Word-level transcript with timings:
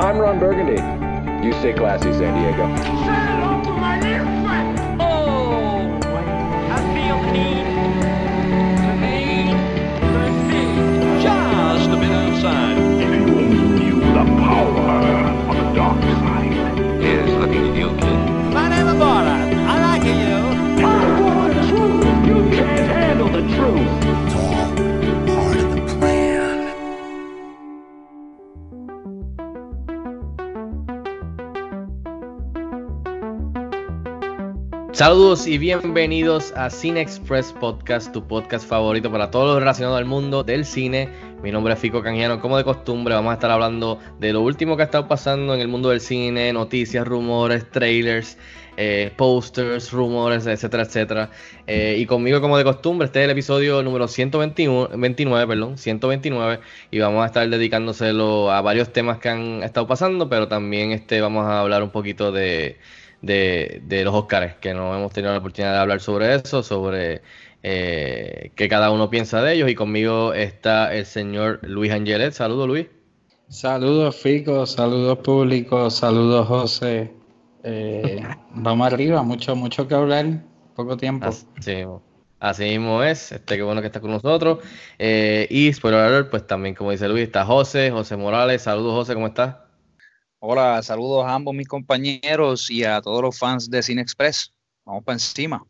I'm 0.00 0.16
Ron 0.16 0.38
Burgundy. 0.38 0.80
You 1.44 1.52
stay 1.54 1.72
classy, 1.72 2.12
San 2.12 2.32
Diego. 2.40 2.62
Oh, 5.00 5.98
I 6.70 6.78
feel 6.94 7.18
heat. 7.34 7.77
Saludos 34.98 35.46
y 35.46 35.58
bienvenidos 35.58 36.52
a 36.56 36.70
Cine 36.70 37.00
Express 37.00 37.52
Podcast, 37.52 38.12
tu 38.12 38.26
podcast 38.26 38.68
favorito 38.68 39.12
para 39.12 39.30
todo 39.30 39.54
lo 39.54 39.60
relacionado 39.60 39.94
al 39.94 40.06
mundo 40.06 40.42
del 40.42 40.64
cine. 40.64 41.08
Mi 41.40 41.52
nombre 41.52 41.74
es 41.74 41.78
Fico 41.78 42.02
Canjiano, 42.02 42.40
como 42.40 42.56
de 42.56 42.64
costumbre 42.64 43.14
vamos 43.14 43.30
a 43.30 43.34
estar 43.34 43.48
hablando 43.48 44.00
de 44.18 44.32
lo 44.32 44.40
último 44.40 44.74
que 44.74 44.82
ha 44.82 44.86
estado 44.86 45.06
pasando 45.06 45.54
en 45.54 45.60
el 45.60 45.68
mundo 45.68 45.90
del 45.90 46.00
cine, 46.00 46.52
noticias, 46.52 47.06
rumores, 47.06 47.70
trailers, 47.70 48.38
eh, 48.76 49.12
posters, 49.16 49.92
rumores, 49.92 50.48
etcétera, 50.48 50.82
etcétera. 50.82 51.30
Eh, 51.68 51.94
y 51.96 52.04
conmigo 52.04 52.40
como 52.40 52.58
de 52.58 52.64
costumbre, 52.64 53.06
este 53.06 53.20
es 53.20 53.26
el 53.26 53.30
episodio 53.30 53.84
número 53.84 54.08
121, 54.08 54.98
29, 54.98 55.46
perdón, 55.46 55.78
129, 55.78 56.58
y 56.90 56.98
vamos 56.98 57.22
a 57.22 57.26
estar 57.26 57.48
dedicándoselo 57.48 58.50
a 58.50 58.62
varios 58.62 58.92
temas 58.92 59.18
que 59.18 59.28
han 59.28 59.62
estado 59.62 59.86
pasando, 59.86 60.28
pero 60.28 60.48
también 60.48 60.90
este, 60.90 61.20
vamos 61.20 61.44
a 61.46 61.60
hablar 61.60 61.84
un 61.84 61.90
poquito 61.90 62.32
de 62.32 62.78
de, 63.22 63.82
de 63.84 64.04
los 64.04 64.14
Oscars, 64.14 64.56
que 64.56 64.74
no 64.74 64.96
hemos 64.96 65.12
tenido 65.12 65.32
la 65.32 65.38
oportunidad 65.38 65.72
de 65.72 65.78
hablar 65.78 66.00
sobre 66.00 66.34
eso, 66.34 66.62
sobre 66.62 67.22
eh, 67.62 68.52
qué 68.54 68.68
cada 68.68 68.90
uno 68.90 69.10
piensa 69.10 69.42
de 69.42 69.54
ellos. 69.54 69.70
Y 69.70 69.74
conmigo 69.74 70.32
está 70.32 70.94
el 70.94 71.06
señor 71.06 71.60
Luis 71.62 71.92
Angelet. 71.92 72.32
Saludos, 72.32 72.68
Luis. 72.68 72.86
Saludos 73.48 74.16
Fico, 74.16 74.66
saludos 74.66 75.18
públicos, 75.18 75.94
saludos 75.94 76.46
José. 76.46 77.10
Eh, 77.64 78.22
vamos 78.54 78.86
arriba, 78.86 79.22
mucho, 79.22 79.56
mucho 79.56 79.88
que 79.88 79.94
hablar, 79.94 80.42
poco 80.74 80.98
tiempo. 80.98 81.26
Así, 81.26 81.84
así 82.40 82.64
mismo 82.64 83.02
es, 83.02 83.32
este 83.32 83.56
qué 83.56 83.62
bueno 83.62 83.80
que 83.80 83.86
está 83.86 84.00
con 84.00 84.10
nosotros. 84.10 84.58
Eh, 84.98 85.46
y 85.50 85.72
spoiler 85.72 86.00
alert, 86.00 86.30
pues 86.30 86.46
también 86.46 86.74
como 86.74 86.90
dice 86.90 87.08
Luis, 87.08 87.24
está 87.24 87.46
José, 87.46 87.90
José 87.90 88.18
Morales. 88.18 88.62
Saludos 88.62 88.92
José, 88.92 89.14
¿cómo 89.14 89.28
estás? 89.28 89.67
Hola, 90.40 90.80
saludos 90.84 91.26
a 91.26 91.34
ambos 91.34 91.52
mis 91.52 91.66
compañeros 91.66 92.70
y 92.70 92.84
a 92.84 93.00
todos 93.00 93.22
los 93.22 93.36
fans 93.36 93.68
de 93.68 93.82
Cine 93.82 94.02
Express. 94.02 94.52
Vamos 94.84 95.02
para 95.02 95.16
encima. 95.16 95.66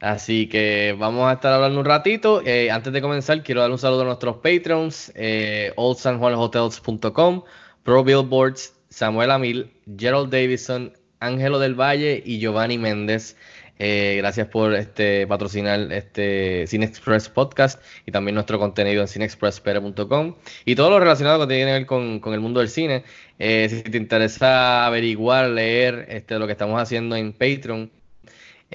Así 0.00 0.48
que 0.48 0.96
vamos 0.98 1.30
a 1.30 1.34
estar 1.34 1.52
hablando 1.52 1.78
un 1.78 1.86
ratito. 1.86 2.42
Eh, 2.44 2.72
antes 2.72 2.92
de 2.92 3.00
comenzar, 3.00 3.44
quiero 3.44 3.60
dar 3.60 3.70
un 3.70 3.78
saludo 3.78 4.02
a 4.02 4.06
nuestros 4.06 4.38
patrons, 4.38 5.12
eh, 5.14 5.72
oldsanjuanhotels.com, 5.76 7.44
Pro 7.84 8.02
Billboards, 8.02 8.74
Samuel 8.88 9.30
Amil, 9.30 9.72
Gerald 9.96 10.28
Davison, 10.28 10.92
Ángelo 11.20 11.60
del 11.60 11.80
Valle 11.80 12.20
y 12.26 12.40
Giovanni 12.40 12.78
Méndez. 12.78 13.36
Eh, 13.78 14.14
gracias 14.18 14.46
por 14.46 14.74
este 14.74 15.26
patrocinar 15.26 15.92
este 15.92 16.66
Cine 16.68 16.86
Express 16.86 17.28
Podcast 17.28 17.82
y 18.06 18.12
también 18.12 18.36
nuestro 18.36 18.58
contenido 18.58 19.02
en 19.02 19.08
cinexpresspere.com 19.08 20.36
y 20.64 20.74
todo 20.76 20.90
lo 20.90 21.00
relacionado 21.00 21.40
que 21.40 21.54
tiene 21.54 21.72
ver 21.72 21.86
con, 21.86 22.20
el 22.24 22.40
mundo 22.40 22.60
del 22.60 22.68
cine. 22.68 23.04
Eh, 23.38 23.68
si 23.68 23.82
te 23.82 23.98
interesa 23.98 24.86
averiguar, 24.86 25.50
leer 25.50 26.06
este, 26.08 26.38
lo 26.38 26.46
que 26.46 26.52
estamos 26.52 26.80
haciendo 26.80 27.16
en 27.16 27.32
Patreon, 27.32 27.90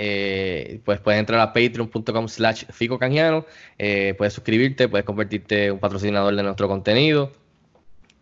eh, 0.02 0.80
pues 0.86 1.00
puedes 1.02 1.20
entrar 1.20 1.42
a 1.42 1.52
patreon.com 1.52 2.30
slash 2.30 2.64
ficocanjiano, 2.72 3.46
eh, 3.78 4.16
puedes 4.18 4.34
suscribirte, 4.34 4.88
puedes 4.88 5.06
convertirte 5.06 5.66
en 5.66 5.74
un 5.74 5.80
patrocinador 5.80 6.34
de 6.36 6.44
nuestro 6.44 6.70
contenido. 6.70 7.34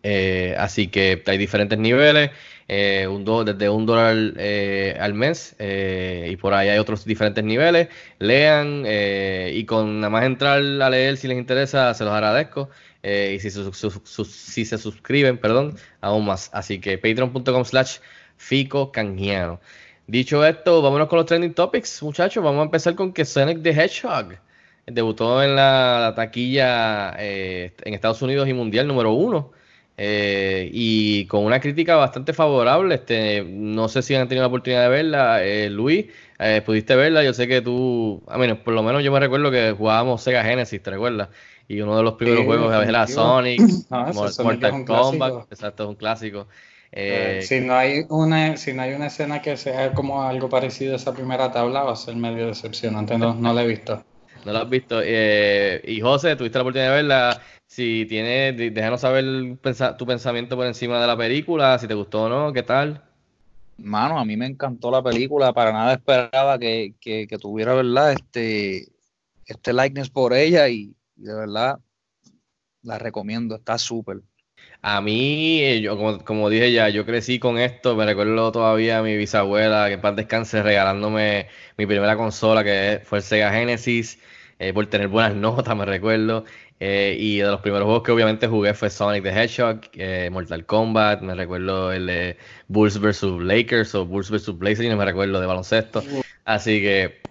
Eh, 0.02 0.56
así 0.58 0.88
que 0.88 1.22
hay 1.26 1.38
diferentes 1.38 1.78
niveles, 1.78 2.30
eh, 2.68 3.06
un 3.08 3.24
do, 3.24 3.44
desde 3.44 3.68
un 3.68 3.86
dólar 3.86 4.34
eh, 4.36 4.96
al 5.00 5.14
mes 5.14 5.56
y 5.58 6.36
por 6.36 6.54
ahí 6.54 6.68
hay 6.68 6.78
otros 6.78 7.04
diferentes 7.04 7.42
niveles. 7.42 7.88
Lean 8.18 8.84
y 8.86 9.64
con 9.64 10.00
nada 10.00 10.10
más 10.10 10.24
entrar 10.24 10.58
a 10.58 10.90
leer 10.90 11.16
si 11.16 11.28
les 11.28 11.38
interesa, 11.38 11.92
se 11.94 12.04
los 12.04 12.12
agradezco. 12.12 12.70
y 13.02 13.38
si, 13.40 13.50
su, 13.50 13.72
su, 13.72 13.90
su, 14.04 14.24
si 14.24 14.64
se 14.64 14.78
suscriben, 14.78 15.38
perdón, 15.38 15.76
aún 16.00 16.26
más. 16.26 16.50
Así 16.52 16.80
que 16.80 16.98
patreon.com 16.98 17.64
slash 17.64 17.98
fico 18.36 18.92
canjiano. 18.92 19.60
Dicho 20.06 20.44
esto, 20.46 20.80
vámonos 20.80 21.08
con 21.08 21.18
los 21.18 21.26
trending 21.26 21.54
topics, 21.54 22.02
muchachos. 22.02 22.42
Vamos 22.42 22.60
a 22.60 22.64
empezar 22.64 22.94
con 22.94 23.12
que 23.12 23.24
Sonic 23.26 23.62
the 23.62 23.70
Hedgehog 23.70 24.38
debutó 24.86 25.42
en 25.42 25.54
la, 25.54 26.00
la 26.00 26.14
taquilla 26.14 27.14
eh, 27.18 27.74
en 27.82 27.94
Estados 27.94 28.22
Unidos 28.22 28.48
y 28.48 28.54
mundial 28.54 28.86
número 28.86 29.12
uno. 29.12 29.52
Eh, 30.00 30.70
y 30.72 31.26
con 31.26 31.44
una 31.44 31.60
crítica 31.60 31.96
bastante 31.96 32.32
favorable. 32.32 32.94
Este, 32.94 33.42
no 33.44 33.88
sé 33.88 34.02
si 34.02 34.14
han 34.14 34.28
tenido 34.28 34.44
la 34.44 34.48
oportunidad 34.48 34.84
de 34.84 34.88
verla. 34.88 35.44
Eh, 35.44 35.68
Luis, 35.70 36.06
eh, 36.38 36.62
pudiste 36.64 36.94
verla. 36.94 37.24
Yo 37.24 37.34
sé 37.34 37.48
que 37.48 37.60
tú, 37.60 38.22
a 38.28 38.38
menos 38.38 38.58
por 38.58 38.74
lo 38.74 38.82
menos 38.84 39.02
yo 39.02 39.10
me 39.10 39.18
recuerdo 39.20 39.50
que 39.50 39.72
jugábamos 39.76 40.22
Sega 40.22 40.44
Genesis, 40.44 40.80
¿te 40.82 40.90
recuerdas? 40.90 41.28
Y 41.66 41.80
uno 41.80 41.96
de 41.96 42.02
los 42.04 42.14
primeros 42.14 42.44
juegos 42.44 42.72
era. 42.86 43.06
Sonic, 43.08 43.60
Sonic 43.60 44.42
Mortal 44.42 44.84
Kombat. 44.84 45.52
Exacto, 45.52 45.82
es 45.82 45.88
un 45.88 45.96
clásico. 45.96 46.48
Eh, 46.92 47.40
Eh, 47.40 47.42
si 47.42 47.60
no 47.60 47.74
hay 47.74 48.06
una, 48.08 48.56
si 48.56 48.72
no 48.72 48.82
hay 48.82 48.94
una 48.94 49.08
escena 49.08 49.42
que 49.42 49.56
sea 49.56 49.92
como 49.92 50.22
algo 50.22 50.48
parecido 50.48 50.94
a 50.94 50.96
esa 50.96 51.12
primera 51.12 51.50
tabla, 51.52 51.82
va 51.82 51.92
a 51.92 51.96
ser 51.96 52.16
medio 52.16 52.46
decepcionante. 52.46 53.18
No, 53.18 53.34
no 53.34 53.52
la 53.52 53.64
he 53.64 53.66
visto. 53.66 54.02
No 54.44 54.52
lo 54.52 54.58
has 54.58 54.70
visto. 54.70 55.00
Eh, 55.04 55.82
y 55.86 56.00
José, 56.00 56.36
tuviste 56.36 56.58
la 56.58 56.62
oportunidad 56.62 56.90
de 56.90 56.96
verla. 56.96 57.42
Si 57.66 58.06
tienes, 58.06 58.56
déjanos 58.74 59.00
saber 59.00 59.24
pensa- 59.60 59.96
tu 59.96 60.06
pensamiento 60.06 60.56
por 60.56 60.66
encima 60.66 61.00
de 61.00 61.06
la 61.06 61.16
película, 61.16 61.78
si 61.78 61.86
te 61.86 61.94
gustó 61.94 62.24
o 62.24 62.28
no, 62.28 62.52
qué 62.52 62.62
tal. 62.62 63.02
Mano, 63.76 64.18
a 64.18 64.24
mí 64.24 64.36
me 64.36 64.46
encantó 64.46 64.90
la 64.90 65.02
película, 65.02 65.52
para 65.52 65.72
nada 65.72 65.92
esperaba 65.92 66.58
que, 66.58 66.94
que, 67.00 67.26
que 67.28 67.38
tuviera, 67.38 67.74
¿verdad? 67.74 68.12
Este, 68.12 68.88
este 69.46 69.72
likeness 69.72 70.10
por 70.10 70.34
ella 70.34 70.68
y, 70.68 70.94
y 71.16 71.22
de 71.22 71.34
verdad 71.34 71.78
la 72.82 72.98
recomiendo, 72.98 73.56
está 73.56 73.78
súper. 73.78 74.22
A 74.80 75.00
mí, 75.00 75.60
eh, 75.62 75.80
yo 75.80 75.96
como, 75.96 76.24
como 76.24 76.48
dije 76.48 76.72
ya, 76.72 76.88
yo 76.88 77.04
crecí 77.04 77.38
con 77.38 77.58
esto, 77.58 77.96
me 77.96 78.04
recuerdo 78.06 78.52
todavía 78.52 78.98
a 78.98 79.02
mi 79.02 79.16
bisabuela, 79.16 79.86
que 79.88 79.94
en 79.94 80.00
paz 80.00 80.16
descanse, 80.16 80.62
regalándome 80.62 81.48
mi 81.76 81.86
primera 81.86 82.16
consola, 82.16 82.62
que 82.64 83.00
fue 83.04 83.18
el 83.18 83.24
Sega 83.24 83.52
Genesis, 83.52 84.18
eh, 84.58 84.72
por 84.72 84.86
tener 84.86 85.08
buenas 85.08 85.34
notas, 85.36 85.76
me 85.76 85.84
recuerdo. 85.84 86.44
Eh, 86.80 87.16
y 87.18 87.38
de 87.38 87.48
los 87.48 87.60
primeros 87.60 87.86
juegos 87.86 88.02
que 88.04 88.12
obviamente 88.12 88.46
jugué 88.46 88.72
fue 88.74 88.88
Sonic 88.88 89.24
the 89.24 89.30
Hedgehog, 89.30 89.80
eh, 89.94 90.28
Mortal 90.30 90.64
Kombat, 90.64 91.22
me 91.22 91.34
recuerdo 91.34 91.92
el 91.92 92.06
de 92.06 92.36
Bulls 92.68 93.00
vs. 93.00 93.22
Lakers 93.40 93.94
o 93.96 94.06
Bulls 94.06 94.30
vs. 94.30 94.56
Blazers, 94.56 94.88
no 94.88 94.96
me 94.96 95.04
recuerdo 95.04 95.40
de 95.40 95.46
baloncesto. 95.46 96.02
Así 96.44 96.80
que 96.80 97.26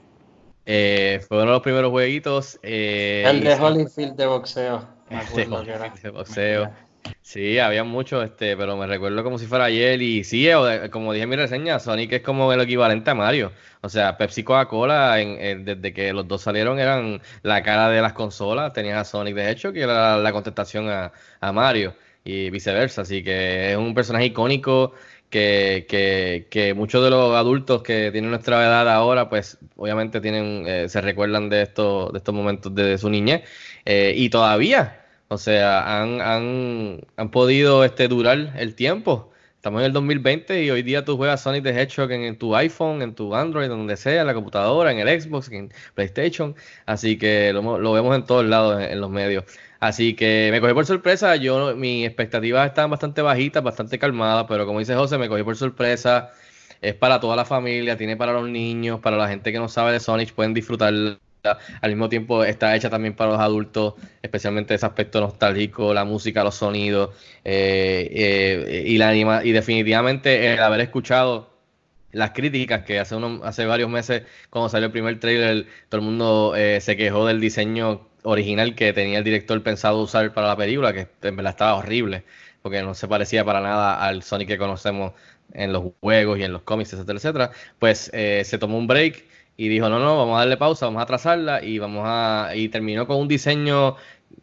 fue 0.66 1.38
uno 1.38 1.46
de 1.46 1.52
los 1.52 1.62
primeros 1.62 1.92
jueguitos. 1.92 2.60
El 2.62 3.42
de 3.42 3.54
Holyfield 3.56 4.16
de 4.16 4.26
boxeo. 4.26 4.88
Me 5.10 5.16
de 5.18 5.24
acuerdo 5.24 5.64
que 5.64 5.72
era. 5.72 5.94
De 6.02 6.10
boxeo. 6.10 6.87
Sí, 7.22 7.60
había 7.60 7.84
muchos, 7.84 8.24
este, 8.24 8.56
pero 8.58 8.76
me 8.78 8.88
recuerdo 8.88 9.24
como 9.24 9.38
si 9.38 9.46
fuera 9.46 9.66
ayer. 9.66 10.02
Y 10.02 10.24
sí, 10.24 10.48
como 10.92 11.14
dije 11.14 11.24
en 11.24 11.30
mi 11.30 11.36
reseña, 11.36 11.80
Sonic 11.80 12.14
es 12.14 12.22
como 12.22 12.52
el 12.54 12.62
equivalente 12.62 13.10
a 13.12 13.16
Mario. 13.16 13.52
O 13.82 13.90
sea, 13.90 14.18
Pepsi 14.18 14.44
Coca-Cola, 14.44 15.20
en- 15.22 15.40
en- 15.40 15.66
desde 15.66 15.94
que 15.94 16.12
los 16.14 16.28
dos 16.28 16.42
salieron, 16.42 16.80
eran 16.80 17.22
la 17.44 17.62
cara 17.64 17.90
de 17.90 18.02
las 18.02 18.14
consolas. 18.14 18.74
Tenías 18.74 18.98
a 19.00 19.04
Sonic 19.06 19.36
de 19.36 19.52
hecho, 19.52 19.72
que 19.74 19.82
era 19.82 20.18
la 20.18 20.32
contestación 20.32 20.90
a, 20.90 21.12
a 21.40 21.52
Mario, 21.52 21.96
y 22.24 22.50
viceversa. 22.50 23.02
Así 23.02 23.24
que 23.24 23.72
es 23.72 23.78
un 23.78 23.94
personaje 23.94 24.26
icónico 24.26 24.94
que, 25.30 25.86
que, 25.90 26.48
que 26.50 26.74
muchos 26.74 27.04
de 27.04 27.10
los 27.10 27.36
adultos 27.36 27.84
que 27.84 28.12
tienen 28.12 28.30
nuestra 28.32 28.62
edad 28.66 28.90
ahora, 28.90 29.30
pues 29.30 29.58
obviamente 29.76 30.20
tienen, 30.22 30.64
eh, 30.68 30.90
se 30.90 31.02
recuerdan 31.02 31.50
de 31.50 31.62
estos, 31.64 32.12
de 32.12 32.18
estos 32.20 32.34
momentos 32.34 32.74
de 32.76 32.98
su 32.98 33.10
niñez. 33.10 33.44
Eh, 33.86 34.14
y 34.16 34.30
todavía. 34.30 35.04
O 35.30 35.38
sea, 35.38 36.02
han, 36.02 36.22
han, 36.22 37.02
han 37.18 37.32
podido 37.32 37.84
este, 37.84 38.08
durar 38.08 38.54
el 38.58 38.76
tiempo. 38.76 39.32
Estamos 39.56 39.82
en 39.82 39.88
el 39.88 39.94
2020 39.94 40.64
y 40.64 40.70
hoy 40.70 40.84
día 40.84 41.04
tú 41.04 41.18
juegas 41.18 41.42
Sonic 41.42 41.64
the 41.64 41.72
Hedgehog 41.72 42.12
en, 42.12 42.38
tu 42.38 42.56
iPhone, 42.56 43.02
en 43.02 43.14
tu 43.16 43.36
Android, 43.36 43.68
donde 43.68 43.98
sea, 43.98 44.22
en 44.22 44.28
la 44.28 44.34
computadora, 44.34 44.92
en 44.92 45.00
el 45.00 45.22
Xbox, 45.22 45.52
en 45.52 45.74
PlayStation. 45.96 46.56
Así 46.86 47.18
que 47.18 47.52
lo, 47.52 47.78
lo 47.78 47.92
vemos 47.92 48.16
en 48.16 48.26
todos 48.26 48.46
lados 48.46 48.82
en, 48.82 49.02
los 49.02 49.10
medios. 49.10 49.44
Así 49.82 50.16
que 50.16 50.50
me 50.52 50.62
cogí 50.62 50.74
por 50.74 50.86
sorpresa. 50.86 51.36
Yo, 51.36 51.76
mis 51.76 52.06
expectativas 52.08 52.68
estaban 52.68 52.92
bastante 52.92 53.22
bajitas, 53.22 53.62
bastante 53.64 54.00
calmadas, 54.00 54.46
pero 54.48 54.66
como 54.66 54.80
dice 54.80 54.96
José, 54.96 55.18
me 55.18 55.28
cogí 55.28 55.44
por 55.44 55.58
sorpresa. 55.58 56.32
Es 56.82 56.96
para 56.96 57.20
toda 57.20 57.36
la 57.36 57.46
familia, 57.46 57.98
tiene 57.98 58.16
para 58.16 58.34
los 58.34 58.48
niños, 58.48 59.00
para 59.02 59.18
la 59.18 59.28
gente 59.28 59.52
que 59.52 59.60
no 59.60 59.68
sabe 59.68 59.92
de 59.92 60.00
Sonic, 60.00 60.34
pueden 60.34 60.54
disfrutarla. 60.54 61.20
Al 61.44 61.90
mismo 61.90 62.10
tiempo 62.10 62.44
está 62.44 62.76
hecha 62.76 62.90
también 62.90 63.16
para 63.16 63.32
los 63.32 63.40
adultos, 63.40 63.96
especialmente 64.22 64.74
ese 64.74 64.86
aspecto 64.86 65.22
nostálgico, 65.22 65.94
la 65.94 66.06
música, 66.06 66.44
los 66.44 66.56
sonidos 66.56 67.12
eh, 67.44 68.10
eh, 68.12 68.84
y 68.86 68.98
la 68.98 69.10
anima 69.10 69.44
y 69.44 69.52
definitivamente 69.52 70.54
el 70.54 70.60
haber 70.60 70.82
escuchado 70.82 71.50
las 72.12 72.32
críticas 72.32 72.84
que 72.84 73.00
hace 73.00 73.16
uno, 73.16 73.42
hace 73.44 73.66
varios 73.66 73.90
meses 73.90 74.24
cuando 74.50 74.70
salió 74.70 74.88
el 74.88 74.92
primer 74.92 75.20
trailer 75.20 75.68
todo 75.90 76.00
el 76.02 76.06
mundo 76.06 76.54
eh, 76.56 76.80
se 76.82 76.96
quejó 76.96 77.26
del 77.26 77.40
diseño 77.40 78.08
original 78.24 78.76
que 78.76 78.94
tenía 78.94 79.20
el 79.20 79.24
director 79.24 79.62
pensado 79.62 80.02
usar 80.02 80.34
para 80.34 80.48
la 80.48 80.56
película 80.56 80.94
que 80.94 81.08
en 81.22 81.36
verdad 81.36 81.52
estaba 81.52 81.76
horrible 81.76 82.24
porque 82.62 82.82
no 82.82 82.94
se 82.94 83.08
parecía 83.08 83.46
para 83.46 83.62
nada 83.62 84.02
al 84.04 84.24
Sonic 84.24 84.48
que 84.48 84.58
conocemos 84.58 85.14
en 85.54 85.72
los 85.74 85.92
juegos 86.02 86.40
y 86.40 86.44
en 86.44 86.54
los 86.54 86.64
cómics 86.64 86.92
etcétera 86.92 87.18
etcétera. 87.18 87.52
Pues 87.80 88.12
se 88.12 88.58
tomó 88.58 88.78
un 88.78 88.88
break 88.88 89.24
y 89.58 89.70
dijo, 89.70 89.90
no, 89.90 90.00
no, 90.00 90.18
vamos 90.18 90.36
a 90.38 90.40
darle 90.40 90.58
pausa, 90.58 90.86
vamos 90.86 91.02
a 91.02 91.08
trazarla 91.08 91.64
y 91.64 91.80
vamos 91.80 92.04
a 92.06 92.52
y 92.56 92.70
terminó 92.70 93.08
con 93.08 93.18
un 93.18 93.28
diseño 93.28 93.96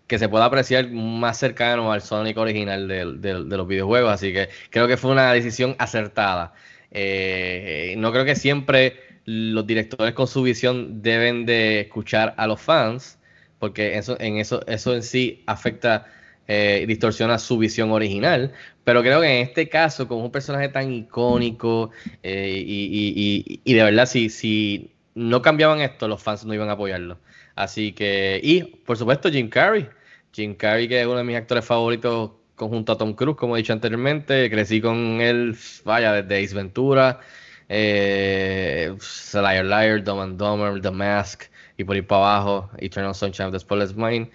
que 0.07 0.19
se 0.19 0.29
pueda 0.29 0.47
apreciar 0.47 0.91
más 0.91 1.39
cercano 1.39 1.93
al 1.93 2.03
Sonic 2.03 2.37
original 2.37 2.89
de, 2.89 3.15
de, 3.15 3.57
los 3.57 3.67
videojuegos, 3.67 4.13
así 4.13 4.33
que 4.33 4.49
creo 4.71 4.89
que 4.89 4.97
fue 4.97 5.13
una 5.13 5.33
decisión 5.33 5.77
acertada. 5.79 6.53
Eh, 6.91 7.95
no 7.99 8.13
creo 8.13 8.25
que 8.25 8.35
siempre 8.37 8.99
los 9.25 9.67
directores 9.67 10.15
con 10.15 10.27
su 10.27 10.43
visión 10.43 11.03
deben 11.03 11.47
de 11.47 11.81
escuchar 11.81 12.35
a 12.37 12.47
los 12.47 12.61
fans, 12.61 13.19
porque 13.59 13.97
eso 13.97 14.17
en 14.21 14.39
eso 14.39 14.67
eso 14.67 14.95
en 14.95 15.03
sí 15.03 15.43
afecta 15.47 16.07
eh, 16.47 16.85
distorsiona 16.87 17.39
su 17.39 17.57
visión 17.59 17.91
original. 17.93 18.53
Pero 18.85 19.03
creo 19.03 19.21
que 19.21 19.41
en 19.41 19.47
este 19.49 19.69
caso, 19.69 20.07
con 20.07 20.19
un 20.19 20.31
personaje 20.31 20.69
tan 20.69 20.93
icónico 20.93 21.91
eh, 22.23 22.63
y, 22.67 23.61
y, 23.65 23.75
de 23.75 23.83
verdad, 23.83 24.07
si, 24.07 24.29
si 24.29 24.94
no 25.15 25.43
cambiaban 25.43 25.81
esto, 25.81 26.09
los 26.09 26.23
fans 26.23 26.45
no 26.45 26.55
iban 26.55 26.69
a 26.69 26.73
apoyarlo. 26.73 27.19
Así 27.55 27.93
que, 27.93 28.41
y 28.43 28.63
por 28.63 28.97
supuesto, 28.97 29.31
Jim 29.31 29.49
Carrey. 29.49 29.89
Jim 30.33 30.55
Carrey, 30.57 30.89
que 30.89 31.01
es 31.01 31.07
uno 31.07 31.19
de 31.19 31.25
mis 31.25 31.37
actores 31.37 31.65
favoritos, 31.65 32.33
conjunto 32.57 32.93
a 32.93 32.99
Tom 32.99 33.15
Cruise, 33.15 33.37
como 33.37 33.57
he 33.57 33.61
dicho 33.61 33.73
anteriormente. 33.73 34.51
Crecí 34.51 34.81
con 34.81 35.21
él, 35.21 35.57
vaya, 35.85 36.13
desde 36.13 36.45
Ace 36.45 36.55
Ventura, 36.55 37.21
eh, 37.69 38.97
Liar 39.35 39.65
Liar, 39.65 40.03
Dumb 40.03 40.21
and 40.21 40.39
Dumber, 40.39 40.81
The 40.81 40.91
Mask, 40.91 41.45
y 41.77 41.85
por 41.85 41.97
ir 41.97 42.07
para 42.07 42.23
abajo, 42.23 42.71
Eternal 42.79 43.15
Sunshine 43.15 43.47
of 43.47 43.53
the 43.53 43.61
Spotless 43.61 43.95
Mind. 43.95 44.31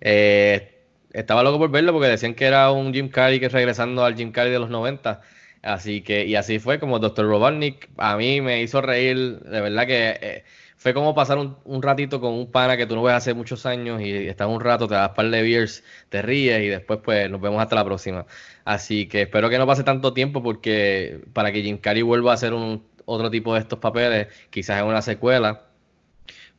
Eh, 0.00 0.74
estaba 1.12 1.42
loco 1.42 1.58
por 1.58 1.70
verlo 1.70 1.92
porque 1.92 2.08
decían 2.08 2.34
que 2.34 2.44
era 2.44 2.70
un 2.70 2.92
Jim 2.92 3.08
Carrey 3.08 3.40
que 3.40 3.48
regresando 3.48 4.04
al 4.04 4.16
Jim 4.16 4.32
Carrey 4.32 4.52
de 4.52 4.58
los 4.58 4.70
90 4.70 5.20
Así 5.62 6.02
que, 6.02 6.24
y 6.26 6.36
así 6.36 6.58
fue 6.58 6.78
como 6.78 6.98
Dr. 6.98 7.26
Robotnik 7.26 7.88
a 7.96 8.16
mí 8.16 8.40
me 8.40 8.62
hizo 8.62 8.80
reír, 8.80 9.40
de 9.40 9.60
verdad 9.60 9.86
que 9.86 10.18
eh, 10.20 10.44
fue 10.76 10.94
como 10.94 11.14
pasar 11.14 11.38
un, 11.38 11.82
ratito 11.82 12.20
con 12.20 12.32
un 12.34 12.50
pana 12.52 12.76
que 12.76 12.86
tú 12.86 12.94
no 12.94 13.02
ves 13.02 13.14
hace 13.14 13.34
muchos 13.34 13.66
años 13.66 14.00
y 14.00 14.12
estás 14.28 14.48
un 14.48 14.60
rato, 14.60 14.86
te 14.86 14.94
das 14.94 15.10
par 15.10 15.28
de 15.28 15.42
beers, 15.42 15.82
te 16.08 16.22
ríes 16.22 16.62
y 16.62 16.68
después 16.68 17.00
pues 17.02 17.28
nos 17.28 17.40
vemos 17.40 17.60
hasta 17.60 17.74
la 17.74 17.84
próxima. 17.84 18.26
Así 18.64 19.08
que 19.08 19.22
espero 19.22 19.50
que 19.50 19.58
no 19.58 19.66
pase 19.66 19.82
tanto 19.82 20.12
tiempo 20.12 20.42
porque 20.42 21.20
para 21.32 21.50
que 21.52 21.62
Jim 21.62 21.78
Carrey 21.78 22.02
vuelva 22.02 22.30
a 22.30 22.34
hacer 22.34 22.54
un, 22.54 22.84
otro 23.08 23.30
tipo 23.30 23.54
de 23.54 23.60
estos 23.60 23.78
papeles, 23.80 24.28
quizás 24.50 24.80
en 24.80 24.86
una 24.86 25.02
secuela. 25.02 25.64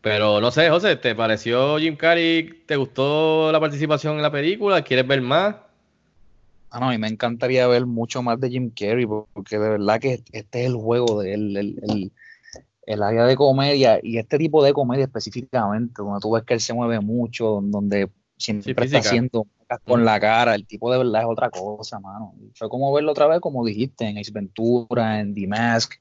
Pero 0.02 0.42
no 0.42 0.52
sé, 0.52 0.70
José, 0.70 0.96
¿te 0.98 1.16
pareció 1.16 1.78
Jim 1.78 1.96
Carrey? 1.96 2.64
¿Te 2.66 2.76
gustó 2.76 3.52
la 3.52 3.60
participación 3.60 4.16
en 4.18 4.22
la 4.24 4.32
película? 4.32 4.82
¿Quieres 4.84 5.08
ver 5.08 5.22
más? 5.22 5.56
Ah, 6.72 6.80
no, 6.80 6.90
mí 6.90 6.98
me 6.98 7.08
encantaría 7.08 7.68
ver 7.68 7.86
mucho 7.86 8.22
más 8.22 8.40
de 8.40 8.50
Jim 8.50 8.70
Carrey, 8.70 9.06
porque 9.06 9.58
de 9.58 9.70
verdad 9.70 10.00
que 10.00 10.24
este 10.32 10.62
es 10.62 10.68
el 10.68 10.76
juego 10.76 11.22
de 11.22 11.34
él, 11.34 11.58
el, 11.58 12.12
el, 12.86 13.04
área 13.04 13.26
de 13.26 13.36
comedia, 13.36 14.00
y 14.04 14.18
este 14.18 14.38
tipo 14.38 14.64
de 14.64 14.74
comedia 14.74 15.06
específicamente, 15.06 16.02
donde 16.02 16.20
tú 16.20 16.32
ves 16.32 16.44
que 16.44 16.54
él 16.54 16.60
se 16.60 16.74
mueve 16.74 17.00
mucho, 17.00 17.60
donde 17.64 18.10
siempre 18.38 18.86
está 18.86 19.00
haciendo 19.00 19.48
con 19.86 20.06
la 20.06 20.20
cara, 20.20 20.56
el 20.56 20.66
tipo 20.66 20.92
de 20.92 21.00
verdad 21.00 21.22
es 21.22 21.28
otra 21.28 21.50
cosa, 21.50 22.00
mano. 22.00 22.34
Fue 22.54 22.70
como 22.70 22.94
verlo 22.94 23.12
otra 23.12 23.28
vez, 23.28 23.40
como 23.40 23.66
dijiste, 23.66 24.08
en 24.08 24.18
Ace 24.18 24.32
Ventura, 24.32 25.20
en 25.20 25.34
The 25.34 25.48
Mask, 25.48 25.94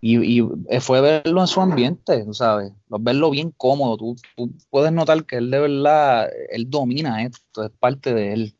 y, 0.00 0.40
y 0.40 0.48
fue 0.80 1.00
verlo 1.00 1.42
en 1.42 1.46
su 1.46 1.60
ambiente, 1.60 2.24
sabes, 2.32 2.72
verlo 2.88 3.30
bien 3.30 3.52
cómodo, 3.56 3.96
tú, 3.98 4.16
tú 4.36 4.52
puedes 4.70 4.90
notar 4.90 5.24
que 5.26 5.36
él 5.36 5.50
de 5.50 5.60
verdad, 5.60 6.28
él 6.50 6.68
domina 6.68 7.22
esto, 7.22 7.64
es 7.64 7.70
parte 7.78 8.12
de 8.14 8.32
él 8.32 8.56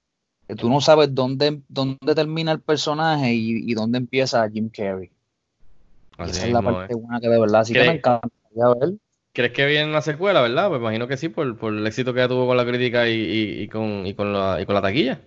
tú 0.57 0.69
no 0.69 0.81
sabes 0.81 1.15
dónde, 1.15 1.61
dónde 1.69 2.15
termina 2.15 2.53
el 2.53 2.61
personaje 2.61 3.33
y, 3.33 3.75
dónde 3.75 3.99
empieza 3.99 4.49
Jim 4.51 4.69
Carrey. 4.69 5.11
Esa 6.19 6.47
es 6.47 6.53
la 6.53 6.63
parte 6.63 6.95
buena 6.95 7.21
que 7.21 7.29
de 7.29 7.41
verdad 7.41 7.65
sí 7.65 7.73
que 7.73 7.81
me 7.81 7.93
encantaría 7.93 8.69
ver. 8.81 8.95
¿Crees 9.33 9.53
que 9.53 9.67
viene 9.67 9.89
una 9.89 10.03
secuela, 10.03 10.43
verdad? 10.43 10.69
Pues 10.69 10.81
imagino 10.81 11.09
que 11.09 11.17
sí, 11.17 11.31
por, 11.31 11.57
por 11.57 11.73
el 11.73 11.87
éxito 11.87 12.13
que 12.13 12.29
tuvo 12.29 12.47
con 12.47 12.57
la 12.57 12.67
crítica 12.67 13.09
y, 13.09 13.63
y, 13.63 13.69
con, 13.69 14.07
y, 14.07 14.15
con 14.15 14.33
la, 14.33 14.61
y 14.61 14.67
con 14.67 14.75
la 14.75 14.83
taquilla. 14.83 15.21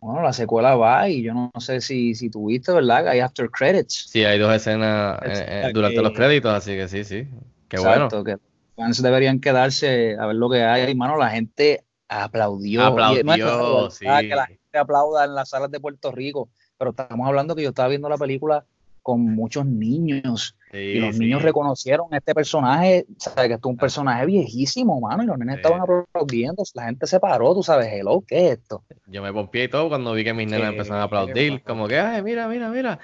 Bueno, 0.00 0.20
la 0.20 0.34
secuela 0.34 0.76
va 0.76 1.08
y 1.08 1.22
yo 1.22 1.32
no 1.32 1.50
sé 1.58 1.80
si, 1.80 2.14
si 2.14 2.28
tuviste, 2.28 2.72
¿verdad? 2.72 3.08
Hay 3.08 3.20
after 3.20 3.48
credits. 3.48 4.10
Sí, 4.10 4.22
hay 4.22 4.38
dos 4.38 4.54
escenas 4.54 5.18
eh, 5.22 5.62
eh, 5.64 5.70
durante 5.72 6.02
los 6.02 6.12
créditos, 6.12 6.52
así 6.52 6.72
que 6.72 6.86
sí, 6.88 7.04
sí. 7.04 7.26
Qué 7.68 7.76
Exacto, 7.76 8.22
que 8.22 8.36
fans 8.76 9.00
deberían 9.00 9.40
quedarse 9.40 10.16
a 10.20 10.26
ver 10.26 10.36
lo 10.36 10.50
que 10.50 10.62
hay. 10.62 10.82
Hermano, 10.82 11.16
la 11.16 11.30
gente 11.30 11.83
aplaudió. 12.08 12.84
Aplaudió, 12.84 13.90
sí. 13.90 14.04
Que 14.04 14.34
la 14.34 14.46
gente 14.46 14.78
aplauda 14.78 15.24
en 15.24 15.34
las 15.34 15.50
salas 15.50 15.70
de 15.70 15.80
Puerto 15.80 16.12
Rico, 16.12 16.48
pero 16.78 16.90
estamos 16.90 17.26
hablando 17.26 17.54
que 17.54 17.62
yo 17.62 17.70
estaba 17.70 17.88
viendo 17.88 18.08
la 18.08 18.18
película 18.18 18.64
con 19.04 19.20
muchos 19.20 19.66
niños 19.66 20.56
y 20.72 20.98
los 20.98 21.18
niños 21.18 21.42
reconocieron 21.42 22.06
este 22.12 22.34
personaje, 22.34 23.04
sabes 23.18 23.48
que 23.48 23.54
esto 23.54 23.68
es 23.68 23.72
un 23.72 23.76
personaje 23.76 24.24
viejísimo, 24.24 24.98
mano, 24.98 25.22
y 25.22 25.26
los 25.26 25.38
nenes 25.38 25.56
estaban 25.58 25.82
aplaudiendo, 25.82 26.64
la 26.72 26.86
gente 26.86 27.06
se 27.06 27.20
paró, 27.20 27.54
tú 27.54 27.62
sabes, 27.62 27.92
hello, 27.92 28.24
¿qué 28.26 28.46
es 28.46 28.58
esto? 28.58 28.82
Yo 29.06 29.22
me 29.22 29.30
pompié 29.30 29.64
y 29.64 29.68
todo 29.68 29.90
cuando 29.90 30.14
vi 30.14 30.24
que 30.24 30.32
mis 30.32 30.48
nenes 30.48 30.70
empezaron 30.70 31.02
a 31.02 31.04
aplaudir, 31.04 31.62
como 31.62 31.86
que, 31.86 31.98
ay, 31.98 32.22
mira, 32.22 32.48
mira, 32.48 32.70
mira. 32.70 32.98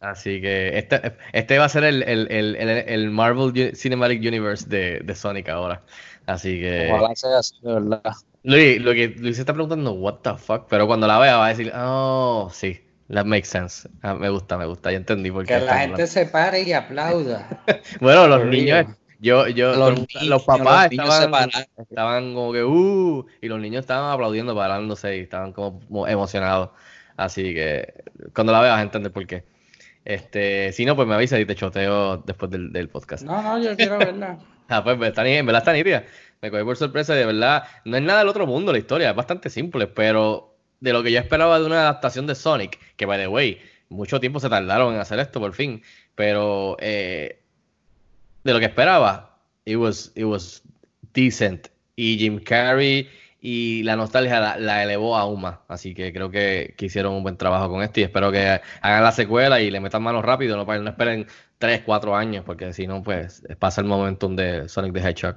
así 0.00 0.40
que 0.40 0.78
este, 0.78 1.14
este 1.32 1.58
va 1.58 1.64
a 1.64 1.68
ser 1.68 1.82
el, 1.82 2.04
el, 2.04 2.28
el, 2.30 2.56
el 2.56 3.10
Marvel 3.10 3.74
Cinematic 3.74 4.20
Universe 4.20 4.66
de, 4.68 5.00
de 5.00 5.14
Sonic 5.16 5.48
ahora. 5.48 5.82
Así 6.26 6.60
que. 6.60 6.90
Ojalá 6.92 7.14
sea 7.14 7.38
así, 7.38 7.54
de 7.62 7.72
verdad. 7.72 8.14
Luis, 8.44 8.80
lo 8.80 8.92
que 8.92 9.08
Luis 9.08 9.36
se 9.36 9.42
está 9.42 9.52
preguntando, 9.52 9.92
what 9.92 10.16
the 10.22 10.34
fuck, 10.36 10.66
pero 10.68 10.86
cuando 10.86 11.06
la 11.06 11.18
vea 11.18 11.36
va 11.36 11.46
a 11.46 11.48
decir, 11.50 11.72
oh, 11.74 12.50
sí, 12.52 12.80
that 13.12 13.24
makes 13.24 13.46
sense. 13.46 13.88
Ah, 14.02 14.14
me 14.14 14.28
gusta, 14.30 14.58
me 14.58 14.66
gusta, 14.66 14.90
ya 14.90 14.96
entendí 14.96 15.30
por 15.30 15.46
qué. 15.46 15.54
Que 15.54 15.60
la 15.60 15.78
gente 15.78 16.06
se 16.06 16.26
pare 16.26 16.62
y 16.62 16.72
aplauda. 16.72 17.62
bueno, 18.00 18.26
los 18.26 18.46
niños, 18.46 18.86
yo, 19.20 19.46
yo, 19.46 19.74
los, 20.22 20.42
papás 20.42 20.90
estaban, 20.90 21.50
estaban 21.76 22.34
como 22.34 22.52
que, 22.52 22.64
uh, 22.64 23.24
y 23.40 23.46
los 23.46 23.60
niños 23.60 23.80
estaban 23.80 24.10
aplaudiendo, 24.12 24.56
parándose 24.56 25.18
y 25.18 25.20
estaban 25.20 25.52
como 25.52 26.08
emocionados. 26.08 26.70
Así 27.16 27.54
que 27.54 27.94
cuando 28.34 28.52
la 28.52 28.60
veas 28.60 28.72
vas 28.72 28.80
a 28.80 28.82
entender 28.82 29.12
por 29.12 29.26
qué. 29.26 29.44
Este, 30.04 30.72
si 30.72 30.84
no, 30.84 30.96
pues 30.96 31.06
me 31.06 31.14
avisa 31.14 31.38
y 31.38 31.46
te 31.46 31.54
choteo 31.54 32.16
después 32.16 32.50
del, 32.50 32.72
del 32.72 32.88
podcast. 32.88 33.22
No, 33.22 33.40
no, 33.40 33.62
yo 33.62 33.76
quiero 33.76 33.98
verla. 33.98 34.38
Ah, 34.72 34.82
pues, 34.82 34.96
pues 34.96 35.10
está, 35.10 35.26
en 35.28 35.44
verdad 35.44 35.60
está 35.60 35.72
nítida. 35.74 36.04
Me 36.40 36.50
cogí 36.50 36.64
por 36.64 36.78
sorpresa 36.78 37.14
y 37.14 37.18
de 37.18 37.26
verdad 37.26 37.64
no 37.84 37.96
es 37.96 38.02
nada 38.02 38.20
del 38.20 38.28
otro 38.28 38.46
mundo 38.46 38.72
la 38.72 38.78
historia, 38.78 39.10
es 39.10 39.16
bastante 39.16 39.50
simple, 39.50 39.86
pero 39.86 40.56
de 40.80 40.92
lo 40.94 41.02
que 41.02 41.12
yo 41.12 41.20
esperaba 41.20 41.60
de 41.60 41.66
una 41.66 41.82
adaptación 41.82 42.26
de 42.26 42.34
Sonic, 42.34 42.78
que 42.96 43.04
by 43.04 43.18
the 43.18 43.28
way, 43.28 43.60
mucho 43.90 44.18
tiempo 44.18 44.40
se 44.40 44.48
tardaron 44.48 44.94
en 44.94 45.00
hacer 45.00 45.18
esto 45.18 45.40
por 45.40 45.52
fin, 45.52 45.82
pero 46.14 46.76
eh, 46.80 47.38
de 48.44 48.52
lo 48.52 48.58
que 48.58 48.64
esperaba, 48.64 49.38
it 49.66 49.76
was, 49.76 50.10
it 50.14 50.24
was 50.24 50.62
decent. 51.12 51.68
Y 51.94 52.16
Jim 52.18 52.40
Carrey 52.40 53.08
y 53.44 53.82
la 53.82 53.96
nostalgia 53.96 54.56
la, 54.56 54.82
elevó 54.84 55.16
aún 55.16 55.40
más. 55.42 55.58
Así 55.66 55.94
que 55.94 56.12
creo 56.12 56.30
que, 56.30 56.74
que, 56.78 56.86
hicieron 56.86 57.12
un 57.12 57.24
buen 57.24 57.36
trabajo 57.36 57.68
con 57.68 57.82
esto 57.82 57.98
y 57.98 58.04
espero 58.04 58.30
que 58.30 58.60
hagan 58.80 59.02
la 59.02 59.10
secuela 59.10 59.60
y 59.60 59.68
le 59.68 59.80
metan 59.80 60.00
manos 60.00 60.24
rápido, 60.24 60.56
no, 60.56 60.64
no 60.64 60.90
esperen 60.90 61.26
3, 61.58 61.82
4 61.84 62.16
años, 62.16 62.44
porque 62.46 62.72
si 62.72 62.86
no, 62.86 63.02
pues 63.02 63.42
pasa 63.58 63.80
el 63.80 63.88
momentum 63.88 64.36
de 64.36 64.68
Sonic 64.68 64.94
the 64.94 65.00
Hedgehog. 65.00 65.36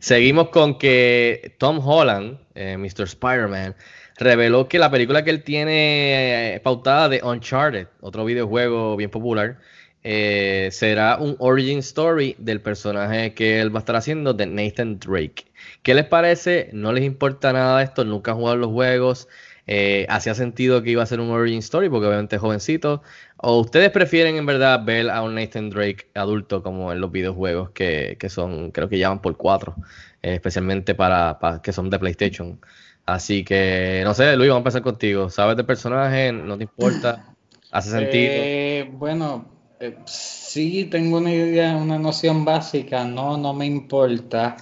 Seguimos 0.00 0.48
con 0.48 0.78
que 0.78 1.54
Tom 1.58 1.86
Holland, 1.86 2.38
eh, 2.54 2.78
Mr. 2.78 3.02
Spider-Man, 3.02 3.76
reveló 4.16 4.66
que 4.66 4.78
la 4.78 4.90
película 4.90 5.22
que 5.22 5.30
él 5.30 5.42
tiene 5.42 6.54
eh, 6.54 6.60
pautada 6.60 7.10
de 7.10 7.22
Uncharted, 7.22 7.88
otro 8.00 8.24
videojuego 8.24 8.96
bien 8.96 9.10
popular, 9.10 9.58
eh, 10.04 10.68
será 10.72 11.18
un 11.18 11.36
origin 11.38 11.78
story 11.78 12.34
del 12.38 12.60
personaje 12.60 13.34
que 13.34 13.60
él 13.60 13.74
va 13.74 13.78
a 13.78 13.82
estar 13.82 13.96
haciendo 13.96 14.34
de 14.34 14.46
Nathan 14.46 14.98
Drake. 14.98 15.44
¿Qué 15.82 15.94
les 15.94 16.06
parece? 16.06 16.70
No 16.72 16.92
les 16.92 17.04
importa 17.04 17.52
nada 17.52 17.82
esto, 17.82 18.04
nunca 18.04 18.32
han 18.32 18.38
jugado 18.38 18.56
los 18.56 18.70
juegos. 18.70 19.28
Eh, 19.68 20.06
hacía 20.08 20.34
sentido 20.34 20.82
que 20.82 20.90
iba 20.90 21.04
a 21.04 21.06
ser 21.06 21.20
un 21.20 21.30
origin 21.30 21.60
story 21.60 21.88
porque 21.88 22.06
obviamente 22.06 22.36
es 22.36 22.42
jovencito. 22.42 23.02
¿O 23.36 23.60
ustedes 23.60 23.90
prefieren 23.90 24.36
en 24.36 24.46
verdad 24.46 24.84
ver 24.84 25.08
a 25.10 25.22
un 25.22 25.34
Nathan 25.34 25.70
Drake 25.70 26.08
adulto 26.14 26.62
como 26.62 26.92
en 26.92 27.00
los 27.00 27.12
videojuegos 27.12 27.70
que, 27.70 28.16
son, 28.28 28.70
creo 28.72 28.88
que 28.88 28.98
llaman 28.98 29.20
por 29.20 29.36
cuatro, 29.36 29.76
eh, 30.22 30.34
especialmente 30.34 30.94
para, 30.94 31.38
que 31.62 31.72
son 31.72 31.90
de 31.90 31.98
PlayStation? 31.98 32.60
Así 33.06 33.44
que, 33.44 34.02
no 34.04 34.14
sé, 34.14 34.36
Luis, 34.36 34.48
vamos 34.48 34.60
a 34.60 34.62
empezar 34.62 34.82
contigo. 34.82 35.30
¿Sabes 35.30 35.56
del 35.56 35.66
personaje? 35.66 36.32
¿No 36.32 36.56
te 36.56 36.64
importa? 36.64 37.34
¿Hace 37.72 37.90
sentido? 37.90 38.32
Eh, 38.34 38.90
bueno, 38.92 39.48
eh, 39.82 39.98
sí 40.06 40.86
tengo 40.86 41.18
una 41.18 41.32
idea, 41.32 41.76
una 41.76 41.98
noción 41.98 42.44
básica, 42.44 43.04
no, 43.04 43.36
no 43.36 43.54
me 43.54 43.66
importa. 43.66 44.56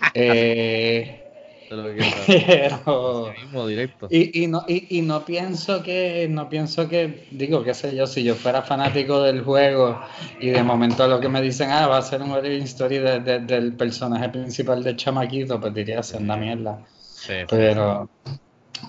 Eh, 0.14 1.26
pero, 1.68 1.84
mismo, 3.36 3.66
directo. 3.66 4.10
y, 4.10 4.44
y 4.44 4.46
no, 4.48 4.64
y, 4.68 4.98
y 4.98 5.02
no 5.02 5.24
pienso 5.24 5.82
que, 5.82 6.28
no 6.30 6.48
pienso 6.48 6.88
que, 6.88 7.26
digo, 7.30 7.62
qué 7.64 7.74
sé 7.74 7.94
yo, 7.94 8.06
si 8.06 8.24
yo 8.24 8.34
fuera 8.36 8.62
fanático 8.62 9.22
del 9.22 9.42
juego 9.44 10.00
y 10.38 10.48
de 10.50 10.62
momento 10.62 11.06
lo 11.08 11.20
que 11.20 11.28
me 11.28 11.42
dicen, 11.42 11.70
ah, 11.70 11.86
va 11.88 11.98
a 11.98 12.02
ser 12.02 12.22
un 12.22 12.30
origin 12.32 12.62
story 12.64 12.98
de- 12.98 13.20
de- 13.20 13.40
del 13.40 13.76
personaje 13.76 14.28
principal 14.30 14.82
de 14.82 14.96
Chamaquito, 14.96 15.60
pues 15.60 15.74
diría, 15.74 16.00
es 16.00 16.12
una 16.14 16.36
mierda. 16.36 16.84
Sí, 17.24 17.34
Pero, 17.48 18.10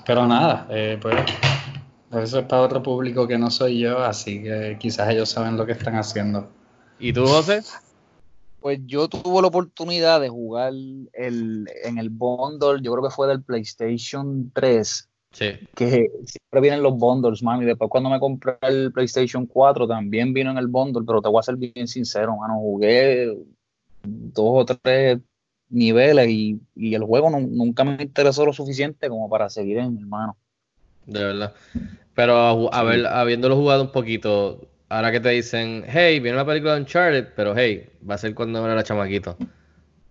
pero 0.05 0.27
nada, 0.27 0.67
eh, 0.71 0.97
pues 1.01 1.15
eso 2.11 2.39
es 2.39 2.45
para 2.45 2.63
otro 2.63 2.81
público 2.81 3.27
que 3.27 3.37
no 3.37 3.51
soy 3.51 3.79
yo, 3.79 3.99
así 3.99 4.41
que 4.43 4.77
quizás 4.79 5.09
ellos 5.09 5.29
saben 5.29 5.57
lo 5.57 5.65
que 5.65 5.73
están 5.73 5.95
haciendo. 5.95 6.49
¿Y 6.99 7.13
tú, 7.13 7.25
José? 7.25 7.61
Pues 8.59 8.79
yo 8.85 9.07
tuve 9.07 9.41
la 9.41 9.47
oportunidad 9.47 10.19
de 10.19 10.29
jugar 10.29 10.73
el, 10.73 11.67
en 11.83 11.97
el 11.97 12.09
bundle, 12.09 12.81
yo 12.81 12.91
creo 12.91 13.03
que 13.03 13.15
fue 13.15 13.27
del 13.27 13.43
PlayStation 13.43 14.51
3, 14.53 15.09
Sí. 15.31 15.51
que 15.75 16.09
siempre 16.25 16.61
vienen 16.61 16.83
los 16.83 16.97
bundles, 16.97 17.41
man, 17.41 17.61
y 17.61 17.65
después 17.65 17.89
cuando 17.89 18.09
me 18.09 18.19
compré 18.19 18.57
el 18.63 18.91
PlayStation 18.91 19.45
4 19.45 19.87
también 19.87 20.33
vino 20.33 20.51
en 20.51 20.57
el 20.57 20.67
bundle, 20.67 21.03
pero 21.05 21.21
te 21.21 21.29
voy 21.29 21.39
a 21.39 21.43
ser 21.43 21.55
bien 21.55 21.87
sincero, 21.87 22.35
mano, 22.35 22.55
jugué 22.55 23.37
dos 24.03 24.45
o 24.61 24.65
tres 24.65 25.19
niveles 25.69 26.27
y, 26.29 26.59
y 26.75 26.95
el 26.95 27.03
juego 27.03 27.29
nu- 27.29 27.47
nunca 27.47 27.83
me 27.83 28.01
interesó 28.01 28.45
lo 28.45 28.51
suficiente 28.53 29.07
como 29.07 29.29
para 29.29 29.49
seguir 29.49 29.77
en 29.77 29.93
mi 29.93 30.01
hermano. 30.01 30.35
De 31.09 31.23
verdad. 31.23 31.53
Pero 32.15 32.73
a, 32.73 32.83
ver, 32.83 33.05
habiéndolo 33.07 33.55
jugado 33.55 33.83
un 33.83 33.91
poquito, 33.91 34.67
ahora 34.89 35.11
que 35.11 35.19
te 35.19 35.29
dicen, 35.29 35.85
hey, 35.87 36.19
viene 36.19 36.37
una 36.37 36.45
película 36.45 36.75
de 36.75 36.81
Uncharted, 36.81 37.27
pero 37.35 37.53
hey, 37.55 37.89
va 38.07 38.15
a 38.15 38.17
ser 38.17 38.35
cuando 38.35 38.65
era 38.69 38.83
chamaquito. 38.83 39.37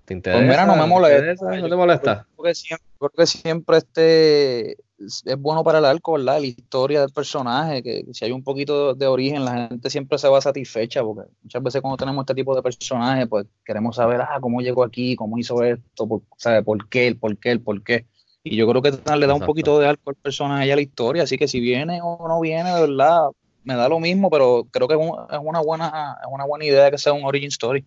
¿Te 0.04 0.14
interesa? 0.14 0.38
Pues 0.38 0.48
mira, 0.48 0.66
no 0.66 0.74
me 0.74 0.82
¿Te 0.82 0.88
molesta. 0.88 1.56
¿No 1.56 1.68
te 1.68 1.76
molesta? 1.76 2.26
Creo 2.36 2.44
que 2.44 2.54
siempre, 2.54 2.86
creo 2.98 3.10
que 3.10 3.26
siempre 3.26 3.76
este 3.78 4.72
es 4.72 4.78
es 4.98 5.36
bueno 5.38 5.62
para 5.62 5.78
el 5.78 5.84
arco, 5.84 6.12
¿verdad? 6.12 6.40
La 6.40 6.46
historia 6.46 7.00
del 7.00 7.10
personaje, 7.10 7.82
que 7.82 8.04
si 8.12 8.24
hay 8.24 8.32
un 8.32 8.42
poquito 8.42 8.94
de 8.94 9.06
origen, 9.06 9.44
la 9.44 9.68
gente 9.68 9.90
siempre 9.90 10.18
se 10.18 10.28
va 10.28 10.40
satisfecha, 10.40 11.02
porque 11.02 11.30
muchas 11.42 11.62
veces 11.62 11.80
cuando 11.80 11.96
tenemos 11.96 12.22
este 12.22 12.34
tipo 12.34 12.54
de 12.54 12.62
personajes, 12.62 13.26
pues 13.28 13.46
queremos 13.64 13.96
saber, 13.96 14.20
ah, 14.20 14.38
cómo 14.40 14.60
llegó 14.60 14.82
aquí, 14.82 15.14
cómo 15.14 15.38
hizo 15.38 15.62
esto, 15.62 16.08
por, 16.08 16.22
¿sabe? 16.36 16.62
¿Por 16.62 16.88
qué, 16.88 17.06
el 17.06 17.16
por 17.16 17.36
qué, 17.38 17.50
el 17.52 17.60
por 17.60 17.82
qué? 17.82 18.06
Y 18.44 18.56
yo 18.56 18.68
creo 18.68 18.82
que 18.82 18.90
le 18.90 19.26
da 19.26 19.34
un 19.34 19.44
poquito 19.44 19.78
de 19.78 19.86
arco 19.86 20.10
al 20.10 20.16
personaje 20.16 20.66
y 20.66 20.70
a 20.70 20.76
la 20.76 20.82
historia, 20.82 21.24
así 21.24 21.36
que 21.36 21.48
si 21.48 21.60
viene 21.60 22.00
o 22.02 22.26
no 22.28 22.40
viene, 22.40 22.72
de 22.72 22.80
verdad, 22.82 23.28
me 23.64 23.74
da 23.74 23.88
lo 23.88 24.00
mismo, 24.00 24.30
pero 24.30 24.66
creo 24.70 24.88
que 24.88 24.94
es 24.94 25.00
una 25.42 25.60
buena 25.60 26.16
es 26.22 26.28
una 26.30 26.44
buena 26.44 26.64
idea 26.64 26.90
que 26.90 26.98
sea 26.98 27.12
un 27.12 27.24
origin 27.24 27.48
story. 27.48 27.84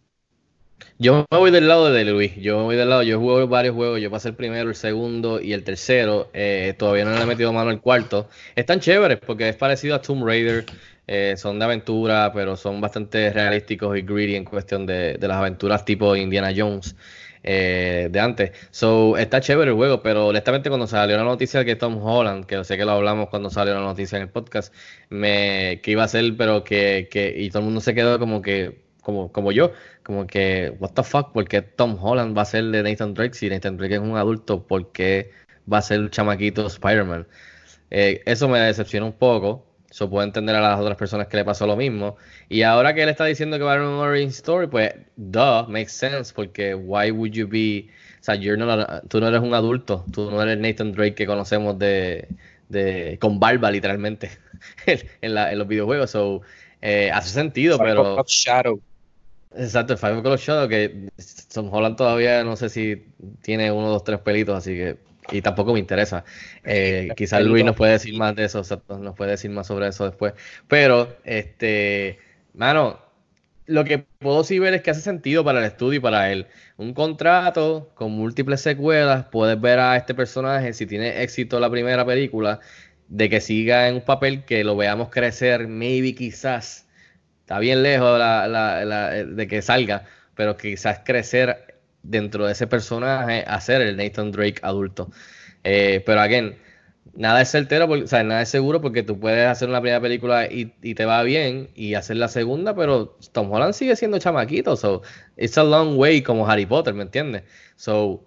Yo 0.98 1.25
me 1.29 1.38
voy 1.38 1.51
del 1.51 1.67
lado 1.67 1.91
de 1.91 2.05
Luis. 2.05 2.36
Yo 2.38 2.58
me 2.58 2.63
voy 2.63 2.75
del 2.75 2.89
lado. 2.89 3.03
Yo 3.03 3.20
juego 3.20 3.48
varios 3.48 3.75
juegos. 3.75 4.01
Yo 4.01 4.10
pasé 4.12 4.29
el 4.29 4.36
primero, 4.36 4.70
el 4.70 4.75
segundo 4.75 5.39
y 5.41 5.53
el 5.53 5.63
tercero. 5.63 6.29
Eh, 6.34 6.75
todavía 6.77 7.05
no 7.05 7.12
le 7.12 7.22
he 7.22 7.25
metido 7.25 7.53
mano 7.53 7.70
al 7.70 7.81
cuarto. 7.81 8.29
Están 8.55 8.79
chéveres 8.79 9.20
porque 9.20 9.50
es 9.50 9.55
parecido 9.55 9.96
a 9.96 10.01
Tomb 10.01 10.25
Raider. 10.25 10.65
Eh, 11.08 11.36
son 11.38 11.60
de 11.60 11.65
aventura, 11.65 12.31
pero 12.34 12.55
son 12.55 12.79
bastante 12.81 13.31
realísticos 13.31 13.98
y 13.98 14.01
greedy 14.01 14.36
en 14.36 14.46
cuestión 14.46 14.86
de, 14.86 15.15
de 15.15 15.27
las 15.27 15.38
aventuras 15.38 15.84
tipo 15.84 16.15
Indiana 16.15 16.53
Jones 16.55 16.96
eh, 17.43 18.10
de 18.12 18.19
antes. 18.19 18.51
So, 18.71 19.17
está 19.17 19.41
chévere 19.41 19.71
el 19.71 19.77
juego, 19.77 20.01
pero 20.01 20.27
honestamente 20.27 20.69
cuando 20.69 20.88
salió 20.88 21.17
la 21.17 21.24
noticia 21.24 21.60
de 21.62 21.65
que 21.65 21.75
Tom 21.75 22.01
Holland, 22.03 22.45
que 22.45 22.63
sé 22.63 22.77
que 22.77 22.86
lo 22.86 22.91
hablamos 22.91 23.29
cuando 23.29 23.50
salió 23.50 23.74
la 23.74 23.81
noticia 23.81 24.17
en 24.17 24.24
el 24.24 24.29
podcast, 24.29 24.74
me, 25.10 25.79
que 25.83 25.91
iba 25.91 26.03
a 26.03 26.07
ser, 26.07 26.36
pero 26.38 26.63
que, 26.63 27.07
que, 27.12 27.33
y 27.38 27.50
todo 27.50 27.60
el 27.60 27.65
mundo 27.65 27.81
se 27.81 27.93
quedó 27.95 28.19
como 28.19 28.41
que, 28.41 28.81
como, 29.01 29.31
como 29.31 29.51
yo, 29.51 29.71
como 30.03 30.27
que, 30.27 30.75
what 30.79 30.91
the 30.93 31.03
fuck, 31.03 31.31
¿por 31.33 31.48
qué 31.48 31.62
Tom 31.62 31.98
Holland 32.01 32.38
va 32.38 32.43
a 32.43 32.45
ser 32.45 32.65
de 32.65 32.83
Nathan 32.83 33.13
Drake 33.13 33.33
si 33.33 33.50
Nathan 33.50 33.77
Drake 33.77 33.95
es 33.95 34.01
un 34.01 34.17
adulto? 34.17 34.65
¿Por 34.67 34.91
qué 34.91 35.31
va 35.71 35.79
a 35.79 35.81
ser 35.81 36.00
el 36.00 36.12
chamaquito 36.12 36.65
Spider-Man? 36.67 37.27
Eh, 37.91 38.21
eso 38.25 38.48
me 38.50 38.60
decepciona 38.60 39.05
un 39.05 39.13
poco. 39.13 39.71
Eso 39.91 40.10
puedo 40.10 40.24
entender 40.24 40.55
a 40.55 40.62
las 40.62 40.79
otras 40.79 40.95
personas 40.98 41.27
que 41.27 41.36
le 41.36 41.43
pasó 41.43 41.67
lo 41.67 41.75
mismo. 41.75 42.15
Y 42.48 42.62
ahora 42.62 42.93
que 42.95 43.03
él 43.03 43.10
está 43.10 43.25
diciendo 43.25 43.57
que 43.57 43.63
va 43.65 43.74
a 43.74 43.75
haber 43.75 43.86
un 43.88 43.95
origin 43.95 44.29
story, 44.29 44.67
pues, 44.67 44.93
duh, 45.17 45.67
makes 45.67 45.89
sense, 45.91 46.33
porque 46.33 46.74
why 46.74 47.12
would 47.12 47.31
you 47.33 47.45
be, 47.45 47.89
o 48.21 48.24
sea, 48.24 48.36
you're 48.36 48.57
not- 48.57 49.03
tú 49.10 49.19
no 49.19 49.27
eres 49.27 49.41
un 49.41 49.53
adulto, 49.53 50.05
tú 50.13 50.31
no 50.31 50.41
eres 50.41 50.57
Nathan 50.57 50.93
Drake 50.93 51.15
que 51.15 51.25
conocemos 51.27 51.77
de, 51.77 52.29
de 52.69 53.17
con 53.19 53.38
barba, 53.39 53.69
literalmente, 53.69 54.31
en, 55.21 55.33
la- 55.36 55.51
en 55.51 55.60
los 55.60 55.67
videojuegos. 55.67 56.10
So, 56.10 56.41
eh, 56.81 57.12
hace 57.13 57.29
sentido, 57.29 57.77
pero... 57.77 58.24
Shadow. 58.25 58.81
Exacto, 59.53 59.91
el 59.93 60.00
Five 60.00 60.13
O'Clock 60.19 60.39
Shadow, 60.39 60.69
que 60.69 61.10
Tom 61.53 61.67
Holland 61.74 61.98
todavía 61.98 62.45
no 62.45 62.55
sé 62.55 62.69
si 62.69 63.07
tiene 63.41 63.69
uno, 63.69 63.89
dos, 63.89 64.05
tres 64.05 64.19
pelitos, 64.21 64.57
así 64.57 64.74
que. 64.74 65.11
Y 65.30 65.42
tampoco 65.42 65.74
me 65.74 65.80
interesa. 65.80 66.24
Eh, 66.63 67.10
quizás 67.16 67.44
Luis 67.44 67.63
nos 67.63 67.75
puede 67.75 67.94
decir 67.94 68.18
más 68.18 68.36
de 68.36 68.46
eso, 68.46 68.63
nos 69.00 69.16
puede 69.16 69.32
decir 69.32 69.51
más 69.51 69.68
sobre 69.68 69.88
eso 69.88 70.06
después. 70.06 70.34
Pero, 70.68 71.16
este. 71.24 72.20
Mano, 72.54 73.00
lo 73.68 73.84
que 73.86 74.00
puedo 74.00 74.44
sí 74.44 74.60
ver 74.60 74.74
es 74.74 74.82
que 74.82 74.92
hace 74.92 75.01
sentido 75.01 75.44
para 75.46 75.60
el 75.60 75.66
estudio 75.66 75.98
y 76.00 76.01
para 76.01 76.32
él. 76.32 76.48
Un 76.78 76.94
contrato 76.94 77.92
con 77.94 78.12
múltiples 78.12 78.62
secuelas, 78.62 79.25
puedes 79.32 79.60
ver 79.62 79.80
a 79.80 79.96
este 79.96 80.13
personaje, 80.13 80.74
si 80.74 80.86
tiene 80.86 81.22
éxito 81.24 81.60
la 81.60 81.70
primera 81.70 82.06
película, 82.06 82.60
de 83.08 83.30
que 83.30 83.40
siga 83.42 83.88
en 83.88 83.96
un 83.96 84.01
papel 84.01 84.44
que 84.46 84.63
lo 84.63 84.75
veamos 84.75 85.10
crecer, 85.10 85.68
maybe 85.68 86.16
quizás 86.16 86.88
está 87.42 87.60
bien 87.60 87.84
lejos 87.84 88.18
la- 88.20 88.48
la- 88.48 88.84
la- 88.86 89.10
de 89.12 89.48
que 89.48 89.62
salga, 89.62 90.06
pero 90.36 90.58
quizás 90.58 91.01
crecer 91.06 91.71
dentro 92.03 92.46
de 92.46 92.53
ese 92.53 92.67
personaje 92.67 93.43
a 93.48 93.60
ser 93.62 93.81
el 93.81 93.98
Nathan 93.98 94.31
Drake 94.31 94.60
adulto. 94.63 95.10
Eh, 95.63 96.03
pero 96.05 96.22
again, 96.22 96.58
nada 97.15 97.41
es 97.41 97.51
certero, 97.51 97.88
porque- 97.88 98.03
o 98.05 98.08
sea, 98.08 98.24
nada 98.24 98.41
es 98.41 98.50
seguro 98.50 98.81
porque 98.81 99.03
tú 99.03 99.20
puedes 99.20 99.48
hacer 99.48 99.70
una 99.70 99.81
primera 99.81 100.01
película 100.01 100.46
y, 100.51 100.74
y 100.81 100.96
te 100.96 101.05
va 101.05 101.24
bien 101.24 101.70
y 101.75 101.96
hacer 101.96 102.17
la 102.17 102.27
segunda, 102.27 102.75
pero 102.75 103.17
Tom 103.31 103.51
Holland 103.51 103.74
sigue 103.74 103.96
siendo 103.96 104.20
chamaquito, 104.20 104.75
so 104.75 105.01
it's 105.38 105.58
a 105.58 105.63
long 105.63 105.98
way 105.98 106.22
como 106.24 106.48
Harry 106.50 106.65
Potter, 106.65 106.93
¿me 106.93 107.03
entiendes? 107.03 107.43
So, 107.75 108.25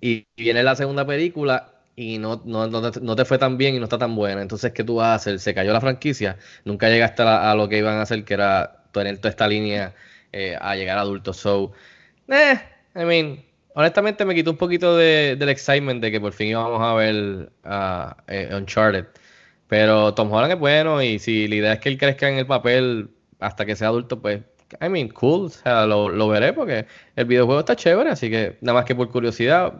y 0.00 0.26
viene 0.36 0.62
la 0.62 0.76
segunda 0.76 1.06
película 1.06 1.74
y 1.96 2.18
no, 2.18 2.42
no, 2.44 2.66
no 2.68 3.16
te, 3.16 3.24
fue 3.24 3.38
tan 3.38 3.58
bien 3.58 3.74
y 3.74 3.78
no 3.78 3.84
está 3.84 3.98
tan 3.98 4.14
buena. 4.16 4.40
Entonces, 4.42 4.72
¿qué 4.72 4.84
tú 4.84 4.96
vas 4.96 5.08
a 5.08 5.14
hacer? 5.14 5.38
Se 5.40 5.54
cayó 5.54 5.72
la 5.72 5.80
franquicia. 5.80 6.38
Nunca 6.64 6.88
llegaste 6.88 7.22
a, 7.22 7.50
a 7.50 7.54
lo 7.54 7.68
que 7.68 7.78
iban 7.78 7.96
a 7.98 8.02
hacer, 8.02 8.24
que 8.24 8.34
era 8.34 8.84
tener 8.92 9.18
toda 9.18 9.30
esta 9.30 9.46
línea 9.48 9.94
eh, 10.32 10.56
a 10.60 10.76
llegar 10.76 10.98
a 10.98 11.02
adultos. 11.02 11.36
So, 11.36 11.72
eh, 12.28 12.60
I 12.94 13.04
mean, 13.04 13.44
honestamente 13.74 14.24
me 14.24 14.34
quitó 14.34 14.50
un 14.50 14.56
poquito 14.56 14.96
de, 14.96 15.36
del 15.36 15.48
excitement 15.48 16.02
de 16.02 16.10
que 16.10 16.20
por 16.20 16.32
fin 16.32 16.48
íbamos 16.48 16.80
a 16.82 16.94
ver 16.94 17.50
a 17.64 18.16
Uncharted. 18.52 19.06
Pero 19.70 20.14
Tom 20.14 20.32
Holland 20.32 20.54
es 20.54 20.58
bueno 20.58 21.00
y 21.00 21.20
si 21.20 21.46
la 21.46 21.54
idea 21.54 21.72
es 21.74 21.78
que 21.80 21.90
él 21.90 21.98
crezca 21.98 22.28
en 22.28 22.38
el 22.38 22.46
papel 22.46 23.10
hasta 23.38 23.64
que 23.64 23.76
sea 23.76 23.88
adulto, 23.88 24.20
pues, 24.20 24.40
I 24.80 24.88
mean, 24.88 25.08
cool, 25.10 25.46
o 25.46 25.48
sea, 25.48 25.86
lo, 25.86 26.08
lo 26.08 26.28
veré 26.28 26.52
porque 26.52 26.86
el 27.14 27.24
videojuego 27.26 27.60
está 27.60 27.76
chévere, 27.76 28.10
así 28.10 28.30
que 28.30 28.58
nada 28.62 28.80
más 28.80 28.84
que 28.84 28.96
por 28.96 29.10
curiosidad, 29.10 29.74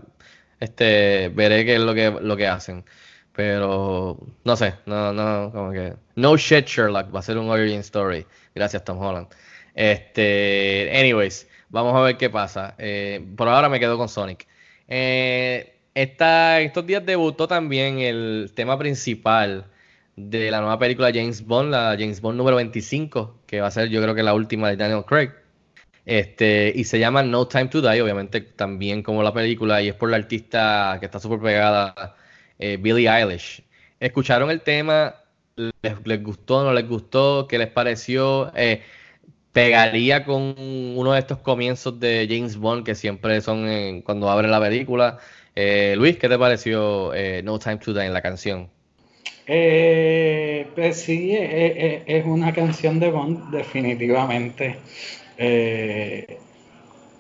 este, 0.61 1.31
veré 1.35 1.65
qué 1.65 1.75
es 1.75 1.81
lo 1.81 1.93
que, 1.95 2.11
lo 2.11 2.37
que 2.37 2.47
hacen. 2.47 2.85
Pero, 3.33 4.19
no 4.45 4.57
sé, 4.57 4.75
no, 4.87 5.13
no, 5.13 5.51
como 5.53 5.73
que, 5.73 5.95
no 6.15 6.37
shit 6.37 6.67
Sherlock, 6.67 7.13
va 7.15 7.21
a 7.21 7.23
ser 7.23 7.39
un 7.39 7.51
origin 7.51 7.81
story. 7.81 8.25
Gracias 8.55 8.85
Tom 8.85 8.99
Holland. 8.99 9.27
Este, 9.75 10.93
anyways, 10.95 11.49
vamos 11.71 11.95
a 11.97 12.01
ver 12.03 12.17
qué 12.17 12.31
pasa. 12.31 12.75
Eh, 12.79 13.25
por 13.37 13.49
ahora 13.49 13.69
me 13.69 13.81
quedo 13.81 13.97
con 13.99 14.09
Sonic. 14.09 14.47
Eh, 14.89 15.75
esta- 15.95 16.61
estos 16.61 16.87
días 16.87 17.05
debutó 17.05 17.49
también 17.49 17.99
el 18.01 18.53
tema 18.55 18.79
principal 18.79 19.67
de 20.17 20.51
la 20.51 20.61
nueva 20.61 20.79
película 20.79 21.11
James 21.13 21.45
Bond, 21.47 21.71
la 21.73 21.97
James 21.99 22.21
Bond 22.21 22.37
número 22.39 22.57
25, 22.57 23.41
que 23.47 23.61
va 23.61 23.69
a 23.69 23.71
ser 23.71 23.89
yo 23.89 24.03
creo 24.03 24.15
que 24.15 24.23
la 24.23 24.35
última 24.35 24.69
de 24.69 24.77
Daniel 24.77 25.05
Craig. 25.07 25.31
Este, 26.07 26.73
y 26.75 26.85
se 26.85 26.99
llama 26.99 27.23
No 27.23 27.47
Time 27.47 27.67
to 27.67 27.81
Die, 27.83 28.01
obviamente 28.03 28.41
también 28.41 29.03
como 29.03 29.23
la 29.23 29.33
película, 29.33 29.83
y 29.83 29.89
es 29.89 29.95
por 29.95 30.11
la 30.11 30.17
artista 30.17 30.97
que 31.01 31.07
está 31.07 31.21
súper 31.21 31.41
pegada, 31.41 32.17
eh, 32.59 32.77
Billie 32.81 33.09
Eilish. 33.09 33.63
¿Escucharon 34.01 34.51
el 34.51 34.63
tema? 34.63 35.15
¿Les, 35.57 35.73
les 36.07 36.23
gustó? 36.23 36.65
¿No 36.65 36.73
les 36.73 36.89
gustó? 36.89 37.47
¿Qué 37.49 37.59
les 37.59 37.69
pareció? 37.69 38.51
Eh, 38.57 38.83
pegaría 39.53 40.25
con 40.25 40.55
uno 40.59 41.13
de 41.13 41.19
estos 41.21 41.39
comienzos 41.39 41.99
de 42.01 42.27
James 42.29 42.57
Bond 42.57 42.85
que 42.85 42.95
siempre 42.95 43.41
son 43.41 43.69
en- 43.69 44.03
cuando 44.03 44.31
abre 44.31 44.49
la 44.49 44.61
película. 44.61 45.19
Eh, 45.55 45.95
Luis, 45.97 46.19
¿qué 46.19 46.29
te 46.29 46.39
pareció 46.39 47.13
eh, 47.15 47.43
No 47.43 47.59
Time 47.59 47.79
to 47.79 47.93
Die 47.95 48.07
en 48.07 48.13
la 48.15 48.23
canción? 48.23 48.71
Eh, 49.47 50.73
pues 50.75 51.03
sí, 51.03 51.33
eh, 51.35 52.05
es 52.07 52.25
una 52.25 52.55
canción 52.55 52.99
de 53.01 53.11
Bond, 53.11 53.51
definitivamente. 53.51 54.79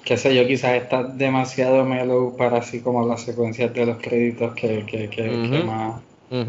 Qué 0.05 0.17
sé 0.17 0.35
yo, 0.35 0.47
quizás 0.47 0.75
está 0.83 1.03
demasiado 1.05 1.85
mellow 1.85 2.37
para 2.37 2.59
así 2.59 2.81
como 2.83 3.07
las 3.07 3.23
secuencias 3.23 3.73
de 3.75 3.87
los 3.87 3.99
créditos 3.99 4.55
que, 4.55 4.85
que, 4.87 5.11
que, 5.11 5.63
más, 5.63 6.03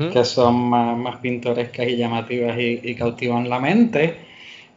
que 0.10 0.24
son 0.24 0.56
más, 0.70 0.98
más 0.98 1.18
pintorescas 1.18 1.88
y 1.88 1.98
llamativas 1.98 2.58
y, 2.58 2.80
y 2.84 2.96
cautivan 2.96 3.50
la 3.50 3.60
mente. 3.60 4.16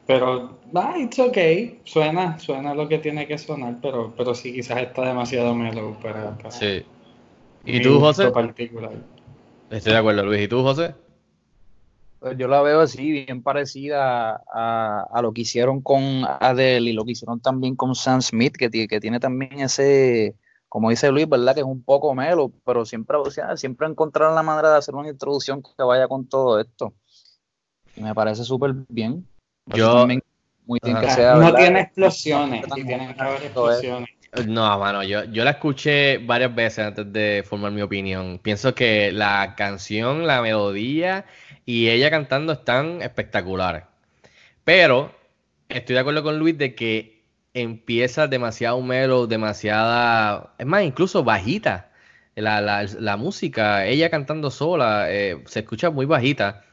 Pero, 0.06 0.60
ah, 0.74 0.94
it's 0.98 1.18
okay. 1.18 1.80
Suena, 1.84 2.38
suena 2.38 2.74
lo 2.74 2.88
que 2.88 2.98
tiene 2.98 3.26
que 3.26 3.38
sonar, 3.38 3.78
pero, 3.80 4.14
pero 4.16 4.34
sí, 4.34 4.52
quizás 4.52 4.78
está 4.82 5.02
demasiado 5.02 5.54
mellow 5.54 5.98
para, 6.00 6.36
para 6.36 6.50
Sí. 6.50 6.84
¿Y 7.64 7.80
tú, 7.82 7.98
José? 8.00 8.30
particular. 8.30 8.92
Estoy 9.70 9.92
de 9.92 9.98
acuerdo, 9.98 10.24
Luis. 10.24 10.42
¿Y 10.42 10.48
tú, 10.48 10.62
José? 10.62 10.94
Pues 12.18 12.38
yo 12.38 12.48
la 12.48 12.62
veo 12.62 12.80
así, 12.80 13.10
bien 13.10 13.42
parecida 13.42 14.42
a, 14.52 15.06
a 15.12 15.22
lo 15.22 15.32
que 15.32 15.42
hicieron 15.42 15.82
con 15.82 16.24
Adele 16.40 16.90
y 16.90 16.92
lo 16.94 17.04
que 17.04 17.12
hicieron 17.12 17.40
también 17.40 17.76
con 17.76 17.94
Sam 17.94 18.22
Smith, 18.22 18.56
que, 18.56 18.70
tiene- 18.70 18.88
que 18.88 19.00
tiene 19.00 19.20
también 19.20 19.60
ese, 19.60 20.34
como 20.68 20.88
dice 20.88 21.10
Luis, 21.10 21.28
¿verdad? 21.28 21.54
Que 21.54 21.60
es 21.60 21.66
un 21.66 21.82
poco 21.82 22.14
melo, 22.14 22.50
pero 22.64 22.86
siempre, 22.86 23.18
o 23.18 23.30
sea, 23.30 23.56
siempre 23.58 23.86
encontraron 23.86 24.34
la 24.34 24.42
manera 24.42 24.70
de 24.70 24.78
hacer 24.78 24.94
una 24.94 25.10
introducción 25.10 25.62
que 25.62 25.82
vaya 25.82 26.08
con 26.08 26.26
todo 26.26 26.58
esto. 26.60 26.94
Y 27.94 28.02
me 28.02 28.14
parece 28.14 28.42
súper 28.44 28.74
bien. 28.88 29.26
Yo- 29.66 29.92
también 29.92 30.22
muy 30.66 30.78
bien 30.82 30.96
que 30.98 31.06
Ajá. 31.06 31.14
sea, 31.16 31.34
no 31.34 31.54
tiene 31.54 31.80
explosiones, 31.80 32.66
y 32.76 32.84
tiene 32.84 33.14
que 33.14 33.22
haber 33.22 33.42
explosiones. 33.44 34.08
No, 34.46 34.78
mano, 34.80 35.02
yo, 35.04 35.24
yo 35.24 35.44
la 35.44 35.52
escuché 35.52 36.18
varias 36.18 36.52
veces 36.54 36.80
antes 36.86 37.12
de 37.12 37.44
formar 37.48 37.70
mi 37.70 37.82
opinión. 37.82 38.40
Pienso 38.42 38.74
que 38.74 39.12
la 39.12 39.54
canción, 39.56 40.26
la 40.26 40.42
melodía 40.42 41.24
y 41.64 41.88
ella 41.88 42.10
cantando 42.10 42.52
están 42.52 43.00
espectaculares. 43.00 43.84
Pero 44.64 45.12
estoy 45.68 45.94
de 45.94 46.00
acuerdo 46.00 46.22
con 46.22 46.38
Luis 46.38 46.58
de 46.58 46.74
que 46.74 47.22
empieza 47.54 48.26
demasiado 48.26 48.80
melo, 48.82 49.26
demasiada, 49.26 50.54
es 50.58 50.66
más, 50.66 50.84
incluso 50.84 51.24
bajita. 51.24 51.90
La, 52.36 52.60
la- 52.60 52.84
la 52.84 53.16
música, 53.16 53.86
ella 53.86 54.10
cantando 54.10 54.50
sola, 54.50 55.06
eh, 55.12 55.42
se 55.46 55.60
escucha 55.60 55.90
muy 55.90 56.06
bajita. 56.06 56.64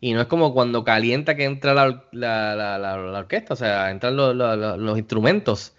Y 0.00 0.12
no 0.12 0.20
es 0.20 0.26
como 0.28 0.54
cuando 0.54 0.84
calienta 0.84 1.34
que 1.36 1.44
entra 1.44 1.74
la, 1.74 2.04
la- 2.12 2.54
la- 2.56 2.78
la- 2.78 3.18
orquesta, 3.18 3.54
o 3.54 3.56
sea, 3.56 3.90
entran 3.90 4.16
los, 4.16 4.34
los- 4.36 4.98
instrumentos. 4.98 5.74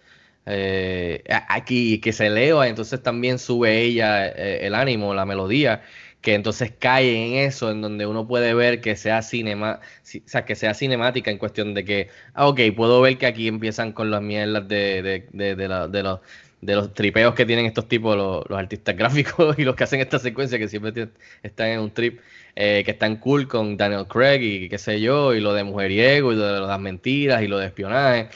Eh, 0.45 1.23
aquí 1.47 2.01
que 2.01 2.11
se 2.11 2.27
eleva, 2.27 2.67
entonces 2.67 3.01
también 3.03 3.37
sube 3.39 3.81
ella 3.81 4.27
eh, 4.27 4.65
el 4.65 4.73
ánimo, 4.75 5.13
la 5.13 5.25
melodía, 5.25 5.83
que 6.21 6.33
entonces 6.33 6.73
cae 6.77 7.27
en 7.27 7.47
eso, 7.47 7.69
en 7.71 7.81
donde 7.81 8.07
uno 8.07 8.27
puede 8.27 8.53
ver 8.55 8.81
que 8.81 8.95
sea 8.95 9.21
cinema, 9.21 9.79
ci- 10.03 10.23
o 10.25 10.27
sea, 10.27 10.45
que 10.45 10.55
sea 10.55 10.73
cinemática 10.73 11.29
en 11.31 11.37
cuestión 11.37 11.73
de 11.75 11.85
que, 11.85 12.09
ah, 12.33 12.47
ok, 12.47 12.59
puedo 12.75 12.99
ver 13.01 13.17
que 13.19 13.27
aquí 13.27 13.47
empiezan 13.47 13.91
con 13.93 14.09
las 14.11 14.21
mierdas 14.23 14.67
de, 14.67 15.01
de, 15.03 15.27
de, 15.31 15.55
de 15.55 16.03
los, 16.03 16.19
de 16.61 16.75
los 16.75 16.93
tripeos 16.93 17.35
que 17.35 17.45
tienen 17.45 17.65
estos 17.65 17.87
tipos, 17.87 18.15
los, 18.17 18.43
los 18.49 18.57
artistas 18.59 18.95
gráficos 18.97 19.57
y 19.59 19.63
los 19.63 19.75
que 19.75 19.83
hacen 19.83 19.99
esta 20.01 20.19
secuencia, 20.19 20.57
que 20.57 20.67
siempre 20.67 21.09
están 21.43 21.67
en 21.69 21.79
un 21.79 21.91
trip, 21.93 22.19
eh, 22.55 22.83
que 22.85 22.91
están 22.91 23.17
cool 23.17 23.47
con 23.47 23.77
Daniel 23.77 24.05
Craig 24.07 24.41
y 24.41 24.69
qué 24.69 24.77
sé 24.77 25.01
yo, 25.01 25.33
y 25.33 25.39
lo 25.39 25.53
de 25.53 25.63
mujeriego 25.63 26.31
y 26.33 26.35
lo 26.35 26.53
de 26.53 26.59
las 26.61 26.79
mentiras 26.79 27.41
y 27.41 27.47
lo 27.47 27.57
de 27.57 27.67
espionaje 27.67 28.29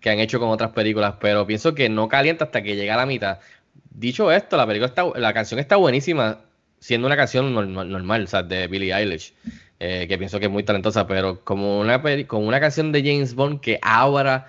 que 0.00 0.10
han 0.10 0.18
hecho 0.18 0.40
con 0.40 0.48
otras 0.48 0.70
películas, 0.70 1.14
pero 1.20 1.46
pienso 1.46 1.74
que 1.74 1.88
no 1.88 2.08
calienta 2.08 2.46
hasta 2.46 2.62
que 2.62 2.74
llega 2.74 2.94
a 2.94 2.96
la 2.96 3.06
mitad. 3.06 3.38
Dicho 3.90 4.32
esto, 4.32 4.56
la 4.56 4.66
película 4.66 4.88
está, 4.88 5.04
la 5.18 5.32
canción 5.34 5.60
está 5.60 5.76
buenísima, 5.76 6.40
siendo 6.78 7.06
una 7.06 7.16
canción 7.16 7.52
normal, 7.54 8.24
o 8.24 8.26
sea, 8.26 8.42
de 8.42 8.66
Billie 8.66 8.94
Eilish, 8.94 9.34
eh, 9.78 10.06
que 10.08 10.18
pienso 10.18 10.38
que 10.38 10.46
es 10.46 10.50
muy 10.50 10.62
talentosa, 10.62 11.06
pero 11.06 11.44
como 11.44 11.80
una 11.80 12.02
como 12.26 12.46
una 12.46 12.60
canción 12.60 12.92
de 12.92 13.02
James 13.02 13.34
Bond 13.34 13.60
que 13.60 13.78
abra 13.82 14.46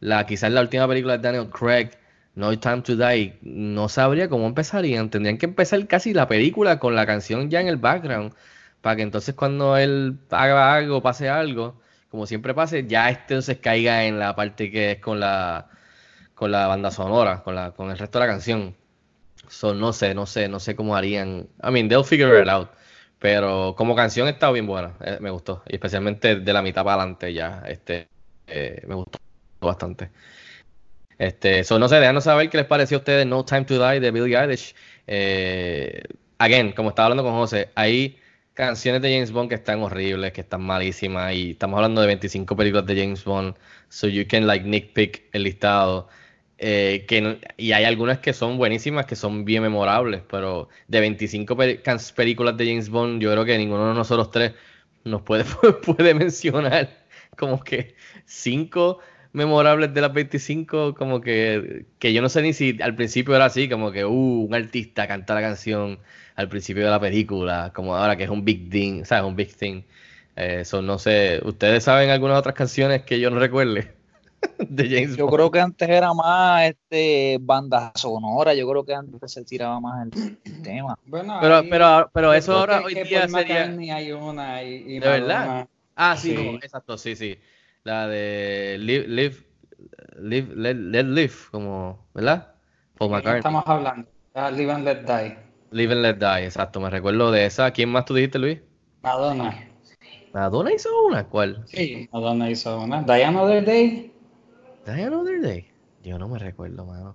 la 0.00 0.26
quizás 0.26 0.50
la 0.52 0.60
última 0.60 0.86
película 0.86 1.16
de 1.16 1.22
Daniel 1.22 1.48
Craig, 1.48 1.90
No 2.34 2.58
Time 2.58 2.82
to 2.82 2.96
Die, 2.96 3.38
no 3.42 3.88
sabría 3.88 4.28
cómo 4.28 4.46
empezarían. 4.46 5.10
Tendrían 5.10 5.38
que 5.38 5.46
empezar 5.46 5.86
casi 5.86 6.14
la 6.14 6.28
película 6.28 6.78
con 6.78 6.94
la 6.94 7.06
canción 7.06 7.50
ya 7.50 7.60
en 7.60 7.68
el 7.68 7.76
background, 7.76 8.34
para 8.80 8.96
que 8.96 9.02
entonces 9.02 9.34
cuando 9.34 9.76
él 9.76 10.18
haga 10.30 10.74
algo, 10.74 11.02
pase 11.02 11.28
algo, 11.28 11.80
como 12.10 12.26
siempre 12.26 12.54
pase, 12.54 12.86
ya 12.86 13.10
este 13.10 13.34
entonces 13.34 13.58
caiga 13.58 14.04
en 14.04 14.18
la 14.18 14.34
parte 14.36 14.70
que 14.70 14.92
es 14.92 14.98
con 15.00 15.20
la 15.20 15.68
con 16.34 16.50
la 16.52 16.66
banda 16.66 16.90
sonora, 16.90 17.42
con 17.42 17.54
la 17.54 17.72
con 17.72 17.90
el 17.90 17.98
resto 17.98 18.18
de 18.18 18.26
la 18.26 18.32
canción. 18.32 18.76
So, 19.48 19.74
no 19.74 19.92
sé, 19.92 20.14
no 20.14 20.26
sé, 20.26 20.48
no 20.48 20.60
sé 20.60 20.74
cómo 20.76 20.96
harían. 20.96 21.48
I 21.62 21.70
mean, 21.70 21.88
they'll 21.88 22.04
figure 22.04 22.40
it 22.42 22.48
out. 22.48 22.70
Pero 23.18 23.74
como 23.76 23.94
canción 23.94 24.28
está 24.28 24.50
bien 24.50 24.66
buena, 24.66 24.94
eh, 25.00 25.18
me 25.20 25.30
gustó. 25.30 25.62
Y 25.68 25.74
especialmente 25.76 26.36
de 26.36 26.52
la 26.52 26.62
mitad 26.62 26.84
para 26.84 27.02
adelante 27.02 27.32
ya, 27.32 27.62
este, 27.66 28.08
eh, 28.46 28.82
me 28.86 28.94
gustó 28.94 29.18
bastante. 29.60 30.10
Este, 31.22 31.62
so, 31.64 31.78
no 31.78 31.88
sé, 31.88 31.96
déjanos 31.96 32.24
saber 32.24 32.50
qué 32.50 32.56
les 32.58 32.66
pareció 32.66 32.96
a 32.96 33.00
ustedes 33.00 33.26
No 33.26 33.44
Time 33.44 33.64
to 33.64 33.74
Die 33.78 34.00
de 34.00 34.10
Billie 34.10 34.36
Eilish. 34.36 34.74
Eh, 35.06 36.02
again, 36.38 36.72
como 36.72 36.88
estaba 36.90 37.06
hablando 37.06 37.22
con 37.22 37.32
José, 37.34 37.70
hay 37.76 38.18
canciones 38.54 39.02
de 39.02 39.12
James 39.14 39.30
Bond 39.32 39.48
que 39.48 39.54
están 39.56 39.80
horribles, 39.82 40.32
que 40.32 40.40
están 40.42 40.62
malísimas, 40.62 41.32
y 41.34 41.52
estamos 41.52 41.76
hablando 41.78 42.00
de 42.00 42.08
25 42.08 42.56
películas 42.56 42.86
de 42.86 42.96
James 43.00 43.24
Bond, 43.24 43.54
so 43.88 44.08
you 44.08 44.26
can 44.28 44.46
like 44.46 44.64
nitpick 44.66 45.28
el 45.32 45.44
listado. 45.44 46.08
Eh, 46.58 47.06
y 47.56 47.72
hay 47.72 47.84
algunas 47.84 48.18
que 48.18 48.32
son 48.32 48.56
buenísimas, 48.58 49.06
que 49.06 49.16
son 49.16 49.44
bien 49.44 49.62
memorables, 49.62 50.22
pero 50.28 50.68
de 50.88 51.00
25 51.00 51.56
pe- 51.56 51.82
can- 51.82 51.98
películas 52.16 52.56
de 52.56 52.66
James 52.66 52.88
Bond, 52.88 53.20
yo 53.22 53.30
creo 53.32 53.44
que 53.44 53.58
ninguno 53.58 53.88
de 53.88 53.94
nosotros 53.94 54.30
tres 54.30 54.52
nos 55.04 55.22
puede, 55.22 55.44
puede 55.84 56.14
mencionar 56.14 56.88
como 57.36 57.62
que 57.62 57.94
cinco 58.24 58.98
memorables 59.32 59.94
de 59.94 60.00
las 60.00 60.12
25, 60.12 60.94
como 60.94 61.20
que, 61.20 61.86
que 61.98 62.12
yo 62.12 62.22
no 62.22 62.28
sé 62.28 62.42
ni 62.42 62.52
si 62.52 62.80
al 62.82 62.94
principio 62.94 63.34
era 63.36 63.46
así, 63.46 63.68
como 63.68 63.90
que, 63.92 64.04
uh, 64.04 64.10
un 64.46 64.54
artista 64.54 65.08
canta 65.08 65.34
la 65.34 65.40
canción 65.42 65.98
al 66.36 66.48
principio 66.48 66.84
de 66.84 66.90
la 66.90 67.00
película, 67.00 67.72
como 67.74 67.96
ahora 67.96 68.16
que 68.16 68.24
es 68.24 68.30
un 68.30 68.44
big 68.44 68.70
thing, 68.70 69.04
¿sabes? 69.04 69.24
Un 69.24 69.36
big 69.36 69.54
thing. 69.56 69.82
Eh, 70.36 70.60
Eso 70.62 70.82
no 70.82 70.98
sé, 70.98 71.40
¿ustedes 71.44 71.84
saben 71.84 72.10
algunas 72.10 72.38
otras 72.38 72.54
canciones 72.54 73.02
que 73.02 73.20
yo 73.20 73.30
no 73.30 73.38
recuerde 73.38 73.94
de 74.68 74.84
James 74.88 75.16
Yo 75.16 75.26
Bond? 75.26 75.36
creo 75.36 75.50
que 75.50 75.60
antes 75.60 75.88
era 75.88 76.12
más 76.14 76.64
este 76.64 77.38
banda 77.40 77.92
sonora, 77.94 78.54
yo 78.54 78.68
creo 78.68 78.84
que 78.84 78.94
antes 78.94 79.32
se 79.32 79.44
tiraba 79.44 79.80
más 79.80 80.06
el, 80.06 80.62
tema. 80.62 80.96
Bueno, 81.04 81.38
Pero, 81.40 81.54
ahí- 81.56 81.68
pero, 81.70 82.10
pero 82.14 82.32
eso 82.34 82.52
ahora 82.54 82.78
que- 82.80 82.86
hoy 82.86 82.94
que 82.94 83.04
día 83.04 83.28
sería... 83.28 83.64
McCartney 83.64 83.90
hay 83.90 84.12
una 84.12 84.62
y, 84.62 84.74
y 84.74 85.00
¿De 85.00 85.08
verdad? 85.08 85.68
Ah, 85.94 86.16
sí, 86.16 86.34
exacto, 86.62 86.96
sí, 86.96 87.16
sí. 87.16 87.38
La 87.84 88.06
de 88.06 88.76
Live, 88.78 89.08
Live, 89.08 89.36
Live, 90.20 90.54
Let, 90.54 90.74
Let 90.74 91.04
Live, 91.04 91.32
como, 91.50 92.06
¿verdad? 92.14 92.54
Paul 92.96 93.10
¿De 93.10 93.22
quién 93.22 93.34
McCartney. 93.34 93.38
estamos 93.38 93.64
hablando? 93.66 94.08
Ah, 94.34 94.50
Live 94.50 94.72
and 94.72 94.84
Let 94.84 95.02
Die. 95.02 95.36
Live 95.72 95.92
and 95.92 96.02
Let 96.02 96.14
Die, 96.16 96.44
exacto, 96.44 96.80
me 96.80 96.90
recuerdo 96.90 97.30
de 97.30 97.46
esa. 97.46 97.70
¿Quién 97.72 97.88
más 97.88 98.04
tú 98.04 98.14
dijiste, 98.14 98.38
Luis? 98.38 98.60
Madonna. 99.02 99.54
¿Madonna 100.32 100.72
hizo 100.72 100.88
una? 101.06 101.24
¿Cuál? 101.24 101.62
Sí, 101.66 102.08
Madonna 102.12 102.48
hizo 102.50 102.80
una. 102.80 103.02
Diana 103.02 103.42
Other 103.42 103.64
Day. 103.64 104.12
¿Die 104.86 105.02
Another 105.04 105.40
Day? 105.40 105.68
Yo 106.02 106.18
no 106.18 106.28
me 106.28 106.38
recuerdo, 106.38 106.84
mano. 106.84 107.14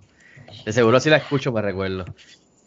De 0.64 0.72
seguro 0.72 1.00
si 1.00 1.10
la 1.10 1.18
escucho 1.18 1.52
me 1.52 1.60
recuerdo. 1.62 2.04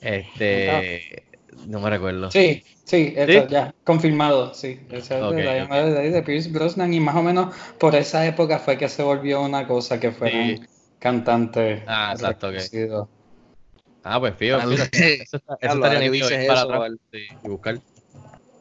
Este, 0.02 1.24
no 1.68 1.80
me 1.80 1.90
recuerdo. 1.90 2.30
Sí, 2.32 2.64
sí, 2.86 3.14
eso, 3.18 3.32
¿Sí? 3.32 3.48
ya, 3.48 3.72
confirmado, 3.84 4.54
sí. 4.54 4.80
Esa 4.90 5.20
es 5.20 5.26
Ok, 5.26 5.32
de 5.36 5.42
Diana 5.44 5.66
ok. 5.66 5.72
Other 5.82 5.94
Day 5.96 6.10
de 6.12 6.24
Pierce 6.24 6.50
Brosnan 6.50 6.94
y 6.94 7.00
más 7.02 7.16
o 7.16 7.24
menos 7.24 7.54
por 7.78 7.94
esa 7.96 8.26
época 8.26 8.58
fue 8.60 8.78
que 8.78 8.88
se 8.88 9.04
volvió 9.04 9.42
una 9.42 9.68
cosa 9.68 10.00
que 10.00 10.12
fueran 10.12 10.60
Sí. 10.60 10.66
cantantes 11.00 11.82
Ah, 11.88 12.12
exacto, 12.14 12.48
ok. 12.48 12.54
reconocidos. 12.54 13.10
Ah, 14.04 14.20
pues 14.20 14.36
fío, 14.36 14.58
eso, 14.60 14.74
está- 15.38 15.58
eso 15.62 15.76
estaría 15.76 16.10
dices 16.10 16.46
para 16.46 16.62
eso, 16.62 16.68
atrás 16.74 16.92
sí, 17.12 17.20
y 17.44 17.48
buscar. 17.50 17.82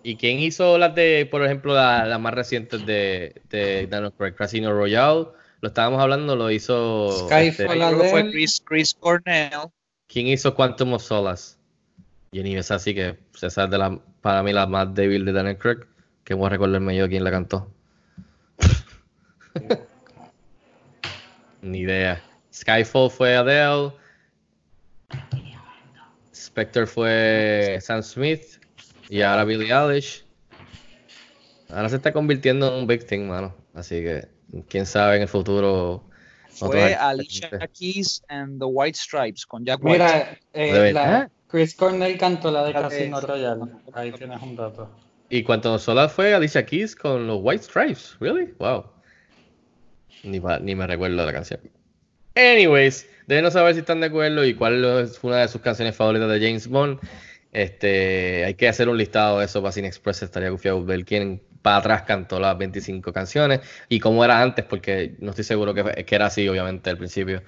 ¿Y 0.03 0.16
quién 0.16 0.38
hizo 0.40 0.79
las 0.79 0.94
de, 0.94 1.26
por 1.31 1.44
ejemplo, 1.44 1.74
la- 1.74 2.07
las 2.07 2.20
más 2.20 2.35
recientes 2.35 2.85
de, 2.87 3.42
de 3.50 3.87
Daniel 3.88 4.12
Craig? 4.16 4.35
Casino 4.35 4.72
Royale, 4.72 5.29
lo 5.61 5.68
estábamos 5.68 6.00
hablando, 6.00 6.37
lo 6.37 6.50
hizo... 6.50 7.26
Skyfall, 7.29 7.79
este, 7.79 7.79
la 7.79 7.92
de 7.92 8.11
fue. 8.11 8.31
Chris, 8.31 8.61
Chris 8.64 8.94
Cornell. 8.94 9.70
¿Quién 10.09 10.26
hizo 10.26 10.55
Quantum 10.55 10.92
of 10.92 11.03
Solace? 11.03 11.57
Yo 12.32 12.44
ni 12.44 12.54
esa 12.54 12.78
sí 12.78 12.94
que 12.94 13.18
esa 13.42 13.64
es 13.64 13.70
de 13.70 13.76
la, 13.76 13.98
para 14.20 14.44
mí 14.44 14.52
la 14.52 14.68
más 14.68 14.94
débil 14.94 15.24
de 15.24 15.32
Daniel 15.32 15.58
Craig, 15.58 15.78
que 16.22 16.34
voy 16.34 16.46
a 16.46 16.50
recordarme 16.50 16.94
yo 16.96 17.08
quién 17.08 17.24
la 17.24 17.32
cantó. 17.32 17.72
Ni 21.62 21.80
idea. 21.80 22.22
Skyfall 22.54 23.10
fue 23.10 23.34
Adele. 23.34 23.92
Spectre 26.32 26.86
fue 26.86 27.78
Sam 27.80 28.00
Smith. 28.04 28.60
Y 29.08 29.22
ahora 29.22 29.44
Billie 29.44 29.74
Eilish. 29.74 30.24
Ahora 31.68 31.88
se 31.88 31.96
está 31.96 32.12
convirtiendo 32.12 32.68
en 32.68 32.74
un 32.74 32.86
big 32.86 33.04
thing, 33.04 33.26
mano. 33.26 33.56
Así 33.74 33.96
que 34.04 34.28
quién 34.68 34.86
sabe 34.86 35.16
en 35.16 35.22
el 35.22 35.28
futuro. 35.28 36.04
Fue 36.48 36.94
Alicia 36.94 37.50
Keys 37.76 38.22
and 38.28 38.60
the 38.60 38.66
White 38.66 38.96
Stripes 38.96 39.44
con 39.44 39.64
Jack 39.64 39.82
White. 39.82 39.98
Mira, 39.98 40.38
eh. 40.52 41.28
Chris 41.50 41.74
Cornell 41.74 42.16
cantó 42.16 42.50
la 42.50 42.64
de 42.64 42.72
Casino 42.72 43.20
Royale. 43.20 43.62
Ahí 43.92 44.12
tienes 44.12 44.40
un 44.40 44.56
dato. 44.56 44.88
Y 45.28 45.42
cuando 45.42 45.78
sola 45.78 46.08
fue 46.08 46.34
Alicia 46.34 46.64
Keys 46.64 46.94
con 46.94 47.26
los 47.26 47.38
White 47.40 47.64
Stripes. 47.64 48.16
¿Really? 48.20 48.52
Wow. 48.58 48.84
Ni, 50.22 50.40
ni 50.60 50.74
me 50.74 50.86
recuerdo 50.86 51.16
de 51.16 51.26
la 51.26 51.32
canción. 51.32 51.60
Anyways, 52.34 53.08
déjenos 53.26 53.52
saber 53.52 53.74
si 53.74 53.80
están 53.80 54.00
de 54.00 54.06
acuerdo 54.06 54.44
y 54.44 54.54
cuál 54.54 54.84
es 54.84 55.18
una 55.22 55.38
de 55.38 55.48
sus 55.48 55.60
canciones 55.60 55.96
favoritas 55.96 56.30
de 56.30 56.40
James 56.40 56.68
Bond. 56.68 57.00
Este, 57.52 58.44
hay 58.44 58.54
que 58.54 58.68
hacer 58.68 58.88
un 58.88 58.96
listado 58.96 59.40
de 59.40 59.46
eso 59.46 59.60
para 59.60 59.72
Cine 59.72 59.88
Express, 59.88 60.22
estaría 60.22 60.50
confiado 60.50 60.84
ver 60.84 61.04
quién 61.04 61.42
para 61.62 61.78
atrás 61.78 62.02
cantó 62.02 62.38
las 62.38 62.56
25 62.56 63.12
canciones 63.12 63.60
y 63.88 63.98
cómo 63.98 64.24
era 64.24 64.40
antes, 64.40 64.64
porque 64.64 65.16
no 65.18 65.30
estoy 65.30 65.44
seguro 65.44 65.74
que, 65.74 66.04
que 66.04 66.14
era 66.14 66.26
así, 66.26 66.48
obviamente, 66.48 66.90
al 66.90 66.96
principio. 66.96 67.42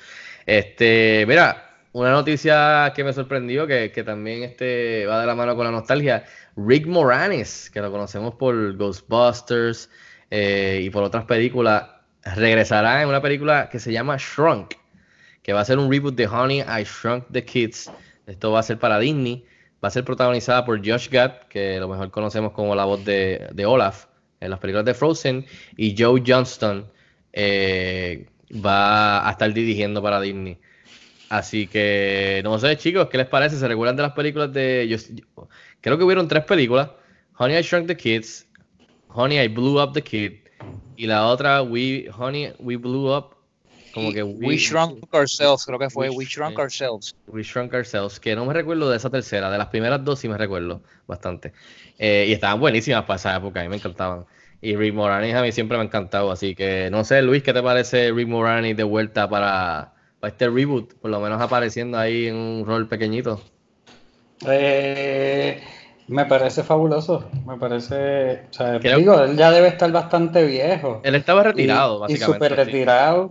Este, 0.44 1.24
mira, 1.26 1.71
una 1.92 2.10
noticia 2.10 2.92
que 2.94 3.04
me 3.04 3.12
sorprendió, 3.12 3.66
que, 3.66 3.92
que 3.92 4.02
también 4.02 4.42
este, 4.42 5.06
va 5.06 5.20
de 5.20 5.26
la 5.26 5.34
mano 5.34 5.54
con 5.56 5.64
la 5.64 5.70
nostalgia, 5.70 6.24
Rick 6.56 6.86
Moranis, 6.86 7.70
que 7.70 7.80
lo 7.80 7.90
conocemos 7.90 8.34
por 8.34 8.76
Ghostbusters 8.76 9.90
eh, 10.30 10.80
y 10.82 10.90
por 10.90 11.02
otras 11.02 11.24
películas, 11.24 11.84
regresará 12.24 13.02
en 13.02 13.08
una 13.08 13.20
película 13.20 13.68
que 13.68 13.78
se 13.78 13.92
llama 13.92 14.16
Shrunk, 14.18 14.74
que 15.42 15.52
va 15.52 15.60
a 15.60 15.64
ser 15.64 15.78
un 15.78 15.90
reboot 15.90 16.14
de 16.14 16.26
Honey, 16.26 16.60
I 16.60 16.84
Shrunk 16.84 17.24
the 17.30 17.44
Kids. 17.44 17.90
Esto 18.26 18.52
va 18.52 18.60
a 18.60 18.62
ser 18.62 18.78
para 18.78 18.98
Disney. 18.98 19.44
Va 19.84 19.88
a 19.88 19.90
ser 19.90 20.04
protagonizada 20.04 20.64
por 20.64 20.78
Josh 20.78 21.08
Gad, 21.10 21.48
que 21.48 21.80
lo 21.80 21.88
mejor 21.88 22.10
conocemos 22.12 22.52
como 22.52 22.76
la 22.76 22.84
voz 22.84 23.04
de, 23.04 23.48
de 23.52 23.66
Olaf 23.66 24.06
en 24.38 24.50
las 24.50 24.60
películas 24.60 24.84
de 24.84 24.94
Frozen, 24.94 25.44
y 25.76 25.94
Joe 25.98 26.22
Johnston 26.24 26.90
eh, 27.32 28.26
va 28.52 29.28
a 29.28 29.32
estar 29.32 29.52
dirigiendo 29.52 30.00
para 30.00 30.20
Disney. 30.20 30.58
Así 31.32 31.66
que, 31.66 32.42
no 32.44 32.58
sé, 32.58 32.76
chicos, 32.76 33.08
¿qué 33.08 33.16
les 33.16 33.26
parece? 33.26 33.56
¿Se 33.56 33.66
recuerdan 33.66 33.96
de 33.96 34.02
las 34.02 34.12
películas 34.12 34.52
de... 34.52 34.86
yo- 34.86 34.98
yo- 34.98 35.48
creo 35.80 35.96
que 35.96 36.04
hubieron 36.04 36.28
tres 36.28 36.44
películas. 36.44 36.90
Honey, 37.38 37.56
I 37.56 37.62
Shrunk 37.62 37.86
the 37.86 37.96
Kids, 37.96 38.46
Honey, 39.08 39.38
I 39.40 39.48
Blew 39.48 39.80
Up 39.82 39.94
the 39.94 40.02
Kid, 40.02 40.32
y 40.94 41.06
la 41.06 41.26
otra, 41.26 41.62
We, 41.62 42.10
Honey, 42.14 42.52
We 42.58 42.76
Blew 42.76 43.16
Up, 43.16 43.34
como 43.94 44.12
que 44.12 44.22
We, 44.22 44.58
Shrunk 44.58 45.06
Ourselves, 45.14 45.64
creo 45.64 45.78
que 45.78 45.88
fue 45.88 46.10
We 46.10 46.16
We 46.16 46.24
Shrunk 46.26 46.58
Ourselves. 46.58 47.14
We 47.28 47.42
Shrunk 47.42 47.72
Ourselves, 47.72 48.20
que 48.20 48.36
no 48.36 48.44
me 48.44 48.52
recuerdo 48.52 48.90
de 48.90 48.98
esa 48.98 49.08
tercera, 49.08 49.50
de 49.50 49.56
las 49.56 49.68
primeras 49.68 50.04
dos 50.04 50.18
sí 50.18 50.28
me 50.28 50.36
recuerdo 50.36 50.82
bastante. 51.06 51.54
Eh, 51.98 52.26
y 52.28 52.32
estaban 52.34 52.60
buenísimas 52.60 53.04
para 53.04 53.16
esa 53.16 53.34
época, 53.36 53.60
a 53.60 53.62
mí 53.62 53.70
me 53.70 53.76
encantaban. 53.76 54.26
Y 54.60 54.76
Rick 54.76 54.92
Moranis 54.92 55.34
a 55.34 55.40
mí 55.42 55.50
siempre 55.50 55.78
me 55.78 55.84
ha 55.84 55.86
encantado, 55.86 56.30
así 56.30 56.54
que 56.54 56.90
no 56.90 57.04
sé, 57.04 57.22
Luis, 57.22 57.42
¿qué 57.42 57.54
te 57.54 57.62
parece 57.62 58.12
Rick 58.12 58.28
Moranis 58.28 58.76
de 58.76 58.84
vuelta 58.84 59.28
para 59.30 59.94
este 60.28 60.48
reboot? 60.48 60.94
Por 60.94 61.10
lo 61.10 61.20
menos 61.20 61.40
apareciendo 61.40 61.98
ahí 61.98 62.26
en 62.28 62.36
un 62.36 62.66
rol 62.66 62.88
pequeñito. 62.88 63.40
Eh, 64.46 65.62
me 66.08 66.26
parece 66.26 66.62
fabuloso, 66.62 67.30
me 67.46 67.56
parece, 67.56 68.46
o 68.50 68.52
sea, 68.52 68.80
Creo- 68.80 68.98
digo, 68.98 69.20
él 69.22 69.36
ya 69.36 69.50
debe 69.50 69.68
estar 69.68 69.90
bastante 69.92 70.44
viejo. 70.44 71.00
Él 71.04 71.14
estaba 71.14 71.42
retirado, 71.44 71.94
y, 71.94 71.96
y 71.96 72.00
básicamente. 72.00 72.34
súper 72.48 72.50
sí. 72.50 72.64
retirado. 72.64 73.30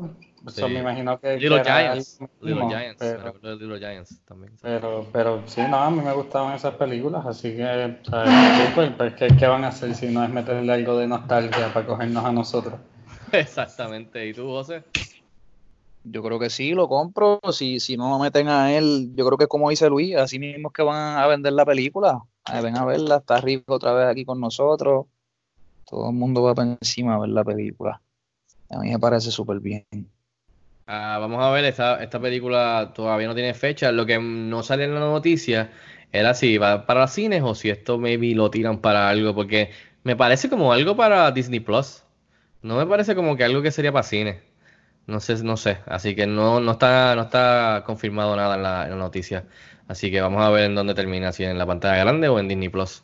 Me 0.58 0.80
imagino 0.80 1.19
que, 1.19 1.38
Little 1.38 1.63
Giants, 1.63 2.17
algo 2.19 2.32
Little 2.39 2.63
mismo, 2.63 2.69
Giants, 2.71 2.97
pero, 2.97 3.34
Little 3.56 3.77
Giants 3.77 4.21
también. 4.25 4.54
pero, 4.60 5.06
pero 5.13 5.43
sí, 5.45 5.62
no, 5.69 5.77
a 5.77 5.91
mí 5.91 6.01
me 6.01 6.13
gustaban 6.13 6.56
esas 6.56 6.73
películas, 6.75 7.23
así 7.27 7.56
que, 7.56 7.63
o 7.63 8.10
sea, 8.10 8.25
sí, 8.25 8.71
pues, 8.97 9.13
¿qué, 9.13 9.27
qué 9.38 9.45
van 9.45 9.63
a 9.65 9.67
hacer 9.67 9.93
si 9.93 10.08
no 10.08 10.23
es 10.23 10.32
meterle 10.32 10.73
algo 10.73 10.97
de 10.97 11.06
nostalgia 11.08 11.71
para 11.71 11.86
cogernos 11.86 12.25
a 12.25 12.32
nosotros? 12.32 12.73
Exactamente, 13.32 14.25
¿y 14.25 14.34
tú, 14.34 14.47
José? 14.47 14.84
Yo 16.03 16.23
creo 16.23 16.39
que 16.39 16.49
sí, 16.49 16.71
lo 16.71 16.87
compro. 16.87 17.39
Si, 17.51 17.79
si 17.79 17.97
no 17.97 18.09
lo 18.09 18.19
meten 18.19 18.47
a 18.47 18.73
él, 18.73 19.11
yo 19.15 19.25
creo 19.25 19.37
que 19.37 19.47
como 19.47 19.69
dice 19.69 19.89
Luis, 19.89 20.15
así 20.15 20.39
mismo 20.39 20.69
es 20.69 20.73
que 20.73 20.83
van 20.83 21.17
a 21.17 21.27
vender 21.27 21.53
la 21.53 21.65
película. 21.65 22.21
Ah, 22.45 22.61
Ven 22.61 22.77
a 22.77 22.85
verla, 22.85 23.17
está 23.17 23.35
arriba 23.35 23.63
otra 23.67 23.93
vez 23.93 24.07
aquí 24.07 24.25
con 24.25 24.39
nosotros. 24.39 25.05
Todo 25.85 26.09
el 26.09 26.15
mundo 26.15 26.41
va 26.41 26.55
para 26.55 26.77
encima 26.81 27.15
a 27.15 27.19
ver 27.19 27.29
la 27.29 27.43
película. 27.43 28.01
A 28.69 28.79
mí 28.79 28.89
me 28.89 28.99
parece 28.99 29.29
súper 29.29 29.59
bien. 29.59 29.85
Ah, 30.87 31.17
vamos 31.19 31.43
a 31.43 31.51
ver, 31.51 31.65
esta, 31.65 32.01
esta 32.03 32.19
película 32.19 32.91
todavía 32.95 33.27
no 33.27 33.35
tiene 33.35 33.53
fecha. 33.53 33.91
Lo 33.91 34.05
que 34.05 34.19
no 34.19 34.63
sale 34.63 34.85
en 34.85 34.93
la 34.93 34.99
noticia 35.01 35.71
era 36.11 36.33
si 36.33 36.57
va 36.57 36.85
para 36.85 37.07
cines 37.07 37.43
o 37.43 37.55
si 37.55 37.69
esto 37.69 37.97
maybe 37.97 38.33
lo 38.33 38.49
tiran 38.49 38.79
para 38.81 39.09
algo, 39.09 39.35
porque 39.35 39.71
me 40.03 40.15
parece 40.15 40.49
como 40.49 40.73
algo 40.73 40.95
para 40.95 41.31
Disney 41.31 41.59
Plus. 41.59 42.03
No 42.61 42.77
me 42.77 42.85
parece 42.85 43.15
como 43.15 43.35
que 43.35 43.43
algo 43.43 43.61
que 43.61 43.71
sería 43.71 43.91
para 43.91 44.03
cine. 44.03 44.50
No 45.07 45.19
sé, 45.19 45.43
no 45.43 45.57
sé. 45.57 45.79
Así 45.87 46.15
que 46.15 46.25
no, 46.27 46.59
no 46.59 46.71
está, 46.73 47.15
no 47.15 47.23
está 47.23 47.83
confirmado 47.85 48.35
nada 48.35 48.55
en 48.55 48.63
la, 48.63 48.83
en 48.85 48.91
la 48.91 48.95
noticia. 48.97 49.45
Así 49.87 50.09
que 50.11 50.21
vamos 50.21 50.41
a 50.43 50.49
ver 50.49 50.65
en 50.65 50.75
dónde 50.75 50.93
termina, 50.95 51.31
si 51.31 51.43
en 51.43 51.57
la 51.57 51.65
pantalla 51.65 51.97
grande 52.03 52.29
o 52.29 52.39
en 52.39 52.47
Disney 52.47 52.69
Plus. 52.69 53.03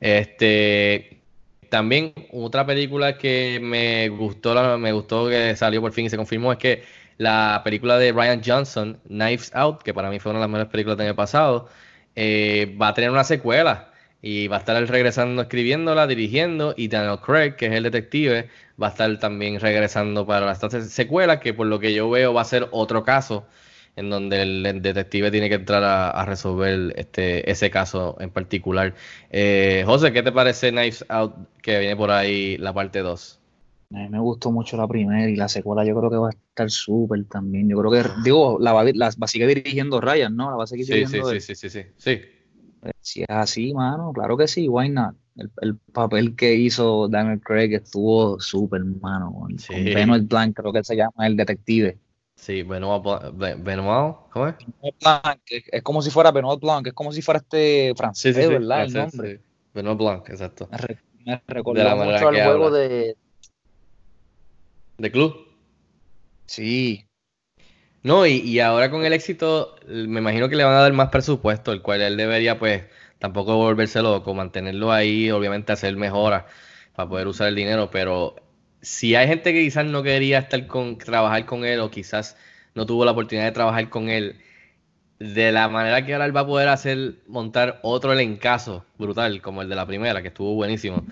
Este, 0.00 1.22
también 1.70 2.14
otra 2.32 2.64
película 2.66 3.18
que 3.18 3.60
me 3.62 4.08
gustó, 4.08 4.54
la- 4.54 4.78
me 4.78 4.92
gustó 4.92 5.28
que 5.28 5.54
salió 5.56 5.80
por 5.80 5.92
fin 5.92 6.06
y 6.06 6.10
se 6.10 6.16
confirmó 6.16 6.52
es 6.52 6.58
que 6.58 6.84
la 7.18 7.60
película 7.64 7.98
de 7.98 8.12
Ryan 8.12 8.42
Johnson, 8.44 9.00
Knives 9.08 9.52
Out, 9.54 9.82
que 9.82 9.92
para 9.94 10.10
mí 10.10 10.18
fue 10.20 10.30
una 10.32 10.40
de 10.40 10.44
las 10.44 10.50
mejores 10.50 10.70
películas 10.72 10.96
del 10.98 11.08
año 11.08 11.16
pasado, 11.16 11.68
eh, 12.14 12.76
va 12.80 12.88
a 12.88 12.94
tener 12.94 13.10
una 13.10 13.24
secuela 13.24 13.92
y 14.20 14.46
va 14.48 14.56
a 14.56 14.58
estar 14.60 14.76
él 14.76 14.88
regresando 14.88 15.42
escribiéndola, 15.42 16.06
dirigiendo 16.06 16.74
y 16.76 16.88
Daniel 16.88 17.18
Craig, 17.20 17.56
que 17.56 17.66
es 17.66 17.72
el 17.72 17.82
detective, 17.84 18.48
va 18.82 18.88
a 18.88 18.90
estar 18.90 19.18
también 19.18 19.60
regresando 19.60 20.26
para 20.26 20.50
esta 20.52 20.70
se- 20.70 20.84
secuela 20.84 21.40
que 21.40 21.54
por 21.54 21.66
lo 21.66 21.78
que 21.80 21.94
yo 21.94 22.10
veo 22.10 22.34
va 22.34 22.42
a 22.42 22.44
ser 22.44 22.68
otro 22.72 23.04
caso 23.04 23.46
en 23.96 24.10
donde 24.10 24.42
el, 24.42 24.82
detective 24.82 25.30
tiene 25.30 25.48
que 25.48 25.56
entrar 25.56 25.84
a, 25.84 26.10
a 26.10 26.24
resolver 26.24 26.92
este 26.96 27.50
ese 27.50 27.70
caso 27.70 28.16
en 28.20 28.30
particular. 28.30 28.94
Eh, 29.30 29.84
José, 29.86 30.12
¿qué 30.12 30.22
te 30.22 30.32
parece 30.32 30.70
Knives 30.72 31.04
Out 31.08 31.34
que 31.62 31.78
viene 31.78 31.96
por 31.96 32.10
ahí 32.10 32.56
la 32.58 32.72
parte 32.72 33.00
2? 33.00 33.38
A 33.90 33.94
mí 33.98 34.08
me 34.08 34.18
gustó 34.18 34.50
mucho 34.50 34.76
la 34.76 34.88
primera 34.88 35.28
y 35.30 35.36
la 35.36 35.48
secuela 35.48 35.84
yo 35.84 35.94
creo 35.96 36.10
que 36.10 36.16
va 36.16 36.28
a 36.28 36.30
estar 36.30 36.68
súper 36.70 37.24
también. 37.28 37.68
Yo 37.68 37.78
creo 37.78 37.90
que, 37.92 38.10
digo, 38.24 38.58
la 38.60 38.72
va, 38.72 38.80
a- 38.82 38.84
la 38.94 39.06
va 39.10 39.24
a 39.26 39.28
seguir 39.28 39.46
dirigiendo 39.48 40.00
Ryan, 40.00 40.34
¿no? 40.34 40.50
La 40.50 40.56
va 40.56 40.64
a 40.64 40.66
seguir 40.66 40.86
Sí, 40.86 41.06
sí, 41.06 41.22
dirigiendo 41.22 41.22
sí, 41.24 41.40
él. 41.40 41.40
sí, 41.40 41.54
sí, 41.54 41.70
sí, 41.70 41.82
sí. 41.96 42.20
Si 43.00 43.20
es 43.22 43.28
así, 43.28 43.74
mano, 43.74 44.12
claro 44.14 44.36
que 44.36 44.48
sí, 44.48 44.66
why 44.68 44.88
not? 44.88 45.14
El, 45.36 45.50
el 45.62 45.76
papel 45.92 46.36
que 46.36 46.54
hizo 46.54 47.08
Daniel 47.08 47.40
Craig 47.40 47.72
estuvo 47.74 48.38
súper, 48.40 48.84
mano. 48.84 49.32
Con, 49.32 49.58
Sí. 49.58 49.72
con 49.72 49.84
Benoit 49.84 50.28
Blanc, 50.28 50.54
creo 50.56 50.72
que 50.72 50.84
se 50.84 50.96
llama 50.96 51.26
el 51.26 51.36
detective. 51.36 51.98
Sí, 52.36 52.62
Benoit, 52.62 53.02
Bla- 53.02 53.30
Be- 53.32 53.54
Benoit, 53.54 54.16
¿cómo 54.30 54.48
es? 54.48 54.54
Benoit 54.58 54.96
Blanc, 55.00 55.40
es, 55.46 55.64
es 55.70 55.82
como 55.82 56.02
si 56.02 56.10
fuera 56.10 56.32
Benoit 56.32 56.60
Blanc, 56.60 56.86
es 56.88 56.92
como 56.92 57.12
si 57.12 57.22
fuera 57.22 57.38
este 57.38 57.94
francés, 57.96 58.36
¿verdad? 58.36 58.84
el 58.84 58.92
nombre. 58.92 59.36
sí. 59.36 59.42
Benoit 59.74 59.98
Blanc, 59.98 60.28
exacto. 60.28 60.68
Me, 60.70 60.76
re- 60.78 60.98
me 61.24 61.42
recordó 61.46 61.96
mucho 61.96 62.28
al 62.28 62.34
juego 62.34 62.66
habla. 62.66 62.78
de. 62.78 63.16
¿De 64.98 65.10
club? 65.10 65.34
Sí, 66.46 67.06
No, 68.02 68.26
y, 68.26 68.32
y 68.40 68.58
ahora 68.60 68.90
con 68.90 69.04
el 69.06 69.12
éxito, 69.12 69.76
me 69.86 70.18
imagino 70.20 70.48
que 70.48 70.56
le 70.56 70.64
van 70.64 70.74
a 70.74 70.80
dar 70.80 70.92
más 70.92 71.08
presupuesto, 71.10 71.72
el 71.72 71.82
cual 71.82 72.02
él 72.02 72.16
debería, 72.16 72.58
pues, 72.58 72.82
tampoco 73.22 73.56
volverse 73.56 74.02
loco, 74.02 74.34
mantenerlo 74.34 74.90
ahí, 74.90 75.30
obviamente 75.30 75.70
hacer 75.70 75.94
mejoras 75.96 76.42
para 76.96 77.08
poder 77.08 77.28
usar 77.28 77.46
el 77.46 77.54
dinero, 77.54 77.88
pero 77.88 78.34
si 78.80 79.14
hay 79.14 79.28
gente 79.28 79.52
que 79.52 79.60
quizás 79.60 79.86
no 79.86 80.02
quería 80.02 80.40
estar 80.40 80.66
con, 80.66 80.98
trabajar 80.98 81.46
con 81.46 81.64
él 81.64 81.78
o 81.78 81.88
quizás 81.88 82.36
no 82.74 82.84
tuvo 82.84 83.04
la 83.04 83.12
oportunidad 83.12 83.44
de 83.44 83.52
trabajar 83.52 83.88
con 83.90 84.08
él, 84.08 84.40
de 85.20 85.52
la 85.52 85.68
manera 85.68 86.04
que 86.04 86.14
ahora 86.14 86.24
él 86.26 86.36
va 86.36 86.40
a 86.40 86.46
poder 86.48 86.68
hacer, 86.68 87.18
montar 87.28 87.78
otro 87.84 88.12
elencazo 88.12 88.84
brutal, 88.98 89.40
como 89.40 89.62
el 89.62 89.68
de 89.68 89.76
la 89.76 89.86
primera, 89.86 90.20
que 90.20 90.28
estuvo 90.28 90.54
buenísimo. 90.54 91.06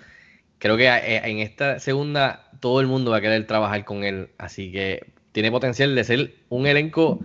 Creo 0.59 0.77
que 0.77 0.89
eh, 0.89 1.23
en 1.31 1.39
esta 1.39 1.79
segunda 1.79 2.51
todo 2.59 2.81
el 2.81 2.89
mundo 2.89 3.13
va 3.13 3.19
a 3.19 3.21
querer 3.21 3.47
trabajar 3.47 3.85
con 3.85 4.03
él, 4.03 4.31
así 4.37 4.73
que 4.73 5.13
tiene 5.31 5.53
potencial 5.53 5.95
de 5.95 6.03
ser 6.03 6.35
un 6.49 6.67
elenco 6.67 7.21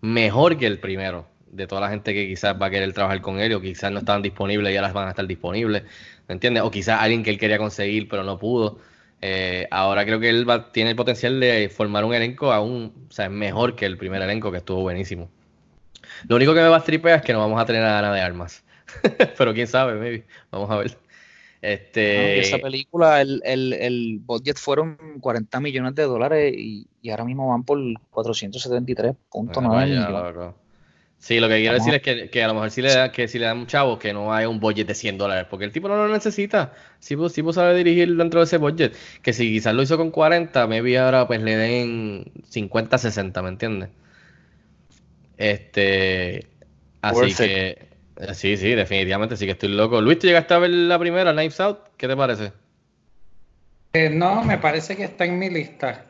mejor 0.00 0.58
que 0.58 0.66
el 0.66 0.80
primero, 0.80 1.28
de 1.56 1.66
toda 1.66 1.80
la 1.82 1.90
gente 1.90 2.12
que 2.14 2.26
quizás 2.26 2.54
va 2.60 2.66
a 2.66 2.70
querer 2.70 2.92
trabajar 2.92 3.20
con 3.20 3.38
él 3.40 3.52
o 3.54 3.60
quizás 3.60 3.90
no 3.92 4.00
estaban 4.00 4.22
disponibles 4.22 4.72
y 4.72 4.76
ahora 4.76 4.92
van 4.92 5.06
a 5.08 5.10
estar 5.10 5.26
disponibles, 5.26 5.82
¿me 6.28 6.34
entiendes? 6.34 6.62
O 6.62 6.70
quizás 6.70 7.00
alguien 7.00 7.22
que 7.22 7.30
él 7.30 7.38
quería 7.38 7.58
conseguir 7.58 8.08
pero 8.08 8.22
no 8.24 8.38
pudo. 8.38 8.78
Eh, 9.22 9.66
ahora 9.70 10.04
creo 10.04 10.20
que 10.20 10.28
él 10.28 10.48
va- 10.48 10.70
tiene 10.72 10.90
el 10.90 10.96
potencial 10.96 11.40
de 11.40 11.68
formar 11.70 12.04
un 12.04 12.14
elenco 12.14 12.52
aún, 12.52 12.92
o 13.08 13.12
sea, 13.12 13.28
mejor 13.30 13.74
que 13.76 13.86
el 13.86 13.96
primer 13.96 14.20
elenco 14.22 14.50
que 14.52 14.58
estuvo 14.58 14.82
buenísimo. 14.82 15.30
Lo 16.28 16.36
único 16.36 16.54
que 16.54 16.60
me 16.60 16.68
va 16.68 16.76
a 16.76 16.80
stripar 16.80 17.12
es 17.16 17.22
que 17.22 17.32
no 17.32 17.40
vamos 17.40 17.60
a 17.60 17.64
tener 17.66 17.82
a 17.82 17.98
Ana 17.98 18.12
de 18.12 18.20
Armas. 18.20 18.62
pero 19.38 19.54
quién 19.54 19.66
sabe, 19.66 19.94
maybe. 19.94 20.24
Vamos 20.50 20.70
a 20.70 20.76
ver. 20.76 20.96
Este, 21.62 22.40
esa 22.40 22.58
película, 22.58 23.22
el, 23.22 23.40
el, 23.44 23.72
el 23.72 24.18
budget 24.20 24.58
fueron 24.58 24.98
40 25.20 25.60
millones 25.60 25.94
de 25.94 26.02
dólares 26.02 26.54
y, 26.54 26.86
y 27.00 27.10
ahora 27.10 27.24
mismo 27.24 27.48
van 27.48 27.64
por 27.64 27.78
473.9 28.10 29.66
Ah, 29.66 29.68
vaya, 29.68 30.06
millones. 30.06 30.54
Sí, 31.24 31.40
lo 31.40 31.48
que 31.48 31.56
quiero 31.60 31.72
decir 31.72 31.94
es 31.94 32.02
que, 32.02 32.28
que 32.28 32.44
a 32.44 32.48
lo 32.48 32.52
mejor 32.52 32.70
si 32.70 32.82
le 32.82 32.90
da, 32.92 33.10
que 33.10 33.28
si 33.28 33.38
le 33.38 33.46
dan 33.46 33.56
un 33.56 33.66
chavo 33.66 33.98
que 33.98 34.12
no 34.12 34.34
haya 34.34 34.46
un 34.46 34.60
budget 34.60 34.86
de 34.86 34.94
100 34.94 35.16
dólares, 35.16 35.46
porque 35.48 35.64
el 35.64 35.72
tipo 35.72 35.88
no 35.88 35.96
lo 35.96 36.12
necesita. 36.12 36.74
Sí, 37.00 37.16
pues, 37.16 37.32
sí 37.32 37.42
pues 37.42 37.54
sabe 37.56 37.74
dirigir 37.74 38.14
dentro 38.14 38.40
de 38.40 38.44
ese 38.44 38.58
budget. 38.58 38.94
Que 39.22 39.32
si 39.32 39.50
quizás 39.50 39.74
lo 39.74 39.80
hizo 39.80 39.96
con 39.96 40.10
40, 40.10 40.66
maybe 40.66 40.98
ahora 40.98 41.26
pues 41.26 41.40
le 41.40 41.56
den 41.56 42.24
50, 42.50 42.98
60, 42.98 43.40
¿me 43.40 43.48
entiendes? 43.48 43.88
Este, 45.38 46.46
así 47.00 47.16
Worth 47.16 47.36
que, 47.38 47.88
sí, 48.34 48.58
sí, 48.58 48.74
definitivamente, 48.74 49.38
sí 49.38 49.46
que 49.46 49.52
estoy 49.52 49.70
loco. 49.70 50.02
Luis, 50.02 50.18
¿tú 50.18 50.26
llegaste 50.26 50.52
a 50.52 50.58
ver 50.58 50.68
la 50.72 50.98
primera, 50.98 51.32
Knives 51.32 51.58
Out? 51.58 51.78
¿Qué 51.96 52.06
te 52.06 52.16
parece? 52.18 52.52
Eh, 53.94 54.10
no, 54.10 54.44
me 54.44 54.58
parece 54.58 54.94
que 54.94 55.04
está 55.04 55.24
en 55.24 55.38
mi 55.38 55.48
lista. 55.48 56.04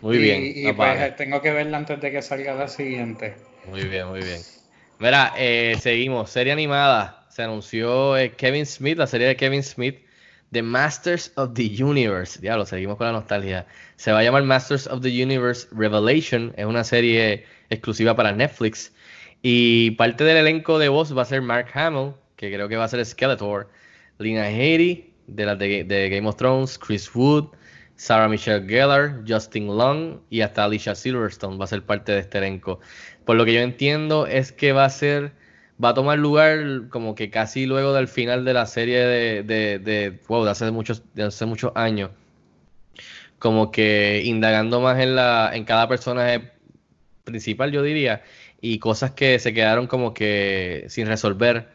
Muy 0.00 0.16
Y- 0.16 0.20
bien, 0.20 0.52
Y, 0.68 0.72
pues 0.74 1.16
tengo 1.16 1.42
que 1.42 1.50
verla 1.50 1.78
antes 1.78 2.00
de 2.00 2.12
que 2.12 2.22
salga 2.22 2.54
la 2.54 2.68
siguiente. 2.68 3.34
Muy 3.68 3.84
bien, 3.84 4.06
muy 4.06 4.20
bien. 4.20 4.59
Mira, 5.00 5.32
eh, 5.38 5.76
seguimos. 5.80 6.28
Serie 6.28 6.52
animada. 6.52 7.26
se 7.30 7.42
anunció 7.42 8.18
eh, 8.18 8.32
Kevin 8.32 8.66
Smith, 8.66 8.98
la 8.98 9.06
serie 9.06 9.28
de 9.28 9.36
Kevin 9.36 9.62
Smith, 9.62 9.96
The 10.52 10.62
Masters 10.62 11.32
of 11.36 11.54
the 11.54 11.82
Universe. 11.82 12.38
Diablo, 12.38 12.66
seguimos 12.66 12.98
con 12.98 13.06
la 13.06 13.14
nostalgia. 13.14 13.66
Se 13.96 14.12
va 14.12 14.18
a 14.18 14.22
llamar 14.22 14.42
Masters 14.42 14.86
of 14.88 15.00
the 15.00 15.08
Universe 15.08 15.66
Revelation. 15.72 16.52
Es 16.58 16.66
una 16.66 16.84
serie 16.84 17.46
exclusiva 17.70 18.14
para 18.14 18.32
Netflix. 18.32 18.92
Y 19.40 19.92
parte 19.92 20.22
del 20.24 20.36
elenco 20.36 20.78
de 20.78 20.90
voz 20.90 21.16
va 21.16 21.22
a 21.22 21.24
ser 21.24 21.40
Mark 21.40 21.68
Hamill, 21.72 22.12
que 22.36 22.52
creo 22.52 22.68
que 22.68 22.76
va 22.76 22.84
a 22.84 22.88
ser 22.88 23.02
Skeletor, 23.02 23.70
Lina 24.18 24.50
Headey, 24.50 25.14
de, 25.28 25.46
la 25.46 25.56
de, 25.56 25.82
de 25.84 26.10
Game 26.10 26.28
of 26.28 26.36
Thrones, 26.36 26.76
Chris 26.76 27.10
Wood, 27.14 27.46
Sarah 28.00 28.28
Michelle 28.28 28.66
Gellar, 28.66 29.22
Justin 29.28 29.66
Long 29.66 30.20
y 30.30 30.40
hasta 30.40 30.64
Alicia 30.64 30.94
Silverstone 30.94 31.58
va 31.58 31.64
a 31.66 31.68
ser 31.68 31.84
parte 31.84 32.12
de 32.12 32.20
este 32.20 32.38
elenco. 32.38 32.80
Por 33.24 33.36
lo 33.36 33.44
que 33.44 33.54
yo 33.54 33.60
entiendo 33.60 34.26
es 34.26 34.52
que 34.52 34.72
va 34.72 34.84
a 34.84 34.90
ser, 34.90 35.32
va 35.82 35.90
a 35.90 35.94
tomar 35.94 36.18
lugar 36.18 36.88
como 36.90 37.14
que 37.14 37.30
casi 37.30 37.66
luego 37.66 37.92
del 37.94 38.08
final 38.08 38.44
de 38.44 38.54
la 38.54 38.66
serie 38.66 39.00
de, 39.00 39.42
de, 39.44 40.20
wow, 40.28 40.44
de 40.44 40.50
hace 40.50 40.70
muchos, 40.70 41.02
hace 41.18 41.46
muchos 41.46 41.72
años. 41.76 42.10
Como 43.38 43.70
que 43.70 44.22
indagando 44.24 44.80
más 44.80 45.00
en 45.00 45.14
la, 45.16 45.50
en 45.54 45.64
cada 45.64 45.88
personaje 45.88 46.52
principal, 47.24 47.72
yo 47.72 47.82
diría, 47.82 48.22
y 48.60 48.78
cosas 48.80 49.12
que 49.12 49.38
se 49.40 49.54
quedaron 49.54 49.86
como 49.88 50.14
que 50.14 50.86
sin 50.88 51.06
resolver. 51.08 51.70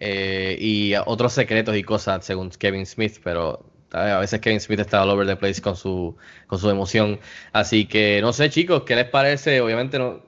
eh, 0.00 0.56
y 0.60 0.94
otros 1.06 1.32
secretos 1.34 1.76
y 1.76 1.84
cosas 1.84 2.24
según 2.26 2.50
Kevin 2.50 2.86
Smith, 2.86 3.18
pero 3.24 3.72
a 3.92 4.20
veces 4.20 4.40
Kevin 4.40 4.60
Smith 4.60 4.80
está 4.80 5.02
all 5.04 5.10
over 5.10 5.26
the 5.26 5.36
place 5.36 5.60
con 5.62 5.76
su, 5.76 6.16
con 6.48 6.58
su 6.60 6.70
emoción. 6.70 7.20
Así 7.52 7.86
que 7.88 8.20
no 8.22 8.32
sé, 8.32 8.50
chicos, 8.50 8.84
¿qué 8.84 8.96
les 8.96 9.06
parece? 9.08 9.60
Obviamente 9.62 9.98
no, 9.98 10.24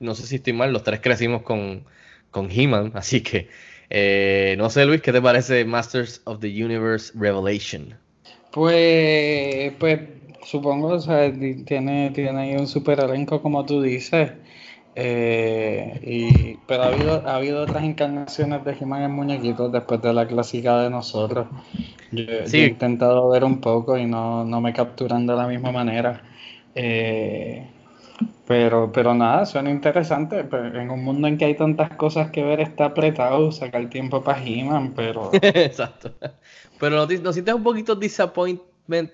no 0.00 0.14
sé 0.14 0.26
si 0.26 0.36
estoy 0.36 0.52
mal, 0.52 0.72
los 0.72 0.82
tres 0.82 1.00
crecimos 1.00 1.42
con, 1.42 1.84
con 2.30 2.50
He-Man, 2.50 2.92
así 2.96 3.22
que 3.22 3.48
eh, 3.90 4.54
no 4.56 4.70
sé, 4.70 4.86
Luis, 4.86 5.02
¿qué 5.02 5.12
te 5.12 5.20
parece 5.20 5.64
Masters 5.64 6.22
of 6.24 6.38
the 6.38 6.48
Universe 6.48 7.12
Revelation? 7.16 7.98
Pues, 8.52 9.72
pues 9.78 10.00
supongo, 10.44 10.88
o 10.88 11.00
sea, 11.00 11.32
tiene, 11.32 12.10
tiene 12.10 12.40
ahí 12.40 12.56
un 12.56 12.68
super 12.68 13.00
elenco 13.00 13.42
como 13.42 13.66
tú 13.66 13.82
dices. 13.82 14.30
Eh, 14.94 16.00
y, 16.02 16.56
pero 16.66 16.84
ha 16.84 16.86
habido, 16.88 17.28
ha 17.28 17.36
habido 17.36 17.62
otras 17.62 17.82
encarnaciones 17.82 18.64
de 18.64 18.76
He-Man 18.80 19.02
en 19.02 19.10
muñequitos 19.12 19.72
después 19.72 20.00
de 20.02 20.12
la 20.12 20.26
clásica 20.26 20.82
de 20.82 20.90
nosotros. 20.90 21.48
Yo, 22.12 22.24
he 22.28 22.66
intentado 22.66 23.28
ver 23.28 23.44
un 23.44 23.60
poco 23.60 23.98
y 23.98 24.06
no, 24.06 24.44
no 24.44 24.60
me 24.60 24.72
capturan 24.72 25.26
de 25.26 25.34
la 25.34 25.48
misma 25.48 25.72
manera. 25.72 26.22
Eh, 26.76 27.66
pero, 28.46 28.92
pero 28.92 29.14
nada, 29.14 29.46
suena 29.46 29.70
interesante. 29.70 30.44
Pero 30.44 30.80
en 30.80 30.90
un 30.90 31.04
mundo 31.04 31.28
en 31.28 31.38
que 31.38 31.44
hay 31.46 31.56
tantas 31.56 31.90
cosas 31.96 32.30
que 32.30 32.42
ver, 32.42 32.60
está 32.60 32.86
apretado 32.86 33.52
sacar 33.52 33.88
tiempo 33.90 34.22
para 34.22 34.42
He-Man, 34.44 34.94
pero 34.94 35.32
Exacto. 35.42 36.14
Pero 36.78 36.96
¿no, 36.96 37.06
no 37.06 37.32
sientes 37.32 37.54
un 37.54 37.62
poquito 37.62 37.94
disappointment 37.94 39.12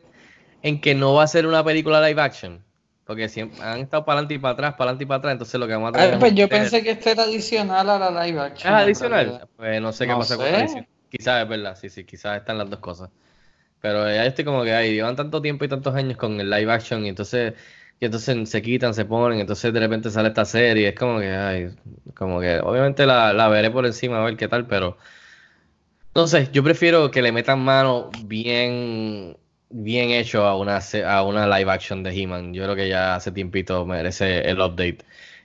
en 0.63 0.81
que 0.81 0.95
no 0.95 1.15
va 1.15 1.25
a 1.25 1.27
ser 1.29 1.47
una 1.47 1.65
película 1.65 2.07
live 2.07 2.21
action? 2.21 2.65
Porque 3.05 3.29
siempre 3.29 3.63
han 3.65 3.81
estado 3.81 4.05
para 4.05 4.19
adelante 4.21 4.35
y 4.35 4.39
para 4.39 4.55
atrás, 4.55 4.73
para 4.75 4.91
adelante 4.91 5.05
y 5.05 5.07
para 5.07 5.19
atrás, 5.19 5.33
entonces 5.33 5.61
lo 5.61 5.67
que 5.67 5.75
vamos 5.75 5.91
a 5.91 5.93
tener 5.95 6.13
Ah, 6.13 6.13
es 6.15 6.21
pues 6.21 6.35
yo 6.35 6.49
pensé 6.49 6.83
que 6.83 6.91
este 6.93 7.11
era 7.13 7.23
adicional 7.25 7.89
a 7.91 7.99
la 7.99 8.25
live 8.27 8.41
action. 8.41 8.75
Ah, 8.75 8.79
adicional. 8.81 9.49
Pues 9.57 9.81
no 9.81 9.93
sé 9.93 10.07
qué 10.07 10.13
No 10.13 10.19
pasa 10.19 10.37
con 10.37 10.45
sé. 10.45 10.53
la 10.53 10.59
edición. 10.61 10.87
Quizás 11.09 11.43
es 11.43 11.49
verdad, 11.49 11.77
sí, 11.77 11.89
sí, 11.89 12.05
quizás 12.05 12.39
están 12.39 12.59
las 12.59 12.69
dos 12.69 12.81
cosas. 12.81 13.11
Pero 13.81 14.07
ya 14.11 14.27
estoy 14.27 14.45
como 14.45 14.65
que 14.65 14.73
ay, 14.75 14.95
llevan 14.95 15.17
tanto 15.17 15.43
tiempo 15.43 15.65
y 15.65 15.69
tantos 15.69 15.95
años 15.95 16.17
con 16.19 16.41
el 16.41 16.51
live 16.51 16.73
action 16.73 17.05
y 17.07 17.11
entonces, 17.11 17.55
y 18.01 18.05
entonces 18.07 18.49
se 18.51 18.63
quitan, 18.63 18.95
se 18.95 19.05
ponen, 19.07 19.41
entonces 19.41 19.73
de 19.73 19.81
repente 19.81 20.11
sale 20.11 20.29
esta 20.29 20.45
serie, 20.45 20.89
es 20.89 20.95
como 20.95 21.19
que, 21.21 21.29
ay, 21.31 21.77
como 22.15 22.41
que 22.41 22.59
obviamente 22.61 23.07
la, 23.07 23.33
la 23.33 23.49
veré 23.49 23.71
por 23.71 23.87
encima 23.87 24.21
a 24.21 24.25
ver 24.25 24.37
qué 24.37 24.49
tal, 24.49 24.67
pero 24.67 24.99
no 26.15 26.27
sé, 26.27 26.49
yo 26.53 26.63
prefiero 26.65 27.11
que 27.11 27.21
le 27.23 27.33
metan 27.33 27.61
mano 27.61 28.11
bien, 28.27 29.37
bien 29.71 30.11
hecho 30.11 30.45
a 30.47 30.57
una, 30.59 30.79
a 31.07 31.23
una 31.25 31.47
live 31.59 31.71
action 31.71 32.03
de 32.03 32.11
He-Man. 32.15 32.55
Yo 32.55 32.65
creo 32.65 32.77
que 32.77 32.89
ya 32.89 33.15
hace 33.17 33.33
tiempito 33.33 33.85
merece 33.87 34.41
el 34.49 34.59
update. 34.61 34.99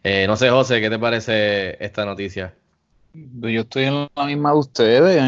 Eh, 0.04 0.26
no 0.28 0.36
sé, 0.38 0.50
José, 0.50 0.80
¿qué 0.82 0.90
te 0.90 0.98
parece 1.00 1.84
esta 1.84 2.06
noticia? 2.06 2.56
Yo 3.14 3.62
estoy 3.62 3.84
en 3.86 4.08
la 4.16 4.26
misma 4.26 4.52
de 4.54 4.58
ustedes. 4.58 5.22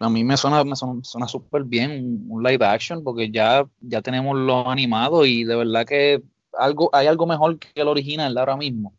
A 0.00 0.08
mí, 0.08 0.24
me- 0.24 0.36
suena, 0.38 0.64
me 0.64 0.74
suena, 0.76 1.28
súper 1.28 1.64
bien 1.64 1.90
un, 1.90 2.26
un 2.30 2.42
live 2.42 2.64
action 2.64 3.02
porque 3.04 3.30
ya, 3.30 3.66
ya 3.80 4.00
tenemos 4.00 4.36
los 4.38 4.66
animados 4.66 5.26
y 5.26 5.44
de 5.44 5.54
verdad 5.56 5.84
que 5.86 6.22
algo, 6.58 6.90
hay 6.92 7.06
algo 7.06 7.26
mejor 7.26 7.58
que 7.58 7.68
el 7.80 7.88
original 7.88 8.36
ahora 8.38 8.56
mismo. 8.56 8.92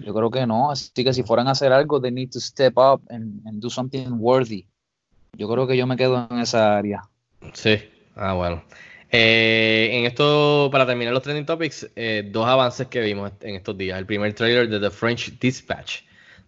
Yo 0.00 0.14
creo 0.14 0.30
que 0.30 0.46
no. 0.46 0.70
Así 0.70 1.04
que 1.04 1.12
si 1.12 1.22
fueran 1.22 1.48
a 1.48 1.52
hacer 1.52 1.72
algo, 1.72 2.00
they 2.00 2.10
need 2.10 2.30
to 2.30 2.40
step 2.40 2.74
up 2.76 3.02
and, 3.10 3.46
and 3.46 3.60
do 3.60 3.68
something 3.70 4.06
worthy. 4.18 4.64
Yo 5.36 5.48
creo 5.48 5.66
que 5.66 5.76
yo 5.76 5.86
me 5.86 5.96
quedo 5.96 6.26
en 6.30 6.38
esa 6.38 6.76
área. 6.78 7.02
Sí, 7.52 7.76
ah, 8.14 8.32
bueno. 8.32 8.62
Eh, 9.10 9.90
en 9.92 10.04
esto, 10.06 10.68
para 10.72 10.86
terminar 10.86 11.12
los 11.12 11.22
trending 11.22 11.46
topics, 11.46 11.88
eh, 11.94 12.28
dos 12.32 12.46
avances 12.46 12.86
que 12.88 13.00
vimos 13.00 13.32
en 13.40 13.54
estos 13.54 13.76
días. 13.76 13.98
El 13.98 14.06
primer 14.06 14.32
trailer 14.34 14.68
de 14.68 14.80
The 14.80 14.90
French 14.90 15.38
Dispatch 15.38 16.00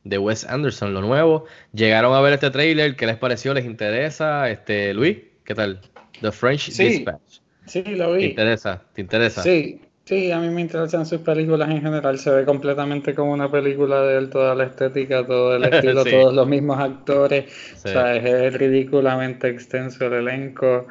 de 0.04 0.18
Wes 0.18 0.44
Anderson, 0.44 0.94
lo 0.94 1.00
nuevo. 1.02 1.44
Llegaron 1.72 2.14
a 2.14 2.20
ver 2.20 2.33
este 2.33 2.50
trailer, 2.50 2.96
¿qué 2.96 3.07
les 3.07 3.16
pareció? 3.16 3.52
¿Les 3.54 3.64
interesa? 3.66 4.48
Este, 4.50 4.94
Luis, 4.94 5.18
¿qué 5.44 5.54
tal? 5.54 5.81
The 6.20 6.33
French 6.33 6.70
Sí. 6.70 6.85
Dispatch. 6.88 7.40
Sí, 7.66 7.83
lo 7.83 8.12
¿Te 8.12 8.18
vi. 8.18 8.24
interesa? 8.26 8.83
¿Te 8.94 9.00
interesa? 9.02 9.42
Sí, 9.42 9.81
sí, 10.08 10.30
a 10.32 10.38
mí 10.40 10.48
me 10.50 10.60
interesan 10.62 11.06
sus 11.06 11.20
películas 11.20 11.70
en 11.70 11.82
general. 11.82 12.18
Se 12.18 12.30
ve 12.30 12.44
completamente 12.44 13.14
como 13.14 13.32
una 13.32 13.50
película 13.50 14.02
de 14.02 14.18
él, 14.18 14.30
toda 14.30 14.54
la 14.54 14.64
estética, 14.64 15.26
todo 15.26 15.56
el 15.56 15.64
estilo, 15.64 16.04
Sí. 16.04 16.10
todos 16.10 16.34
los 16.34 16.46
mismos 16.48 16.78
actores. 16.78 17.46
Sí. 17.74 17.82
O 17.84 17.88
sea, 17.88 18.16
es, 18.16 18.24
es 18.24 18.54
ridículamente 18.54 19.48
extenso 19.48 20.06
el 20.06 20.14
elenco. 20.14 20.86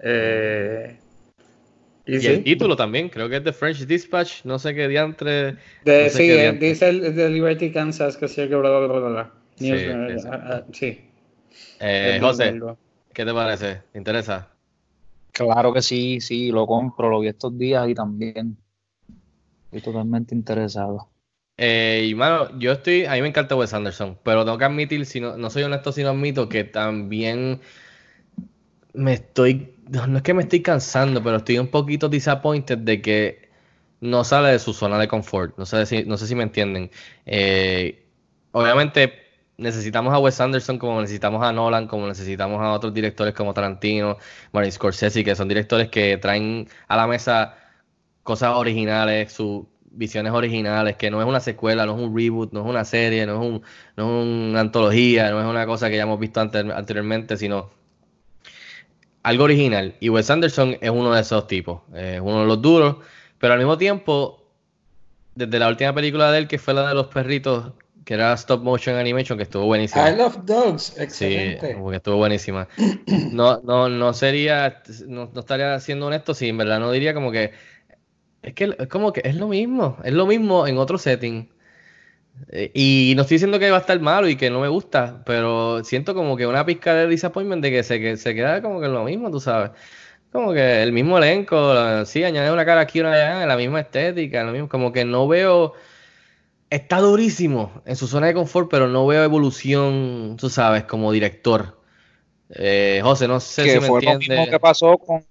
Eh, 0.00 1.00
y 2.06 2.16
Y 2.16 2.20
sí, 2.20 2.32
el 2.32 2.42
título 2.42 2.76
también, 2.76 3.08
creo 3.08 3.28
que 3.28 3.36
es 3.36 3.44
The 3.44 3.52
French 3.52 3.86
Dispatch, 3.86 4.44
no 4.44 4.58
sé 4.58 4.74
qué 4.74 4.88
diantre. 4.88 5.58
de, 5.84 6.04
no 6.04 6.10
sé 6.10 6.18
sí, 6.18 6.26
qué 6.26 6.36
eh, 6.36 6.40
diantre. 6.40 6.68
dice 6.68 6.88
el 6.88 7.14
de 7.16 7.30
Liberty, 7.30 7.72
Kansas, 7.72 8.16
que 8.16 8.28
sí, 8.28 8.48
que 8.48 8.54
bla, 8.56 8.70
bla, 8.70 8.86
bla, 8.86 9.08
bla, 9.08 9.34
News, 9.58 9.82
sí, 9.82 9.86
eh, 9.88 10.16
ah, 10.26 10.40
ah. 10.44 10.64
Eh, 11.80 12.18
José. 12.20 12.62
¿qué 13.12 13.24
te 13.24 13.32
parece? 13.34 13.82
¿Te 13.92 13.98
interesa? 13.98 14.56
Claro 15.32 15.72
que 15.72 15.82
sí, 15.82 16.20
sí, 16.20 16.50
lo 16.50 16.66
compro, 16.66 17.08
lo 17.08 17.20
vi 17.20 17.28
estos 17.28 17.56
días 17.56 17.88
y 17.88 17.94
también 17.94 18.56
estoy 19.64 19.80
totalmente 19.80 20.34
interesado. 20.34 21.08
Eh, 21.56 22.10
y 22.10 22.58
yo 22.58 22.72
estoy, 22.72 23.04
a 23.04 23.12
mí 23.12 23.22
me 23.22 23.28
encanta 23.28 23.54
Wes 23.54 23.74
Anderson, 23.74 24.18
pero 24.22 24.44
tengo 24.44 24.56
que 24.56 24.64
admitir, 24.64 25.04
si 25.04 25.20
no, 25.20 25.50
soy 25.50 25.62
honesto 25.62 25.92
si 25.92 26.02
no 26.02 26.10
admito 26.10 26.48
que 26.48 26.64
también 26.64 27.60
me 28.94 29.12
estoy, 29.12 29.74
no, 29.88 30.06
no 30.06 30.16
es 30.16 30.22
que 30.22 30.34
me 30.34 30.42
estoy 30.42 30.62
cansando, 30.62 31.22
pero 31.22 31.36
estoy 31.36 31.58
un 31.58 31.68
poquito 31.68 32.08
disappointed 32.08 32.78
de 32.78 33.02
que 33.02 33.50
no 34.00 34.24
sale 34.24 34.48
de 34.52 34.58
su 34.58 34.72
zona 34.72 34.98
de 34.98 35.08
confort. 35.08 35.56
No 35.58 35.66
sé 35.66 35.84
si, 35.86 36.04
no 36.04 36.16
sé 36.16 36.26
si 36.26 36.34
me 36.34 36.42
entienden. 36.44 36.90
Eh, 37.26 38.06
obviamente 38.52 39.29
necesitamos 39.60 40.12
a 40.12 40.18
Wes 40.18 40.40
Anderson 40.40 40.78
como 40.78 41.00
necesitamos 41.00 41.44
a 41.44 41.52
Nolan, 41.52 41.86
como 41.86 42.06
necesitamos 42.06 42.60
a 42.60 42.72
otros 42.72 42.92
directores 42.92 43.34
como 43.34 43.54
Tarantino, 43.54 44.16
Martin 44.52 44.72
Scorsese, 44.72 45.22
que 45.22 45.36
son 45.36 45.48
directores 45.48 45.88
que 45.88 46.16
traen 46.18 46.68
a 46.88 46.96
la 46.96 47.06
mesa 47.06 47.56
cosas 48.22 48.54
originales, 48.54 49.32
sus 49.32 49.66
visiones 49.92 50.32
originales, 50.32 50.96
que 50.96 51.10
no 51.10 51.20
es 51.20 51.26
una 51.26 51.40
secuela, 51.40 51.84
no 51.84 51.96
es 51.96 52.02
un 52.02 52.16
reboot, 52.16 52.52
no 52.52 52.60
es 52.60 52.66
una 52.66 52.84
serie, 52.84 53.26
no 53.26 53.34
es, 53.34 53.62
un, 54.00 54.04
una 54.04 54.60
antología, 54.60 55.30
no 55.30 55.40
es 55.40 55.46
una 55.46 55.66
cosa 55.66 55.90
que 55.90 55.96
ya 55.96 56.04
hemos 56.04 56.18
visto 56.18 56.40
ante- 56.40 56.72
anteriormente, 56.72 57.36
sino 57.36 57.70
algo 59.22 59.44
original. 59.44 59.94
Y 60.00 60.08
Wes 60.08 60.30
Anderson 60.30 60.76
es 60.80 60.90
uno 60.90 61.12
de 61.12 61.20
esos 61.20 61.46
tipos, 61.46 61.82
es 61.94 62.20
uno 62.20 62.40
de 62.40 62.46
los 62.46 62.62
duros, 62.62 62.96
pero 63.38 63.54
al 63.54 63.58
mismo 63.58 63.76
tiempo, 63.76 64.44
desde 65.34 65.58
la 65.58 65.68
última 65.68 65.92
película 65.92 66.30
de 66.30 66.38
él, 66.38 66.48
que 66.48 66.58
fue 66.58 66.74
la 66.74 66.88
de 66.88 66.94
los 66.94 67.08
perritos, 67.08 67.72
que 68.04 68.14
era 68.14 68.32
Stop 68.34 68.62
Motion 68.62 68.96
Animation, 68.96 69.36
que 69.38 69.44
estuvo 69.44 69.66
buenísima. 69.66 70.10
I 70.10 70.16
Love 70.16 70.44
Dogs, 70.44 70.94
Sí, 71.06 71.26
excelente. 71.26 71.76
porque 71.80 71.96
estuvo 71.98 72.16
buenísima. 72.16 72.68
No, 73.28 73.60
no, 73.62 73.88
no 73.88 74.12
sería, 74.14 74.82
no, 75.06 75.30
no 75.32 75.40
estaría 75.40 75.78
siendo 75.80 76.06
honesto 76.06 76.34
si 76.34 76.48
en 76.48 76.58
verdad 76.58 76.80
no 76.80 76.92
diría 76.92 77.14
como 77.14 77.32
que 77.32 77.52
es 78.42 78.54
que 78.54 78.76
es 78.78 78.88
como 78.88 79.12
que 79.12 79.22
es 79.24 79.36
lo 79.36 79.48
mismo, 79.48 79.98
es 80.04 80.12
lo 80.14 80.26
mismo 80.26 80.66
en 80.66 80.78
otro 80.78 80.98
setting. 80.98 81.50
Eh, 82.50 82.70
Y 82.74 83.12
no 83.16 83.22
estoy 83.22 83.36
diciendo 83.36 83.58
que 83.58 83.70
va 83.70 83.78
a 83.78 83.80
estar 83.80 84.00
malo 84.00 84.28
y 84.28 84.36
que 84.36 84.50
no 84.50 84.60
me 84.60 84.68
gusta, 84.68 85.22
pero 85.26 85.84
siento 85.84 86.14
como 86.14 86.36
que 86.36 86.46
una 86.46 86.64
pizca 86.66 86.94
de 86.94 87.06
disappointment 87.08 87.62
de 87.62 87.70
que 87.70 87.82
se, 87.82 88.00
que 88.00 88.16
se 88.16 88.34
queda 88.34 88.62
como 88.62 88.80
que 88.80 88.88
lo 88.88 89.04
mismo, 89.04 89.30
tú 89.30 89.40
sabes. 89.40 89.70
Como 90.32 90.52
que 90.52 90.82
el 90.82 90.92
mismo 90.92 91.18
elenco, 91.18 92.04
sí, 92.06 92.24
añadir 92.24 92.52
una 92.52 92.64
cara 92.66 92.82
aquí, 92.82 93.00
una 93.00 93.12
allá, 93.12 93.46
la 93.46 93.56
misma 93.56 93.80
estética, 93.80 94.44
lo 94.44 94.52
mismo, 94.52 94.68
como 94.68 94.92
que 94.92 95.04
no 95.04 95.28
veo. 95.28 95.74
Está 96.70 97.00
durísimo 97.00 97.82
en 97.84 97.96
su 97.96 98.06
zona 98.06 98.28
de 98.28 98.34
confort, 98.34 98.70
pero 98.70 98.86
no 98.86 99.04
veo 99.06 99.24
evolución, 99.24 100.36
tú 100.38 100.48
sabes, 100.48 100.84
como 100.84 101.10
director. 101.10 101.80
Eh, 102.50 103.00
José, 103.02 103.26
no 103.26 103.40
sé 103.40 103.64
que 103.64 103.72
si 103.72 103.80
me 103.80 103.86
fue 103.88 104.02
lo 104.02 104.10
mismo 104.18 104.34
entiende. 104.34 104.50
que 104.50 104.60
pasó 104.60 104.96
con, 104.96 105.24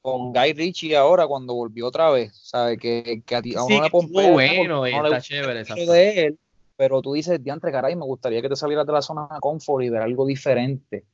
con 0.00 0.32
Guy 0.32 0.52
Ritchie 0.52 0.96
ahora 0.96 1.26
cuando 1.26 1.54
volvió 1.54 1.88
otra 1.88 2.10
vez, 2.10 2.32
¿sabes? 2.36 2.78
Que, 2.78 3.22
que 3.26 3.34
a, 3.34 3.42
ti, 3.42 3.54
a 3.56 3.62
Sí, 3.62 3.64
uno 3.64 3.66
que 3.68 3.80
le 3.80 3.86
estuvo 3.86 4.00
pompea 4.00 4.30
bueno 4.30 4.86
y 4.86 4.92
no 4.92 5.06
está 5.06 5.20
chévere, 5.20 5.60
exacto. 5.60 5.92
de 5.92 6.26
él, 6.26 6.38
pero 6.76 7.02
tú 7.02 7.14
dices, 7.14 7.42
diantre, 7.42 7.72
caray, 7.72 7.96
me 7.96 8.04
gustaría 8.04 8.40
que 8.40 8.48
te 8.48 8.56
salieras 8.56 8.86
de 8.86 8.92
la 8.92 9.02
zona 9.02 9.28
de 9.32 9.40
confort 9.40 9.84
y 9.84 9.90
ver 9.90 10.02
algo 10.02 10.26
diferente. 10.26 11.04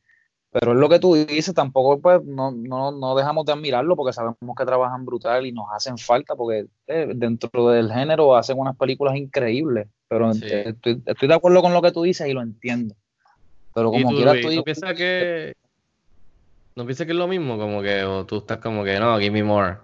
Pero 0.52 0.72
es 0.72 0.78
lo 0.78 0.88
que 0.88 0.98
tú 0.98 1.14
dices, 1.14 1.54
tampoco 1.54 2.00
pues 2.00 2.24
no, 2.24 2.50
no, 2.50 2.90
no 2.90 3.14
dejamos 3.14 3.46
de 3.46 3.52
admirarlo 3.52 3.94
porque 3.94 4.12
sabemos 4.12 4.36
que 4.56 4.64
trabajan 4.64 5.04
brutal 5.06 5.46
y 5.46 5.52
nos 5.52 5.66
hacen 5.72 5.96
falta 5.96 6.34
porque 6.34 6.66
eh, 6.88 7.12
dentro 7.14 7.68
del 7.68 7.92
género 7.92 8.34
hacen 8.34 8.58
unas 8.58 8.76
películas 8.76 9.14
increíbles. 9.16 9.86
Pero 10.08 10.34
Sí. 10.34 10.46
estoy, 10.46 11.00
estoy 11.06 11.28
de 11.28 11.34
acuerdo 11.34 11.62
con 11.62 11.72
lo 11.72 11.80
que 11.80 11.92
tú 11.92 12.02
dices 12.02 12.26
y 12.26 12.32
lo 12.32 12.42
entiendo. 12.42 12.96
Pero 13.74 13.90
¿Y 13.94 14.02
como 14.02 14.10
tú, 14.10 14.16
quiera 14.16 14.32
Luis, 14.32 14.44
estoy... 14.44 14.56
¿no 14.56 14.64
piensas 14.64 14.94
que 14.94 15.54
no 16.74 16.84
piensas 16.84 17.06
que 17.06 17.12
es 17.12 17.18
lo 17.18 17.28
mismo? 17.28 17.56
Como 17.56 17.80
que 17.82 18.02
o 18.02 18.26
tú 18.26 18.38
estás 18.38 18.58
como 18.58 18.82
que 18.82 18.98
no, 18.98 19.18
give 19.18 19.30
me 19.30 19.44
more. 19.44 19.76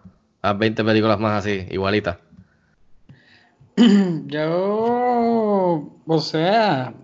Haz 0.42 0.58
20 0.58 0.82
películas 0.82 1.20
más 1.20 1.44
así, 1.44 1.66
igualitas. 1.70 2.18
Yo, 4.26 6.00
o 6.06 6.20
sea, 6.20 6.94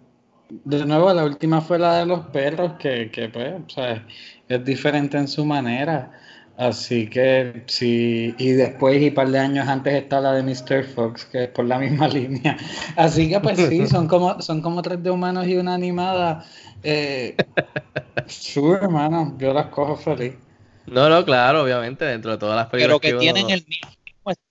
de 0.64 0.84
nuevo, 0.84 1.12
la 1.12 1.24
última 1.24 1.60
fue 1.60 1.78
la 1.78 1.98
de 1.98 2.06
los 2.06 2.20
perros, 2.26 2.72
que, 2.78 3.10
que 3.10 3.28
pues, 3.28 3.54
o 3.66 3.70
sea, 3.70 4.06
es 4.48 4.64
diferente 4.64 5.16
en 5.16 5.28
su 5.28 5.44
manera. 5.44 6.12
Así 6.58 7.08
que 7.08 7.64
sí, 7.66 8.34
y 8.38 8.50
después 8.50 9.00
y 9.00 9.08
un 9.08 9.14
par 9.14 9.28
de 9.30 9.38
años 9.38 9.66
antes 9.66 9.94
está 9.94 10.20
la 10.20 10.34
de 10.34 10.42
Mr. 10.42 10.84
Fox, 10.84 11.24
que 11.24 11.44
es 11.44 11.48
por 11.48 11.64
la 11.64 11.78
misma 11.78 12.08
línea. 12.08 12.56
Así 12.96 13.30
que 13.30 13.40
pues 13.40 13.58
sí, 13.58 13.86
son 13.86 14.06
como, 14.06 14.40
son 14.42 14.60
como 14.60 14.82
tres 14.82 15.02
de 15.02 15.10
humanos 15.10 15.46
y 15.46 15.56
una 15.56 15.74
animada. 15.74 16.44
Eh, 16.82 17.34
sure, 18.26 18.80
hermano, 18.82 19.34
yo 19.38 19.54
las 19.54 19.66
cojo 19.66 19.96
feliz. 19.96 20.34
No, 20.86 21.08
no, 21.08 21.24
claro, 21.24 21.62
obviamente, 21.62 22.04
dentro 22.04 22.32
de 22.32 22.38
todas 22.38 22.56
las 22.56 22.66
películas 22.66 22.98
pero 23.00 23.18
que 23.18 23.18
tienen 23.18 23.48
el 23.48 23.64
mismo 23.66 24.01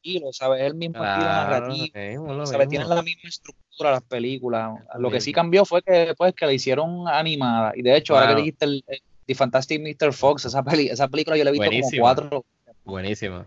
estilo, 0.01 0.33
¿sabes? 0.33 0.61
El 0.61 0.75
mismo 0.75 1.03
estilo 1.03 1.25
Claro. 1.25 2.67
Tienen 2.67 2.89
la 2.89 3.01
misma 3.01 3.29
estructura 3.29 3.91
las 3.91 4.03
películas. 4.03 4.71
lo 4.99 5.09
que 5.11 5.21
sí 5.21 5.31
cambió 5.31 5.65
fue 5.65 5.81
que, 5.81 6.13
pues, 6.17 6.33
que 6.33 6.45
la 6.45 6.53
hicieron 6.53 7.07
animada. 7.07 7.73
Y 7.75 7.81
de 7.81 7.95
hecho, 7.95 8.13
ahora 8.13 8.27
Claro. 8.27 8.37
que 8.37 8.41
dijiste 8.43 8.65
el, 8.65 8.83
el 8.87 8.99
The 9.27 9.35
Fantastic 9.35 9.81
Mr. 9.81 10.13
Fox, 10.13 10.45
esa, 10.45 10.63
peli, 10.63 10.87
esa 10.87 11.07
película 11.07 11.37
yo 11.37 11.43
la 11.43 11.51
he 11.51 11.53
visto 11.53 11.65
Buenísima. 11.67 11.89
como 11.91 12.01
cuatro. 12.01 12.45
Buenísima. 12.83 13.45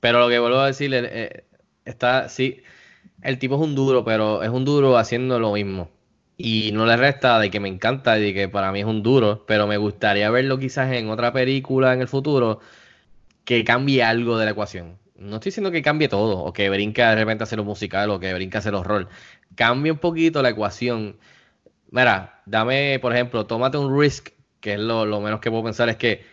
Pero 0.00 0.20
lo 0.20 0.28
que 0.28 0.38
vuelvo 0.38 0.58
a 0.58 0.66
decir, 0.66 0.92
eh, 0.94 1.08
eh, 1.12 1.44
está, 1.84 2.28
sí, 2.28 2.62
el 3.22 3.38
tipo 3.38 3.54
es 3.56 3.60
un 3.60 3.74
duro, 3.74 4.04
pero 4.04 4.42
es 4.42 4.48
un 4.48 4.64
duro 4.64 4.96
haciendo 4.96 5.38
lo 5.38 5.52
mismo. 5.52 5.90
Y 6.38 6.72
no 6.72 6.86
le 6.86 6.96
resta 6.96 7.38
de 7.38 7.50
que 7.50 7.60
me 7.60 7.68
encanta 7.68 8.18
y 8.18 8.22
de 8.22 8.34
que 8.34 8.48
para 8.48 8.72
mí 8.72 8.80
es 8.80 8.86
un 8.86 9.02
duro, 9.02 9.44
pero 9.46 9.66
me 9.66 9.76
gustaría 9.76 10.30
verlo 10.30 10.58
quizás 10.58 10.90
en 10.92 11.10
otra 11.10 11.32
película 11.34 11.92
en 11.92 12.00
el 12.00 12.08
futuro 12.08 12.60
que 13.44 13.62
cambie 13.62 14.02
algo 14.02 14.38
de 14.38 14.46
la 14.46 14.52
ecuación. 14.52 14.96
No 15.20 15.36
estoy 15.36 15.50
diciendo 15.50 15.70
que 15.70 15.82
cambie 15.82 16.08
todo, 16.08 16.38
o 16.40 16.52
que 16.52 16.70
brinque 16.70 17.02
de 17.02 17.14
repente 17.14 17.42
a 17.42 17.46
hacer 17.46 17.60
un 17.60 17.66
musical, 17.66 18.10
o 18.10 18.18
que 18.20 18.32
brinque 18.34 18.56
a 18.56 18.60
hacer 18.60 18.74
horror. 18.74 19.08
Cambie 19.54 19.92
un 19.92 19.98
poquito 19.98 20.42
la 20.42 20.50
ecuación. 20.50 21.18
Mira, 21.90 22.42
dame, 22.46 22.98
por 23.00 23.12
ejemplo, 23.14 23.46
tómate 23.46 23.78
un 23.78 23.98
risk, 24.00 24.30
que 24.60 24.74
es 24.74 24.80
lo, 24.80 25.06
lo 25.06 25.20
menos 25.20 25.40
que 25.40 25.50
puedo 25.50 25.64
pensar, 25.64 25.88
es 25.90 25.96
que 25.96 26.24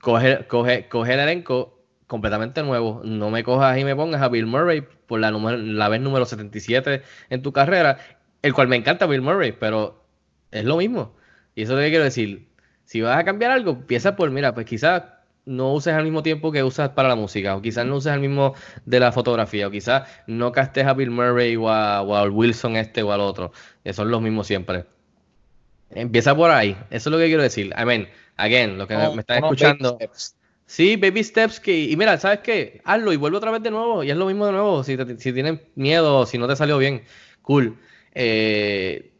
coge, 0.00 0.46
coge, 0.48 0.88
coge 0.88 1.14
el 1.14 1.20
elenco 1.20 1.80
completamente 2.08 2.62
nuevo. 2.64 3.02
No 3.04 3.30
me 3.30 3.44
cojas 3.44 3.78
y 3.78 3.84
me 3.84 3.96
pongas 3.96 4.22
a 4.22 4.28
Bill 4.28 4.46
Murray 4.46 4.82
por 5.06 5.20
la, 5.20 5.30
número- 5.32 5.58
la 5.58 5.88
vez 5.88 6.00
número 6.00 6.26
77 6.26 7.02
en 7.30 7.42
tu 7.42 7.52
carrera, 7.52 7.98
el 8.42 8.54
cual 8.54 8.68
me 8.68 8.76
encanta 8.76 9.06
Bill 9.06 9.22
Murray, 9.22 9.52
pero 9.52 10.04
es 10.50 10.64
lo 10.64 10.76
mismo. 10.78 11.16
Y 11.54 11.62
eso 11.62 11.72
es 11.74 11.78
lo 11.78 11.84
que 11.84 11.90
quiero 11.90 12.04
decir. 12.04 12.48
Si 12.84 13.00
vas 13.02 13.18
a 13.18 13.24
cambiar 13.24 13.50
algo, 13.52 13.72
empieza 13.72 14.16
por, 14.16 14.30
mira, 14.30 14.54
pues 14.54 14.66
quizás 14.66 15.04
no 15.48 15.72
uses 15.74 15.94
al 15.94 16.04
mismo 16.04 16.22
tiempo 16.22 16.52
que 16.52 16.62
usas 16.64 16.90
para 16.90 17.08
la 17.08 17.16
música, 17.16 17.56
o 17.56 17.62
quizás 17.62 17.86
no 17.86 17.96
uses 17.96 18.12
al 18.12 18.20
mismo 18.20 18.54
de 18.86 19.00
la 19.00 19.12
fotografía, 19.12 19.68
o 19.68 19.70
quizás 19.70 20.08
no 20.26 20.52
castes 20.52 20.86
a 20.86 20.94
Bill 20.94 21.10
Murray 21.10 21.56
o, 21.56 21.68
a, 21.70 22.02
o 22.02 22.30
Wilson 22.30 22.76
este 22.76 23.02
o 23.02 23.12
al 23.12 23.20
otro, 23.20 23.52
que 23.84 23.92
son 23.92 24.10
los 24.10 24.22
mismos 24.22 24.46
siempre. 24.46 24.84
Empieza 25.90 26.34
por 26.36 26.50
ahí, 26.50 26.76
eso 26.90 27.08
es 27.08 27.12
lo 27.12 27.18
que 27.18 27.26
quiero 27.26 27.42
decir. 27.42 27.72
I 27.78 27.84
mean, 27.84 28.08
again, 28.36 28.76
lo 28.76 28.86
que 28.86 28.96
me, 28.96 29.08
me 29.10 29.20
están 29.20 29.38
escuchando. 29.38 29.98
baby. 29.98 30.10
Sí, 30.66 30.96
baby 30.96 31.24
steps 31.24 31.60
que 31.60 31.78
y 31.84 31.96
mira, 31.96 32.18
¿sabes 32.18 32.40
qué? 32.40 32.80
Hazlo 32.84 33.12
y 33.14 33.16
vuelve 33.16 33.38
otra 33.38 33.50
vez 33.50 33.62
de 33.62 33.70
nuevo 33.70 34.04
y 34.04 34.10
es 34.10 34.16
lo 34.16 34.26
mismo 34.26 34.44
de 34.46 34.52
nuevo. 34.52 34.84
Si, 34.84 34.96
te- 34.98 35.18
si 35.18 35.32
tienes 35.32 35.60
miedo, 35.76 36.26
si 36.26 36.36
no 36.36 36.46
te 36.46 36.56
salió 36.56 36.76
bien, 36.76 37.02
cool. 37.40 37.78
Eh, 38.14 39.12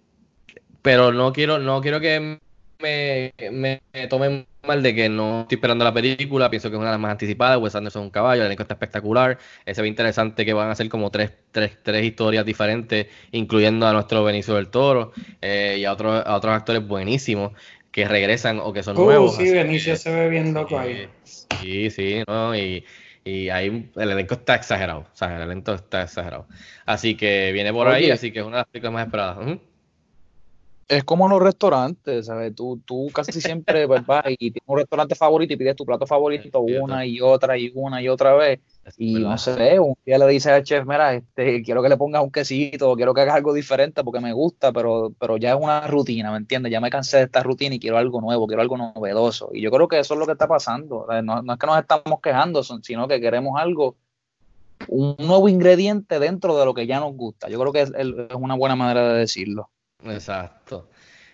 pero 0.82 1.12
no 1.12 1.32
quiero, 1.32 1.58
no 1.58 1.80
quiero 1.80 2.00
que 2.00 2.38
me, 2.80 3.32
me, 3.50 3.82
me 3.92 4.06
tomen 4.08 4.46
mal 4.66 4.82
de 4.82 4.94
que 4.94 5.08
no 5.08 5.42
estoy 5.42 5.56
esperando 5.56 5.84
la 5.84 5.92
película. 5.94 6.50
Pienso 6.50 6.68
que 6.70 6.76
es 6.76 6.78
una 6.78 6.88
de 6.88 6.92
las 6.92 7.00
más 7.00 7.12
anticipadas. 7.12 7.58
Wes 7.60 7.74
Anderson 7.74 8.02
es 8.02 8.04
un 8.06 8.10
caballo, 8.10 8.42
el 8.42 8.46
elenco 8.46 8.62
está 8.62 8.74
espectacular. 8.74 9.38
Eh, 9.66 9.74
se 9.74 9.82
ve 9.82 9.88
interesante 9.88 10.44
que 10.44 10.52
van 10.52 10.68
a 10.68 10.72
hacer 10.72 10.88
como 10.88 11.10
tres, 11.10 11.32
tres, 11.50 11.78
tres 11.82 12.04
historias 12.04 12.44
diferentes, 12.46 13.06
incluyendo 13.32 13.86
a 13.86 13.92
nuestro 13.92 14.22
Benicio 14.24 14.54
del 14.54 14.68
Toro 14.68 15.12
eh, 15.40 15.76
y 15.80 15.84
a 15.84 15.92
otros, 15.92 16.24
a 16.24 16.36
otros 16.36 16.54
actores 16.54 16.86
buenísimos 16.86 17.52
que 17.90 18.06
regresan 18.06 18.60
o 18.60 18.72
que 18.72 18.82
son 18.82 18.96
Uh, 18.96 19.00
nuevos. 19.00 19.36
sí, 19.36 19.44
que- 19.44 19.52
Benicio 19.52 19.96
se 19.96 20.10
ve 20.14 20.28
bien 20.28 20.52
loco 20.54 20.78
ahí. 20.78 21.08
Sí, 21.24 21.90
sí, 21.90 22.22
no, 22.28 22.54
y, 22.56 22.84
y 23.24 23.48
ahí 23.48 23.90
el 23.96 24.10
elenco 24.10 24.34
está 24.34 24.54
exagerado, 24.54 25.00
o 25.00 25.16
sea, 25.16 25.36
el 25.36 25.42
elenco 25.42 25.72
está 25.72 26.02
exagerado. 26.02 26.46
Así 26.86 27.16
que 27.16 27.52
viene 27.52 27.72
por 27.72 27.88
ahí, 27.88 28.10
así 28.10 28.32
que 28.32 28.40
es 28.40 28.44
una 28.46 28.58
de 28.58 28.60
las 28.62 28.66
películas 28.68 28.92
más 28.94 29.04
esperadas. 29.06 29.58
Es 30.88 31.04
como 31.04 31.28
los 31.28 31.42
restaurantes, 31.42 32.26
¿sabes? 32.26 32.54
Tú, 32.54 32.80
tú 32.86 33.08
casi 33.12 33.42
siempre 33.42 33.86
pues, 33.88 34.06
vas 34.06 34.24
y 34.26 34.36
tienes 34.36 34.62
un 34.66 34.78
restaurante 34.78 35.14
favorito 35.14 35.52
y 35.52 35.56
pides 35.58 35.76
tu 35.76 35.84
plato 35.84 36.06
favorito 36.06 36.60
una 36.60 37.04
y 37.04 37.20
otra 37.20 37.58
y 37.58 37.70
una 37.74 38.00
y 38.00 38.08
otra 38.08 38.34
vez. 38.34 38.60
Y 38.96 39.16
no 39.16 39.36
sé, 39.36 39.78
un 39.78 39.94
día 40.06 40.16
le 40.16 40.26
dices 40.28 40.50
al 40.50 40.62
chef, 40.62 40.86
mira, 40.86 41.12
este, 41.12 41.62
quiero 41.62 41.82
que 41.82 41.90
le 41.90 41.98
pongas 41.98 42.22
un 42.22 42.30
quesito, 42.30 42.96
quiero 42.96 43.12
que 43.12 43.20
hagas 43.20 43.34
algo 43.34 43.52
diferente 43.52 44.02
porque 44.02 44.20
me 44.20 44.32
gusta, 44.32 44.72
pero, 44.72 45.12
pero 45.20 45.36
ya 45.36 45.50
es 45.50 45.58
una 45.60 45.86
rutina, 45.86 46.30
¿me 46.30 46.38
entiendes? 46.38 46.72
Ya 46.72 46.80
me 46.80 46.88
cansé 46.88 47.18
de 47.18 47.24
esta 47.24 47.42
rutina 47.42 47.74
y 47.74 47.80
quiero 47.80 47.98
algo 47.98 48.22
nuevo, 48.22 48.46
quiero 48.46 48.62
algo 48.62 48.78
novedoso. 48.78 49.50
Y 49.52 49.60
yo 49.60 49.70
creo 49.70 49.88
que 49.88 49.98
eso 49.98 50.14
es 50.14 50.20
lo 50.20 50.24
que 50.24 50.32
está 50.32 50.48
pasando. 50.48 51.06
No, 51.22 51.42
no 51.42 51.52
es 51.52 51.58
que 51.58 51.66
nos 51.66 51.78
estamos 51.78 52.20
quejando, 52.22 52.62
sino 52.62 53.06
que 53.06 53.20
queremos 53.20 53.60
algo, 53.60 53.96
un 54.88 55.16
nuevo 55.18 55.50
ingrediente 55.50 56.18
dentro 56.18 56.58
de 56.58 56.64
lo 56.64 56.72
que 56.72 56.86
ya 56.86 56.98
nos 56.98 57.14
gusta. 57.14 57.50
Yo 57.50 57.60
creo 57.60 57.72
que 57.74 57.82
es, 57.82 57.92
es 57.94 58.34
una 58.34 58.54
buena 58.54 58.74
manera 58.74 59.12
de 59.12 59.18
decirlo. 59.18 59.68
Exacto. 60.04 60.88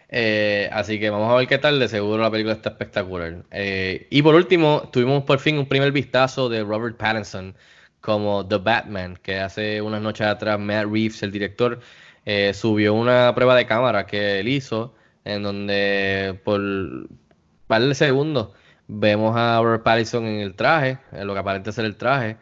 Eh, 0.08 0.68
así 0.72 0.98
que 1.00 1.10
vamos 1.10 1.30
a 1.32 1.36
ver 1.36 1.46
qué 1.48 1.58
tal. 1.58 1.78
De 1.78 1.88
seguro 1.88 2.22
la 2.22 2.30
película 2.30 2.54
está 2.54 2.70
espectacular. 2.70 3.44
Eh, 3.50 4.06
y 4.10 4.22
por 4.22 4.34
último, 4.34 4.88
tuvimos 4.92 5.24
por 5.24 5.38
fin 5.40 5.58
un 5.58 5.66
primer 5.68 5.92
vistazo 5.92 6.48
de 6.48 6.62
Robert 6.62 6.96
Pattinson 6.96 7.56
como 8.00 8.46
The 8.46 8.58
Batman, 8.58 9.16
que 9.22 9.38
hace 9.40 9.80
unas 9.82 10.02
noches 10.02 10.26
atrás 10.26 10.58
Matt 10.60 10.84
Reeves, 10.90 11.22
el 11.22 11.32
director, 11.32 11.80
eh, 12.26 12.52
subió 12.54 12.94
una 12.94 13.34
prueba 13.34 13.56
de 13.56 13.66
cámara 13.66 14.06
que 14.06 14.40
él 14.40 14.48
hizo, 14.48 14.94
en 15.24 15.42
donde 15.42 16.38
por 16.44 16.60
un 16.60 17.18
par 17.66 17.82
de 17.82 17.94
segundos 17.94 18.50
vemos 18.88 19.34
a 19.36 19.58
Robert 19.62 19.82
Pattinson 19.82 20.26
en 20.26 20.40
el 20.40 20.54
traje, 20.54 20.98
en 21.12 21.26
lo 21.26 21.32
que 21.34 21.40
aparenta 21.40 21.72
ser 21.72 21.86
el 21.86 21.96
traje, 21.96 22.36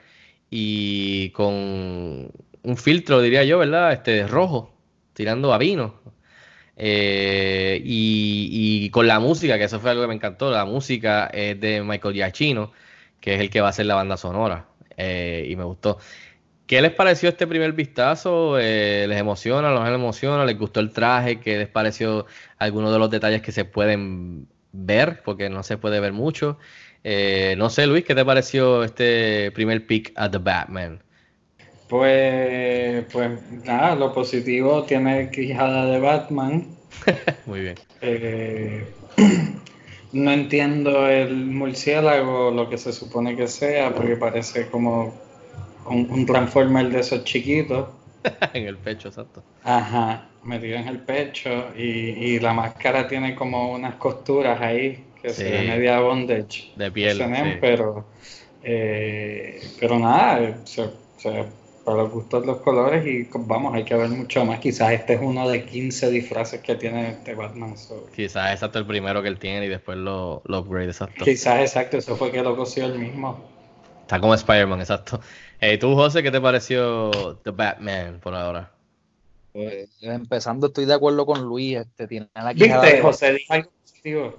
y 0.50 1.30
con 1.30 1.54
un 1.54 2.76
filtro, 2.76 3.20
diría 3.22 3.44
yo, 3.44 3.58
¿verdad? 3.58 3.92
Este 3.92 4.26
rojo, 4.26 4.71
tirando 5.12 5.52
a 5.52 5.58
vino. 5.58 6.00
Eh, 6.76 7.80
y, 7.84 8.84
y 8.84 8.90
con 8.90 9.06
la 9.06 9.20
música, 9.20 9.58
que 9.58 9.64
eso 9.64 9.78
fue 9.78 9.90
algo 9.90 10.02
que 10.02 10.08
me 10.08 10.14
encantó, 10.14 10.50
la 10.50 10.64
música 10.64 11.26
es 11.26 11.60
de 11.60 11.82
Michael 11.82 12.14
Giacchino, 12.14 12.72
que 13.20 13.34
es 13.34 13.40
el 13.40 13.50
que 13.50 13.60
va 13.60 13.68
a 13.68 13.70
hacer 13.70 13.86
la 13.86 13.94
banda 13.94 14.16
sonora, 14.16 14.66
eh, 14.96 15.46
y 15.48 15.56
me 15.56 15.64
gustó. 15.64 15.98
¿Qué 16.66 16.80
les 16.80 16.92
pareció 16.92 17.28
este 17.28 17.46
primer 17.46 17.72
vistazo? 17.72 18.58
Eh, 18.58 19.06
¿Les 19.08 19.18
emociona? 19.18 19.70
¿No 19.70 19.84
les 19.84 19.94
emociona? 19.94 20.44
¿Les 20.44 20.58
gustó 20.58 20.80
el 20.80 20.90
traje? 20.92 21.40
¿Qué 21.40 21.58
les 21.58 21.68
pareció 21.68 22.26
algunos 22.58 22.92
de 22.92 22.98
los 22.98 23.10
detalles 23.10 23.42
que 23.42 23.52
se 23.52 23.64
pueden 23.64 24.48
ver? 24.72 25.22
Porque 25.24 25.50
no 25.50 25.62
se 25.62 25.76
puede 25.76 26.00
ver 26.00 26.12
mucho. 26.12 26.58
No 27.56 27.68
sé, 27.68 27.86
Luis, 27.86 28.04
¿qué 28.04 28.14
te 28.14 28.24
pareció 28.24 28.84
este 28.84 29.50
primer 29.52 29.86
pick 29.86 30.12
a 30.16 30.30
The 30.30 30.38
Batman? 30.38 31.02
Pues, 31.92 33.04
pues 33.12 33.30
nada, 33.66 33.94
lo 33.94 34.14
positivo 34.14 34.82
tiene 34.84 35.30
quijada 35.30 35.84
de 35.84 36.00
Batman. 36.00 36.64
Muy 37.46 37.60
bien. 37.60 37.74
Eh, 38.00 38.86
no 40.14 40.32
entiendo 40.32 41.06
el 41.06 41.34
murciélago, 41.36 42.50
lo 42.50 42.70
que 42.70 42.78
se 42.78 42.94
supone 42.94 43.36
que 43.36 43.46
sea, 43.46 43.94
porque 43.94 44.16
parece 44.16 44.68
como 44.68 45.12
un, 45.84 46.08
un 46.10 46.24
Transformer 46.24 46.88
de 46.88 47.00
esos 47.00 47.24
chiquitos. 47.24 47.88
en 48.54 48.66
el 48.68 48.78
pecho, 48.78 49.08
exacto. 49.08 49.42
Ajá, 49.62 50.30
metido 50.44 50.78
en 50.78 50.88
el 50.88 50.98
pecho 51.00 51.50
y, 51.76 51.82
y 51.82 52.40
la 52.40 52.54
máscara 52.54 53.06
tiene 53.06 53.34
como 53.34 53.70
unas 53.70 53.96
costuras 53.96 54.58
ahí 54.62 55.04
que 55.20 55.28
se 55.28 55.44
Sí. 55.44 55.50
ve 55.50 55.62
media 55.68 56.00
bondage. 56.00 56.72
De 56.74 56.90
piel, 56.90 57.18
sí. 57.18 57.58
pero, 57.60 58.06
eh, 58.62 59.60
pero 59.78 59.98
nada, 59.98 60.56
se- 60.64 60.88
se- 61.18 61.60
para 61.84 61.98
los 61.98 62.10
gustos 62.12 62.46
los 62.46 62.58
colores 62.58 63.04
y 63.06 63.28
vamos, 63.32 63.74
hay 63.74 63.84
que 63.84 63.94
ver 63.94 64.08
mucho 64.08 64.44
más. 64.44 64.60
Quizás 64.60 64.92
este 64.92 65.14
es 65.14 65.20
uno 65.20 65.48
de 65.48 65.64
15 65.64 66.10
disfraces 66.10 66.60
que 66.60 66.76
tiene 66.76 67.10
este 67.10 67.34
Batman. 67.34 67.76
so, 67.76 68.06
Quizás 68.14 68.52
exacto 68.52 68.78
el 68.78 68.86
primero 68.86 69.22
que 69.22 69.28
él 69.28 69.38
tiene 69.38 69.66
y 69.66 69.68
después 69.68 69.98
lo, 69.98 70.42
lo 70.44 70.60
upgrade, 70.60 70.86
exacto. 70.86 71.24
Quizás 71.24 71.60
exacto, 71.60 71.96
eso 71.96 72.16
fue 72.16 72.30
que 72.30 72.42
lo 72.42 72.56
cosió 72.56 72.86
él 72.86 72.98
mismo. 72.98 73.40
Está 74.02 74.20
como 74.20 74.34
Spider-Man, 74.34 74.80
exacto. 74.80 75.20
Eh, 75.60 75.78
tú, 75.78 75.94
José, 75.94 76.22
¿qué 76.22 76.30
te 76.30 76.40
pareció 76.40 77.10
The 77.42 77.50
Batman 77.50 78.20
por 78.22 78.34
ahora? 78.34 78.72
Pues, 79.52 79.90
empezando, 80.00 80.68
estoy 80.68 80.86
de 80.86 80.94
acuerdo 80.94 81.26
con 81.26 81.42
Luis. 81.42 81.78
Este, 81.78 82.06
tiene 82.06 82.28
la 82.34 82.54
quijada 82.54 82.82
¿Viste? 82.82 82.96
de- 82.96 83.02
José 83.02 83.32
dijo 83.34 83.52
algo 83.52 83.70
positivo. 83.82 84.34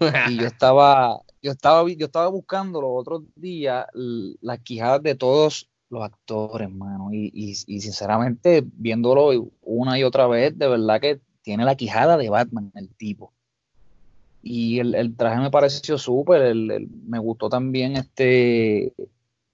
y 0.28 0.38
yo 0.38 0.46
estaba, 0.46 1.20
yo 1.42 1.52
estaba, 1.52 1.88
yo 1.88 2.06
estaba 2.06 2.28
buscando 2.28 2.80
los 2.80 2.90
otros 2.92 3.22
días 3.34 3.86
las 3.94 4.58
quijadas 4.60 5.02
de 5.02 5.14
todos 5.14 5.69
los 5.90 6.02
actores, 6.02 6.70
mano. 6.70 7.12
Y, 7.12 7.30
y, 7.34 7.50
y 7.66 7.80
sinceramente, 7.80 8.62
viéndolo 8.64 9.50
una 9.62 9.98
y 9.98 10.04
otra 10.04 10.26
vez, 10.26 10.56
de 10.56 10.68
verdad 10.68 11.00
que 11.00 11.20
tiene 11.42 11.64
la 11.64 11.74
quijada 11.74 12.16
de 12.16 12.28
Batman, 12.30 12.70
el 12.74 12.88
tipo. 12.94 13.32
Y 14.42 14.78
el, 14.78 14.94
el 14.94 15.16
traje 15.16 15.40
me 15.40 15.50
pareció 15.50 15.98
súper, 15.98 16.42
el- 16.42 16.70
el- 16.70 16.88
me 17.06 17.18
gustó 17.18 17.48
también 17.48 17.96
este 17.96 18.92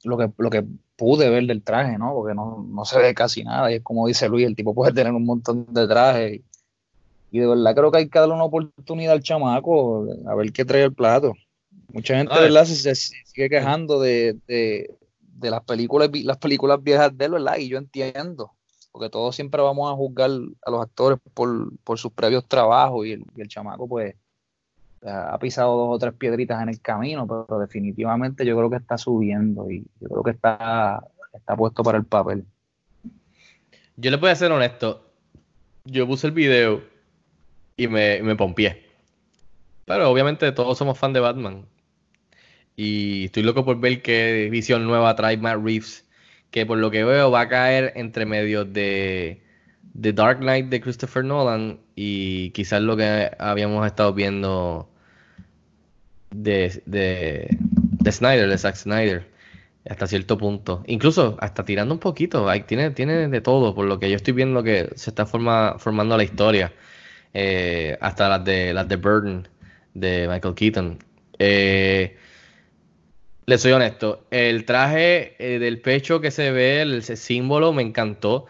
lo 0.04 0.16
que, 0.16 0.30
lo 0.38 0.50
que 0.50 0.64
pude 0.94 1.28
ver 1.28 1.44
del 1.46 1.62
traje, 1.62 1.98
¿no? 1.98 2.12
Porque 2.14 2.34
no, 2.34 2.64
no 2.70 2.84
se 2.84 2.98
ve 3.00 3.12
casi 3.14 3.42
nada. 3.42 3.72
Y 3.72 3.76
es 3.76 3.82
como 3.82 4.06
dice 4.06 4.28
Luis, 4.28 4.46
el 4.46 4.54
tipo 4.54 4.74
puede 4.74 4.92
tener 4.92 5.12
un 5.12 5.24
montón 5.24 5.66
de 5.72 5.88
trajes. 5.88 6.40
Y 7.32 7.38
de 7.40 7.46
verdad 7.46 7.74
creo 7.74 7.90
que 7.90 7.98
hay 7.98 8.08
que 8.08 8.18
darle 8.18 8.34
una 8.34 8.44
oportunidad 8.44 9.14
al 9.14 9.22
chamaco 9.22 10.06
a 10.26 10.34
ver 10.36 10.52
qué 10.52 10.64
trae 10.64 10.84
el 10.84 10.94
plato. 10.94 11.32
Mucha 11.92 12.16
gente. 12.16 12.32
¿verdad? 12.42 12.64
Se, 12.66 12.76
se- 12.76 12.94
se 12.94 13.14
sigue 13.24 13.48
quejando 13.50 13.98
de, 14.00 14.38
de- 14.46 14.94
de 15.38 15.50
las 15.50 15.62
películas 15.62 16.10
las 16.12 16.38
películas 16.38 16.82
viejas 16.82 17.16
de 17.16 17.24
él, 17.26 17.32
¿verdad? 17.32 17.56
Y 17.58 17.68
yo 17.68 17.78
entiendo, 17.78 18.52
porque 18.92 19.10
todos 19.10 19.34
siempre 19.36 19.60
vamos 19.62 19.90
a 19.92 19.94
juzgar 19.94 20.30
a 20.62 20.70
los 20.70 20.80
actores 20.80 21.18
por, 21.34 21.98
sus 21.98 22.12
previos 22.12 22.46
trabajos 22.46 23.06
y 23.06 23.12
el, 23.12 23.48
chamaco 23.48 23.88
pues 23.88 24.14
ha 25.04 25.38
pisado 25.38 25.76
dos 25.76 25.88
o 25.94 25.98
tres 25.98 26.14
piedritas 26.14 26.62
en 26.62 26.70
el 26.70 26.80
camino, 26.80 27.26
pero 27.26 27.60
definitivamente 27.60 28.44
yo 28.44 28.56
creo 28.56 28.70
que 28.70 28.76
está 28.76 28.98
subiendo 28.98 29.70
y 29.70 29.86
yo 30.00 30.08
creo 30.08 30.22
que 30.22 30.30
está, 30.30 31.04
está 31.32 31.54
puesto 31.54 31.82
para 31.82 31.98
el 31.98 32.04
papel. 32.04 32.44
Yo 33.96 34.10
le 34.10 34.16
voy 34.16 34.30
a 34.30 34.36
ser 34.36 34.50
honesto. 34.50 35.02
Yo 35.84 36.06
puse 36.06 36.26
el 36.26 36.32
video 36.32 36.82
y 37.76 37.86
me, 37.86 38.22
me 38.22 38.34
pompié. 38.34 38.86
Pero 39.84 40.10
obviamente 40.10 40.50
todos 40.52 40.76
somos 40.76 40.98
fan 40.98 41.12
de 41.12 41.20
Batman. 41.20 41.66
Y 42.76 43.26
estoy 43.26 43.42
loco 43.42 43.64
por 43.64 43.80
ver 43.80 44.02
qué 44.02 44.48
visión 44.50 44.84
nueva 44.86 45.16
trae 45.16 45.36
Matt 45.38 45.62
Reeves. 45.64 46.04
Que 46.50 46.66
por 46.66 46.78
lo 46.78 46.90
que 46.90 47.04
veo 47.04 47.30
va 47.30 47.42
a 47.42 47.48
caer 47.48 47.92
entre 47.96 48.26
medio 48.26 48.64
de, 48.64 49.42
de 49.94 50.12
Dark 50.12 50.38
Knight 50.38 50.66
de 50.68 50.80
Christopher 50.80 51.24
Nolan 51.24 51.80
y 51.96 52.50
quizás 52.50 52.82
lo 52.82 52.96
que 52.96 53.30
habíamos 53.38 53.86
estado 53.86 54.14
viendo 54.14 54.88
de, 56.30 56.82
de, 56.86 57.48
de 57.58 58.12
Snyder, 58.12 58.48
de 58.48 58.58
Zack 58.58 58.76
Snyder 58.76 59.36
hasta 59.88 60.06
cierto 60.06 60.36
punto. 60.38 60.82
Incluso 60.86 61.36
hasta 61.40 61.64
tirando 61.64 61.94
un 61.94 62.00
poquito. 62.00 62.46
Tiene, 62.66 62.90
tiene 62.90 63.28
de 63.28 63.40
todo, 63.40 63.74
por 63.74 63.86
lo 63.86 63.98
que 63.98 64.10
yo 64.10 64.16
estoy 64.16 64.34
viendo 64.34 64.62
que 64.62 64.90
se 64.96 65.10
está 65.10 65.26
forma, 65.26 65.76
formando 65.78 66.16
la 66.16 66.24
historia. 66.24 66.72
Eh, 67.34 67.98
hasta 68.00 68.28
las 68.28 68.44
de 68.44 68.72
las 68.72 68.88
de 68.88 68.96
Burden 68.96 69.48
de 69.94 70.28
Michael 70.28 70.54
Keaton. 70.54 70.98
Eh, 71.38 72.16
le 73.46 73.58
soy 73.58 73.72
honesto. 73.72 74.26
El 74.30 74.64
traje 74.64 75.36
eh, 75.38 75.58
del 75.58 75.80
pecho 75.80 76.20
que 76.20 76.30
se 76.30 76.50
ve, 76.50 76.82
el, 76.82 77.02
símbolo, 77.02 77.72
me 77.72 77.82
encantó. 77.82 78.46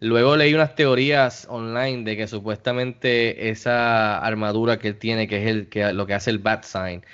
Luego 0.00 0.36
leí 0.36 0.54
unas 0.54 0.74
teorías 0.74 1.46
online 1.50 2.04
de 2.04 2.16
que 2.16 2.28
supuestamente 2.28 3.50
esa 3.50 4.18
armadura 4.18 4.78
que 4.78 4.88
él 4.88 4.98
tiene, 4.98 5.26
que 5.28 5.42
es 5.42 5.48
el 5.50 5.68
que 5.68 5.92
lo 5.92 6.06
que 6.06 6.14
hace 6.14 6.30
el 6.30 6.38
Bat 6.38 6.64
Sign, 6.64 7.04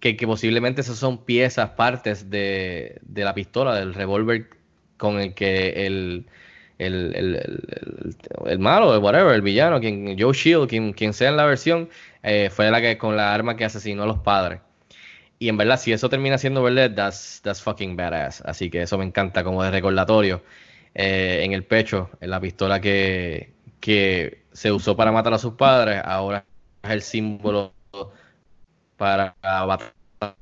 que, 0.00 0.16
posiblemente 0.26 0.82
esas 0.82 0.98
son 0.98 1.24
piezas, 1.24 1.70
partes 1.72 2.30
de, 2.30 2.98
de 3.02 3.24
la 3.24 3.34
pistola, 3.34 3.74
del 3.76 3.94
revólver 3.94 4.50
con 4.98 5.20
el 5.20 5.34
que 5.34 5.86
el, 5.86 6.26
el- 6.78 7.14
el- 7.16 8.16
el 8.46 8.58
malo, 8.58 8.94
el 8.94 9.00
whatever, 9.02 9.34
el 9.34 9.42
villano, 9.42 9.80
quien, 9.80 10.16
Joe 10.18 10.32
Shield, 10.34 10.68
quien, 10.68 10.92
quien 10.94 11.12
sea 11.14 11.30
en 11.30 11.36
la 11.36 11.46
versión, 11.46 11.90
eh, 12.22 12.50
fue 12.50 12.70
la 12.70 12.80
que 12.80 12.98
con 12.98 13.16
la 13.16 13.34
arma 13.34 13.56
que 13.56 13.64
asesinó 13.64 14.04
a 14.04 14.06
los 14.06 14.18
padres. 14.20 14.60
Y 15.42 15.48
en 15.48 15.56
verdad, 15.56 15.78
si 15.78 15.92
eso 15.92 16.08
termina 16.08 16.38
siendo 16.38 16.62
verdad, 16.62 16.92
that's, 16.94 17.40
that's 17.42 17.60
fucking 17.62 17.96
badass. 17.96 18.42
Así 18.42 18.70
que 18.70 18.82
eso 18.82 18.98
me 18.98 19.04
encanta 19.04 19.42
como 19.44 19.62
de 19.64 19.70
recordatorio. 19.72 20.42
eh, 20.94 21.42
en 21.44 21.52
el 21.52 21.64
pecho, 21.64 22.10
en 22.20 22.30
la 22.30 22.40
pistola 22.40 22.80
que, 22.80 23.54
que 23.80 24.44
se 24.52 24.72
usó 24.72 24.96
para 24.96 25.12
matar 25.12 25.34
a 25.34 25.38
sus 25.38 25.54
padres, 25.54 26.00
ahora 26.04 26.44
es 26.82 26.90
el 26.90 27.02
símbolo 27.02 27.74
para 28.96 29.36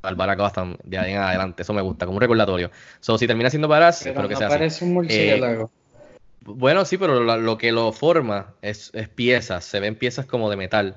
al 0.03 0.15
Barack 0.15 0.39
Obama 0.41 0.77
de 0.85 0.99
ahí 0.99 1.13
en 1.13 1.19
adelante. 1.19 1.63
Eso 1.63 1.73
me 1.73 1.83
gusta, 1.83 2.07
como 2.07 2.17
un 2.17 2.21
recordatorio. 2.23 2.71
So, 3.01 3.17
si 3.19 3.27
termina 3.27 3.51
siendo 3.51 3.69
badass, 3.69 4.01
Pero 4.05 4.11
espero 4.13 4.29
que 4.29 4.35
no 4.35 4.39
sea 4.39 4.49
así. 4.49 4.57
parece 4.57 4.85
un 4.85 4.95
murciélago. 4.95 5.71
Bueno, 6.43 6.85
sí, 6.85 6.97
pero 6.99 7.21
lo, 7.21 7.37
lo 7.39 7.59
que 7.59 7.73
lo 7.73 7.93
forma 7.93 8.55
es, 8.63 8.91
es 8.95 9.09
piezas, 9.09 9.65
se 9.65 9.81
ven 9.81 9.97
piezas 9.97 10.27
como 10.27 10.51
de 10.51 10.57
metal. 10.57 10.97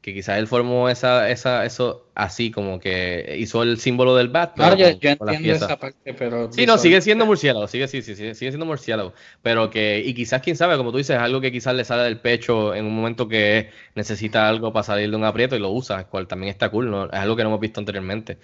Que 0.00 0.14
quizás 0.14 0.38
él 0.38 0.46
formó 0.46 0.88
esa, 0.88 1.28
esa, 1.28 1.64
eso 1.64 2.06
así, 2.14 2.50
como 2.50 2.78
que 2.78 3.36
hizo 3.38 3.62
el 3.62 3.78
símbolo 3.78 4.14
del 4.14 4.28
bat. 4.28 4.54
Claro, 4.54 4.76
yo, 4.76 4.86
entiendo 4.86 5.52
esa 5.52 5.78
parte, 5.78 6.14
pero... 6.14 6.52
Sí, 6.52 6.66
no, 6.66 6.78
sigue 6.78 7.00
siendo 7.00 7.26
murciélago, 7.26 7.66
sigue, 7.66 7.88
sí, 7.88 8.02
sí, 8.02 8.14
sí, 8.14 8.34
sigue 8.34 8.50
siendo 8.52 8.64
murciélago. 8.64 9.12
Pero 9.42 9.70
que, 9.70 10.02
y 10.04 10.14
quizás, 10.14 10.40
quién 10.40 10.56
sabe, 10.56 10.76
como 10.76 10.92
tú 10.92 10.98
dices, 10.98 11.16
es 11.16 11.22
algo 11.22 11.40
que 11.40 11.50
quizás 11.50 11.74
le 11.74 11.84
sale 11.84 12.04
del 12.04 12.20
pecho 12.20 12.74
en 12.74 12.86
un 12.86 12.94
momento 12.94 13.28
que 13.28 13.70
necesita 13.96 14.48
algo 14.48 14.72
para 14.72 14.84
salir 14.84 15.10
de 15.10 15.16
un 15.16 15.24
aprieto 15.24 15.56
y 15.56 15.58
lo 15.58 15.70
usa, 15.70 16.04
cual 16.04 16.28
también 16.28 16.50
está 16.50 16.70
cool, 16.70 16.90
¿no? 16.90 17.06
Es 17.06 17.14
algo 17.14 17.34
que 17.34 17.42
no 17.42 17.48
hemos 17.48 17.60
visto 17.60 17.80
anteriormente. 17.80 18.38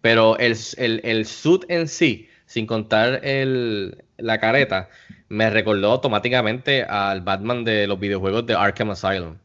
Pero 0.00 0.38
el, 0.38 0.56
el, 0.76 1.00
el 1.04 1.26
suit 1.26 1.64
en 1.68 1.88
sí, 1.88 2.28
sin 2.46 2.66
contar 2.66 3.24
el, 3.24 4.04
la 4.16 4.38
careta, 4.38 4.88
me 5.28 5.50
recordó 5.50 5.92
automáticamente 5.92 6.84
al 6.84 7.20
Batman 7.20 7.64
de 7.64 7.86
los 7.86 7.98
videojuegos 7.98 8.46
de 8.46 8.54
Arkham 8.54 8.90
Asylum. 8.90 9.36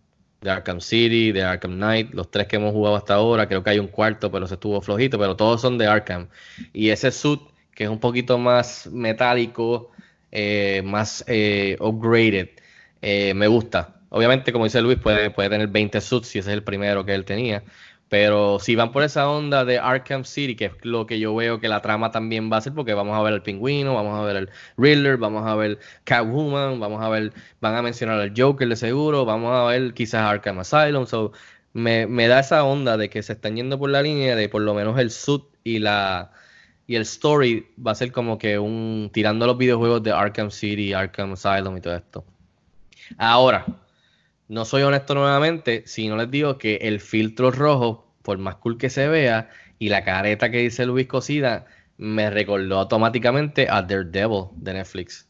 De 0.41 0.49
Arkham 0.49 0.81
City, 0.81 1.31
de 1.31 1.43
Arkham 1.43 1.73
Knight, 1.75 2.13
los 2.13 2.31
tres 2.31 2.47
que 2.47 2.55
hemos 2.55 2.73
jugado 2.73 2.95
hasta 2.95 3.13
ahora, 3.13 3.47
creo 3.47 3.63
que 3.63 3.69
hay 3.69 3.79
un 3.79 3.87
cuarto, 3.87 4.31
pero 4.31 4.47
se 4.47 4.55
estuvo 4.55 4.81
flojito, 4.81 5.19
pero 5.19 5.35
todos 5.35 5.61
son 5.61 5.77
de 5.77 5.85
Arkham. 5.87 6.29
Y 6.73 6.89
ese 6.89 7.11
suit, 7.11 7.41
que 7.75 7.83
es 7.85 7.89
un 7.89 7.99
poquito 7.99 8.37
más 8.39 8.87
metálico, 8.91 9.91
eh, 10.31 10.81
más 10.83 11.23
eh, 11.27 11.77
upgraded, 11.79 12.49
eh, 13.01 13.33
me 13.35 13.47
gusta. 13.47 14.01
Obviamente, 14.09 14.51
como 14.51 14.65
dice 14.65 14.81
Luis, 14.81 14.97
puede, 14.99 15.29
puede 15.29 15.49
tener 15.49 15.67
20 15.67 16.01
suits 16.01 16.27
si 16.27 16.39
ese 16.39 16.49
es 16.49 16.53
el 16.55 16.63
primero 16.63 17.05
que 17.05 17.13
él 17.13 17.23
tenía. 17.23 17.63
Pero 18.11 18.59
si 18.59 18.75
van 18.75 18.91
por 18.91 19.03
esa 19.03 19.29
onda 19.29 19.63
de 19.63 19.79
Arkham 19.79 20.25
City, 20.25 20.57
que 20.57 20.65
es 20.65 20.73
lo 20.83 21.05
que 21.05 21.17
yo 21.17 21.33
veo 21.33 21.61
que 21.61 21.69
la 21.69 21.81
trama 21.81 22.11
también 22.11 22.51
va 22.51 22.57
a 22.57 22.61
ser, 22.61 22.73
porque 22.73 22.93
vamos 22.93 23.17
a 23.17 23.21
ver 23.23 23.31
al 23.31 23.41
pingüino, 23.41 23.95
vamos 23.95 24.19
a 24.19 24.23
ver 24.23 24.35
al 24.35 24.49
Riddler, 24.75 25.15
vamos 25.15 25.47
a 25.47 25.55
ver 25.55 25.79
Catwoman, 26.03 26.81
vamos 26.81 27.01
a 27.01 27.07
ver, 27.07 27.31
van 27.61 27.75
a 27.75 27.81
mencionar 27.81 28.19
al 28.19 28.33
Joker 28.35 28.67
de 28.67 28.75
seguro, 28.75 29.23
vamos 29.23 29.53
a 29.53 29.63
ver 29.71 29.93
quizás 29.93 30.23
Arkham 30.23 30.59
Asylum. 30.59 31.05
So, 31.07 31.31
me, 31.71 32.05
me 32.05 32.27
da 32.27 32.41
esa 32.41 32.65
onda 32.65 32.97
de 32.97 33.09
que 33.09 33.23
se 33.23 33.31
están 33.31 33.55
yendo 33.55 33.79
por 33.79 33.89
la 33.89 34.01
línea 34.01 34.35
de 34.35 34.49
por 34.49 34.61
lo 34.61 34.73
menos 34.73 34.99
el 34.99 35.09
suit 35.09 35.45
y 35.63 35.79
la 35.79 36.33
y 36.87 36.97
el 36.97 37.03
story 37.03 37.67
va 37.85 37.91
a 37.91 37.95
ser 37.95 38.11
como 38.11 38.37
que 38.37 38.59
un 38.59 39.09
tirando 39.13 39.47
los 39.47 39.57
videojuegos 39.57 40.03
de 40.03 40.11
Arkham 40.11 40.51
City, 40.51 40.91
Arkham 40.91 41.31
Asylum 41.31 41.77
y 41.77 41.81
todo 41.81 41.95
esto. 41.95 42.25
Ahora, 43.17 43.65
no 44.51 44.65
soy 44.65 44.83
honesto 44.83 45.15
nuevamente 45.15 45.83
si 45.87 46.07
no 46.07 46.17
les 46.17 46.29
digo 46.31 46.57
que 46.57 46.75
el 46.83 46.99
filtro 46.99 47.51
rojo, 47.51 48.13
por 48.23 48.37
más 48.37 48.55
cool 48.57 48.77
que 48.77 48.89
se 48.89 49.07
vea, 49.07 49.49
y 49.79 49.89
la 49.89 50.03
careta 50.03 50.51
que 50.51 50.59
dice 50.59 50.85
Luis 50.85 51.07
Cosida, 51.07 51.65
me 51.97 52.29
recordó 52.29 52.79
automáticamente 52.79 53.67
a 53.69 53.81
Daredevil 53.83 54.47
de 54.55 54.73
Netflix. 54.73 55.27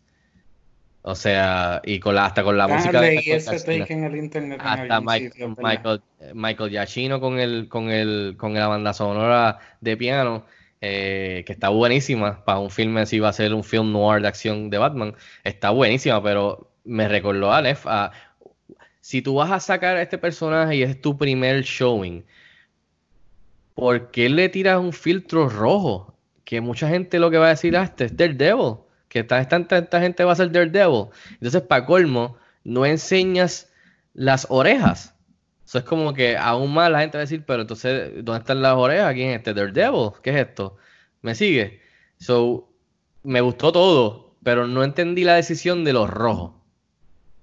O 1.03 1.15
sea, 1.15 1.81
y 1.83 1.99
con 1.99 2.13
la, 2.15 2.25
hasta 2.27 2.43
con 2.43 2.57
la 2.57 2.67
Ah, 2.67 2.67
música 2.67 3.01
de 3.01 3.11
Michael 3.15 3.85
en 3.89 4.03
el 4.03 4.15
internet. 4.17 4.59
en 4.61 4.67
Hasta 4.67 4.97
algún 4.97 5.05
Michael, 5.05 5.31
sitio. 5.31 5.55
Michael, 5.57 6.01
Michael 6.35 6.69
Giacchino 6.69 7.19
con 7.19 7.39
el, 7.39 7.67
con 7.69 7.89
el, 7.89 8.35
con 8.37 8.53
la 8.53 8.67
banda 8.67 8.93
sonora 8.93 9.59
de 9.81 9.97
piano, 9.97 10.45
eh, 10.79 11.43
que 11.45 11.53
está 11.53 11.69
buenísima. 11.69 12.43
Para 12.45 12.59
un 12.59 12.69
filme 12.69 13.01
así 13.01 13.19
va 13.19 13.29
a 13.29 13.33
ser 13.33 13.53
un 13.53 13.63
film 13.63 13.91
noir 13.91 14.21
de 14.21 14.27
acción 14.27 14.69
de 14.69 14.77
Batman. 14.77 15.15
Está 15.43 15.71
buenísima, 15.71 16.21
pero 16.21 16.71
me 16.83 17.07
recordó 17.07 17.51
a 17.51 17.61
Nef 17.63 17.85
a 17.87 18.11
si 19.01 19.21
tú 19.21 19.35
vas 19.35 19.51
a 19.51 19.59
sacar 19.59 19.97
a 19.97 20.01
este 20.01 20.17
personaje 20.17 20.77
y 20.77 20.83
es 20.83 21.01
tu 21.01 21.17
primer 21.17 21.63
showing, 21.63 22.23
¿por 23.73 24.11
qué 24.11 24.29
le 24.29 24.47
tiras 24.49 24.79
un 24.79 24.93
filtro 24.93 25.49
rojo? 25.49 26.15
Que 26.45 26.61
mucha 26.61 26.87
gente 26.87 27.19
lo 27.19 27.31
que 27.31 27.37
va 27.37 27.47
a 27.47 27.49
decir, 27.49 27.75
ah, 27.75 27.83
este 27.83 28.05
es 28.05 28.15
Daredevil, 28.15 28.77
que 29.09 29.19
esta 29.19 29.43
gente 29.99 30.23
va 30.23 30.31
a 30.31 30.35
ser 30.35 30.51
Daredevil. 30.51 31.07
Entonces, 31.31 31.61
para 31.63 31.85
colmo, 31.85 32.37
no 32.63 32.85
enseñas 32.85 33.71
las 34.13 34.47
orejas. 34.49 35.15
Eso 35.65 35.79
es 35.79 35.83
como 35.85 36.13
que 36.13 36.37
aún 36.37 36.73
más 36.73 36.91
la 36.91 36.99
gente 36.99 37.17
va 37.17 37.21
a 37.21 37.25
decir, 37.25 37.43
pero 37.45 37.61
entonces, 37.61 38.11
¿dónde 38.23 38.39
están 38.39 38.61
las 38.61 38.75
orejas? 38.75 39.13
¿Quién 39.13 39.29
es 39.31 39.37
este 39.37 39.53
Daredevil? 39.53 40.11
¿Qué 40.21 40.31
es 40.31 40.47
esto? 40.47 40.77
¿Me 41.21 41.33
sigue? 41.33 41.81
So, 42.17 42.69
me 43.23 43.41
gustó 43.41 43.71
todo, 43.71 44.35
pero 44.43 44.67
no 44.67 44.83
entendí 44.83 45.23
la 45.23 45.35
decisión 45.35 45.83
de 45.83 45.93
los 45.93 46.09
rojos. 46.09 46.60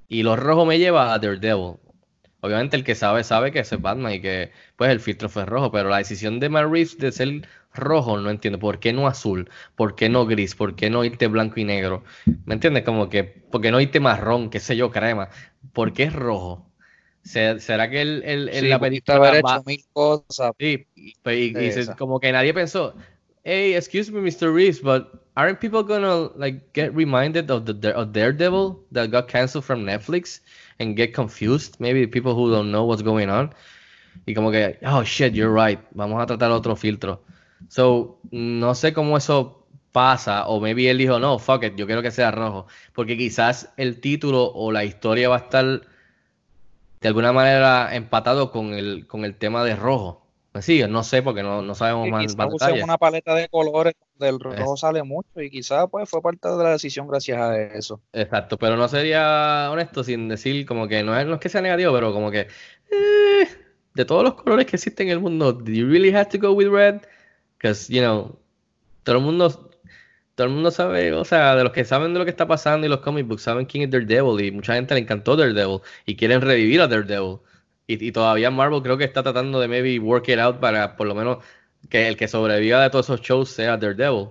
Y 0.08 0.22
los 0.22 0.38
rojos 0.38 0.66
me 0.66 0.78
lleva 0.78 1.12
a 1.14 1.18
Daredevil. 1.18 1.76
Obviamente 2.40 2.76
el 2.76 2.84
que 2.84 2.94
sabe, 2.94 3.24
sabe 3.24 3.50
que 3.52 3.60
ese 3.60 3.74
es 3.76 3.82
Batman 3.82 4.12
y 4.14 4.20
que 4.20 4.52
pues 4.76 4.90
el 4.90 5.00
filtro 5.00 5.28
fue 5.28 5.44
rojo, 5.44 5.72
pero 5.72 5.88
la 5.88 5.98
decisión 5.98 6.38
de 6.40 6.48
Matt 6.48 6.64
Reeves 6.70 6.96
de 6.98 7.10
ser 7.12 7.48
rojo 7.74 8.16
no 8.18 8.30
entiendo. 8.30 8.58
¿Por 8.60 8.78
qué 8.78 8.92
no 8.92 9.08
azul? 9.08 9.50
¿Por 9.76 9.96
qué 9.96 10.08
no 10.08 10.24
gris? 10.26 10.54
¿Por 10.54 10.76
qué 10.76 10.88
no 10.88 11.04
irte 11.04 11.26
blanco 11.26 11.58
y 11.60 11.64
negro? 11.64 12.04
¿Me 12.46 12.54
entiendes? 12.54 12.84
Como 12.84 13.08
que, 13.08 13.24
¿por 13.24 13.60
qué 13.60 13.70
no 13.72 13.80
irte 13.80 13.98
marrón? 14.00 14.50
¿Qué 14.50 14.60
sé 14.60 14.76
yo, 14.76 14.90
crema? 14.92 15.30
¿Por 15.72 15.92
qué 15.92 16.04
es 16.04 16.12
rojo? 16.12 16.70
Se- 17.22 17.58
¿Será 17.60 17.90
que 17.90 18.00
el, 18.02 18.22
el, 18.24 18.48
el- 18.48 18.60
Sí, 18.60 18.68
la 18.68 18.78
película 18.78 19.16
haber 19.16 19.44
va- 19.44 19.56
hecho 19.56 19.64
mil 19.66 19.84
cosas. 19.92 20.52
Sí, 20.58 20.86
y, 20.94 21.12
como 21.96 22.20
que 22.20 22.32
nadie 22.32 22.54
pensó, 22.54 22.94
hey, 23.44 23.74
excuse 23.74 24.10
me, 24.10 24.20
Mr. 24.20 24.52
Reeves, 24.52 24.80
but 24.82 25.06
aren't 25.38 25.60
people 25.60 25.84
gonna 25.84 26.30
like 26.34 26.72
get 26.72 26.92
reminded 26.94 27.48
of 27.50 27.64
the 27.64 27.72
Daredevil 27.72 28.80
that 28.90 29.10
got 29.12 29.28
canceled 29.28 29.64
from 29.64 29.86
Netflix 29.86 30.40
and 30.80 30.96
get 30.96 31.14
confused? 31.14 31.76
Maybe 31.78 32.06
people 32.08 32.34
who 32.34 32.50
don't 32.50 32.72
know 32.72 32.84
what's 32.84 33.02
going 33.02 33.30
on. 33.30 33.54
Y 34.26 34.34
como 34.34 34.50
que, 34.50 34.76
oh 34.82 35.04
shit, 35.04 35.34
you're 35.34 35.52
right, 35.52 35.78
vamos 35.94 36.20
a 36.20 36.26
tratar 36.26 36.50
otro 36.50 36.74
filtro. 36.74 37.20
So, 37.68 38.18
no 38.32 38.74
sé 38.74 38.92
cómo 38.92 39.16
eso 39.16 39.64
pasa, 39.92 40.48
o 40.48 40.60
maybe 40.60 40.90
él 40.90 40.98
dijo, 40.98 41.20
no, 41.20 41.38
fuck 41.38 41.62
it, 41.64 41.76
yo 41.76 41.86
quiero 41.86 42.02
que 42.02 42.10
sea 42.10 42.30
rojo, 42.32 42.66
porque 42.92 43.16
quizás 43.16 43.72
el 43.76 44.00
título 44.00 44.52
o 44.52 44.72
la 44.72 44.84
historia 44.84 45.28
va 45.28 45.36
a 45.36 45.38
estar 45.38 45.82
de 47.00 47.08
alguna 47.08 47.32
manera 47.32 47.94
empatado 47.94 48.50
con 48.50 48.74
el, 48.74 49.06
con 49.06 49.24
el 49.24 49.36
tema 49.36 49.64
de 49.64 49.76
rojo. 49.76 50.17
Sí, 50.60 50.82
no 50.88 51.02
sé 51.04 51.22
porque 51.22 51.42
no, 51.42 51.62
no 51.62 51.74
sabemos 51.74 52.06
Que 52.06 52.10
más, 52.10 52.36
más 52.36 52.48
usen 52.52 52.82
una 52.82 52.98
paleta 52.98 53.34
de 53.34 53.48
colores 53.48 53.94
donde 54.14 54.34
el 54.34 54.40
rojo 54.40 54.74
Es- 54.74 54.80
sale 54.80 55.02
mucho 55.02 55.40
y 55.40 55.50
quizás 55.50 55.86
pues 55.90 56.08
fue 56.08 56.20
parte 56.20 56.48
de 56.48 56.56
la 56.64 56.70
decisión 56.70 57.06
gracias 57.06 57.38
a 57.38 57.56
eso. 57.74 58.00
Exacto, 58.12 58.58
pero 58.58 58.76
no 58.76 58.88
sería 58.88 59.68
honesto 59.70 60.02
sin 60.02 60.28
decir 60.28 60.66
como 60.66 60.88
que 60.88 61.02
no 61.02 61.16
es, 61.18 61.26
no 61.26 61.34
es 61.34 61.40
que 61.40 61.48
sea 61.48 61.60
negativo, 61.60 61.92
pero 61.92 62.12
como 62.12 62.30
que 62.30 62.48
eh, 62.90 63.48
de 63.94 64.04
todos 64.04 64.24
los 64.24 64.34
colores 64.34 64.66
que 64.66 64.76
existen 64.76 65.08
en 65.08 65.12
el 65.14 65.20
mundo, 65.20 65.52
do 65.52 65.70
you 65.70 65.86
really 65.86 66.10
have 66.14 66.26
to 66.30 66.38
go 66.38 66.52
with 66.52 66.68
red? 66.68 67.02
Because, 67.58 67.92
you 67.92 68.00
know, 68.00 68.38
todo 69.04 69.16
el 69.16 69.22
mundo 69.22 69.70
todo 70.34 70.46
el 70.46 70.52
mundo 70.52 70.70
sabe, 70.70 71.12
o 71.14 71.24
sea, 71.24 71.56
de 71.56 71.64
los 71.64 71.72
que 71.72 71.84
saben 71.84 72.12
de 72.12 72.20
lo 72.20 72.24
que 72.24 72.30
está 72.30 72.46
pasando 72.46 72.86
y 72.86 72.90
los 72.90 73.00
comic 73.00 73.26
books 73.26 73.42
saben 73.42 73.66
quién 73.66 73.84
es 73.84 73.90
Daredevil 73.90 74.40
y 74.44 74.52
mucha 74.52 74.74
gente 74.74 74.94
le 74.94 75.00
encantó 75.00 75.36
Daredevil 75.36 75.80
y 76.06 76.16
quieren 76.16 76.40
revivir 76.40 76.80
a 76.80 76.86
Daredevil. 76.88 77.40
Y, 77.90 78.12
todavía 78.12 78.50
Marvel 78.50 78.82
creo 78.82 78.98
que 78.98 79.04
está 79.04 79.22
tratando 79.22 79.58
de 79.60 79.66
maybe 79.66 79.98
work 79.98 80.28
it 80.28 80.38
out 80.38 80.60
para 80.60 80.94
por 80.94 81.06
lo 81.06 81.14
menos 81.14 81.38
que 81.88 82.06
el 82.06 82.18
que 82.18 82.28
sobreviva 82.28 82.82
de 82.82 82.90
todos 82.90 83.06
esos 83.06 83.22
shows 83.22 83.50
sea 83.50 83.78
Daredevil, 83.78 84.28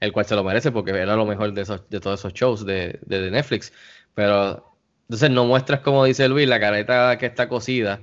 el 0.00 0.12
cual 0.12 0.26
se 0.26 0.34
lo 0.34 0.44
merece 0.44 0.70
porque 0.72 0.90
era 0.90 1.16
lo 1.16 1.24
mejor 1.24 1.54
de, 1.54 1.62
esos, 1.62 1.88
de 1.88 2.00
todos 2.00 2.20
esos 2.20 2.34
shows 2.34 2.66
de, 2.66 2.98
de, 3.06 3.30
Netflix. 3.30 3.72
Pero 4.14 4.76
entonces 5.02 5.30
no 5.30 5.46
muestras, 5.46 5.80
como 5.80 6.04
dice 6.04 6.28
Luis, 6.28 6.46
la 6.46 6.60
careta 6.60 7.16
que 7.16 7.24
está 7.26 7.48
cosida, 7.48 8.02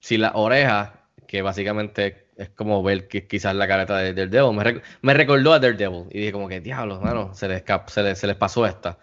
si 0.00 0.18
la 0.18 0.32
oreja, 0.34 1.06
que 1.28 1.42
básicamente 1.42 2.26
es 2.36 2.48
como 2.50 2.82
ver 2.82 3.06
que 3.06 3.28
quizás 3.28 3.54
la 3.54 3.68
careta 3.68 3.96
de 3.98 4.12
Daredevil, 4.12 4.56
me, 4.56 4.82
me 5.02 5.14
recordó 5.14 5.52
a 5.52 5.60
Daredevil 5.60 6.06
y 6.10 6.18
dije 6.18 6.32
como 6.32 6.48
que 6.48 6.60
diablos, 6.60 7.00
mano, 7.00 7.32
se 7.34 7.46
les, 7.46 7.62
se 8.18 8.26
les 8.26 8.36
pasó 8.36 8.66
esta. 8.66 8.98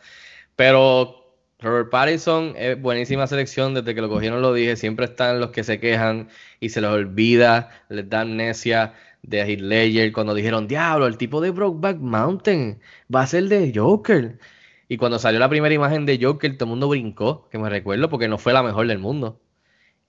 Pero 0.58 1.20
Robert 1.62 1.90
Pattinson 1.90 2.54
es 2.56 2.82
buenísima 2.82 3.28
selección, 3.28 3.74
desde 3.74 3.94
que 3.94 4.00
lo 4.02 4.08
cogieron 4.08 4.42
lo 4.42 4.54
dije, 4.54 4.78
siempre 4.78 5.06
están 5.06 5.42
los 5.42 5.52
que 5.52 5.66
se 5.66 5.80
quejan 5.80 6.30
y 6.62 6.70
se 6.70 6.80
les 6.80 6.90
olvida, 6.90 7.70
les 7.90 8.10
da 8.10 8.22
amnesia 8.22 8.94
de 9.24 9.42
Heath 9.42 9.60
Ledger 9.60 10.14
cuando 10.14 10.34
dijeron, 10.34 10.70
diablo, 10.70 11.06
el 11.06 11.18
tipo 11.18 11.42
de 11.42 11.52
Brokeback 11.52 11.98
Mountain 12.00 12.80
va 13.14 13.24
a 13.24 13.28
ser 13.28 13.50
de 13.50 13.74
Joker. 13.76 14.40
Y 14.88 14.98
cuando 14.98 15.20
salió 15.20 15.40
la 15.40 15.50
primera 15.50 15.76
imagen 15.76 16.06
de 16.06 16.18
Joker, 16.22 16.58
todo 16.58 16.66
el 16.66 16.70
mundo 16.70 16.88
brincó, 16.88 17.50
que 17.50 17.58
me 17.60 17.70
recuerdo, 17.70 18.10
porque 18.10 18.30
no 18.30 18.38
fue 18.38 18.54
la 18.54 18.64
mejor 18.64 18.88
del 18.88 19.00
mundo. 19.00 19.42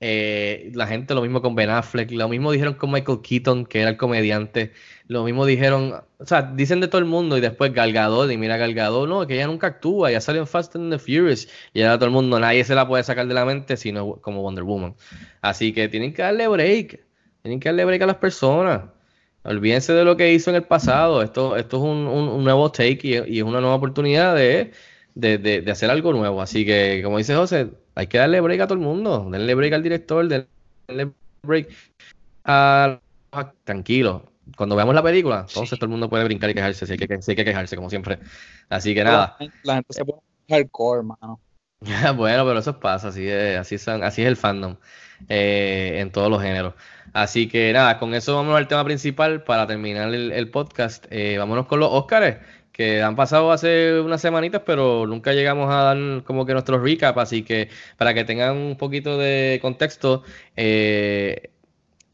Eh, 0.02 0.70
la 0.74 0.86
gente 0.86 1.14
lo 1.14 1.20
mismo 1.20 1.42
con 1.42 1.54
Ben 1.54 1.68
Affleck, 1.68 2.10
lo 2.12 2.26
mismo 2.28 2.50
dijeron 2.52 2.72
con 2.74 2.90
Michael 2.90 3.20
Keaton, 3.22 3.66
que 3.66 3.80
era 3.82 3.90
el 3.90 3.96
comediante, 3.98 4.72
lo 5.08 5.24
mismo 5.24 5.44
dijeron, 5.44 5.92
o 6.18 6.26
sea, 6.26 6.40
dicen 6.42 6.80
de 6.80 6.88
todo 6.88 7.00
el 7.00 7.04
mundo 7.04 7.36
y 7.36 7.42
después 7.42 7.72
Gal 7.74 7.92
Gadot, 7.92 8.30
y 8.30 8.38
mira 8.38 8.56
Gal 8.56 8.72
Gadot, 8.74 9.06
no, 9.08 9.26
que 9.26 9.34
ella 9.34 9.46
nunca 9.46 9.66
actúa, 9.66 10.10
ya 10.10 10.20
salió 10.22 10.40
en 10.40 10.46
Fast 10.46 10.74
and 10.76 10.90
the 10.90 10.98
Furious, 10.98 11.48
y 11.74 11.82
ahora 11.82 11.96
todo 11.98 12.06
el 12.06 12.12
mundo, 12.12 12.40
nadie 12.40 12.64
se 12.64 12.74
la 12.74 12.88
puede 12.88 13.02
sacar 13.04 13.26
de 13.26 13.34
la 13.34 13.44
mente 13.44 13.76
sino 13.76 14.16
como 14.22 14.40
Wonder 14.42 14.64
Woman. 14.64 14.94
Así 15.42 15.72
que 15.74 15.88
tienen 15.88 16.14
que 16.14 16.22
darle 16.22 16.48
break, 16.48 17.00
tienen 17.42 17.60
que 17.60 17.68
darle 17.68 17.84
break 17.84 18.00
a 18.02 18.06
las 18.06 18.16
personas. 18.16 18.82
Olvídense 19.42 19.92
de 19.94 20.04
lo 20.04 20.16
que 20.16 20.32
hizo 20.34 20.50
en 20.50 20.56
el 20.56 20.64
pasado, 20.64 21.22
esto, 21.22 21.56
esto 21.56 21.76
es 21.78 21.82
un, 21.82 22.06
un- 22.06 22.44
nuevo 22.44 22.70
take 22.70 23.00
y, 23.02 23.14
y 23.36 23.38
es 23.38 23.44
una 23.44 23.60
nueva 23.60 23.76
oportunidad 23.76 24.34
de, 24.36 24.72
de, 25.14 25.38
de- 25.38 25.62
de 25.62 25.70
hacer 25.70 25.90
algo 25.90 26.12
nuevo. 26.12 26.42
Así 26.42 26.64
que, 26.66 27.00
como 27.02 27.16
dice 27.18 27.34
José, 27.34 27.70
hay 27.94 28.06
que 28.06 28.18
darle 28.18 28.40
break 28.40 28.60
a 28.60 28.66
todo 28.66 28.74
el 28.74 28.84
mundo, 28.84 29.28
denle 29.30 29.54
break 29.54 29.72
al 29.72 29.82
director, 29.82 30.26
denle 30.26 31.12
break 31.42 31.68
a... 32.44 33.00
Tranquilo, 33.62 34.24
cuando 34.56 34.74
veamos 34.74 34.94
la 34.94 35.02
película, 35.02 35.46
entonces 35.48 35.78
todo 35.78 35.86
el 35.86 35.92
mundo 35.92 36.10
puede 36.10 36.24
brincar 36.24 36.50
y 36.50 36.54
quejarse, 36.54 36.84
si 36.84 36.92
hay 36.92 36.98
que, 36.98 37.22
si 37.22 37.30
hay 37.30 37.36
que 37.36 37.44
quejarse, 37.44 37.76
como 37.76 37.88
siempre. 37.88 38.18
Así 38.68 38.94
que 38.94 39.04
nada. 39.04 39.36
La, 39.62 39.74
gente 39.74 39.92
se 39.92 40.04
pone 40.04 40.20
hardcore, 40.48 41.02
mano. 41.04 41.40
Bueno, 42.16 42.44
pero 42.44 42.58
eso 42.58 42.78
pasa, 42.78 43.08
así 43.08 43.26
es, 43.26 43.58
así 43.58 43.78
son, 43.78 44.02
así 44.02 44.20
es 44.22 44.28
el 44.28 44.36
fandom 44.36 44.76
eh, 45.28 45.96
en 45.98 46.10
todos 46.10 46.30
los 46.30 46.42
géneros. 46.42 46.74
Así 47.12 47.48
que 47.48 47.72
nada, 47.72 47.98
con 47.98 48.14
eso 48.14 48.36
vamos 48.36 48.56
al 48.56 48.68
tema 48.68 48.84
principal 48.84 49.42
para 49.44 49.66
terminar 49.66 50.12
el, 50.12 50.32
el 50.32 50.50
podcast. 50.50 51.06
Eh, 51.10 51.38
vámonos 51.38 51.66
con 51.66 51.80
los 51.80 51.88
Óscares, 51.90 52.36
que 52.72 53.02
han 53.02 53.16
pasado 53.16 53.52
hace 53.52 54.00
unas 54.00 54.20
semanitas, 54.20 54.62
pero 54.64 55.06
nunca 55.06 55.32
llegamos 55.32 55.70
a 55.70 55.94
dar 55.94 56.24
como 56.24 56.46
que 56.46 56.52
nuestro 56.52 56.78
recap, 56.82 57.18
así 57.18 57.42
que 57.42 57.68
para 57.96 58.14
que 58.14 58.24
tengan 58.24 58.56
un 58.56 58.76
poquito 58.76 59.18
de 59.18 59.58
contexto, 59.60 60.22
eh, 60.56 61.50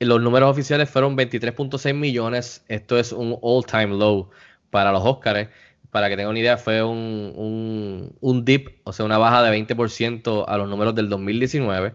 los 0.01 0.21
números 0.21 0.51
oficiales 0.51 0.91
fueron 0.91 1.17
23.6 1.17 1.95
millones, 1.95 2.65
esto 2.69 2.99
es 2.99 3.13
un 3.13 3.39
all-time 3.43 3.97
low 3.97 4.31
para 4.71 4.93
los 4.93 5.03
Óscares. 5.05 5.49
Para 5.91 6.09
que 6.11 6.17
tengan 6.17 6.31
una 6.33 6.41
idea, 6.41 6.59
fue 6.59 6.83
un, 6.83 7.33
un, 7.37 8.17
un 8.21 8.45
dip, 8.45 8.69
o 8.85 8.93
sea, 8.93 9.07
una 9.07 9.17
baja 9.19 9.43
de 9.43 9.51
20% 9.51 10.45
a 10.47 10.59
los 10.59 10.69
números 10.69 10.95
del 10.95 11.09
2019. 11.09 11.95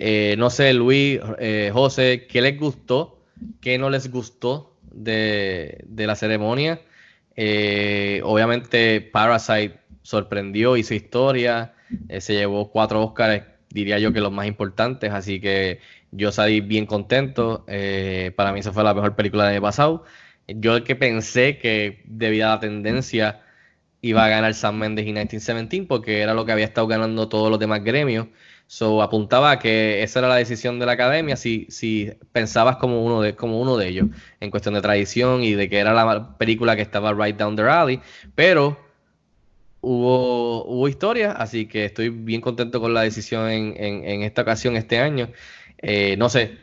Eh, 0.00 0.34
no 0.38 0.50
sé, 0.50 0.72
Luis, 0.72 1.20
eh, 1.38 1.70
José, 1.72 2.26
¿qué 2.28 2.40
les 2.40 2.58
gustó? 2.58 3.20
¿Qué 3.60 3.78
no 3.78 3.90
les 3.90 4.10
gustó 4.10 4.76
de, 4.90 5.84
de 5.86 6.06
la 6.06 6.16
ceremonia? 6.16 6.80
Eh, 7.40 8.20
obviamente, 8.24 9.00
Parasite 9.00 9.78
sorprendió, 10.02 10.76
hizo 10.76 10.92
historia, 10.92 11.72
eh, 12.08 12.20
se 12.20 12.32
llevó 12.34 12.72
cuatro 12.72 13.00
Oscars, 13.00 13.44
diría 13.70 14.00
yo 14.00 14.12
que 14.12 14.20
los 14.20 14.32
más 14.32 14.48
importantes, 14.48 15.12
así 15.12 15.40
que 15.40 15.78
yo 16.10 16.32
salí 16.32 16.60
bien 16.60 16.84
contento. 16.84 17.64
Eh, 17.68 18.32
para 18.36 18.52
mí, 18.52 18.58
esa 18.58 18.72
fue 18.72 18.82
la 18.82 18.92
mejor 18.92 19.14
película 19.14 19.44
del 19.44 19.52
año 19.52 19.62
pasado. 19.62 20.04
Yo 20.48 20.76
el 20.76 20.82
que 20.82 20.96
pensé 20.96 21.58
que 21.58 22.02
debido 22.06 22.48
a 22.48 22.50
la 22.56 22.60
tendencia 22.60 23.42
iba 24.00 24.24
a 24.24 24.28
ganar 24.28 24.54
Sam 24.54 24.78
Mendes 24.78 25.04
y 25.04 25.06
1917 25.06 25.86
porque 25.86 26.22
era 26.22 26.34
lo 26.34 26.44
que 26.44 26.50
había 26.52 26.64
estado 26.64 26.88
ganando 26.88 27.28
todos 27.28 27.50
los 27.50 27.60
demás 27.60 27.84
gremios. 27.84 28.26
So 28.70 29.02
apuntaba 29.02 29.58
que 29.58 30.02
esa 30.04 30.20
era 30.20 30.28
la 30.28 30.36
decisión 30.36 30.78
de 30.78 30.86
la 30.86 30.92
academia 30.92 31.36
si, 31.36 31.66
si 31.70 32.12
pensabas 32.32 32.76
como 32.76 33.02
uno 33.04 33.22
de 33.22 33.34
como 33.34 33.60
uno 33.60 33.78
de 33.78 33.88
ellos 33.88 34.08
en 34.40 34.50
cuestión 34.50 34.74
de 34.74 34.82
tradición 34.82 35.42
y 35.42 35.54
de 35.54 35.68
que 35.70 35.78
era 35.78 35.94
la 35.94 36.36
película 36.38 36.76
que 36.76 36.82
estaba 36.82 37.14
right 37.14 37.36
down 37.36 37.56
the 37.56 37.62
alley, 37.62 38.00
pero 38.36 38.78
hubo, 39.80 40.64
hubo 40.64 40.88
historia, 40.88 41.32
así 41.32 41.66
que 41.66 41.84
estoy 41.86 42.08
bien 42.10 42.40
contento 42.40 42.80
con 42.80 42.94
la 42.94 43.02
decisión 43.02 43.48
en, 43.50 43.74
en- 43.82 44.04
en 44.04 44.22
esta 44.22 44.42
ocasión, 44.42 44.76
este 44.76 44.98
año. 44.98 45.30
Eh, 45.78 46.16
no 46.18 46.28
sé, 46.28 46.58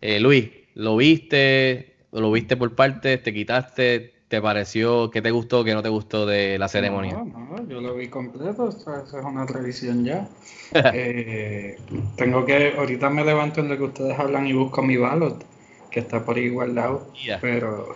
eh, 0.00 0.20
Luis, 0.20 0.50
¿lo 0.74 0.96
viste? 0.96 1.96
¿Lo 2.12 2.30
viste 2.32 2.56
por 2.56 2.74
partes? 2.74 3.22
¿Te 3.22 3.32
quitaste? 3.34 4.21
¿Te 4.32 4.40
pareció? 4.40 5.10
¿Qué 5.10 5.20
te 5.20 5.30
gustó? 5.30 5.62
¿Qué 5.62 5.74
no 5.74 5.82
te 5.82 5.90
gustó 5.90 6.24
de 6.24 6.58
la 6.58 6.66
ceremonia? 6.66 7.12
No, 7.12 7.26
no, 7.26 7.68
yo 7.68 7.82
lo 7.82 7.94
vi 7.94 8.08
completo, 8.08 8.70
esa, 8.70 9.02
es 9.02 9.12
una 9.12 9.44
tradición 9.44 10.06
ya. 10.06 10.26
Eh, 10.94 11.78
tengo 12.16 12.46
que, 12.46 12.72
ahorita 12.78 13.10
me 13.10 13.26
levanto 13.26 13.60
en 13.60 13.68
lo 13.68 13.76
que 13.76 13.82
ustedes 13.82 14.18
hablan 14.18 14.46
y 14.46 14.54
busco 14.54 14.82
mi 14.82 14.96
ballot, 14.96 15.44
que 15.90 16.00
está 16.00 16.24
por 16.24 16.38
ahí 16.38 16.48
guardado, 16.48 17.12
Ya. 17.26 17.40
pero 17.42 17.94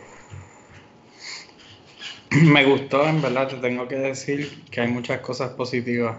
me 2.43 2.65
gustó, 2.67 3.09
en 3.09 3.23
verdad, 3.23 3.49
te 3.49 3.57
tengo 3.57 3.89
que 3.89 3.97
decir 3.97 4.63
que 4.71 4.83
hay 4.83 4.89
muchas 4.89 5.21
cosas 5.23 5.53
positivas. 5.53 6.19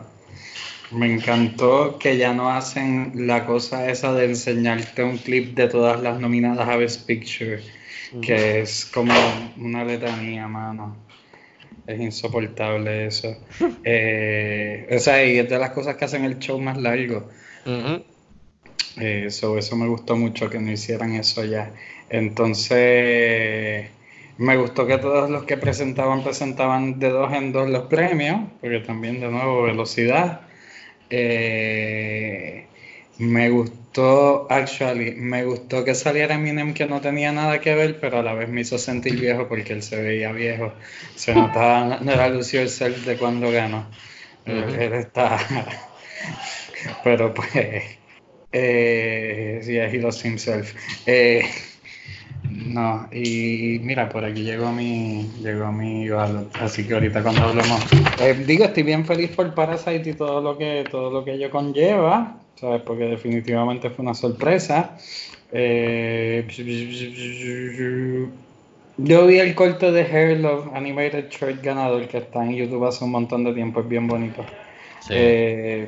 Me 0.89 1.13
encantó 1.13 1.99
que 1.99 2.18
ya 2.18 2.34
no 2.34 2.49
hacen 2.49 3.28
la 3.28 3.45
cosa 3.45 3.88
esa 3.91 4.15
de 4.15 4.26
enseñarte 4.26 5.03
un 5.03 5.20
clip 5.20 5.55
de 5.55 5.68
todas 5.68 6.01
las 6.01 6.20
nominadas 6.20 6.68
a 6.68 6.76
Best 6.76 7.05
Picture, 7.05 7.61
que 8.21 8.61
es 8.61 8.85
como 8.85 9.13
una 9.57 9.83
letanía, 9.83 10.47
mano. 10.47 10.97
Es 11.85 11.99
insoportable 11.99 13.07
eso. 13.07 13.37
Eh, 13.89 14.85
o 14.93 14.99
sea, 14.99 15.23
y 15.23 15.37
es 15.37 15.49
de 15.49 15.57
las 15.57 15.69
cosas 15.69 15.95
que 15.95 16.03
hacen 16.03 16.25
el 16.25 16.39
show 16.39 16.59
más 16.59 16.77
largo. 16.77 17.29
Ujú. 17.65 18.03
Eh, 18.99 19.29
so, 19.29 19.57
eso 19.57 19.77
me 19.77 19.87
gustó 19.87 20.17
mucho 20.17 20.49
que 20.49 20.59
no 20.59 20.69
hicieran 20.69 21.13
eso 21.13 21.45
ya. 21.45 21.71
Entonces, 22.09 23.87
me 24.37 24.57
gustó 24.57 24.85
que 24.85 24.97
todos 24.97 25.29
los 25.29 25.45
que 25.45 25.55
presentaban 25.55 26.23
presentaban 26.23 26.99
de 26.99 27.09
dos 27.09 27.31
en 27.31 27.53
dos 27.53 27.69
los 27.69 27.85
premios, 27.85 28.41
porque 28.59 28.79
también 28.79 29.21
de 29.21 29.29
nuevo 29.29 29.63
velocidad. 29.63 30.41
Eh, 31.09 32.67
Me 33.20 33.49
gustó, 33.49 34.45
actually, 34.51 35.15
me 35.15 35.43
gustó 35.43 35.84
que 35.84 35.95
saliera 35.95 36.36
Eminem 36.36 36.74
que 36.74 36.86
no 36.86 37.01
tenía 37.01 37.32
nada 37.32 37.59
que 37.59 37.74
ver, 37.74 37.99
pero 37.99 38.20
a 38.20 38.24
la 38.24 38.34
vez 38.34 38.47
me 38.47 38.61
hizo 38.61 38.78
sentir 38.78 39.20
viejo 39.20 39.47
porque 39.47 39.74
él 39.74 39.82
se 39.82 40.01
veía 40.01 40.32
viejo. 40.32 40.72
Se 41.15 41.34
notaba, 41.34 41.99
no 41.99 42.11
era 42.11 42.30
Lucio 42.30 42.61
el 42.61 42.70
ser 42.70 42.95
de 42.95 43.18
cuando 43.18 43.49
ganó. 43.49 43.88
Él- 44.45 44.93
está. 44.93 45.39
pero 47.03 47.34
pues. 47.34 47.49
Eh, 48.51 49.61
yeah, 49.65 49.88
he 49.88 49.99
lost 49.99 50.24
himself. 50.24 50.74
Eh, 51.05 51.43
no, 52.49 53.09
y 53.11 53.80
mira, 53.82 54.07
por 54.09 54.24
aquí 54.24 54.43
llegó 54.43 54.72
mi, 54.72 55.30
llegó 55.41 55.72
mi 55.72 56.07
así 56.59 56.86
que 56.86 56.93
ahorita 56.93 57.22
cuando 57.22 57.43
hablemos, 57.43 57.82
eh, 58.20 58.34
digo, 58.45 58.65
estoy 58.65 58.84
bien 58.84 59.05
feliz 59.05 59.32
por 59.32 59.53
Parasite 59.53 60.11
y 60.11 60.13
todo 60.13 60.41
lo 60.41 60.57
que, 60.57 60.86
todo 60.89 61.11
lo 61.11 61.26
que 61.26 61.34
ello 61.34 61.49
conlleva, 61.51 62.39
¿sabes? 62.59 62.81
Porque 62.81 63.05
definitivamente 63.05 63.89
fue 63.89 64.03
una 64.03 64.13
sorpresa. 64.13 64.97
Eh, 65.51 66.45
yo 68.97 69.27
vi 69.27 69.39
el 69.39 69.55
corto 69.55 69.91
de 69.91 70.01
Hair 70.01 70.39
Love 70.39 70.73
Animated 70.73 71.29
Short 71.29 71.61
ganador 71.63 72.07
que 72.07 72.17
está 72.17 72.43
en 72.43 72.55
YouTube 72.55 72.85
hace 72.85 73.05
un 73.05 73.11
montón 73.11 73.43
de 73.43 73.53
tiempo, 73.53 73.81
es 73.81 73.87
bien 73.87 74.07
bonito. 74.07 74.43
Sí. 74.99 75.13
Eh, 75.13 75.87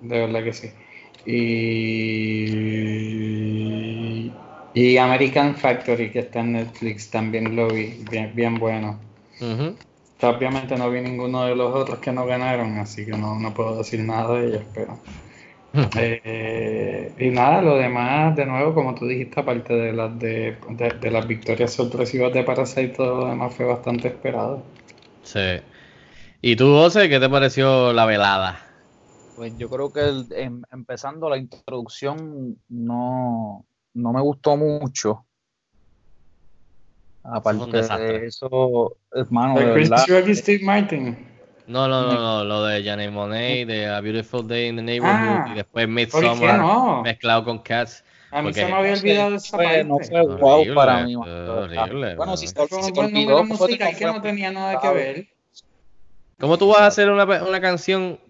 de 0.00 0.18
verdad 0.20 0.44
que 0.44 0.52
sí. 0.52 0.70
Y, 1.26 2.62
y 4.72 4.96
American 4.96 5.56
Factory, 5.56 6.10
que 6.10 6.20
está 6.20 6.38
en 6.40 6.52
Netflix, 6.52 7.10
también 7.10 7.56
lo 7.56 7.66
vi, 7.68 7.98
bien, 8.08 8.32
bien 8.34 8.54
bueno. 8.60 9.00
Ujú. 9.40 9.74
Obviamente 10.22 10.76
no 10.76 10.88
vi 10.90 11.00
ninguno 11.00 11.44
de 11.46 11.56
los 11.56 11.74
otros 11.74 11.98
que 11.98 12.12
no 12.12 12.24
ganaron, 12.26 12.78
así 12.78 13.04
que 13.04 13.10
no, 13.10 13.38
no 13.38 13.52
puedo 13.52 13.76
decir 13.78 14.00
nada 14.00 14.38
de 14.38 14.46
ellos, 14.46 14.62
pero... 14.72 14.98
Eh, 15.98 17.12
y 17.18 17.30
nada, 17.30 17.62
lo 17.62 17.76
demás, 17.76 18.34
de 18.36 18.46
nuevo, 18.46 18.74
como 18.74 18.94
tú 18.94 19.06
dijiste, 19.06 19.40
aparte 19.40 19.74
de 19.74 19.92
las 19.92 20.18
de, 20.18 20.56
de- 20.70 20.90
de 21.00 21.10
las 21.10 21.26
victorias 21.26 21.72
sorpresivas 21.72 22.32
de 22.32 22.44
Parasite, 22.44 22.88
todo 22.88 23.20
lo 23.20 23.26
demás 23.28 23.54
fue 23.54 23.66
bastante 23.66 24.08
esperado. 24.08 24.62
Sí. 25.22 25.60
¿Y 26.42 26.56
tú, 26.56 26.66
José, 26.74 27.08
qué 27.08 27.18
te 27.18 27.28
pareció 27.28 27.92
la 27.92 28.04
velada? 28.06 28.60
Pues 29.34 29.52
yo 29.58 29.68
creo 29.68 29.92
que 29.92 30.00
el- 30.00 30.26
em- 30.34 30.62
empezando 30.72 31.28
la 31.28 31.36
introducción 31.38 32.56
no, 32.68 33.64
no 33.94 34.12
me 34.12 34.20
gustó 34.20 34.56
mucho. 34.56 35.26
Aparte 37.22 37.70
desastre. 37.72 38.20
de 38.20 38.26
eso, 38.26 38.96
hermano, 39.12 39.58
de 39.58 39.66
De 39.66 39.72
Chris 39.74 39.90
verdad, 39.90 40.06
Rock 40.08 40.28
y 40.28 40.34
Steve 40.36 40.64
Martin. 40.64 41.16
No, 41.66 41.88
no, 41.88 42.02
no, 42.02 42.14
no, 42.20 42.44
lo 42.44 42.64
de 42.64 42.84
Janelle 42.84 43.10
Monáe, 43.10 43.66
de 43.66 43.88
A 43.88 44.00
Beautiful 44.00 44.46
Day 44.46 44.68
in 44.68 44.76
the 44.76 44.82
Neighborhood, 44.82 45.40
Ah, 45.46 45.48
y 45.50 45.54
después 45.54 45.86
¿Por 45.86 45.94
qué 45.94 46.06
Midsommar 46.06 46.58
no? 46.60 47.02
mezclado 47.02 47.44
con 47.44 47.58
Cats. 47.58 48.04
A 48.30 48.40
mí 48.42 48.48
porque- 48.48 48.60
se 48.60 48.66
me 48.66 48.72
había 48.74 48.92
olvidado 48.92 49.30
de 49.30 49.36
esa 49.36 49.56
fue- 49.56 49.84
no 49.84 49.96
parte. 49.98 50.10
fue 50.10 50.20
Horrible, 50.26 50.74
para 50.74 51.04
mí. 51.04 51.16
horrible, 51.16 52.14
Bueno, 52.16 52.36
si, 52.36 52.46
se- 52.48 52.54
se 52.54 52.76
un 52.76 52.92
te 52.92 53.00
olvidó, 53.00 53.44
musical 53.44 53.92
no 53.92 53.98
que 53.98 54.04
no 54.06 54.20
tenía 54.22 54.50
nada 54.52 54.80
que 54.80 54.88
ver. 54.90 55.26
¿Cómo 56.38 56.58
tú 56.58 56.68
vas 56.68 56.80
a 56.80 56.86
hacer 56.86 57.10
una, 57.10 57.24
una 57.24 57.60
canción 57.60 58.20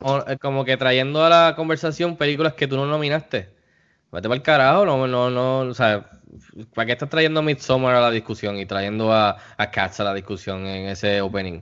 o- 0.00 0.24
eh, 0.26 0.38
como 0.38 0.64
que 0.64 0.76
trayendo 0.76 1.24
a 1.24 1.28
la 1.28 1.54
conversación 1.56 2.16
películas 2.16 2.54
que 2.54 2.66
tú 2.66 2.76
no 2.76 2.86
nominaste? 2.86 3.50
Vete 4.12 4.28
para 4.28 4.36
el 4.36 4.42
carajo, 4.42 4.84
no, 4.86 5.06
no, 5.06 5.30
no, 5.30 5.58
o 5.60 5.74
sea, 5.74 6.08
¿para 6.74 6.86
qué 6.86 6.92
estás 6.92 7.08
trayendo 7.10 7.40
a 7.40 7.42
Midsommar 7.42 7.94
a 7.94 8.00
la 8.00 8.10
discusión 8.10 8.56
y 8.58 8.66
trayendo 8.66 9.12
a, 9.12 9.36
a 9.56 9.70
Cats 9.70 10.00
a 10.00 10.04
la 10.04 10.14
discusión 10.14 10.66
en 10.66 10.88
ese 10.88 11.20
opening? 11.20 11.60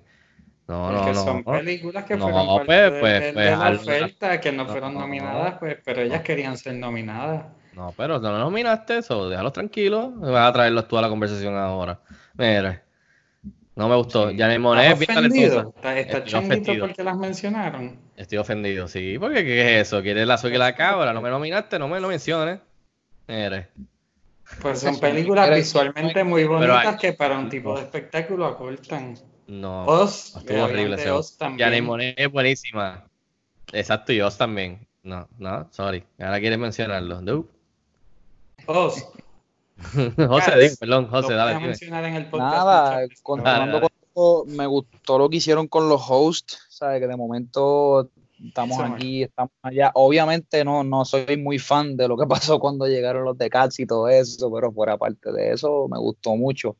No, 0.68 0.92
no, 0.92 0.98
Porque 0.98 1.12
no. 1.14 1.24
son 1.24 1.36
no. 1.46 1.52
películas 1.52 2.04
que 2.04 2.16
No, 2.16 2.24
fueron 2.24 2.46
parte 2.46 2.66
pues, 2.66 2.92
de, 2.92 3.00
pues, 3.00 3.20
de- 3.20 3.32
pues, 3.32 3.44
de 3.46 3.50
la 3.56 3.70
oferta, 3.70 4.40
que 4.40 4.52
no 4.52 4.64
no, 4.64 4.70
fueron 4.70 4.94
no, 4.94 5.00
nominadas, 5.00 5.54
pues, 5.58 5.78
pero 5.82 6.02
ellas 6.02 6.18
no. 6.18 6.24
querían 6.24 6.58
ser 6.58 6.74
nominadas. 6.74 7.46
No, 7.72 7.94
pero 7.96 8.18
no 8.18 8.38
nominaste 8.38 8.98
eso, 8.98 9.28
déjalos 9.30 9.52
tranquilos, 9.54 10.10
vas 10.20 10.50
a 10.50 10.52
traerlos 10.52 10.86
tú 10.86 10.98
a 10.98 11.02
la 11.02 11.08
conversación 11.08 11.56
ahora. 11.56 12.00
Mira, 12.34 12.82
no 13.76 13.88
me 13.88 13.96
gustó. 13.96 14.26
Janelle 14.26 14.58
Monáe 14.58 14.92
es 14.92 15.00
¿Estás 15.00 15.16
ofendido? 15.16 15.74
¿Estás, 15.82 16.24
changuito 16.24 16.38
ofendido. 16.62 16.86
porque 16.86 17.02
las 17.04 17.16
mencionaron? 17.16 17.98
Estoy 18.16 18.38
ofendido, 18.38 18.88
sí, 18.88 19.16
porque 19.18 19.44
¿qué 19.44 19.80
es 19.80 19.86
eso? 19.88 20.02
¿Quieres 20.02 20.26
la 20.26 20.36
soga 20.36 20.54
y 20.56 20.58
la 20.58 20.74
cabra? 20.74 21.12
No 21.14 21.22
me 21.22 21.30
nominaste, 21.30 21.78
no 21.78 21.88
me 21.88 21.98
lo 22.00 22.08
menciones. 22.08 22.58
Mire. 23.26 23.68
Pues 24.60 24.80
son 24.80 24.98
películas 24.98 25.48
visualmente 25.54 26.24
muy 26.24 26.42
Pero 26.42 26.54
bonitas 26.58 26.86
hay- 26.86 26.96
que 26.96 27.12
para 27.14 27.38
un 27.38 27.48
tipo 27.48 27.74
de 27.76 27.82
espectáculo 27.82 28.44
acortan. 28.46 29.14
No, 29.48 29.86
Oz, 29.86 30.36
estuvo 30.36 30.62
horrible 30.62 30.96
ese 30.96 31.10
Oz. 31.10 31.36
También. 31.38 31.66
Janelle 31.66 31.82
Monáe 31.82 32.14
es 32.16 32.30
buenísima. 32.30 33.04
Exacto, 33.72 34.12
y 34.12 34.20
Oz 34.20 34.36
también. 34.36 34.86
No, 35.02 35.26
no, 35.38 35.66
sorry. 35.70 36.04
Ahora 36.18 36.38
quieres 36.38 36.58
mencionarlo. 36.58 37.22
No. 37.22 37.46
Oz, 38.66 39.06
José, 39.94 40.16
Cats. 40.16 40.56
dime, 40.58 40.76
perdón, 40.78 41.08
José, 41.08 41.32
dale, 41.32 41.52
a 41.52 41.54
dime. 41.54 41.68
mencionar 41.68 42.04
en 42.04 42.14
el 42.14 42.26
podcast. 42.26 42.54
Nada, 42.54 43.00
continuando 43.22 43.80
con 43.80 43.88
esto, 44.02 44.44
me 44.48 44.66
gustó 44.66 45.18
lo 45.18 45.30
que 45.30 45.36
hicieron 45.38 45.66
con 45.66 45.88
los 45.88 46.02
hosts, 46.06 46.58
¿sabes? 46.68 47.00
Que 47.00 47.06
de 47.06 47.16
momento 47.16 48.10
estamos 48.44 48.78
aquí, 48.80 49.22
estamos 49.22 49.52
allá. 49.62 49.92
Obviamente 49.94 50.62
no, 50.64 50.84
no 50.84 51.04
soy 51.06 51.38
muy 51.38 51.58
fan 51.58 51.96
de 51.96 52.06
lo 52.06 52.18
que 52.18 52.26
pasó 52.28 52.58
cuando 52.58 52.86
llegaron 52.86 53.24
los 53.24 53.38
de 53.38 53.48
Cats 53.48 53.80
y 53.80 53.86
todo 53.86 54.08
eso, 54.08 54.52
pero 54.52 54.70
fuera 54.72 54.98
parte 54.98 55.32
de 55.32 55.52
eso, 55.52 55.88
me 55.88 55.98
gustó 55.98 56.36
mucho. 56.36 56.76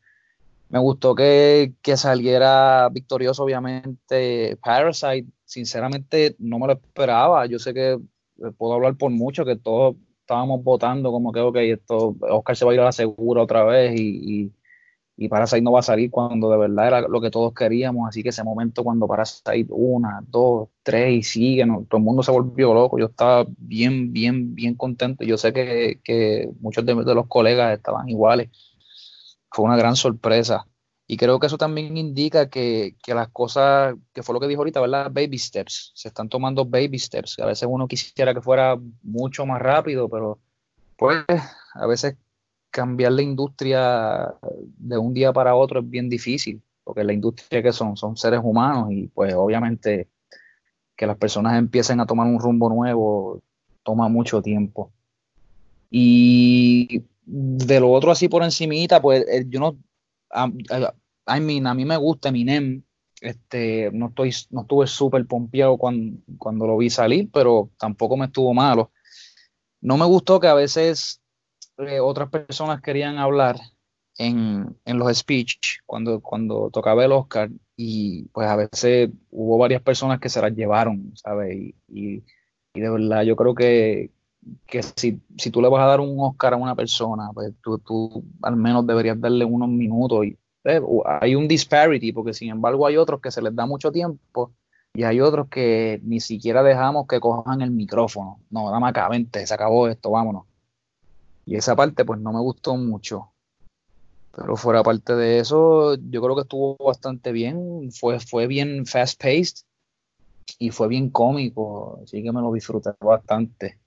Me 0.71 0.79
gustó 0.79 1.15
que, 1.15 1.73
saliera 1.97 2.89
victorioso, 2.91 3.45
obviamente, 3.45 4.57
Parasite. 4.63 5.27
Sinceramente, 5.45 6.37
no 6.39 6.59
me 6.59 6.67
lo 6.67 6.75
esperaba. 6.75 7.47
Yo 7.47 7.59
sé 7.59 7.73
que 7.73 7.93
eh, 7.93 7.99
puedo 8.57 8.75
hablar 8.75 8.97
por 8.97 9.11
mucho, 9.11 9.45
que 9.47 9.57
todos 9.57 9.97
estábamos 10.21 10.63
votando 10.63 11.11
como 11.11 11.33
que, 11.33 11.41
ok, 11.41 11.57
esto, 11.57 12.17
Oscar 12.21 12.57
se 12.57 12.65
va 12.67 12.73
a 12.73 12.75
ir 12.75 12.81
a 12.81 12.85
la 12.85 12.93
segura 12.93 13.43
otra 13.43 13.65
vez 13.65 13.99
y, 13.99 14.53
y, 15.17 15.29
Parasite 15.29 15.63
no 15.63 15.73
va 15.73 15.81
a 15.81 15.83
salir 15.83 16.11
cuando 16.11 16.51
de 16.51 16.59
verdad 16.59 16.87
era 16.87 17.01
lo 17.01 17.21
que 17.21 17.31
todos 17.31 17.53
queríamos. 17.55 18.09
Así 18.09 18.23
que 18.23 18.29
ese 18.29 18.45
momento 18.45 18.85
cuando 18.85 19.09
Parasite 19.09 19.67
una, 19.71 20.23
dos, 20.29 20.69
tres 20.83 21.13
y 21.15 21.23
sigue, 21.23 21.67
todo 21.89 21.99
el 21.99 22.05
mundo 22.05 22.23
se 22.23 22.31
volvió 22.31 22.75
loco. 22.75 22.99
Yo 22.99 23.07
estaba 23.07 23.47
bien, 23.59 24.13
bien, 24.13 24.55
bien 24.55 24.75
contento. 24.75 25.25
Yo 25.25 25.39
sé 25.39 25.53
que, 25.53 26.01
que 26.05 26.51
muchos 26.61 26.85
de, 26.87 26.95
de 26.95 27.15
los 27.15 27.27
colegas 27.27 27.77
estaban 27.77 28.09
iguales. 28.09 28.51
Fue 29.51 29.65
una 29.65 29.77
gran 29.77 29.97
sorpresa. 29.97 30.67
Y 31.07 31.17
creo 31.17 31.41
que 31.41 31.47
eso 31.47 31.57
también 31.57 31.97
indica 31.97 32.51
que, 32.51 32.97
que 33.03 33.15
las 33.15 33.29
cosas, 33.29 33.95
que 34.13 34.23
fue 34.23 34.35
lo 34.35 34.41
que 34.41 34.47
dijo 34.47 34.61
ahorita, 34.61 34.81
¿verdad? 34.81 35.11
Baby 35.11 35.39
steps. 35.39 35.93
Se 35.95 36.09
están 36.09 36.29
tomando 36.29 36.67
baby 36.67 36.99
steps. 36.99 37.39
A 37.39 37.47
veces 37.47 37.67
uno 37.71 37.89
quisiera 37.89 38.35
que 38.35 38.43
fuera 38.43 38.77
mucho 39.03 39.47
más 39.47 39.61
rápido, 39.61 40.09
pero 40.09 40.39
pues 40.97 41.25
a 41.75 41.87
veces 41.87 42.17
cambiar 42.71 43.13
la 43.13 43.23
industria 43.23 44.35
de 44.77 44.99
un 44.99 45.15
día 45.15 45.33
para 45.33 45.55
otro 45.55 45.81
es 45.81 45.89
bien 45.89 46.09
difícil, 46.09 46.63
porque 46.85 47.05
la 47.05 47.13
industria 47.13 47.63
que 47.63 47.73
son, 47.73 47.97
son 47.97 48.17
seres 48.17 48.41
humanos 48.43 48.91
y 48.91 49.09
pues 49.09 49.33
obviamente 49.35 50.09
que 50.97 51.07
las 51.07 51.17
personas 51.17 51.57
empiecen 51.57 52.01
a 52.01 52.07
tomar 52.07 52.27
un 52.27 52.41
rumbo 52.41 52.69
nuevo 52.69 53.41
toma 53.83 54.09
mucho 54.09 54.43
tiempo. 54.43 54.93
Y 55.91 57.05
de 57.31 57.81
lo 57.81 57.91
otro 57.93 58.11
así 58.11 58.29
por 58.29 58.43
encimita, 58.43 59.01
pues 59.03 59.27
eh, 59.29 59.45
yo 59.49 59.61
no, 59.61 59.79
a- 60.31 60.51
I 61.37 61.41
mean, 61.41 61.67
a 61.67 61.75
mí 61.75 61.85
me 61.85 61.97
gusta 61.97 62.31
Eminem, 62.31 62.83
este, 63.21 63.91
no 63.93 64.09
estoy, 64.09 64.33
no 64.51 64.63
estuve 64.63 64.87
súper 64.87 65.27
pompeado 65.27 65.77
cuando, 65.77 66.19
cuando 66.39 66.67
lo 66.67 66.79
vi 66.79 66.89
salir, 66.91 67.29
pero 67.33 67.71
tampoco 67.79 68.17
me 68.17 68.27
estuvo 68.27 68.55
malo. 68.55 68.93
No 69.81 69.97
me 69.97 70.07
gustó 70.07 70.41
que 70.41 70.49
a 70.49 70.55
veces 70.55 71.21
eh, 71.79 72.01
otras 72.01 72.31
personas 72.31 72.83
querían 72.83 73.19
hablar 73.19 73.57
en, 74.19 74.77
en 74.85 74.99
los 74.99 75.17
speech 75.17 75.79
cuando, 75.87 76.21
cuando 76.21 76.71
tocaba 76.73 77.05
el 77.05 77.13
Oscar 77.13 77.51
y 77.77 78.25
pues 78.31 78.49
a 78.49 78.57
veces 78.57 79.11
hubo 79.31 79.59
varias 79.59 79.83
personas 79.83 80.21
que 80.21 80.29
se 80.29 80.41
las 80.43 80.53
llevaron, 80.55 81.13
¿sabes? 81.17 81.57
Y, 81.57 81.75
y, 81.89 82.25
y 82.75 82.81
de 82.81 82.91
verdad 82.91 83.23
yo 83.23 83.37
creo 83.37 83.55
que, 83.55 84.11
que 84.67 84.83
si, 84.83 85.21
si 85.37 85.51
tú 85.51 85.61
le 85.61 85.69
vas 85.69 85.83
a 85.83 85.87
dar 85.87 86.01
un 86.01 86.17
Oscar 86.19 86.55
a 86.55 86.57
una 86.57 86.75
persona, 86.75 87.31
pues 87.33 87.53
tú, 87.63 87.79
tú 87.79 88.25
al 88.43 88.57
menos 88.57 88.87
deberías 88.87 89.21
darle 89.21 89.45
unos 89.45 89.69
minutos 89.69 90.27
y 90.27 90.39
eh, 90.65 90.81
hay 91.21 91.35
un 91.35 91.49
disparity 91.49 92.13
porque 92.13 92.35
sin 92.35 92.51
embargo 92.51 92.87
hay 92.87 92.97
otros 92.97 93.21
que 93.21 93.31
se 93.31 93.41
les 93.41 93.55
da 93.55 93.67
mucho 93.67 93.91
tiempo 93.91 94.53
y 94.95 95.05
hay 95.05 95.21
otros 95.21 95.49
que 95.49 96.01
ni 96.03 96.21
siquiera 96.21 96.63
dejamos 96.63 97.07
que 97.07 97.21
cojan 97.21 97.63
el 97.63 97.71
micrófono. 97.71 98.41
No, 98.51 98.71
dame 98.71 98.89
acá, 98.89 99.09
vente, 99.09 99.47
se 99.47 99.55
acabó 99.55 99.89
esto, 99.89 100.11
vámonos. 100.11 100.45
Y 101.47 101.57
esa 101.57 101.77
parte 101.77 102.05
pues 102.05 102.21
no 102.21 102.33
me 102.33 102.41
gustó 102.41 102.77
mucho. 102.77 103.33
Pero 104.33 104.57
fuera 104.57 104.83
parte 104.83 105.15
de 105.15 105.39
eso, 105.39 105.95
yo 105.95 106.23
creo 106.23 106.35
que 106.37 106.43
estuvo 106.43 106.77
bastante 106.77 107.33
bien. 107.33 107.91
Fue, 107.93 108.21
fue 108.21 108.47
bien 108.47 108.87
fast 108.87 109.21
paced 109.21 109.65
y 110.59 110.71
fue 110.71 110.89
bien 110.89 111.11
cómico. 111.11 112.01
Así 112.03 112.23
que 112.23 112.33
me 112.33 112.41
lo 112.41 112.53
disfruté 112.53 112.91
bastante. 113.01 113.79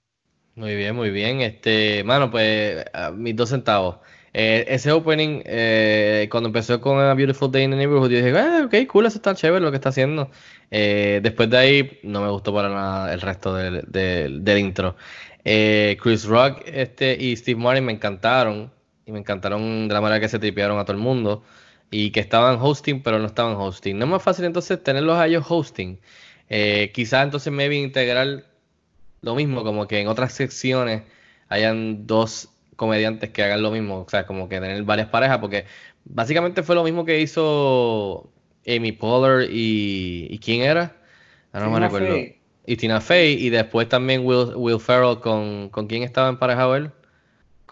Muy 0.54 0.76
bien, 0.76 0.94
muy 0.94 1.10
bien. 1.10 1.40
Este, 1.40 2.04
mano, 2.04 2.30
pues 2.30 2.84
mis 3.14 3.34
dos 3.36 3.48
centavos. 3.50 3.98
Eh, 4.34 4.64
ese 4.68 4.92
opening, 4.92 5.42
eh, 5.44 6.28
cuando 6.30 6.48
empezó 6.48 6.80
con 6.80 6.98
A 6.98 7.14
Beautiful 7.14 7.50
Day 7.50 7.64
in 7.64 7.70
the 7.70 7.76
Neighborhood, 7.76 8.10
yo 8.10 8.16
dije, 8.18 8.38
ah, 8.38 8.62
ok, 8.66 8.86
cool, 8.88 9.06
eso 9.06 9.16
está 9.18 9.34
chévere 9.34 9.62
lo 9.64 9.70
que 9.70 9.76
está 9.76 9.88
haciendo. 9.90 10.30
Eh, 10.70 11.20
después 11.22 11.48
de 11.50 11.58
ahí, 11.58 12.00
no 12.02 12.20
me 12.22 12.30
gustó 12.30 12.54
para 12.54 12.68
nada 12.68 13.12
el 13.12 13.20
resto 13.20 13.54
del, 13.54 13.82
del- 13.88 14.44
del 14.44 14.58
intro. 14.58 14.96
Eh, 15.44 15.96
Chris 16.02 16.24
Rock 16.26 16.62
este, 16.66 17.16
y 17.22 17.34
Steve 17.36 17.60
Martin 17.60 17.84
me 17.86 17.92
encantaron. 17.92 18.72
Y 19.06 19.12
me 19.12 19.18
encantaron 19.18 19.88
de 19.88 19.94
la 19.94 20.00
manera 20.00 20.20
que 20.20 20.28
se 20.28 20.38
tripearon 20.38 20.78
a 20.78 20.84
todo 20.84 20.96
el 20.96 21.02
mundo. 21.02 21.42
Y 21.90 22.10
que 22.10 22.20
estaban 22.20 22.58
hosting, 22.60 23.02
pero 23.02 23.18
no 23.18 23.26
estaban 23.26 23.54
hosting. 23.56 23.98
No 23.98 24.04
es 24.04 24.10
más 24.10 24.22
fácil 24.22 24.44
entonces 24.44 24.82
tenerlos 24.82 25.16
a 25.18 25.26
ellos 25.26 25.44
hosting. 25.48 25.98
Eh, 26.48 26.90
quizás 26.94 27.24
entonces 27.24 27.52
maybe 27.52 27.76
integrar 27.76 28.44
lo 29.22 29.34
mismo, 29.34 29.64
como 29.64 29.86
que 29.88 30.00
en 30.00 30.08
otras 30.08 30.32
secciones 30.32 31.02
hayan 31.48 32.06
dos 32.06 32.50
comediantes 32.76 33.30
que 33.30 33.42
hagan 33.42 33.62
lo 33.62 33.70
mismo, 33.70 34.00
o 34.00 34.08
sea, 34.08 34.26
como 34.26 34.48
que 34.48 34.60
tener 34.60 34.82
varias 34.82 35.08
parejas, 35.08 35.38
porque 35.38 35.66
básicamente 36.04 36.62
fue 36.62 36.74
lo 36.74 36.84
mismo 36.84 37.04
que 37.04 37.20
hizo 37.20 38.30
Amy 38.66 38.92
Poehler 38.92 39.50
y, 39.50 40.26
¿y 40.30 40.38
quién 40.38 40.62
era? 40.62 40.96
Ahora 41.52 41.66
no 41.66 41.72
me 41.72 41.80
recuerdo. 41.80 42.16
Y 42.64 42.76
Tina 42.76 43.00
Fey, 43.00 43.34
y 43.44 43.50
después 43.50 43.88
también 43.88 44.24
Will, 44.24 44.54
Will 44.54 44.78
Ferrell 44.80 45.18
con, 45.18 45.68
¿con 45.70 45.86
quién 45.88 46.02
estaba 46.02 46.28
emparejado 46.28 46.76
él? 46.76 46.90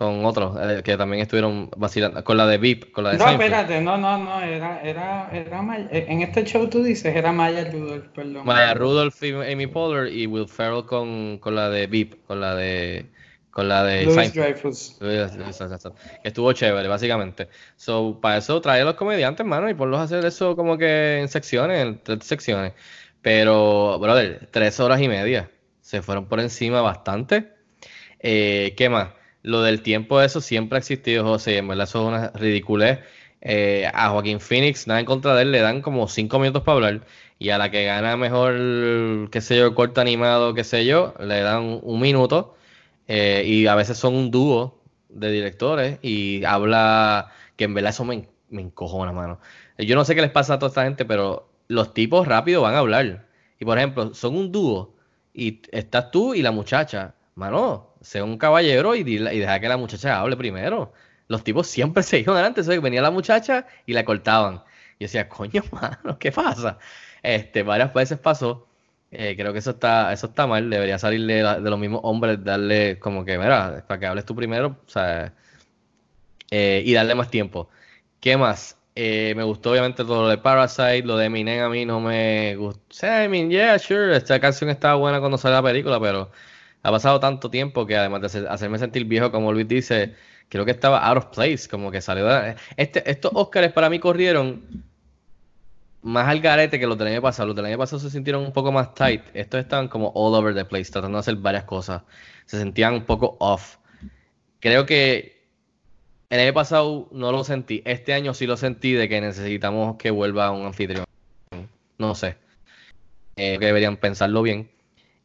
Con 0.01 0.25
otros, 0.25 0.57
eh, 0.59 0.81
que 0.83 0.97
también 0.97 1.21
estuvieron 1.21 1.69
vacilando, 1.77 2.25
con 2.25 2.39
la 2.39 2.47
de 2.47 2.57
Veep, 2.57 2.91
con 2.91 3.05
la 3.05 3.11
de 3.11 3.19
No, 3.19 3.25
Seinfeld. 3.27 3.53
espérate, 3.53 3.81
no, 3.83 3.99
no, 3.99 4.17
no, 4.17 4.41
era, 4.41 4.81
era, 4.81 5.29
era 5.31 5.61
Maya- 5.61 5.89
en 5.93 6.23
este 6.23 6.43
show 6.47 6.67
tú 6.71 6.83
dices, 6.83 7.15
era 7.15 7.33
Maya 7.33 7.71
Rudolph, 7.71 8.07
perdón. 8.15 8.47
Maya 8.47 8.73
Rudolph 8.73 9.23
y 9.23 9.33
Amy 9.33 9.67
Poehler 9.67 10.11
y 10.11 10.27
Will 10.27 10.49
Ferrell 10.49 10.87
con, 10.87 11.37
con 11.37 11.55
la 11.55 11.69
de 11.69 11.87
Veep, 11.87 12.25
con 12.27 12.41
la 12.41 12.55
de 12.55 13.11
con 13.51 13.69
la 13.69 13.85
de 13.85 14.07
Louis. 14.07 14.33
Dreyfus. 14.33 14.99
Estuvo 16.25 16.51
chévere, 16.55 16.89
básicamente. 16.89 17.49
So, 17.77 18.19
para 18.23 18.39
eso 18.39 18.59
trae 18.63 18.81
a 18.81 18.85
los 18.87 18.95
comediantes, 18.95 19.45
mano, 19.45 19.69
y 19.69 19.75
ponlos 19.75 20.01
a 20.01 20.05
hacer 20.05 20.25
eso 20.25 20.57
como 20.57 20.79
que 20.79 21.19
en 21.21 21.29
secciones, 21.29 21.83
en 21.83 22.03
tres 22.03 22.25
secciones. 22.25 22.73
Pero, 23.21 23.99
brother, 24.01 24.49
tres 24.51 24.81
horas 24.81 24.99
y 25.03 25.09
media. 25.09 25.51
Se 25.83 26.01
fueron 26.01 26.27
por 26.27 26.41
encima 26.41 26.81
bastante. 26.81 27.53
Eh, 28.21 28.75
¿qué 28.77 28.89
más? 28.89 29.09
Lo 29.43 29.63
del 29.63 29.83
tiempo, 29.83 30.21
eso 30.21 30.41
siempre 30.41 30.77
ha 30.77 30.81
existido, 30.81 31.25
José, 31.25 31.59
en 31.59 31.69
verdad 31.69 31.85
eso 31.85 32.03
es 32.03 32.09
una 32.09 32.31
ridiculez. 32.31 33.01
Eh, 33.43 33.91
a 33.95 34.11
Joaquín 34.11 34.41
Phoenix, 34.41 34.87
nada 34.87 35.01
en 35.01 35.07
contra 35.07 35.35
de 35.35 35.43
él, 35.43 35.53
le 35.53 35.61
dan 35.61 35.81
como 35.83 36.09
cinco 36.09 36.39
minutos 36.39 36.63
para 36.63 36.77
hablar. 36.77 37.07
Y 37.39 37.51
a 37.51 37.59
la 37.59 37.71
que 37.71 37.85
gana 37.85 38.17
mejor, 38.17 39.31
qué 39.31 39.41
sé 39.41 39.57
yo, 39.57 39.75
corto 39.75 40.01
animado, 40.01 40.53
qué 40.55 40.63
sé 40.65 40.85
yo, 40.85 41.15
le 41.21 41.41
dan 41.41 41.81
un 41.83 42.01
minuto. 42.01 42.55
Eh, 43.09 43.45
y 43.47 43.67
a 43.67 43.75
veces 43.75 43.99
son 43.99 44.15
un 44.15 44.31
dúo 44.31 44.79
de 45.09 45.33
directores 45.33 45.99
y 46.03 46.45
habla 46.45 47.33
que 47.57 47.65
en 47.65 47.75
verdad 47.75 47.91
eso 47.91 48.05
me, 48.05 48.29
me 48.51 48.63
encojona, 48.63 49.13
mano. 49.13 49.41
Yo 49.79 49.97
no 49.97 50.05
sé 50.05 50.15
qué 50.15 50.21
les 50.23 50.31
pasa 50.31 50.55
a 50.55 50.59
toda 50.59 50.69
esta 50.69 50.85
gente, 50.85 51.05
pero 51.05 51.51
los 51.69 51.95
tipos 51.95 52.27
rápido 52.29 52.63
van 52.63 52.75
a 52.75 52.79
hablar. 52.79 53.27
Y 53.59 53.65
por 53.65 53.79
ejemplo, 53.79 54.15
son 54.15 54.37
un 54.37 54.53
dúo 54.53 54.95
y 55.35 55.63
estás 55.73 56.11
tú 56.11 56.35
y 56.35 56.43
la 56.43 56.51
muchacha. 56.53 57.15
Mano, 57.35 57.90
sea 58.01 58.25
un 58.25 58.39
caballero 58.39 58.95
y, 58.95 59.01
y 59.01 59.19
deja 59.39 59.61
que 59.61 59.69
la 59.69 59.77
muchacha 59.77 60.21
hable 60.21 60.37
primero. 60.37 60.93
Los 61.29 61.45
tipos 61.45 61.67
siempre 61.69 62.03
se 62.03 62.21
iban 62.21 62.37
adelante. 62.37 62.63
que 62.63 62.79
venía 62.81 63.03
la 63.03 63.11
muchacha 63.11 63.67
y 63.87 63.93
la 63.93 64.05
cortaban. 64.05 64.63
Y 64.99 65.05
decía, 65.05 65.29
coño, 65.29 65.63
mano, 65.73 66.19
¿qué 66.19 66.33
pasa? 66.33 66.79
Este, 67.23 67.63
varias 67.63 67.95
veces 67.95 68.19
pasó. 68.19 68.67
Eh, 69.13 69.35
creo 69.37 69.53
que 69.53 69.59
eso 69.61 69.71
está, 69.73 70.13
eso 70.13 70.27
está 70.29 70.47
mal. 70.47 70.71
Debería 70.71 70.99
salirle 70.99 71.43
de, 71.43 71.61
los 71.71 71.79
mismos 71.79 72.01
hombres, 72.05 72.43
darle 72.45 72.99
como 72.99 73.25
que, 73.25 73.39
mira, 73.39 73.85
para 73.87 74.01
que 74.01 74.07
hables 74.07 74.25
tú 74.25 74.35
primero, 74.37 74.77
o 74.87 74.91
sea, 74.91 75.33
eh, 76.51 76.83
y 76.85 76.93
darle 76.95 77.15
más 77.15 77.31
tiempo. 77.31 77.69
¿Qué 78.21 78.37
más? 78.37 78.77
Eh, 78.95 79.35
me 79.37 79.45
gustó 79.45 79.71
obviamente 79.73 80.05
todo 80.05 80.23
lo 80.23 80.29
de 80.29 80.39
Parasite, 80.39 81.03
lo 81.05 81.17
de 81.17 81.27
Eminem 81.27 81.65
a 81.65 81.69
mí 81.69 81.87
no 81.87 82.01
me 82.01 82.57
gustó. 82.57 83.07
I 83.07 83.29
mean, 83.29 83.51
yeah, 83.51 83.79
sure, 83.79 84.17
esta 84.17 84.41
canción 84.41 84.71
estaba 84.71 84.97
buena 84.97 85.21
cuando 85.21 85.39
salió 85.39 85.57
la 85.57 85.63
película, 85.63 86.01
pero 86.01 86.31
ha 86.83 86.91
pasado 86.91 87.21
tanto 87.21 87.51
tiempo 87.51 87.87
que 87.87 87.97
además 87.97 88.21
de 88.21 88.27
hacer- 88.27 88.49
hacerme 88.49 88.79
sentir 88.79 89.05
viejo, 89.05 89.31
como 89.31 89.53
Luis 89.53 89.69
dice, 89.69 90.15
creo 90.49 90.65
que 90.65 90.71
estaba 90.71 91.07
out 91.07 91.19
of 91.19 91.27
place, 91.27 91.69
como 91.69 91.91
que 91.91 92.01
salió 92.01 92.27
de... 92.27 92.57
Este, 92.77 93.09
estos 93.11 93.33
Oscars 93.35 93.73
para 93.73 93.91
mí 93.91 93.99
corrieron 93.99 94.63
más 96.03 96.29
al 96.29 96.41
garete 96.41 96.79
que 96.81 96.87
los 96.87 96.97
del 96.97 97.09
año 97.09 97.21
pasado. 97.23 97.49
Los 97.49 97.57
del 97.57 97.67
año 97.67 97.79
pasado 97.79 98.01
se 98.01 98.11
sintieron 98.11 98.43
un 98.43 98.53
poco 98.53 98.73
más 98.73 98.95
tight. 98.95 99.23
Estos 99.35 99.61
estaban 99.61 99.89
como 99.89 100.11
all 100.15 100.35
over 100.35 100.55
the 100.55 100.65
place, 100.65 100.91
tratando 100.91 101.19
de 101.19 101.21
hacer 101.21 101.37
varias 101.37 101.65
cosas. 101.65 102.03
Se 102.47 102.59
sentían 102.59 102.95
un 102.95 103.05
poco 103.05 103.37
off. 103.39 103.77
Creo 104.61 104.87
que 104.87 105.47
el 106.31 106.41
año 106.41 106.55
pasado 106.55 107.09
no 107.13 107.33
lo 107.33 107.45
sentí. 107.45 107.83
Este 107.85 108.15
año 108.15 108.33
sí 108.33 108.47
lo 108.47 108.57
sentí 108.57 108.93
de 108.93 109.09
que 109.09 109.21
necesitamos 109.21 109.97
que 109.97 110.11
vuelva 110.11 110.51
un 110.51 110.65
anfitrión. 110.65 111.05
No 111.99 112.15
sé. 112.15 112.37
Eh, 113.37 113.59
que 113.59 113.67
deberían 113.67 113.99
pensarlo 113.99 114.41
bien. 114.43 114.71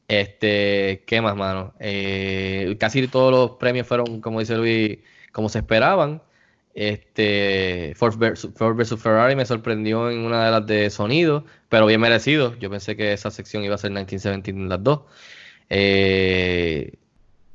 Este, 0.08 1.04
¿qué 1.08 1.22
más, 1.22 1.36
mano? 1.36 1.74
Eh, 1.80 2.76
casi 2.80 3.08
todos 3.08 3.32
los 3.32 3.58
premios 3.58 3.88
fueron, 3.88 4.22
como 4.22 4.40
dice 4.40 4.56
Luis, 4.56 5.00
como 5.32 5.50
se 5.50 5.60
esperaban. 5.60 6.22
Este, 6.76 7.94
Ford 7.96 8.18
vs, 8.18 8.50
Ford 8.56 8.76
versus 8.76 9.02
Ferrari 9.02 9.36
me 9.36 9.46
sorprendió 9.46 10.12
en 10.12 10.20
una 10.20 10.46
de 10.46 10.52
las 10.52 10.68
de 10.68 10.90
sonido, 10.90 11.46
pero 11.70 11.86
bien 11.86 12.02
merecido. 12.02 12.56
Yo 12.60 12.70
pensé 12.70 12.96
que 12.98 13.14
esa 13.14 13.32
sección 13.32 13.64
iba 13.64 13.76
a 13.76 13.78
ser 13.78 13.92
1917 13.92 14.52
en 14.52 14.70
las 14.70 14.84
dos. 14.84 15.02
Eh, 15.70 16.98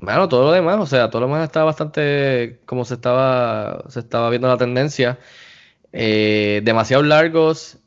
bueno, 0.00 0.28
todo 0.28 0.46
lo 0.46 0.52
demás, 0.52 0.78
o 0.80 0.86
sea, 0.86 1.10
todo 1.10 1.20
lo 1.22 1.26
demás 1.28 1.44
estaba 1.44 1.66
bastante 1.66 2.60
como 2.66 2.84
se 2.84 2.94
estaba, 2.94 3.84
se 3.88 4.00
estaba 4.00 4.30
viendo 4.30 4.48
la 4.48 4.56
tendencia. 4.56 5.18
Eh, 5.92 6.62
demasiado 6.64 7.02
largos, 7.02 7.78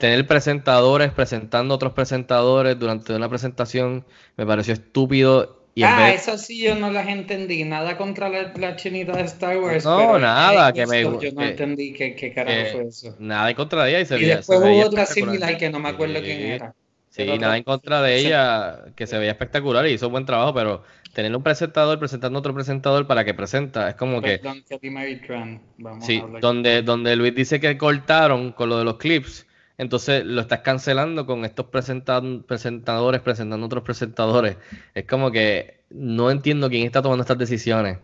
tener 0.00 0.26
presentadores 0.26 1.12
presentando 1.12 1.74
otros 1.74 1.92
presentadores 1.92 2.76
durante 2.78 3.14
una 3.14 3.28
presentación 3.28 4.04
me 4.36 4.44
pareció 4.46 4.74
estúpido. 4.74 5.58
Y 5.74 5.84
Ah, 5.84 5.96
vez- 5.98 6.22
eso 6.22 6.36
sí 6.36 6.60
yo 6.60 6.74
no 6.74 6.90
las 6.90 7.06
entendí. 7.06 7.62
Nada 7.64 7.96
contra 7.96 8.28
la, 8.28 8.52
la 8.56 8.74
chinita 8.74 9.12
de 9.12 9.22
Star 9.22 9.56
Wars. 9.58 9.84
No, 9.84 9.98
pero 9.98 10.18
nada, 10.18 10.72
que 10.72 10.84
me- 10.86 11.02
Yo 11.02 11.12
no 11.12 11.18
que- 11.20 11.28
entendí 11.28 11.92
qué, 11.92 12.16
qué 12.16 12.32
carajo 12.34 12.58
fue 12.72 12.88
eso. 12.88 13.14
nada 13.20 13.48
en 13.50 13.54
contra 13.56 13.84
de 13.84 13.90
ella 13.90 14.00
y 14.00 14.06
se 14.06 14.16
Y 14.16 14.20
veía, 14.22 14.36
después 14.38 14.58
se 14.58 14.64
veía 14.64 14.80
hubo 14.80 14.88
otra 14.88 15.06
similar 15.06 15.56
que 15.56 15.70
no 15.70 15.78
me 15.78 15.88
acuerdo 15.90 16.14
quién 16.20 16.38
Sí. 16.38 16.44
era. 16.44 16.74
Sí, 17.10 17.22
Pero 17.24 17.36
nada 17.38 17.56
en 17.56 17.62
contra 17.64 18.02
de 18.02 18.18
sí. 18.20 18.26
ella, 18.26 18.84
que 18.96 19.06
se 19.06 19.18
veía 19.18 19.32
espectacular 19.32 19.86
y 19.86 19.92
hizo 19.92 20.08
buen 20.10 20.24
trabajo, 20.26 20.54
pero 20.54 20.82
tener 21.12 21.34
un 21.34 21.42
presentador 21.42 21.98
presentando 21.98 22.38
otro 22.38 22.54
presentador 22.54 23.06
para 23.06 23.24
que 23.24 23.34
presenta, 23.34 23.88
es 23.90 23.94
como 23.96 24.22
que, 24.22 24.40
Kelly 24.68 24.90
Mary 24.90 25.20
Tran. 25.20 25.60
Vamos 25.78 26.04
sí, 26.06 26.22
a 26.24 26.38
donde, 26.40 26.82
donde 26.82 27.16
Luis 27.16 27.34
dice 27.34 27.58
que 27.60 27.76
cortaron 27.76 28.52
con 28.52 28.68
lo 28.68 28.78
de 28.78 28.84
los 28.84 28.96
clips, 28.96 29.44
entonces 29.80 30.26
lo 30.26 30.42
estás 30.42 30.60
cancelando 30.60 31.24
con 31.24 31.46
estos 31.46 31.64
presenta- 31.66 32.20
presentadores 32.46 33.22
presentando 33.22 33.64
otros 33.64 33.82
presentadores. 33.82 34.58
Es 34.94 35.06
como 35.06 35.30
que 35.30 35.80
no 35.88 36.30
entiendo 36.30 36.68
quién 36.68 36.84
está 36.84 37.00
tomando 37.00 37.22
estas 37.22 37.38
decisiones 37.38 37.96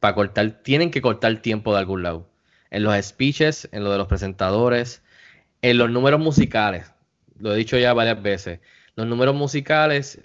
para 0.00 0.14
cortar, 0.14 0.50
tienen 0.62 0.90
que 0.90 1.02
cortar 1.02 1.36
tiempo 1.42 1.74
de 1.74 1.80
algún 1.80 2.02
lado. 2.02 2.26
En 2.70 2.82
los 2.82 2.96
speeches, 3.04 3.68
en 3.72 3.84
lo 3.84 3.92
de 3.92 3.98
los 3.98 4.06
presentadores, 4.06 5.02
en 5.60 5.76
los 5.76 5.90
números 5.90 6.18
musicales, 6.18 6.90
lo 7.38 7.52
he 7.52 7.56
dicho 7.56 7.76
ya 7.76 7.92
varias 7.92 8.22
veces, 8.22 8.60
los 8.96 9.06
números 9.06 9.34
musicales 9.34 10.22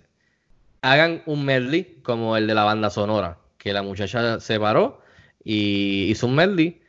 hagan 0.82 1.22
un 1.26 1.44
medley 1.44 2.00
como 2.02 2.38
el 2.38 2.48
de 2.48 2.56
la 2.56 2.64
banda 2.64 2.90
sonora, 2.90 3.40
que 3.58 3.74
la 3.74 3.84
muchacha 3.84 4.40
se 4.40 4.58
paró 4.58 5.02
y 5.44 6.06
hizo 6.06 6.28
un 6.28 6.36
medley 6.36 6.82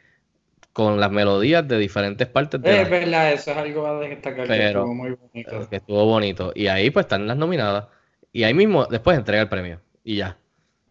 con 0.74 1.00
las 1.00 1.10
melodías 1.10 1.66
de 1.66 1.78
diferentes 1.78 2.26
partes 2.26 2.60
de 2.60 2.82
Es 2.82 2.82
la- 2.82 2.88
verdad, 2.98 3.32
eso 3.32 3.52
es 3.52 3.56
algo 3.56 3.86
a 3.86 4.00
destacar 4.00 4.46
que 4.46 4.66
estuvo 4.66 4.92
muy 4.94 5.10
bonito. 5.12 5.68
que 5.70 5.76
estuvo 5.76 6.04
bonito. 6.04 6.52
Y 6.54 6.66
ahí 6.66 6.90
pues 6.90 7.04
están 7.04 7.26
las 7.26 7.36
nominadas. 7.38 7.86
Y 8.32 8.42
ahí 8.42 8.52
mismo 8.52 8.84
después 8.84 9.16
entrega 9.16 9.40
el 9.42 9.48
premio. 9.48 9.80
Y 10.02 10.16
ya. 10.16 10.36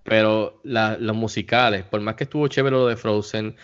Pero 0.04 0.60
la- 0.64 0.98
los 0.98 1.16
musicales, 1.16 1.84
por 1.84 2.02
más 2.02 2.16
que 2.16 2.24
estuvo 2.24 2.48
chévere 2.48 2.76
lo 2.76 2.88
de 2.88 2.96
Frozen, 2.96 3.56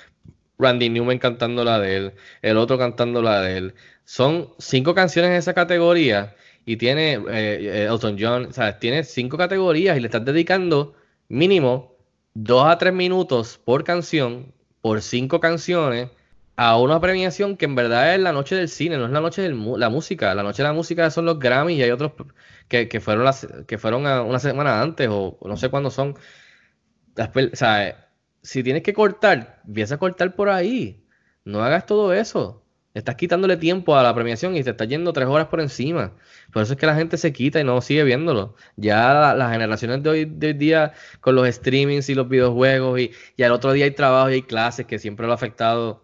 Randy 0.59 0.89
Newman 0.89 1.19
cantando 1.19 1.63
la 1.63 1.79
de 1.79 1.95
él, 1.95 2.13
el 2.41 2.57
otro 2.57 2.77
cantando 2.77 3.21
la 3.21 3.41
de 3.41 3.57
él, 3.57 3.73
son 4.03 4.49
cinco 4.57 4.93
canciones 4.93 5.31
en 5.31 5.37
esa 5.37 5.53
categoría 5.53 6.35
y 6.65 6.75
tiene 6.75 7.13
eh, 7.13 7.21
eh, 7.29 7.87
Elton 7.89 8.17
John, 8.19 8.45
o 8.47 8.51
sea, 8.51 8.77
tiene 8.77 9.05
cinco 9.05 9.37
categorías 9.37 9.95
y 9.97 10.01
le 10.01 10.07
estás 10.07 10.25
dedicando 10.25 10.95
mínimo 11.29 11.95
dos 12.33 12.65
a 12.65 12.77
tres 12.77 12.93
minutos 12.93 13.57
por 13.63 13.85
canción, 13.85 14.53
por 14.81 15.01
cinco 15.01 15.39
canciones, 15.39 16.09
a 16.55 16.77
una 16.77 16.99
premiación 16.99 17.55
que 17.57 17.65
en 17.65 17.75
verdad 17.75 18.13
es 18.15 18.21
la 18.21 18.33
noche 18.33 18.55
del 18.55 18.67
cine, 18.69 18.97
no 18.97 19.05
es 19.05 19.11
la 19.11 19.21
noche 19.21 19.41
de 19.41 19.49
la 19.49 19.89
música. 19.89 20.35
La 20.35 20.43
noche 20.43 20.61
de 20.61 20.67
la 20.69 20.73
música 20.73 21.09
son 21.09 21.25
los 21.25 21.39
Grammys 21.39 21.77
y 21.79 21.83
hay 21.83 21.91
otros 21.91 22.13
que, 22.67 22.89
que 22.89 22.99
fueron 22.99 23.23
las, 23.23 23.47
que 23.67 23.77
fueron 23.77 24.05
una 24.05 24.39
semana 24.39 24.81
antes 24.81 25.07
o 25.09 25.37
no 25.45 25.57
sé 25.57 25.69
cuándo 25.69 25.89
son. 25.89 26.15
O 27.17 27.55
sea, 27.55 28.09
si 28.41 28.63
tienes 28.63 28.83
que 28.83 28.93
cortar, 28.93 29.61
empieza 29.67 29.95
a 29.95 29.99
cortar 29.99 30.35
por 30.35 30.49
ahí. 30.49 31.05
No 31.45 31.63
hagas 31.63 31.85
todo 31.85 32.13
eso. 32.13 32.65
Estás 32.93 33.15
quitándole 33.15 33.55
tiempo 33.57 33.95
a 33.95 34.03
la 34.03 34.13
premiación 34.15 34.55
y 34.57 34.63
te 34.63 34.71
estás 34.71 34.87
yendo 34.87 35.13
tres 35.13 35.27
horas 35.27 35.47
por 35.47 35.61
encima. 35.61 36.13
Por 36.51 36.63
eso 36.63 36.73
es 36.73 36.79
que 36.79 36.85
la 36.87 36.95
gente 36.95 37.17
se 37.17 37.31
quita 37.31 37.59
y 37.59 37.63
no 37.63 37.79
sigue 37.81 38.03
viéndolo. 38.03 38.55
Ya 38.77 39.13
la- 39.13 39.35
las 39.35 39.51
generaciones 39.51 40.01
de 40.03 40.09
hoy, 40.09 40.25
de 40.25 40.47
hoy 40.47 40.53
día, 40.53 40.93
con 41.21 41.35
los 41.35 41.47
streamings 41.47 42.09
y 42.09 42.15
los 42.15 42.27
videojuegos, 42.27 42.99
y, 42.99 43.11
y 43.37 43.43
al 43.43 43.51
otro 43.51 43.71
día 43.73 43.85
hay 43.85 43.91
trabajo 43.91 44.29
y 44.31 44.33
hay 44.35 44.41
clases 44.41 44.85
que 44.87 44.97
siempre 44.99 45.25
lo 45.27 45.31
ha 45.33 45.35
afectado. 45.35 46.03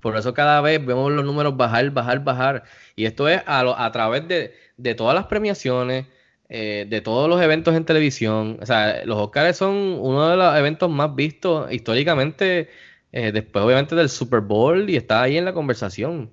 Por 0.00 0.16
eso 0.16 0.34
cada 0.34 0.60
vez 0.60 0.84
vemos 0.84 1.12
los 1.12 1.24
números 1.24 1.56
bajar, 1.56 1.90
bajar, 1.90 2.24
bajar. 2.24 2.64
Y 2.96 3.04
esto 3.06 3.28
es 3.28 3.42
a, 3.46 3.62
lo- 3.64 3.78
a 3.78 3.90
través 3.92 4.26
de, 4.28 4.54
de 4.76 4.94
todas 4.94 5.14
las 5.14 5.26
premiaciones, 5.26 6.06
eh, 6.48 6.86
de 6.88 7.00
todos 7.00 7.28
los 7.28 7.40
eventos 7.40 7.74
en 7.74 7.84
televisión. 7.84 8.58
O 8.60 8.66
sea, 8.66 9.04
los 9.06 9.16
Oscars 9.18 9.56
son 9.56 9.74
uno 10.00 10.28
de 10.28 10.36
los 10.36 10.56
eventos 10.56 10.90
más 10.90 11.14
vistos 11.14 11.72
históricamente, 11.72 12.68
eh, 13.12 13.32
después 13.32 13.64
obviamente 13.64 13.94
del 13.94 14.08
Super 14.08 14.40
Bowl, 14.40 14.88
y 14.90 14.96
está 14.96 15.22
ahí 15.22 15.36
en 15.36 15.44
la 15.44 15.52
conversación. 15.52 16.32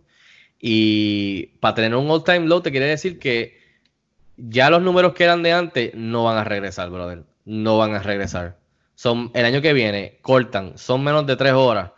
Y 0.60 1.48
para 1.60 1.76
tener 1.76 1.96
un 1.96 2.10
all-time 2.10 2.48
low 2.48 2.62
te 2.62 2.72
quiere 2.72 2.88
decir 2.88 3.20
que 3.20 3.60
ya 4.38 4.70
los 4.70 4.82
números 4.82 5.14
que 5.14 5.24
eran 5.24 5.44
de 5.44 5.54
antes 5.54 5.94
no 5.96 6.24
van 6.24 6.38
a 6.38 6.44
regresar, 6.44 6.90
brother. 6.90 7.24
No 7.46 7.78
van 7.78 7.96
a 7.96 8.00
regresar. 8.00 8.58
Son, 8.96 9.32
el 9.34 9.46
año 9.46 9.62
que 9.62 9.74
viene, 9.74 10.20
cortan, 10.22 10.78
son 10.78 11.04
menos 11.04 11.26
de 11.26 11.36
tres 11.36 11.54
horas. 11.54 11.92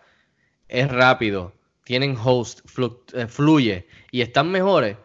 Es 0.68 0.90
rápido, 0.90 1.54
tienen 1.84 2.16
host, 2.16 2.62
eh, 3.14 3.28
fluye 3.28 3.88
y 4.12 4.22
están 4.22 4.52
mejores. 4.52 4.98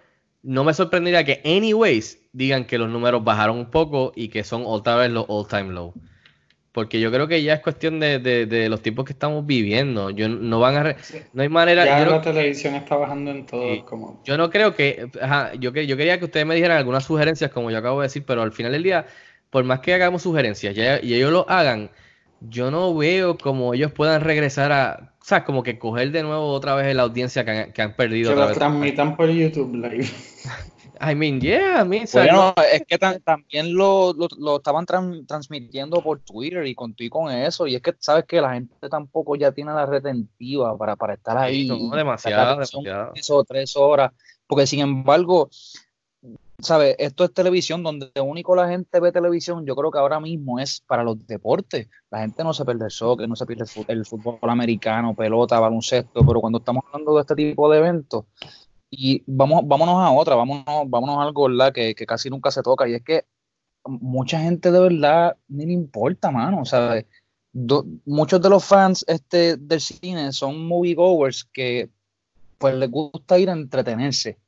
No 0.42 0.62
me 0.62 0.74
sorprendería 0.74 1.24
que, 1.24 1.40
anyways, 1.44 2.20
digan 2.32 2.66
que 2.66 2.78
los 2.78 2.88
números 2.88 3.24
bajaron 3.24 3.58
un 3.58 3.70
poco 3.70 4.12
y 4.14 4.28
que 4.28 4.44
son 4.44 4.62
otra 4.66 4.96
vez 4.96 5.10
los 5.10 5.24
all-time 5.28 5.72
low. 5.72 5.94
Porque 6.76 7.00
yo 7.00 7.10
creo 7.10 7.26
que 7.26 7.42
ya 7.42 7.54
es 7.54 7.60
cuestión 7.60 7.98
de, 8.00 8.18
de- 8.18 8.44
de 8.44 8.68
los 8.68 8.82
tiempos 8.82 9.06
que 9.06 9.14
estamos 9.14 9.46
viviendo. 9.46 10.10
Yo 10.10 10.28
no 10.28 10.60
van 10.60 10.76
a 10.76 10.82
re- 10.82 10.96
Sí. 11.00 11.20
no 11.32 11.40
hay 11.40 11.48
manera. 11.48 11.86
Ya 11.86 12.00
yo 12.00 12.04
no- 12.04 12.10
la 12.10 12.20
televisión 12.20 12.74
está 12.74 12.96
bajando 12.96 13.30
en 13.30 13.46
todo. 13.46 13.62
Sí. 13.62 13.82
Como, 13.88 14.20
yo 14.26 14.36
no 14.36 14.50
creo 14.50 14.74
que, 14.74 15.08
ajá, 15.22 15.54
yo, 15.54 15.72
que- 15.72 15.86
yo 15.86 15.96
quería 15.96 16.18
que 16.18 16.26
ustedes 16.26 16.44
me 16.44 16.54
dijeran 16.54 16.76
algunas 16.76 17.02
sugerencias, 17.04 17.50
como 17.50 17.70
yo 17.70 17.78
acabo 17.78 18.02
de 18.02 18.08
decir, 18.08 18.24
pero 18.26 18.42
al 18.42 18.52
final 18.52 18.72
del 18.72 18.82
día, 18.82 19.06
por 19.48 19.64
más 19.64 19.80
que 19.80 19.94
hagamos 19.94 20.20
sugerencias 20.20 20.74
ya- 20.74 21.00
y 21.02 21.14
ellos 21.14 21.32
lo 21.32 21.48
hagan, 21.48 21.88
yo 22.42 22.70
no 22.70 22.94
veo 22.94 23.38
como 23.38 23.72
ellos 23.72 23.90
puedan 23.92 24.20
regresar 24.20 24.70
a, 24.70 25.14
o 25.18 25.24
sea, 25.24 25.44
como 25.44 25.62
que 25.62 25.78
coger 25.78 26.10
de 26.10 26.24
nuevo 26.24 26.48
otra 26.48 26.74
vez 26.74 26.94
la 26.94 27.04
audiencia 27.04 27.42
que 27.46 27.50
han, 27.52 27.72
que 27.72 27.80
han 27.80 27.94
perdido 27.96 28.34
que 28.34 28.36
lo 28.38 28.52
transmitan 28.52 29.16
por 29.16 29.30
YouTube 29.30 29.76
Live. 29.76 30.10
I 31.00 31.14
mean, 31.14 31.40
yeah, 31.40 31.82
I 31.82 31.88
mean, 31.88 32.06
Bueno, 32.12 32.54
no- 32.56 32.62
es 32.72 32.82
que 32.86 32.98
tam- 32.98 33.22
también 33.22 33.74
lo, 33.74 34.12
lo, 34.14 34.28
lo 34.38 34.56
estaban 34.56 34.86
tran- 34.86 35.26
transmitiendo 35.26 36.00
por 36.02 36.20
Twitter 36.20 36.66
y 36.66 36.74
con, 36.74 36.94
y 36.98 37.08
con 37.08 37.30
eso. 37.30 37.66
Y 37.66 37.74
es 37.74 37.82
que 37.82 37.94
sabes 37.98 38.24
que 38.24 38.40
la 38.40 38.54
gente 38.54 38.88
tampoco 38.88 39.36
ya 39.36 39.52
tiene 39.52 39.72
la 39.74 39.84
retentiva 39.86 40.76
para, 40.78 40.96
para 40.96 41.14
estar 41.14 41.36
ahí. 41.36 41.66
no, 41.90 41.96
demasiado, 41.96 42.52
demasiado. 42.52 43.12
tres 43.12 43.30
o 43.30 43.44
tres 43.44 43.76
horas. 43.76 44.12
Porque 44.46 44.66
sin 44.66 44.80
embargo, 44.80 45.48
¿sabes? 46.58 46.96
Esto 46.98 47.24
es 47.24 47.34
televisión 47.34 47.82
donde 47.82 48.10
único 48.22 48.56
la 48.56 48.68
gente 48.68 49.00
ve 49.00 49.12
televisión. 49.12 49.66
Yo 49.66 49.76
creo 49.76 49.90
que 49.90 49.98
ahora 49.98 50.20
mismo 50.20 50.58
es 50.58 50.80
para 50.86 51.02
los 51.04 51.26
deportes. 51.26 51.88
La 52.10 52.20
gente 52.20 52.42
no 52.44 52.54
se 52.54 52.64
pierde 52.64 52.86
el 52.86 52.90
soccer, 52.90 53.28
no 53.28 53.36
se 53.36 53.44
pierde 53.44 53.64
el 53.64 53.68
fut- 53.68 53.84
el 53.90 54.06
fútbol 54.06 54.38
americano, 54.48 55.14
pelota, 55.14 55.60
baloncesto. 55.60 56.24
Pero 56.26 56.40
cuando 56.40 56.58
estamos 56.58 56.84
hablando 56.86 57.14
de 57.16 57.20
este 57.20 57.34
tipo 57.34 57.70
de 57.70 57.78
eventos, 57.78 58.24
y 58.98 59.22
vamos, 59.26 59.62
vámonos 59.66 59.96
a 59.96 60.10
otra, 60.10 60.34
vámonos, 60.34 60.64
vámonos 60.88 61.18
a 61.18 61.22
algo 61.22 61.48
¿verdad? 61.48 61.72
Que, 61.72 61.94
que 61.94 62.06
casi 62.06 62.30
nunca 62.30 62.50
se 62.50 62.62
toca, 62.62 62.88
y 62.88 62.94
es 62.94 63.02
que 63.02 63.26
mucha 63.84 64.40
gente 64.40 64.70
de 64.72 64.80
verdad 64.80 65.36
ni 65.48 65.66
le 65.66 65.72
importa, 65.72 66.30
mano. 66.30 66.64
Sea, 66.64 67.04
do- 67.52 67.84
muchos 68.06 68.40
de 68.40 68.48
los 68.48 68.64
fans 68.64 69.04
este, 69.08 69.56
del 69.56 69.80
cine 69.80 70.32
son 70.32 70.66
moviegoers 70.66 71.44
que 71.44 71.90
pues 72.58 72.74
les 72.74 72.90
gusta 72.90 73.38
ir 73.38 73.50
a 73.50 73.52
entretenerse. 73.52 74.38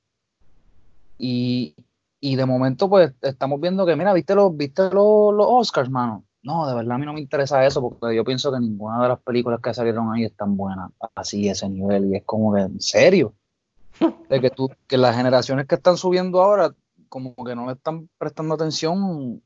Y, 1.19 1.75
y 2.21 2.37
de 2.37 2.47
momento, 2.47 2.89
pues, 2.89 3.13
estamos 3.23 3.61
viendo 3.61 3.85
que, 3.85 3.97
mira, 3.97 4.13
¿viste 4.13 4.35
los, 4.35 4.57
viste 4.57 4.83
los, 4.85 5.35
los 5.35 5.47
Oscars, 5.49 5.91
mano? 5.91 6.25
No, 6.43 6.67
de 6.69 6.75
verdad 6.75 6.93
a 6.93 6.99
mí 6.99 7.05
no 7.07 7.13
me 7.13 7.21
interesa 7.21 7.67
eso, 7.67 7.83
porque 7.83 8.15
yo 8.15 8.25
pienso 8.25 8.53
que 8.53 8.61
ninguna 8.61 9.03
de 9.03 9.09
las 9.09 9.21
películas 9.21 9.61
que 9.61 9.75
salieron 9.75 10.13
ahí 10.13 10.25
están 10.25 10.57
buenas, 10.57 10.91
así, 11.15 11.49
ese 11.49 11.69
nivel, 11.69 12.07
y 12.13 12.17
es 12.17 12.25
como 12.25 12.55
que, 12.55 12.61
en 12.63 12.81
serio, 12.81 13.35
de 14.29 14.41
que 14.41 14.51
tú, 14.51 14.71
que 14.87 14.99
las 14.99 15.17
generaciones 15.17 15.67
que 15.67 15.75
están 15.77 15.97
subiendo 15.97 16.41
ahora, 16.43 16.75
como 17.09 17.35
que 17.45 17.55
no 17.55 17.67
le 17.67 17.73
están 17.73 18.09
prestando 18.19 18.55
atención 18.55 19.43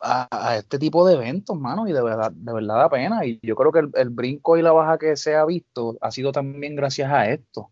a, 0.00 0.28
a 0.30 0.56
este 0.56 0.78
tipo 0.78 1.06
de 1.06 1.14
eventos, 1.14 1.56
mano, 1.58 1.86
y 1.86 1.92
de 1.92 2.02
verdad, 2.02 2.32
de 2.32 2.52
verdad 2.52 2.76
da 2.76 2.88
pena, 2.90 3.24
y 3.26 3.38
yo 3.42 3.54
creo 3.54 3.70
que 3.70 3.80
el, 3.80 3.90
el 3.94 4.08
brinco 4.10 4.56
y 4.56 4.62
la 4.62 4.72
baja 4.72 4.98
que 4.98 5.14
se 5.16 5.36
ha 5.36 5.44
visto 5.44 5.96
ha 6.00 6.10
sido 6.10 6.32
también 6.32 6.74
gracias 6.74 7.10
a 7.12 7.28
esto, 7.28 7.70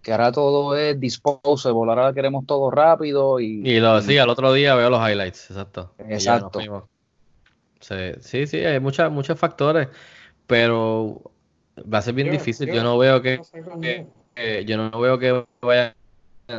que 0.00 0.12
ahora 0.12 0.30
todo 0.30 0.76
es 0.76 0.98
disposable, 1.00 1.90
ahora 1.90 2.12
queremos 2.12 2.46
todo 2.46 2.70
rápido 2.70 3.40
y, 3.40 3.68
Y 3.68 3.80
lo 3.80 4.00
sí, 4.02 4.16
al 4.18 4.28
otro 4.30 4.52
día 4.52 4.74
veo 4.76 4.88
los 4.90 5.00
highlights, 5.08 5.50
exacto. 5.50 5.94
Exacto. 5.98 6.60
Sí, 7.80 7.94
sí, 8.20 8.46
sí, 8.46 8.58
hay 8.58 8.80
muchas, 8.80 9.10
muchos 9.10 9.38
factores, 9.38 9.88
pero 10.46 11.20
va 11.92 11.98
a 11.98 12.02
ser 12.02 12.14
bien 12.14 12.28
Yo- 12.28 12.32
difícil. 12.34 12.68
yo- 12.68 12.74
Yo 12.76 12.82
no 12.82 12.96
veo 12.98 13.20
que, 13.20 13.38
no 13.38 13.44
sé 13.44 13.62
cuándo- 13.62 13.80
que- 13.82 14.06
que- 14.34 14.64
yo 14.64 14.76
no 14.76 14.90
veo 15.00 15.18
que 15.18 15.44
vayan, 15.62 15.94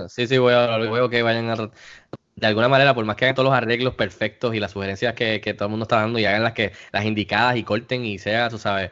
sí, 0.10 0.28
sí, 0.28 0.38
voy 0.38 0.54
a 0.54 0.78
veo 0.78 1.10
que 1.10 1.22
vayan 1.24 1.50
a, 1.50 1.56
de 2.36 2.48
alguna 2.48 2.70
manera, 2.70 2.96
por 2.96 3.06
más 3.06 3.16
que 3.18 3.26
hagan 3.26 3.36
todos 3.36 3.48
los 3.50 3.56
arreglos 3.58 3.96
perfectos 3.96 4.56
y 4.56 4.60
las 4.62 4.72
sugerencias 4.72 5.14
que, 5.16 5.42
que 5.42 5.54
todo 5.54 5.68
el 5.68 5.72
mundo 5.72 5.86
está 5.86 5.98
dando 6.02 6.20
y 6.20 6.26
hagan 6.26 6.44
las 6.44 6.54
que, 6.54 6.74
las 6.94 7.06
indicadas 7.06 7.58
y 7.58 7.64
corten 7.64 8.06
y 8.06 8.20
sea, 8.20 8.50
tú 8.50 8.58
sabes, 8.60 8.92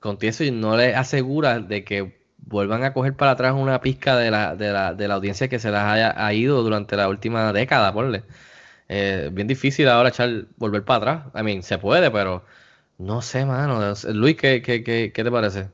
con 0.00 0.18
eso 0.22 0.44
y 0.44 0.50
no 0.52 0.76
les 0.76 0.96
asegura 0.96 1.60
de 1.60 1.84
que 1.84 2.20
vuelvan 2.38 2.84
a 2.84 2.92
coger 2.94 3.16
para 3.16 3.32
atrás 3.32 3.54
una 3.54 3.80
pizca 3.82 4.16
de 4.18 4.30
la, 4.30 4.56
de 4.56 4.72
la, 4.72 4.94
de 4.94 5.08
la 5.08 5.14
audiencia 5.14 5.48
que 5.48 5.58
se 5.60 5.70
las 5.70 5.84
haya 5.84 6.14
ha 6.16 6.32
ido 6.34 6.62
durante 6.62 6.96
la 6.96 7.08
última 7.08 7.52
década, 7.52 7.92
ponle. 7.94 8.24
Eh, 8.88 9.30
bien 9.32 9.48
difícil 9.48 9.88
ahora 9.88 10.10
echar, 10.10 10.46
volver 10.56 10.84
para 10.84 10.98
atrás. 10.98 11.32
I 11.36 11.42
mean, 11.44 11.62
se 11.62 11.78
puede, 11.78 12.10
pero 12.10 12.44
no 12.98 13.22
sé, 13.22 13.44
mano. 13.46 13.80
Luis, 14.14 14.36
¿qué, 14.36 14.62
qué, 14.62 14.84
qué, 14.84 15.12
qué 15.14 15.24
te 15.24 15.30
parece? 15.32 15.70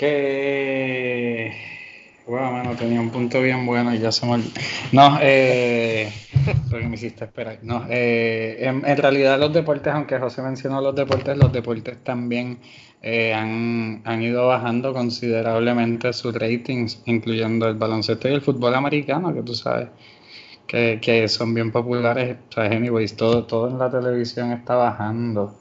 Que. 0.00 1.52
Bueno, 2.26 2.52
mano, 2.52 2.76
tenía 2.76 3.00
un 3.00 3.10
punto 3.10 3.40
bien 3.42 3.66
bueno 3.66 3.94
y 3.94 3.98
ya 3.98 4.12
se 4.12 4.24
me. 4.26 4.38
No, 4.92 5.18
eh. 5.20 6.10
Porque 6.70 6.86
me 6.88 6.94
hiciste 6.94 7.24
esperar. 7.24 7.58
No, 7.62 7.84
eh, 7.90 8.56
en, 8.60 8.86
en 8.86 8.96
realidad 8.96 9.38
los 9.38 9.52
deportes, 9.52 9.92
aunque 9.92 10.18
José 10.18 10.42
mencionó 10.42 10.80
los 10.80 10.94
deportes, 10.94 11.36
los 11.36 11.52
deportes 11.52 12.02
también 12.04 12.60
eh, 13.02 13.34
han, 13.34 14.02
han 14.04 14.22
ido 14.22 14.46
bajando 14.46 14.92
considerablemente 14.94 16.12
sus 16.12 16.34
ratings, 16.34 17.02
incluyendo 17.06 17.68
el 17.68 17.74
baloncesto 17.76 18.28
y 18.28 18.32
el 18.32 18.40
fútbol 18.42 18.74
americano, 18.74 19.34
que 19.34 19.42
tú 19.42 19.54
sabes 19.54 19.88
que, 20.66 21.00
que 21.02 21.28
son 21.28 21.54
bien 21.54 21.72
populares. 21.72 22.38
O 22.50 22.52
sea, 22.52 22.64
anyways, 22.66 23.16
todo, 23.16 23.46
todo 23.46 23.68
en 23.70 23.78
la 23.78 23.90
televisión 23.90 24.52
está 24.52 24.76
bajando. 24.76 25.59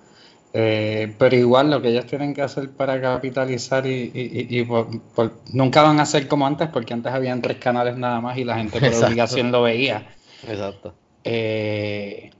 Eh, 0.52 1.14
pero 1.20 1.36
igual 1.36 1.70
lo 1.70 1.80
que 1.82 1.90
ellos 1.90 2.08
tienen 2.08 2.34
que 2.34 2.42
hacer 2.42 2.72
para 2.72 3.00
capitalizar 3.00 3.86
y, 3.86 4.12
y- 4.14 4.48
y- 4.50 4.60
y 4.60 4.64
por- 4.64 4.88
por- 5.16 5.34
nunca 5.54 5.84
van 5.84 6.00
a 6.00 6.06
ser 6.08 6.28
como 6.28 6.48
antes 6.48 6.70
porque 6.70 6.94
antes 6.94 7.12
habían 7.14 7.42
tres 7.42 7.58
canales 7.58 7.96
nada 7.98 8.20
más 8.20 8.38
y 8.38 8.44
la 8.44 8.58
gente 8.58 8.80
por 8.80 8.88
Exacto. 8.88 9.06
obligación 9.08 9.52
lo 9.52 9.62
veía. 9.62 10.08
Exacto. 10.48 10.94
Eh, 11.24 12.32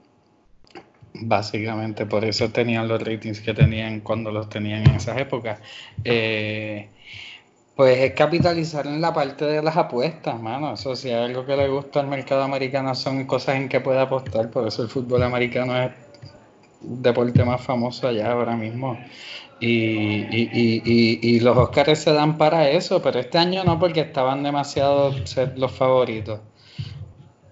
básicamente 1.14 2.06
por 2.06 2.24
eso 2.24 2.50
tenían 2.50 2.88
los 2.88 3.02
ratings 3.02 3.40
que 3.40 3.54
tenían 3.54 4.00
cuando 4.00 4.30
los 4.30 4.48
tenían 4.48 4.88
en 4.88 4.96
esas 4.96 5.18
épocas. 5.18 5.60
Eh, 6.04 6.88
pues 7.76 7.98
es 7.98 8.12
capitalizar 8.12 8.86
en 8.86 9.00
la 9.00 9.14
parte 9.14 9.44
de 9.44 9.62
las 9.62 9.76
apuestas, 9.76 10.40
mano. 10.40 10.74
Eso 10.74 10.96
si 10.96 11.08
hay 11.10 11.24
algo 11.24 11.46
que 11.46 11.56
le 11.56 11.68
gusta 11.68 12.00
al 12.00 12.08
mercado 12.08 12.42
americano 12.42 12.94
son 12.94 13.24
cosas 13.26 13.56
en 13.56 13.68
que 13.68 13.80
puede 13.80 14.00
apostar. 14.00 14.50
Por 14.50 14.66
eso 14.66 14.82
el 14.82 14.88
fútbol 14.88 15.22
americano 15.22 15.80
es 15.80 15.90
deporte 16.80 17.44
más 17.44 17.62
famoso 17.62 18.08
allá 18.08 18.32
ahora 18.32 18.56
mismo. 18.56 19.06
Y, 19.60 20.28
y, 20.30 20.50
y, 20.52 21.20
y, 21.36 21.40
los 21.40 21.56
Oscars 21.56 21.98
se 22.00 22.12
dan 22.12 22.38
para 22.38 22.70
eso, 22.70 23.02
pero 23.02 23.20
este 23.20 23.38
año 23.38 23.64
no 23.64 23.78
porque 23.78 24.00
estaban 24.00 24.42
demasiado 24.42 25.22
los 25.56 25.72
favoritos. 25.72 26.40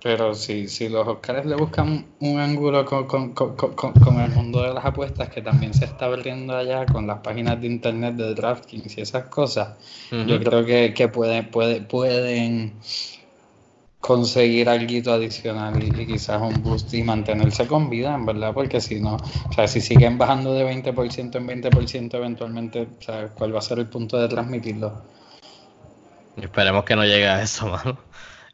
Pero 0.01 0.35
si, 0.35 0.69
si 0.69 0.89
los 0.89 1.07
Oscars 1.09 1.45
le 1.45 1.57
buscan 1.57 2.07
un 2.21 2.39
ángulo 2.39 2.85
con, 2.85 3.07
con, 3.09 3.33
con, 3.35 3.57
con, 3.57 3.75
con 3.75 4.21
el 4.21 4.31
mundo 4.31 4.63
de 4.63 4.73
las 4.73 4.85
apuestas, 4.85 5.29
que 5.29 5.43
también 5.43 5.75
se 5.75 5.87
está 5.87 6.05
abriendo 6.07 6.57
allá 6.57 6.87
con 6.87 7.07
las 7.09 7.19
páginas 7.19 7.61
de 7.61 7.67
internet 7.67 8.15
de 8.15 8.33
DraftKings 8.35 8.97
y 8.97 9.01
esas 9.01 9.25
cosas, 9.27 9.77
yo 10.23 10.39
creo 10.41 10.65
que, 10.65 10.95
que 10.95 11.09
pueden, 11.09 11.51
puede- 11.51 11.81
pueden 11.83 12.79
conseguir 14.01 14.69
algo 14.69 15.13
adicional 15.13 15.83
y, 15.83 16.07
quizás 16.07 16.41
un 16.41 16.63
boost 16.63 16.95
y 16.95 17.03
mantenerse 17.03 17.67
con 17.67 17.91
vida, 17.91 18.15
en 18.15 18.27
verdad, 18.27 18.55
porque 18.55 18.81
si 18.81 19.01
no, 19.01 19.17
o 19.17 19.53
sea, 19.53 19.67
si 19.67 19.81
siguen 19.81 20.19
bajando 20.19 20.55
de 20.55 20.65
20% 20.65 21.37
en 21.37 21.47
20% 21.47 22.15
eventualmente, 22.15 22.89
o 22.99 23.03
sea, 23.03 23.29
¿cuál 23.29 23.55
va 23.55 23.59
a 23.59 23.63
ser 23.63 23.79
el 23.79 23.87
punto 23.87 24.19
de 24.19 24.29
transmitirlo? 24.29 24.93
Esperemos 26.37 26.85
que 26.85 26.95
no 26.95 27.05
llegue 27.05 27.27
a 27.27 27.43
eso, 27.43 27.67
mano. 27.67 27.99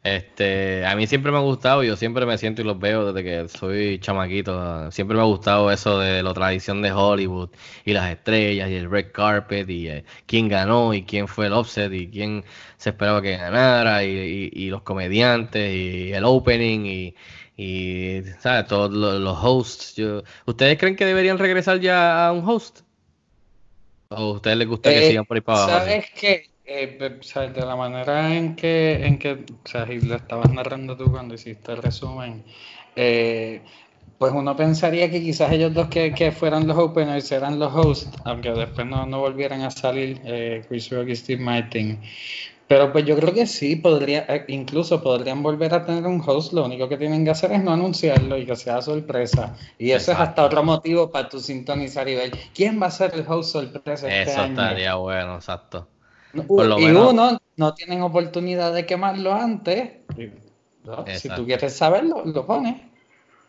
Este, 0.05 0.85
a 0.85 0.95
mí 0.95 1.07
siempre 1.07 1.31
me 1.31 1.39
ha 1.39 1.41
gustado, 1.41 1.83
yo 1.83 1.95
siempre 1.95 2.27
me 2.27 2.37
siento 2.37 2.61
y 2.61 2.65
los 2.65 2.77
veo 2.77 3.11
desde 3.11 3.23
que 3.27 3.47
soy 3.49 3.97
chamaquito. 3.99 4.91
Siempre 4.91 5.15
me 5.17 5.23
ha 5.23 5.25
gustado 5.25 5.71
eso 5.71 5.97
de 5.99 6.21
la 6.21 6.31
tradición 6.35 6.83
de 6.83 6.91
Hollywood 6.91 7.49
y 7.85 7.93
las 7.93 8.11
estrellas 8.11 8.69
y 8.69 8.75
el 8.75 8.89
red 8.91 9.11
carpet 9.11 9.67
y 9.67 9.87
eh, 9.89 10.05
quién 10.27 10.47
ganó 10.47 10.93
y 10.93 11.03
quién 11.05 11.27
fue 11.27 11.47
el 11.47 11.53
offset 11.53 11.91
y 11.91 12.07
quién 12.11 12.45
se 12.77 12.91
esperaba 12.91 13.19
que 13.23 13.35
ganara 13.37 14.03
y, 14.03 14.09
y- 14.53 14.65
y 14.65 14.69
los 14.69 14.83
comediantes 14.83 15.73
y 15.73 16.13
el 16.13 16.23
opening 16.23 16.81
y, 16.85 17.15
y 17.57 18.21
¿sabes? 18.41 18.67
Todos 18.67 18.91
los, 18.91 19.19
los 19.19 19.37
hosts. 19.43 19.95
Yo, 19.95 20.21
¿Ustedes 20.45 20.77
creen 20.77 20.95
que 20.95 21.05
deberían 21.05 21.39
regresar 21.39 21.79
ya 21.79 22.27
a 22.27 22.31
un 22.31 22.47
host? 22.47 22.81
¿O 24.09 24.15
a 24.15 24.31
ustedes 24.37 24.57
les 24.57 24.67
gusta 24.67 24.91
que 24.93 25.03
Eh, 25.03 25.03
sigan 25.03 25.25
por 25.25 25.37
ahí 25.37 25.41
para 25.41 25.63
abajo? 25.65 25.83
¿Sabes 25.83 26.05
qué? 26.15 26.54
Eh, 26.67 26.87
pe- 26.97 27.21
sabes, 27.21 27.53
de 27.53 27.63
la 27.65 27.75
manera 27.75 28.33
en 28.35 28.55
que, 28.55 29.05
en 29.05 29.19
que, 29.19 29.31
o 29.33 29.67
sea, 29.69 29.85
y 29.91 29.99
lo 30.01 30.15
estabas 30.15 30.51
narrando 30.51 30.97
tú 30.97 31.11
cuando 31.11 31.35
hiciste 31.35 31.71
el 31.73 31.77
resumen, 31.81 32.43
eh, 32.95 33.63
pues 34.17 34.33
uno 34.33 34.55
pensaría 34.55 35.11
que 35.11 35.21
quizás 35.21 35.51
ellos 35.51 35.73
dos 35.75 35.89
que, 35.89 36.13
que 36.15 36.31
fueran 36.31 36.65
los 36.67 36.77
openers 36.77 37.31
eran 37.31 37.59
los 37.59 37.71
hosts, 37.75 38.09
aunque 38.25 38.49
después 38.51 38.87
no, 38.87 39.05
no 39.05 39.19
volvieran 39.19 39.61
a 39.61 39.69
salir 39.71 40.21
eh, 40.25 40.65
Chris 40.67 40.89
Rock 40.89 41.09
y 41.09 41.15
Steve 41.15 41.41
Martin. 41.43 42.01
Pero 42.67 42.91
pues 42.91 43.05
yo 43.05 43.15
creo 43.17 43.33
que 43.33 43.47
sí, 43.47 43.75
podría, 43.77 44.25
eh, 44.29 44.45
incluso 44.49 45.03
podrían 45.03 45.43
volver 45.43 45.73
a 45.75 45.85
tener 45.85 46.05
un 46.07 46.21
host, 46.25 46.53
lo 46.53 46.65
único 46.65 46.89
que 46.89 46.97
tienen 46.97 47.25
que 47.25 47.31
hacer 47.31 47.51
es 47.53 47.63
no 47.63 47.71
anunciarlo 47.73 48.37
y 48.37 48.45
que 48.47 48.55
sea 48.55 48.81
sorpresa. 48.81 49.55
Y 49.77 49.91
eso 49.91 50.11
es 50.13 50.19
hasta 50.19 50.43
otro 50.45 50.63
motivo 50.63 51.11
para 51.11 51.29
tu 51.29 51.39
sintonizar 51.39 52.09
y 52.09 52.15
ver 52.15 52.31
quién 52.55 52.81
va 52.81 52.87
a 52.87 52.91
ser 52.91 53.13
el 53.15 53.25
host 53.27 53.51
sorpresa 53.53 54.09
este 54.09 54.31
Eso 54.31 54.35
año. 54.35 54.83
estaría 54.83 54.95
bueno, 54.95 55.35
exacto. 55.35 55.91
No, 56.35 56.43
Por 56.43 56.65
lo 56.65 56.79
y 56.79 56.85
menos- 56.85 57.13
uno, 57.13 57.37
no 57.57 57.73
tienen 57.73 58.01
oportunidad 58.01 58.73
de 58.73 58.85
quemarlo 58.85 59.33
antes. 59.33 59.91
Si 61.15 61.29
tú 61.29 61.45
quieres 61.45 61.75
saberlo, 61.75 62.23
lo 62.25 62.45
pones. 62.45 62.75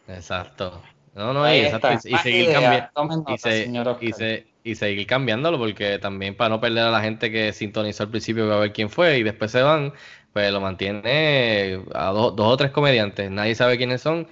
Exacto. 0.08 0.80
No, 1.14 1.32
no, 1.32 1.44
Ahí 1.44 1.60
y, 1.60 1.64
exacto, 1.64 1.88
y- 2.08 2.16
seguir 2.18 2.52
cambiando. 2.52 2.88
Tomen 2.94 3.18
Y, 3.20 3.22
nota, 3.30 3.36
se- 3.38 3.70
y, 4.00 4.12
se- 4.12 4.46
y 4.62 4.74
seguir 4.74 5.06
cambiándolo, 5.06 5.58
porque 5.58 5.98
también 5.98 6.36
para 6.36 6.50
no 6.50 6.60
perder 6.60 6.84
a 6.84 6.90
la 6.90 7.00
gente 7.00 7.30
que 7.30 7.52
sintonizó 7.52 8.04
al 8.04 8.10
principio 8.10 8.52
a 8.52 8.58
ver 8.58 8.72
quién 8.72 8.90
fue 8.90 9.18
y 9.18 9.22
después 9.22 9.50
se 9.50 9.62
van, 9.62 9.92
pues 10.32 10.52
lo 10.52 10.60
mantiene 10.60 11.80
a 11.94 12.10
dos, 12.10 12.36
dos 12.36 12.52
o 12.52 12.56
tres 12.56 12.70
comediantes. 12.70 13.30
Nadie 13.30 13.54
sabe 13.54 13.78
quiénes 13.78 14.02
son, 14.02 14.28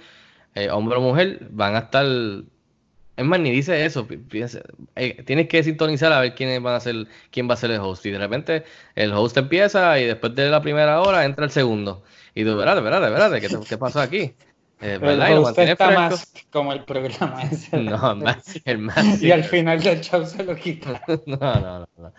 eh, 0.53 0.69
hombre 0.69 0.97
o 0.97 1.01
mujer, 1.01 1.47
van 1.51 1.75
a 1.75 1.79
estar. 1.79 2.05
Es 3.17 3.25
más, 3.25 3.39
ni 3.39 3.51
dice 3.51 3.85
eso. 3.85 4.05
pi- 4.07 4.17
piensa- 4.17 4.61
eh, 4.95 5.23
tienes 5.25 5.47
que 5.47 5.63
sintonizar 5.63 6.11
a 6.11 6.19
ver 6.19 6.35
quiénes 6.35 6.61
van 6.61 6.75
a 6.75 6.79
ser, 6.79 7.07
quién 7.31 7.49
va 7.49 7.53
a 7.53 7.57
ser 7.57 7.71
el 7.71 7.79
host. 7.79 8.05
Y 8.05 8.11
de 8.11 8.19
repente 8.19 8.63
el 8.95 9.13
host 9.13 9.37
empieza 9.37 9.97
y 9.99 10.05
después 10.05 10.35
de 10.35 10.49
la 10.49 10.61
primera 10.61 11.01
hora 11.01 11.23
entra 11.25 11.45
el 11.45 11.51
segundo. 11.51 12.03
Y 12.33 12.43
tú, 12.43 12.51
espérate, 12.51 12.79
espérate, 12.79 13.05
espérate, 13.07 13.41
¿qué, 13.41 13.49
te- 13.49 13.69
qué 13.69 13.77
pasó 13.77 14.01
aquí? 14.01 14.17
Eh, 14.81 14.97
Pero 14.99 15.11
el 15.11 15.17
¿verdad? 15.19 15.37
Host 15.37 15.43
mantiene 15.45 15.71
está 15.71 15.85
fresco. 15.87 16.01
más 16.01 16.33
como 16.51 16.73
el 16.73 16.83
programa 16.83 17.43
ese. 17.43 17.77
No, 17.77 18.11
el 18.11 18.17
más, 18.17 18.61
el 18.65 18.77
más 18.79 19.21
y 19.23 19.31
al 19.31 19.43
final 19.45 19.81
del 19.81 20.01
show 20.01 20.25
se 20.25 20.43
lo 20.43 20.55
quita. 20.55 21.01
No, 21.25 21.37
no, 21.37 21.79
no, 21.79 21.87
no. 21.97 22.13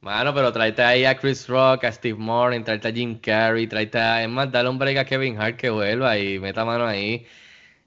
Mano, 0.00 0.34
pero 0.34 0.52
tráete 0.52 0.82
ahí 0.82 1.04
a 1.06 1.16
Chris 1.16 1.48
Rock, 1.48 1.84
a 1.84 1.92
Steve 1.92 2.18
Martin, 2.18 2.62
tráete 2.62 2.88
a 2.88 2.92
Jim 2.92 3.18
Carrey, 3.20 3.66
tráete 3.66 3.98
a... 3.98 4.22
Es 4.22 4.28
más, 4.28 4.52
dale 4.52 4.68
un 4.68 4.78
break 4.78 4.98
a 4.98 5.04
Kevin 5.06 5.40
Hart 5.40 5.56
que 5.56 5.70
vuelva 5.70 6.18
y 6.18 6.38
meta 6.40 6.62
mano 6.64 6.84
ahí. 6.86 7.24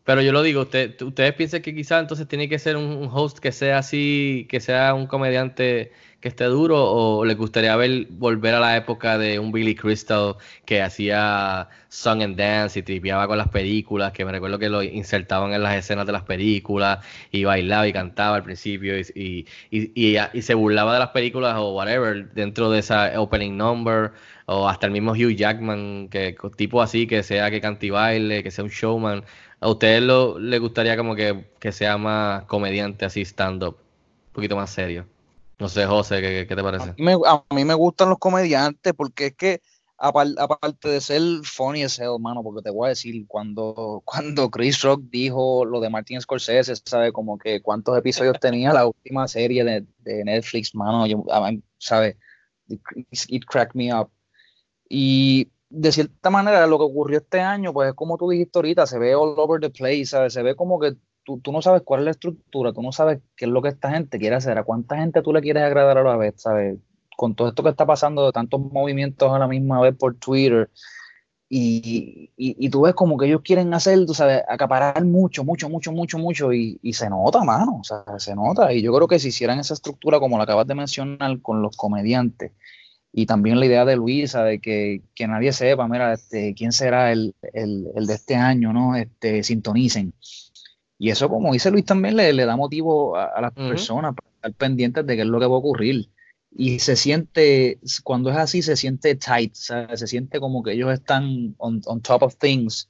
Pero 0.07 0.21
yo 0.21 0.31
lo 0.31 0.41
digo, 0.41 0.61
usted, 0.61 1.01
ustedes 1.01 1.33
piensan 1.33 1.61
que 1.61 1.75
quizás 1.75 1.99
entonces 2.01 2.29
tiene 2.29 2.47
que 2.47 2.59
ser 2.59 2.77
un, 2.77 3.09
host 3.11 3.39
que 3.39 3.51
sea 3.51 3.79
así, 3.79 4.47
que 4.49 4.61
sea 4.61 4.93
un 4.93 5.05
comediante 5.05 5.91
esté 6.27 6.45
duro, 6.45 6.77
o 6.83 7.25
les 7.25 7.37
gustaría 7.37 7.75
ver 7.75 8.07
volver 8.11 8.53
a 8.55 8.59
la 8.59 8.77
época 8.77 9.17
de 9.17 9.39
un 9.39 9.51
Billy 9.51 9.75
Crystal 9.75 10.35
que 10.65 10.81
hacía 10.81 11.69
song 11.89 12.21
and 12.23 12.35
dance 12.37 12.79
y 12.79 12.83
tripeaba 12.83 13.27
con 13.27 13.37
las 13.37 13.49
películas, 13.49 14.11
que 14.11 14.25
me 14.25 14.31
recuerdo 14.31 14.59
que 14.59 14.69
lo 14.69 14.83
insertaban 14.83 15.53
en 15.53 15.63
las 15.63 15.75
escenas 15.75 16.05
de 16.05 16.11
las 16.13 16.23
películas 16.23 16.99
y 17.31 17.43
bailaba 17.43 17.87
y 17.87 17.93
cantaba 17.93 18.35
al 18.37 18.43
principio 18.43 18.97
y- 18.99 19.45
y 19.71 20.41
se 20.41 20.53
burlaba 20.53 20.93
de 20.93 20.99
las 20.99 21.09
películas 21.09 21.55
o 21.57 21.73
whatever 21.73 22.31
dentro 22.33 22.69
de 22.71 22.79
esa 22.79 23.19
opening 23.19 23.57
number 23.57 24.11
o 24.45 24.67
hasta 24.69 24.85
el 24.87 24.91
mismo 24.93 25.11
Hugh 25.11 25.35
Jackman, 25.35 26.09
que 26.09 26.35
tipo 26.55 26.81
así, 26.81 27.07
que 27.07 27.23
sea 27.23 27.49
que 27.51 27.61
cante 27.61 27.87
y 27.87 27.89
baile, 27.89 28.43
que 28.43 28.51
sea 28.51 28.63
un 28.63 28.69
showman. 28.69 29.23
¿A 29.59 29.69
ustedes 29.69 30.01
lo, 30.03 30.39
les 30.39 30.59
gustaría 30.59 30.95
como 30.97 31.15
que, 31.15 31.45
que 31.59 31.71
sea 31.71 31.97
más 31.97 32.43
comediante 32.45 33.05
así 33.05 33.21
stand-up? 33.25 33.77
Un 34.27 34.33
poquito 34.33 34.55
más 34.55 34.69
serio. 34.69 35.07
No 35.59 35.69
sé, 35.69 35.85
José, 35.85 36.21
¿qué, 36.21 36.45
qué 36.47 36.55
te 36.55 36.63
parece? 36.63 36.89
A 36.89 36.95
mí, 37.53 37.65
me, 37.65 37.73
gustan 37.73 38.09
los 38.09 38.19
comediantes 38.19 38.93
porque 38.93 39.27
es 39.27 39.35
que 39.35 39.61
apar- 39.97 40.35
aparte 40.37 40.89
de 40.89 41.01
ser 41.01 41.21
funny 41.43 41.83
as 41.83 41.97
hell, 41.97 42.19
mano, 42.19 42.43
porque 42.43 42.61
te 42.61 42.69
voy 42.69 42.87
a 42.87 42.89
decir, 42.89 43.25
cuando, 43.27 44.01
cuando 44.05 44.51
Chris 44.51 44.81
Rock 44.81 45.01
dijo 45.09 45.65
lo 45.65 45.79
de 45.79 45.89
Martin 45.89 46.21
Scorsese, 46.21 46.75
sabe 46.75 47.11
como 47.11 47.37
que 47.37 47.61
cuántos 47.61 47.97
episodios 47.97 48.39
tenía 48.39 48.71
la 48.71 48.85
última 48.85 49.27
serie 49.27 49.63
de, 49.63 49.85
de 49.99 50.23
Netflix, 50.23 50.75
mano, 50.75 51.07
yo, 51.07 51.23
a 51.31 51.51
mí, 51.51 51.63
sabe, 51.79 52.17
it, 52.67 52.81
it 53.27 53.45
cracked 53.45 53.75
me 53.75 53.93
up. 53.93 54.09
Y 54.89 55.51
de 55.69 55.91
cierta 55.91 56.29
manera 56.29 56.65
lo 56.67 56.77
que 56.77 56.85
ocurrió 56.85 57.17
este 57.17 57.41
año, 57.41 57.73
pues 57.73 57.89
es 57.89 57.95
como 57.95 58.17
tú 58.17 58.29
dijiste 58.29 58.59
ahorita, 58.59 58.85
se 58.85 58.99
ve 58.99 59.15
all 59.15 59.33
over 59.37 59.59
the 59.59 59.69
place, 59.69 60.05
¿sabes? 60.05 60.33
Se 60.33 60.43
ve 60.43 60.55
como 60.55 60.79
que 60.79 60.95
tú, 61.27 61.41
tú 61.41 61.51
no 61.51 61.61
sabes 61.61 61.81
cuál 61.83 61.99
es 61.99 62.05
la 62.05 62.11
estructura, 62.11 62.71
tú 62.71 62.81
no 62.81 62.93
sabes 62.93 63.19
qué 63.35 63.45
es 63.45 63.51
lo 63.51 63.61
que 63.61 63.67
esta 63.67 63.91
gente 63.91 64.17
quiere 64.17 64.37
hacer, 64.37 64.57
a 64.57 64.63
cuánta 64.63 64.95
gente 64.95 65.21
tú 65.21 65.33
le 65.33 65.41
quieres 65.41 65.61
agradar 65.61 65.97
a 65.97 66.03
la 66.03 66.15
vez, 66.15 66.35
¿sabes? 66.37 66.77
Con 67.17 67.35
todo 67.35 67.49
esto 67.49 67.63
que 67.63 67.69
está 67.69 67.85
pasando 67.85 68.25
de 68.25 68.31
tantos 68.31 68.61
movimientos 68.61 69.29
a 69.33 69.37
la 69.37 69.47
misma 69.47 69.81
vez 69.81 69.93
por 69.93 70.15
Twitter, 70.15 70.69
y, 71.49 72.31
y, 72.37 72.69
tú 72.69 72.81
ves 72.81 72.93
como 72.93 73.17
que 73.17 73.25
ellos 73.25 73.41
quieren 73.41 73.73
hacer, 73.73 74.05
tú 74.05 74.13
sabes, 74.13 74.41
acaparar 74.49 75.03
mucho, 75.05 75.43
mucho, 75.45 75.69
mucho, 75.69 75.91
mucho, 75.91 76.17
mucho, 76.17 76.53
y, 76.53 76.79
y 76.81 76.93
se 76.93 77.09
nota, 77.09 77.43
mano, 77.43 77.79
o 77.81 77.83
sea, 77.83 78.03
se 78.19 78.33
nota, 78.33 78.71
y 78.71 78.81
yo 78.81 78.93
creo 78.93 79.07
que 79.07 79.19
si 79.19 79.29
hicieran 79.29 79.59
esa 79.59 79.73
estructura 79.73 80.19
como 80.19 80.37
la 80.37 80.43
acabas 80.43 80.67
de 80.67 80.75
mencionar 80.75 81.41
con 81.41 81.61
los 81.61 81.75
comediantes, 81.75 82.53
y 83.13 83.25
también 83.25 83.59
la 83.59 83.65
idea 83.65 83.83
de 83.83 83.95
Luisa 83.95 84.43
de 84.43 84.59
que, 84.59 85.01
que 85.15 85.27
nadie 85.27 85.51
sepa, 85.51 85.87
mira, 85.87 86.13
este, 86.13 86.53
quién 86.53 86.71
será 86.71 87.11
el, 87.11 87.35
el, 87.53 87.87
el 87.95 88.07
de 88.07 88.13
este 88.13 88.35
año, 88.35 88.71
¿no? 88.71 88.95
Este, 88.95 89.43
sintonicen. 89.43 90.13
Y 90.99 91.09
eso, 91.09 91.29
como 91.29 91.53
dice 91.53 91.69
Luis, 91.71 91.85
también 91.85 92.15
le, 92.15 92.33
le 92.33 92.45
da 92.45 92.55
motivo 92.55 93.15
a, 93.15 93.25
a 93.25 93.41
las 93.41 93.53
personas 93.53 94.15
para 94.15 94.29
estar 94.35 94.53
pendientes 94.53 95.05
de 95.05 95.15
qué 95.15 95.21
es 95.21 95.27
lo 95.27 95.39
que 95.39 95.45
va 95.45 95.55
a 95.55 95.59
ocurrir. 95.59 96.09
Y 96.51 96.79
se 96.79 96.95
siente, 96.95 97.79
cuando 98.03 98.31
es 98.31 98.37
así, 98.37 98.61
se 98.61 98.75
siente 98.75 99.15
tight, 99.15 99.53
¿sabes? 99.53 99.99
se 99.99 100.07
siente 100.07 100.39
como 100.39 100.63
que 100.63 100.73
ellos 100.73 100.91
están 100.91 101.53
on, 101.57 101.81
on 101.85 102.01
top 102.01 102.23
of 102.23 102.37
things 102.37 102.89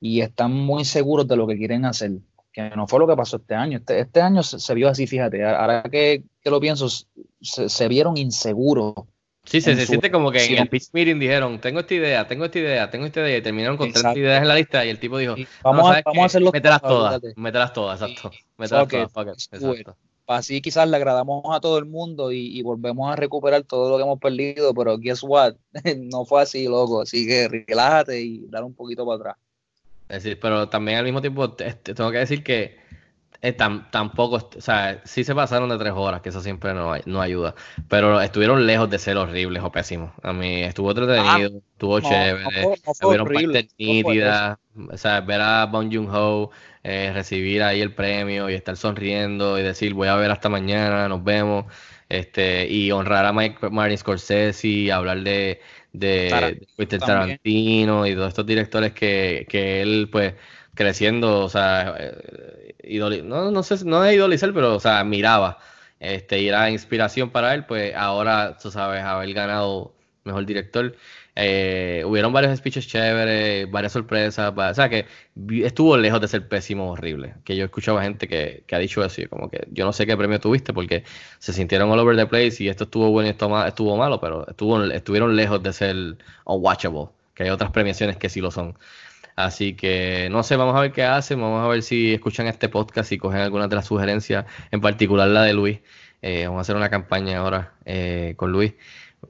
y 0.00 0.20
están 0.20 0.52
muy 0.52 0.84
seguros 0.84 1.28
de 1.28 1.36
lo 1.36 1.46
que 1.46 1.56
quieren 1.56 1.84
hacer, 1.84 2.12
que 2.52 2.70
no 2.70 2.88
fue 2.88 2.98
lo 2.98 3.06
que 3.06 3.14
pasó 3.14 3.36
este 3.36 3.54
año. 3.54 3.78
Este, 3.78 4.00
este 4.00 4.20
año 4.20 4.42
se, 4.42 4.58
se 4.58 4.74
vio 4.74 4.88
así, 4.88 5.06
fíjate, 5.06 5.44
ahora 5.44 5.84
que, 5.84 6.24
que 6.42 6.50
lo 6.50 6.58
pienso, 6.58 6.88
se, 6.88 7.68
se 7.68 7.88
vieron 7.88 8.16
inseguros 8.16 8.94
Sí, 9.44 9.60
se, 9.60 9.76
se 9.76 9.86
siente 9.86 10.10
como 10.10 10.30
que 10.30 10.42
en 10.42 10.58
el 10.58 10.68
pitch 10.68 10.88
meeting 10.92 11.18
dijeron, 11.18 11.60
tengo 11.60 11.80
esta 11.80 11.94
idea, 11.94 12.26
tengo 12.26 12.46
esta 12.46 12.58
idea, 12.58 12.90
tengo 12.90 13.06
esta 13.06 13.20
idea, 13.20 13.38
y 13.38 13.42
terminaron 13.42 13.76
con. 13.76 13.92
30 13.92 14.18
ideas 14.18 14.42
en 14.42 14.48
la 14.48 14.54
lista 14.54 14.84
y 14.84 14.88
el 14.88 14.98
tipo 14.98 15.18
dijo, 15.18 15.36
Y 15.36 15.42
"No, 15.42 15.48
vamos, 15.62 15.84
a, 15.84 15.88
¿sabes 15.90 16.04
vamos 16.04 16.22
a 16.22 16.26
hacerlo 16.26 16.52
todo, 16.52 16.80
todas, 16.80 17.22
mételas 17.36 17.72
todas, 17.72 18.02
exacto, 18.02 18.32
it, 18.32 19.10
todas, 19.12 19.46
it. 19.46 19.54
exacto. 19.54 19.96
Así 20.26 20.62
quizás 20.62 20.88
le 20.88 20.96
agradamos 20.96 21.44
a 21.54 21.60
todo 21.60 21.76
el 21.76 21.84
mundo 21.84 22.32
y, 22.32 22.58
y 22.58 22.62
volvemos 22.62 23.12
a 23.12 23.16
recuperar 23.16 23.62
todo 23.64 23.90
lo 23.90 23.98
que 23.98 24.04
hemos 24.04 24.18
perdido, 24.18 24.72
pero 24.72 24.96
guess 24.98 25.22
what? 25.22 25.54
no 25.98 26.24
fue 26.24 26.40
así, 26.42 26.64
loco. 26.64 27.02
Así 27.02 27.26
que 27.26 27.46
relájate 27.48 28.20
y 28.22 28.46
dar 28.48 28.64
un 28.64 28.74
poquito 28.74 29.04
para 29.04 29.16
atrás. 29.16 29.36
Es 30.08 30.22
decir, 30.22 30.38
pero 30.40 30.68
también 30.68 30.98
al 30.98 31.04
mismo 31.04 31.20
tiempo 31.20 31.50
te 31.52 31.72
tengo 31.74 32.10
que 32.10 32.18
decir 32.18 32.42
que 32.42 32.78
eh, 33.44 33.56
tam- 33.56 33.90
tampoco, 33.90 34.36
o 34.56 34.60
sea, 34.60 35.02
sí 35.04 35.24
se 35.24 35.34
pasaron 35.34 35.68
de 35.68 35.78
tres 35.78 35.92
horas, 35.94 36.20
que 36.22 36.30
eso 36.30 36.40
siempre 36.40 36.74
no, 36.74 36.92
no 37.06 37.20
ayuda, 37.20 37.54
pero 37.88 38.20
estuvieron 38.20 38.66
lejos 38.66 38.90
de 38.90 38.98
ser 38.98 39.16
horribles 39.16 39.62
o 39.62 39.70
pésimos. 39.72 40.12
A 40.22 40.32
mí 40.32 40.62
estuvo 40.62 40.90
entretenido, 40.90 41.50
estuvo 41.72 42.00
Ah, 42.00 42.18
no, 42.44 42.50
chévere, 42.50 42.68
no 42.68 42.76
no 42.86 42.94
fue 42.94 43.14
horrible, 43.16 43.70
nítidas, 43.78 44.58
o 44.90 44.96
sea, 44.96 45.20
ver 45.20 45.40
a 45.40 45.66
Bong 45.66 45.92
Joon-ho 45.92 46.50
eh, 46.82 47.10
recibir 47.14 47.62
ahí 47.62 47.80
el 47.80 47.94
premio 47.94 48.50
y 48.50 48.54
estar 48.54 48.76
sonriendo 48.76 49.58
y 49.58 49.62
decir 49.62 49.94
voy 49.94 50.08
a 50.08 50.16
ver 50.16 50.30
hasta 50.30 50.48
mañana, 50.48 51.08
nos 51.08 51.22
vemos, 51.24 51.66
este, 52.08 52.66
y 52.68 52.90
honrar 52.92 53.24
a 53.26 53.32
Mike, 53.32 53.70
Martin 53.70 53.98
Scorsese 53.98 54.66
y 54.68 54.90
hablar 54.90 55.22
de, 55.22 55.60
de, 55.92 56.66
Tarantino 56.78 56.98
de. 56.98 56.98
Tarantino 56.98 58.06
y 58.06 58.14
todos 58.14 58.28
estos 58.28 58.46
directores 58.46 58.92
que, 58.92 59.46
que 59.48 59.82
él 59.82 60.08
pues 60.10 60.34
creciendo, 60.74 61.40
o 61.44 61.48
sea, 61.48 61.94
no, 63.24 63.50
no 63.50 63.62
sé, 63.62 63.84
no 63.84 64.04
es 64.04 64.14
idolizar, 64.14 64.52
pero 64.54 64.76
o 64.76 64.80
sea, 64.80 65.00
admiraba, 65.00 65.58
este, 66.00 66.40
y 66.40 66.48
era 66.48 66.70
inspiración 66.70 67.30
para 67.30 67.54
él, 67.54 67.64
pues 67.66 67.94
ahora, 67.94 68.56
tú 68.60 68.70
sabes, 68.70 69.02
haber 69.02 69.32
ganado 69.34 69.94
mejor 70.24 70.46
director. 70.46 70.96
Eh, 71.36 72.02
hubieron 72.06 72.32
varios 72.32 72.56
speeches 72.56 72.86
chéveres, 72.86 73.70
varias 73.70 73.92
sorpresas, 73.92 74.52
o 74.56 74.74
sea 74.74 74.88
que 74.88 75.06
estuvo 75.64 75.96
lejos 75.96 76.20
de 76.20 76.28
ser 76.28 76.48
pésimo 76.48 76.92
horrible. 76.92 77.34
Que 77.44 77.56
yo 77.56 77.64
escuchaba 77.64 78.02
gente 78.02 78.28
que, 78.28 78.64
que 78.66 78.76
ha 78.76 78.78
dicho 78.78 79.04
eso 79.04 79.22
y 79.22 79.26
como 79.26 79.50
que 79.50 79.66
yo 79.72 79.84
no 79.84 79.92
sé 79.92 80.06
qué 80.06 80.16
premio 80.16 80.40
tuviste 80.40 80.72
porque 80.72 81.04
se 81.38 81.52
sintieron 81.52 81.90
all 81.90 81.98
over 81.98 82.16
the 82.16 82.26
place 82.26 82.62
y 82.62 82.68
esto 82.68 82.84
estuvo 82.84 83.10
bueno 83.10 83.28
y 83.28 83.30
esto 83.32 83.66
estuvo 83.66 83.96
malo, 83.96 84.20
pero 84.20 84.46
estuvo, 84.48 84.82
estuvieron 84.84 85.34
lejos 85.36 85.62
de 85.62 85.72
ser 85.72 85.96
unwatchable. 86.44 87.08
que 87.34 87.44
hay 87.44 87.50
otras 87.50 87.70
premiaciones 87.72 88.16
que 88.16 88.28
sí 88.28 88.40
lo 88.40 88.50
son. 88.50 88.76
Así 89.36 89.74
que 89.74 90.28
no 90.30 90.42
sé, 90.42 90.56
vamos 90.56 90.76
a 90.76 90.80
ver 90.80 90.92
qué 90.92 91.02
hacen, 91.04 91.40
vamos 91.40 91.64
a 91.64 91.68
ver 91.68 91.82
si 91.82 92.14
escuchan 92.14 92.46
este 92.46 92.68
podcast 92.68 93.10
y 93.12 93.18
cogen 93.18 93.40
algunas 93.40 93.68
de 93.68 93.76
las 93.76 93.86
sugerencias, 93.86 94.46
en 94.70 94.80
particular 94.80 95.28
la 95.28 95.42
de 95.42 95.54
Luis. 95.54 95.78
Eh, 96.22 96.44
vamos 96.46 96.58
a 96.58 96.62
hacer 96.62 96.76
una 96.76 96.88
campaña 96.90 97.38
ahora 97.38 97.74
eh, 97.84 98.34
con 98.36 98.52
Luis 98.52 98.74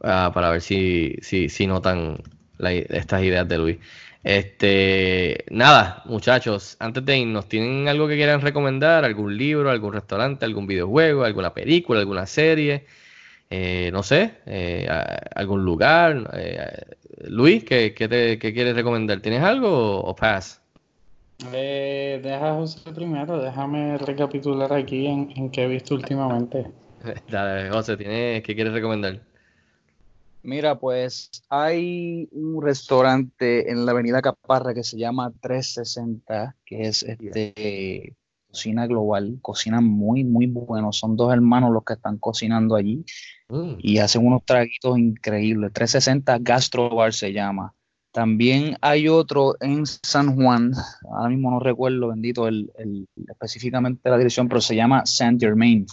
ah, 0.02 0.30
para 0.34 0.50
ver 0.50 0.61
si, 0.61 1.16
si, 1.22 1.48
si 1.48 1.66
notan 1.66 2.18
estas 2.59 3.22
ideas 3.22 3.48
de 3.48 3.59
Luis. 3.59 3.78
Este, 4.24 5.44
nada, 5.50 6.02
muchachos, 6.07 6.76
antes 6.80 7.05
de 7.05 7.18
irnos, 7.18 7.46
¿tienen 7.48 7.88
algo 7.88 8.09
que 8.09 8.16
quieran 8.16 8.40
recomendar? 8.40 9.05
¿Algún 9.05 9.36
libro, 9.36 9.70
algún 9.70 9.92
restaurante, 9.92 10.46
algún 10.46 10.66
videojuego, 10.66 11.24
alguna 11.24 11.52
película, 11.52 12.00
alguna 12.00 12.26
serie? 12.26 12.86
Eh, 13.50 13.90
no 13.92 14.02
sé, 14.02 14.38
eh, 14.46 14.88
algún 15.34 15.64
lugar. 15.64 16.30
Eh, 16.34 16.96
Luis, 17.19 17.65
¿qué, 17.65 17.95
qué 17.95 18.09
te, 18.09 18.39
qué 18.39 18.53
quieres 18.53 18.75
recomendar? 18.75 19.21
¿Tienes 19.21 19.43
algo 19.43 19.69
o, 19.69 20.11
o 20.11 20.17
pass? 20.17 20.61
Eh, 21.53 22.21
deja 22.23 22.55
José 22.55 22.93
primero, 22.93 23.41
déjame 23.41 23.99
recapitular 23.99 24.73
aquí 24.73 25.07
en, 25.07 25.33
en 25.37 25.51
qué 25.51 25.65
he 25.65 25.69
visto 25.69 25.95
últimamente. 25.95 26.71
Dale, 27.29 27.71
José, 27.71 27.97
¿tienes, 27.97 28.43
¿qué 28.43 28.55
quieres 28.55 28.73
recomendar? 28.73 29.21
Mira, 30.43 30.79
pues 30.79 31.31
hay 31.49 32.29
un 32.33 32.62
restaurante 32.62 33.71
en 33.71 33.87
la 33.87 33.93
Avenida 33.93 34.21
Caparra 34.21 34.75
que 34.75 34.85
se 34.85 34.99
llama 34.99 35.33
360, 35.41 36.55
que 36.67 36.83
es 36.83 37.03
este, 37.03 38.15
cocina 38.49 38.87
global, 38.87 39.39
cocina 39.41 39.81
muy, 39.81 40.23
muy 40.23 40.47
bueno. 40.47 40.93
Son 40.93 41.17
dos 41.17 41.33
hermanos 41.33 41.73
los 41.73 41.83
que 41.83 41.95
están 41.95 42.19
cocinando 42.19 42.77
allí 42.77 43.05
Mm, 43.55 43.76
y 43.78 43.98
hacen 43.98 44.26
unos 44.26 44.44
traguitos 44.44 44.98
increíbles. 44.98 45.72
360 45.72 46.38
Gastro 46.40 46.90
Bar 46.90 47.12
se 47.14 47.32
llama. 47.32 47.72
También 48.12 48.76
hay 48.80 49.09
otro 49.09 49.55
en 49.61 49.84
San 49.86 50.36
Juan, 50.36 50.72
ahora 51.11 51.28
mismo 51.28 51.50
no 51.50 51.61
recuerdo, 51.61 52.09
bendito, 52.09 52.46
el, 52.48 52.70
el- 52.78 53.09
específicamente 53.28 54.09
la 54.11 54.18
dirección, 54.18 54.48
pero 54.48 54.61
se 54.61 54.76
llama 54.76 55.05
Saint 55.07 55.40
Germain. 55.40 55.86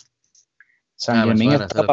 San 0.95 1.17
Ah, 1.17 1.25
Germain 1.25 1.49
suena, 1.49 1.65
está 1.65 1.83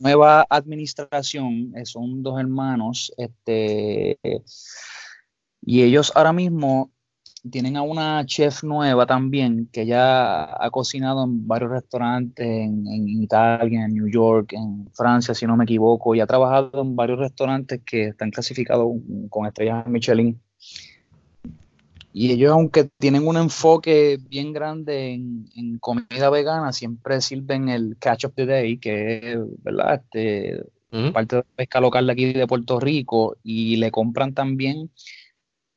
nueva 0.00 0.46
administración, 0.50 1.72
eh, 1.76 1.86
son 1.86 2.22
dos 2.22 2.40
hermanos, 2.40 3.12
este, 3.16 4.18
y 5.62 5.82
ellos 5.82 6.12
ahora 6.16 6.32
mismo 6.32 6.90
tienen 7.50 7.76
a 7.76 7.82
una 7.82 8.24
chef 8.26 8.62
nueva 8.64 9.06
también, 9.06 9.68
que 9.72 9.86
ya 9.86 10.44
ha 10.44 10.70
cocinado 10.70 11.24
en 11.24 11.46
varios 11.46 11.70
restaurantes 11.70 12.46
en, 12.46 12.86
en 12.86 13.08
Italia, 13.22 13.84
en 13.84 13.94
New 13.94 14.08
York, 14.08 14.52
en 14.52 14.88
Francia, 14.92 15.34
si 15.34 15.46
no 15.46 15.56
me 15.56 15.64
equivoco, 15.64 16.14
y 16.14 16.20
ha 16.20 16.26
trabajado 16.26 16.82
en 16.82 16.96
varios 16.96 17.18
restaurantes 17.18 17.80
que 17.84 18.08
están 18.08 18.30
clasificados 18.30 18.88
con 19.30 19.46
estrellas 19.46 19.86
Michelin. 19.86 20.40
Y 22.12 22.32
ellos, 22.32 22.52
aunque 22.52 22.88
tienen 22.98 23.28
un 23.28 23.36
enfoque 23.36 24.18
bien 24.30 24.54
grande 24.54 25.12
en, 25.12 25.48
en 25.54 25.78
comida 25.78 26.30
vegana, 26.30 26.72
siempre 26.72 27.20
sirven 27.20 27.68
el 27.68 27.96
catch 27.98 28.24
of 28.24 28.34
the 28.34 28.46
day, 28.46 28.78
que 28.78 29.32
es, 29.32 29.38
¿verdad? 29.62 30.02
Este, 30.02 30.64
parte 31.12 31.36
de 31.36 31.42
la 31.42 31.56
pesca 31.56 31.78
local 31.78 32.06
de 32.06 32.12
aquí 32.12 32.32
de 32.32 32.46
Puerto 32.46 32.80
Rico, 32.80 33.36
y 33.42 33.76
le 33.76 33.90
compran 33.90 34.32
también 34.32 34.90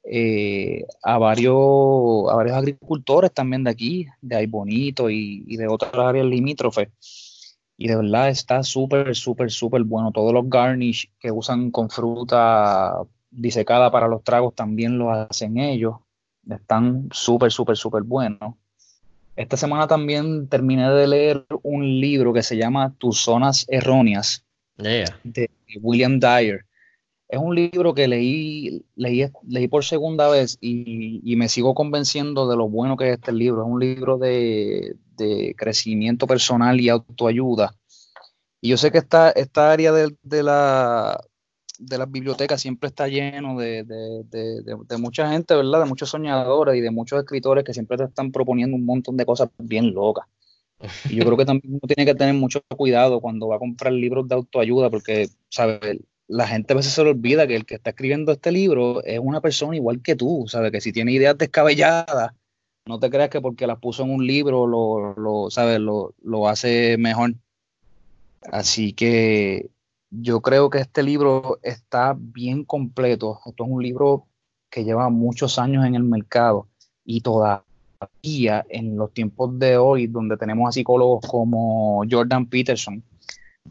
eh, 0.04 0.86
a, 1.04 1.18
varios, 1.18 2.32
a 2.32 2.36
varios 2.36 2.58
agricultores 2.58 3.34
también 3.34 3.64
de 3.64 3.72
aquí, 3.72 4.08
de 4.22 4.36
Ay 4.36 4.46
Bonito 4.48 5.10
y, 5.10 5.44
y 5.48 5.58
de 5.58 5.68
otras 5.68 5.94
áreas 5.94 6.26
limítrofes. 6.26 6.90
Y 7.78 7.88
de 7.88 7.96
verdad 7.96 8.30
está 8.30 8.64
súper, 8.64 9.16
súper, 9.16 9.52
súper 9.52 9.84
bueno. 9.84 10.12
Todos 10.12 10.34
los 10.34 10.50
garnish 10.50 11.10
que 11.20 11.32
usan 11.32 11.72
con 11.72 11.90
fruta 11.90 12.94
disecada 13.32 13.92
para 13.92 14.08
los 14.08 14.24
tragos 14.24 14.54
también 14.54 14.98
lo 14.98 15.12
hacen 15.12 15.58
ellos. 15.58 15.96
Están 16.50 17.08
súper, 17.12 17.52
súper, 17.52 17.78
súper 17.78 18.04
buenos. 18.04 18.56
Esta 19.36 19.56
semana 19.56 19.88
también 19.88 20.48
terminé 20.50 20.90
de 20.90 21.08
leer 21.08 21.46
un 21.64 22.02
libro 22.02 22.34
que 22.34 22.44
se 22.44 22.58
llama 22.58 22.94
Tus 22.98 23.20
zonas 23.22 23.66
erróneas 23.70 24.44
Yeah. 24.82 25.20
de 25.24 25.50
William 25.82 26.20
Dyer. 26.20 26.66
Es 27.30 27.40
un 27.40 27.56
libro 27.56 27.94
que 27.94 28.08
leí, 28.08 28.84
leí, 28.96 29.26
leí 29.48 29.68
por 29.68 29.86
segunda 29.86 30.30
vez 30.30 30.58
y, 30.60 31.22
y 31.24 31.36
me 31.36 31.48
sigo 31.48 31.76
convenciendo 31.76 32.50
de 32.50 32.58
lo 32.58 32.68
bueno 32.68 32.98
que 32.98 33.10
es 33.10 33.14
este 33.14 33.32
libro. 33.32 33.62
Es 33.62 33.68
un 33.72 33.80
libro 33.80 34.18
de, 34.18 34.96
de 35.16 35.54
crecimiento 35.56 36.26
personal 36.26 36.82
y 36.82 36.90
autoayuda. 36.90 37.76
Y 38.62 38.70
yo 38.70 38.78
sé 38.78 38.92
que 38.92 38.98
esta, 38.98 39.30
esta 39.32 39.72
área 39.72 39.92
de, 39.92 40.16
de 40.24 40.44
la, 40.44 41.20
de 41.78 41.98
las 41.98 42.12
bibliotecas 42.12 42.62
siempre 42.62 42.88
está 42.88 43.08
lleno 43.08 43.58
de, 43.58 43.84
de, 43.84 44.98
mucha 44.98 45.32
gente, 45.32 45.56
¿verdad? 45.56 45.84
De 45.84 45.86
muchos 45.86 46.10
soñadores 46.10 46.76
y 46.76 46.82
de 46.82 46.92
muchos 46.92 47.20
escritores 47.20 47.64
que 47.64 47.74
siempre 47.74 47.98
te 47.98 48.04
están 48.04 48.32
proponiendo 48.32 48.76
un 48.76 48.86
montón 48.86 49.16
de 49.18 49.26
cosas 49.26 49.50
bien 49.58 49.94
locas. 49.94 50.26
Y 51.10 51.16
yo 51.16 51.26
creo 51.26 51.38
que 51.38 51.46
también 51.46 51.74
uno 51.74 51.94
tiene 51.94 52.06
que 52.06 52.16
tener 52.16 52.34
mucho 52.34 52.62
cuidado 52.76 53.20
cuando 53.22 53.48
va 53.48 53.58
a 53.58 53.60
comprar 53.60 53.94
libros 53.94 54.28
de 54.28 54.36
autoayuda, 54.36 54.90
porque, 54.90 55.30
¿sabes? 55.50 56.00
La 56.30 56.48
gente 56.48 56.74
a 56.74 56.76
veces 56.78 56.94
se 56.94 57.04
le 57.04 57.10
olvida 57.10 57.48
que 57.48 57.56
el 57.56 57.66
que 57.66 57.76
está 57.76 57.90
escribiendo 57.90 58.32
este 58.32 58.52
libro 58.52 59.04
es 59.04 59.20
una 59.20 59.42
persona 59.42 59.76
igual 59.76 60.02
que 60.02 60.16
tú, 60.16 60.46
¿sabes? 60.48 60.72
Que 60.72 60.80
si 60.80 60.94
tiene 60.94 61.12
ideas 61.12 61.38
descabelladas, 61.38 62.32
no 62.86 63.00
te 63.00 63.10
creas 63.10 63.30
que 63.30 63.42
porque 63.42 63.68
las 63.68 63.80
puso 63.80 64.04
en 64.04 64.12
un 64.12 64.26
libro 64.26 64.68
lo, 64.68 65.16
lo 65.16 65.50
¿sabes? 65.50 65.80
Lo, 65.80 66.14
lo 66.22 66.48
hace 66.48 66.98
mejor. 66.98 67.34
Así 68.52 68.94
que 68.94 69.70
yo 70.12 70.42
creo 70.42 70.70
que 70.70 70.80
este 70.80 71.04
libro 71.04 71.60
está 71.64 72.16
bien 72.18 72.64
completo. 72.64 73.40
Esto 73.46 73.66
es 73.66 73.70
un 73.70 73.82
libro 73.84 74.28
que 74.70 74.84
lleva 74.84 75.10
muchos 75.10 75.58
años 75.60 75.86
en 75.86 75.96
el 75.96 76.04
mercado 76.04 76.68
y 77.04 77.22
todavía 77.22 77.66
en 78.70 78.98
los 78.98 79.12
tiempos 79.14 79.58
de 79.58 79.78
hoy, 79.78 80.08
donde 80.08 80.38
tenemos 80.38 80.70
a 80.70 80.72
psicólogos 80.72 81.26
como 81.28 82.04
Jordan 82.10 82.46
Peterson, 82.46 83.04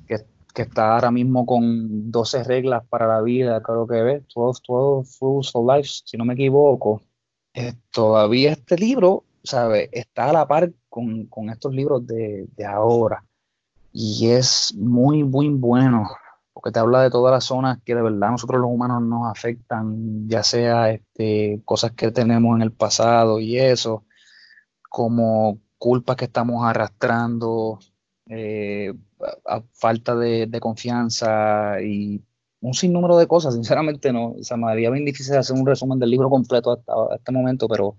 que, 0.06 0.18
que 0.55 0.62
está 0.62 0.94
ahora 0.94 1.11
mismo 1.11 1.46
con 1.46 2.11
12 2.11 2.44
reglas 2.44 2.84
para 2.88 3.07
la 3.07 3.20
vida, 3.20 3.62
creo 3.62 3.86
que 3.86 4.03
ve, 4.03 4.24
12, 4.34 4.62
12 4.66 5.18
Rules 5.20 5.53
for 5.53 5.76
Life, 5.76 5.90
si 6.05 6.16
no 6.16 6.24
me 6.24 6.34
equivoco. 6.34 7.03
Eh, 7.55 7.74
todavía 7.90 8.53
este 8.53 8.76
libro, 8.76 9.24
¿sabe? 9.42 9.88
Está 9.92 10.30
a 10.30 10.32
la 10.32 10.49
par 10.49 10.72
con, 10.88 11.26
con 11.26 11.51
estos 11.51 11.74
libros 11.74 12.07
de, 12.07 12.46
de 12.57 12.64
ahora. 12.64 13.24
Y 13.92 14.28
es 14.28 14.74
muy, 14.76 15.24
muy 15.24 15.49
bueno, 15.49 16.09
porque 16.53 16.72
te 16.72 16.78
habla 16.78 17.03
de 17.03 17.11
todas 17.11 17.32
las 17.32 17.44
zonas 17.44 17.78
que 17.84 17.94
de 17.94 18.03
verdad 18.03 18.30
nosotros 18.30 18.61
los 18.61 18.70
humanos 18.70 19.03
nos 19.03 19.30
afectan, 19.30 20.28
ya 20.28 20.42
sea 20.42 20.90
este, 20.90 21.62
cosas 21.64 21.92
que 21.92 22.11
tenemos 22.11 22.57
en 22.57 22.62
el 22.62 22.72
pasado 22.72 23.38
y 23.40 23.59
eso, 23.59 24.05
como 24.88 25.61
culpas 25.78 26.16
que 26.16 26.24
estamos 26.24 26.64
arrastrando, 26.64 27.78
eh, 28.28 28.92
a, 29.46 29.56
a 29.56 29.62
falta 29.72 30.14
de, 30.16 30.46
de 30.46 30.60
confianza 30.60 31.80
y 31.82 32.22
un 32.60 32.74
sinnúmero 32.74 33.16
de 33.16 33.26
cosas. 33.26 33.54
Sinceramente, 33.54 34.12
no, 34.12 34.32
o 34.38 34.42
sea, 34.42 34.56
me 34.56 34.70
haría 34.70 34.90
bien 34.90 35.04
difícil 35.04 35.36
hacer 35.36 35.56
un 35.56 35.66
resumen 35.66 35.98
del 35.98 36.10
libro 36.10 36.30
completo 36.30 36.72
hasta, 36.72 36.92
hasta 36.92 37.14
este 37.16 37.32
momento, 37.32 37.68
pero 37.68 37.96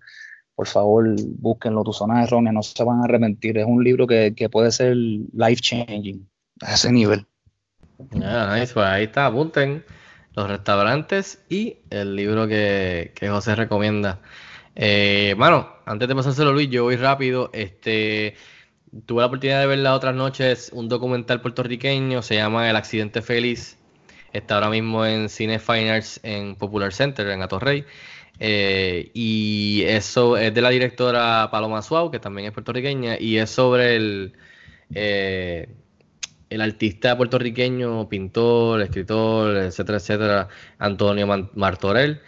por 0.56 0.68
favor, 0.68 1.16
búsquenlo, 1.38 1.84
tus 1.84 1.98
zonas 1.98 2.28
erróneas, 2.28 2.54
no 2.54 2.62
se 2.62 2.84
van 2.84 3.00
a 3.00 3.06
arrepentir. 3.06 3.58
Es 3.58 3.66
un 3.66 3.82
libro 3.82 4.06
que, 4.06 4.34
que 4.36 4.50
puede 4.50 4.72
ser 4.72 4.94
life 4.96 5.62
changing 5.62 6.28
a 6.62 6.74
ese 6.74 6.92
nivel. 6.92 7.26
Ah, 8.22 8.58
nice, 8.58 8.74
pues 8.74 8.86
ahí 8.86 9.06
está, 9.06 9.26
apunten 9.26 9.86
los 10.34 10.50
restaurantes 10.50 11.44
y 11.50 11.78
el 11.90 12.16
libro 12.16 12.48
que, 12.48 13.14
que 13.16 13.30
José 13.30 13.56
recomienda. 13.56 14.20
Eh, 14.76 15.34
mano, 15.38 15.70
antes 15.86 16.08
de 16.08 16.16
pasárselo 16.16 16.54
Luis, 16.54 16.70
yo 16.70 16.84
voy 16.84 16.96
rápido. 16.98 17.50
Este, 17.54 18.36
tuve 19.06 19.22
la 19.22 19.28
oportunidad 19.28 19.62
de 19.62 19.68
ver 19.68 19.80
las 19.80 19.96
otras 19.96 20.16
noches 20.16 20.72
un 20.74 20.90
documental 20.90 21.42
puertorriqueño, 21.42 22.22
se 22.22 22.36
llama 22.36 22.70
El 22.70 22.76
accidente 22.76 23.22
feliz. 23.22 23.78
Está 24.34 24.56
ahora 24.56 24.70
mismo 24.70 25.06
en 25.06 25.30
Cine 25.30 25.60
Fine 25.60 26.02
en 26.24 26.56
Popular 26.56 26.94
Center, 26.94 27.28
en 27.30 27.42
Atorrey. 27.42 27.86
Eh, 28.40 29.12
y 29.14 29.84
eso 29.86 30.38
es 30.38 30.54
de 30.54 30.62
la 30.62 30.70
directora 30.70 31.50
Paloma 31.52 31.82
Suau, 31.82 32.12
que 32.12 32.20
también 32.20 32.48
es 32.48 32.54
puertorriqueña, 32.54 33.20
y 33.20 33.38
es 33.38 33.50
sobre 33.50 33.96
el, 33.96 34.34
eh, 34.96 35.68
el 36.50 36.62
artista 36.62 37.18
puertorriqueño, 37.18 38.08
pintor, 38.08 38.82
escritor, 38.82 39.58
etcétera, 39.58 39.98
etcétera, 39.98 40.48
Antonio 40.78 41.28
Martorell. 41.54 42.22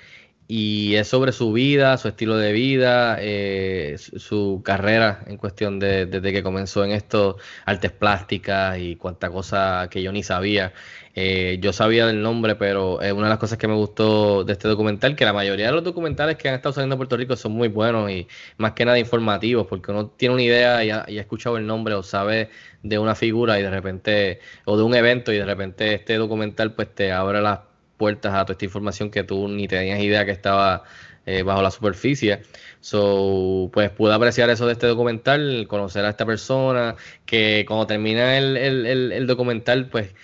Y 0.54 0.96
es 0.98 1.08
sobre 1.08 1.32
su 1.32 1.54
vida, 1.54 1.98
su 1.98 2.10
estilo 2.10 2.36
de 2.36 2.52
vida, 2.52 3.16
eh, 3.22 3.96
su, 3.98 4.62
carrera 4.66 5.24
en 5.28 5.38
cuestión 5.38 5.80
de 5.80 6.06
desde 6.08 6.34
que 6.34 6.44
comenzó 6.44 6.84
en 6.84 6.92
esto, 6.92 7.38
artes 7.66 7.94
plásticas 7.94 8.78
y 8.78 8.98
cuánta 8.98 9.30
cosa 9.30 9.88
que 9.90 10.02
yo 10.04 10.12
ni 10.12 10.24
sabía. 10.24 10.74
Eh, 11.16 11.58
yo 11.62 11.72
sabía 11.72 12.06
del 12.06 12.22
nombre, 12.22 12.58
pero 12.58 13.02
es 13.02 13.14
una 13.14 13.24
de 13.24 13.30
las 13.30 13.40
cosas 13.40 13.58
que 13.58 13.70
me 13.70 13.76
gustó 13.76 14.44
de 14.44 14.52
este 14.52 14.68
documental, 14.68 15.16
que 15.16 15.24
la 15.24 15.32
mayoría 15.32 15.68
de 15.68 15.72
los 15.72 15.86
documentales 15.86 16.36
que 16.36 16.50
han 16.50 16.56
estado 16.56 16.74
saliendo 16.74 16.96
en 16.96 17.00
Puerto 17.00 17.16
Rico 17.16 17.38
son 17.38 17.54
muy 17.54 17.70
buenos 17.70 18.12
y 18.12 18.28
más 18.58 18.74
que 18.74 18.84
nada 18.84 19.00
informativos, 19.00 19.68
porque 19.68 19.92
uno 19.92 20.08
tiene 20.10 20.34
una 20.34 20.44
idea 20.44 20.84
y 20.84 20.90
ha, 20.92 21.06
y 21.08 21.18
ha 21.18 21.22
escuchado 21.22 21.56
el 21.56 21.66
nombre 21.66 21.94
o 21.94 22.04
sabe 22.04 22.50
de 22.84 23.00
una 23.00 23.16
figura 23.16 23.58
y 23.58 23.64
de 23.64 23.70
repente, 23.70 24.40
o 24.66 24.76
de 24.76 24.84
un 24.84 24.96
evento 24.96 25.32
y 25.32 25.38
de 25.38 25.46
repente 25.46 25.94
este 25.94 26.16
documental 26.18 26.74
pues 26.74 26.94
te 26.94 27.14
abre 27.14 27.42
las 27.42 27.71
puertas 28.02 28.34
a 28.34 28.46
toda 28.46 28.54
esta 28.54 28.66
información 28.66 29.12
que 29.12 29.24
tú 29.24 29.48
ni 29.48 29.68
tenías 29.68 30.00
idea 30.00 30.26
que 30.26 30.32
estaba 30.32 30.84
eh, 31.28 31.44
bajo 31.44 31.62
la 31.62 31.70
superficie. 31.70 32.42
So, 32.80 33.70
pues 33.72 33.92
pude 33.92 34.14
apreciar 34.14 34.50
eso 34.50 34.66
de 34.66 34.74
este 34.74 34.88
documental, 34.88 35.68
conocer 35.68 36.04
a 36.06 36.10
esta 36.10 36.26
persona, 36.26 36.96
que 37.28 37.64
cuando 37.68 37.86
termina 37.86 38.38
el, 38.40 38.58
el, 38.58 39.12
el, 39.12 39.28
documental, 39.28 39.88
pues 39.90 40.16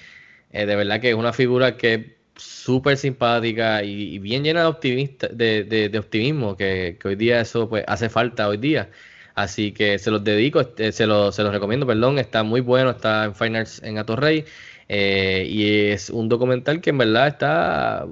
eh, 0.51 0.65
de 0.65 0.75
verdad 0.75 0.99
que 0.99 1.09
es 1.09 1.15
una 1.15 1.33
figura 1.33 1.77
que 1.77 1.93
es 1.93 2.01
súper 2.35 2.97
simpática 2.97 3.83
y, 3.83 4.17
bien 4.19 4.43
llena 4.43 4.61
de, 4.61 4.67
optimista, 4.67 5.27
de, 5.27 5.63
de- 5.65 5.99
optimismo, 5.99 6.57
que, 6.57 6.97
hoy 7.03 7.15
día 7.15 7.41
eso 7.41 7.69
pues 7.69 7.83
hace 7.87 8.09
falta 8.09 8.47
hoy 8.47 8.57
día. 8.57 8.89
Así 9.35 9.71
que 9.71 9.99
se 9.99 10.09
los 10.09 10.23
dedico, 10.23 10.61
este, 10.61 10.91
se, 10.91 11.05
los, 11.05 11.35
se 11.35 11.43
los 11.43 11.53
recomiendo, 11.53 11.85
perdón, 11.85 12.17
está 12.17 12.41
muy 12.41 12.61
bueno, 12.61 12.89
está 12.91 13.25
en 13.25 13.35
Fine 13.35 13.59
Arts 13.59 13.83
en 13.83 13.99
Atorrey 13.99 14.45
eh, 14.89 15.45
y 15.49 15.89
es 15.91 16.09
un 16.09 16.29
documental 16.29 16.81
que 16.81 16.91
en 16.91 16.97
verdad 16.97 17.27
está 17.27 18.07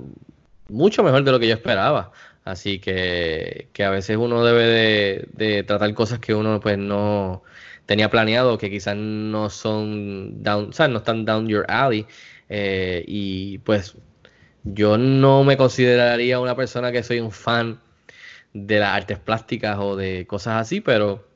mucho 0.70 1.04
mejor 1.04 1.24
de 1.24 1.32
lo 1.32 1.40
que 1.40 1.48
yo 1.48 1.54
esperaba. 1.56 2.12
Así 2.44 2.80
que, 2.80 3.70
que 3.74 3.84
a 3.84 3.90
veces 3.90 4.18
uno 4.18 4.44
debe 4.44 5.26
de, 5.34 5.64
tratar 5.64 5.94
cosas 5.96 6.20
que 6.20 6.34
uno 6.36 6.60
pues 6.60 6.78
no 6.78 7.44
tenía 7.86 8.10
planeado, 8.10 8.58
que 8.58 8.70
quizás 8.70 8.96
no 8.96 9.50
son 9.50 10.44
down, 10.44 10.70
o 10.70 10.74
sea, 10.74 10.88
no 10.88 11.00
están 11.00 11.26
down 11.26 11.48
your 11.48 11.66
alley. 11.70 12.06
eh, 12.50 13.04
y 13.08 13.60
pues 13.60 13.96
yo 14.64 14.98
no 14.98 15.44
me 15.44 15.58
consideraría 15.58 16.40
una 16.40 16.56
persona 16.56 16.92
que 16.92 17.04
soy 17.04 17.20
un 17.20 17.32
fan 17.32 17.80
de 18.54 18.80
las 18.80 18.96
artes 18.96 19.20
plásticas 19.20 19.78
o 19.80 19.96
de 19.96 20.26
cosas 20.28 20.62
así, 20.62 20.82
pero 20.82 21.28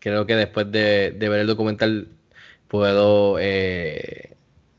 creo 0.00 0.26
que 0.26 0.36
después 0.36 0.70
de, 0.72 1.12
de 1.12 1.28
ver 1.28 1.40
el 1.40 1.46
documental 1.46 2.08
puedo, 2.68 3.38
eh, 3.40 4.35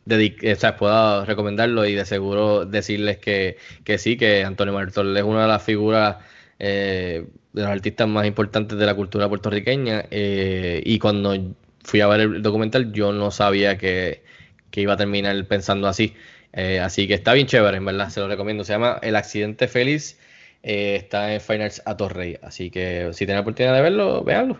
dedic- 0.07 0.53
o 0.53 0.59
sea, 0.59 0.75
puedo 0.77 1.25
recomendarlo 1.25 1.85
y 1.85 1.95
de 1.95 2.05
seguro 2.05 2.65
decirles 2.65 3.17
que, 3.17 3.57
que 3.83 3.97
sí, 3.97 4.17
que 4.17 4.43
Antonio 4.43 4.73
Martol 4.73 5.15
es 5.17 5.23
una 5.23 5.43
de 5.43 5.47
las 5.47 5.63
figuras 5.63 6.17
eh, 6.59 7.25
de 7.53 7.61
los 7.61 7.69
artistas 7.71 8.07
más 8.07 8.25
importantes 8.25 8.77
de 8.77 8.85
la 8.85 8.95
cultura 8.95 9.27
puertorriqueña 9.29 10.05
eh, 10.11 10.81
y 10.85 10.99
cuando 10.99 11.35
fui 11.83 12.01
a 12.01 12.07
ver 12.07 12.21
el 12.21 12.41
documental 12.41 12.91
yo 12.91 13.11
no 13.13 13.31
sabía 13.31 13.77
que, 13.77 14.23
que 14.71 14.81
iba 14.81 14.93
a 14.93 14.97
terminar 14.97 15.45
pensando 15.47 15.87
así. 15.87 16.13
Eh, 16.53 16.79
así 16.79 17.07
que 17.07 17.13
está 17.13 17.33
bien 17.33 17.47
chévere, 17.47 17.77
en 17.77 17.85
verdad, 17.85 18.09
se 18.09 18.19
lo 18.19 18.27
recomiendo. 18.27 18.63
Se 18.63 18.73
llama 18.73 18.99
El 19.01 19.15
Accidente 19.15 19.67
Feliz. 19.67 20.17
está 20.63 21.33
en 21.33 21.41
Fine 21.41 21.65
Arts 21.65 21.81
Atorrey. 21.85 22.37
Así 22.41 22.69
que 22.69 23.09
si 23.13 23.19
tienen 23.25 23.35
la 23.37 23.41
oportunidad 23.41 23.75
de 23.75 23.81
verlo, 23.81 24.23
véanlo. 24.23 24.59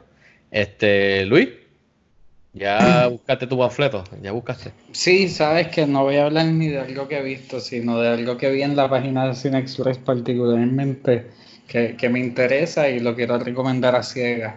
Este, 0.52 1.26
Luis, 1.26 1.50
ya 2.58 3.08
buscaste 3.08 3.48
tu 3.48 3.58
panfleto, 3.58 4.04
ya 4.22 4.32
buscaste. 4.32 4.72
Sí, 4.92 5.28
sabes 5.30 5.68
que 5.68 5.86
no 5.86 6.04
voy 6.04 6.16
a 6.16 6.26
hablar 6.26 6.46
ni 6.48 6.68
de 6.68 6.80
algo 6.80 7.08
que 7.08 7.18
he 7.20 7.24
visto, 7.24 7.60
sino 7.60 8.00
de 8.00 8.10
algo 8.10 8.38
que 8.38 8.50
vi 8.50 8.62
en 8.64 8.76
la 8.76 8.90
página 8.90 9.28
de 9.28 9.36
Cine 9.36 9.60
Express 9.60 9.98
particularmente 9.98 11.28
que, 11.68 11.96
que 11.98 12.10
me 12.10 12.20
interesa 12.20 12.90
y 12.90 13.00
lo 13.00 13.16
quiero 13.16 13.38
recomendar 13.38 13.96
a 13.96 14.04
ciegas. 14.04 14.56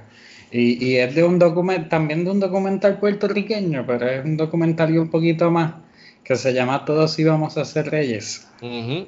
Y, 0.53 0.85
y 0.85 0.97
es 0.97 1.15
de 1.15 1.23
un 1.25 1.39
documental, 1.39 1.89
también 1.89 2.25
de 2.25 2.31
un 2.31 2.41
documental 2.41 2.99
puertorriqueño, 2.99 3.85
pero 3.87 4.09
es 4.09 4.25
un 4.25 4.37
documental 4.37 4.93
y 4.95 4.99
un 4.99 5.11
poquito 5.11 5.51
más, 5.51 5.75
que 6.25 6.37
se 6.37 6.53
llama 6.53 6.85
Todos 6.85 7.19
íbamos 7.19 7.57
a 7.57 7.65
ser 7.65 7.91
reyes, 7.91 8.49
Ujú. 8.63 9.07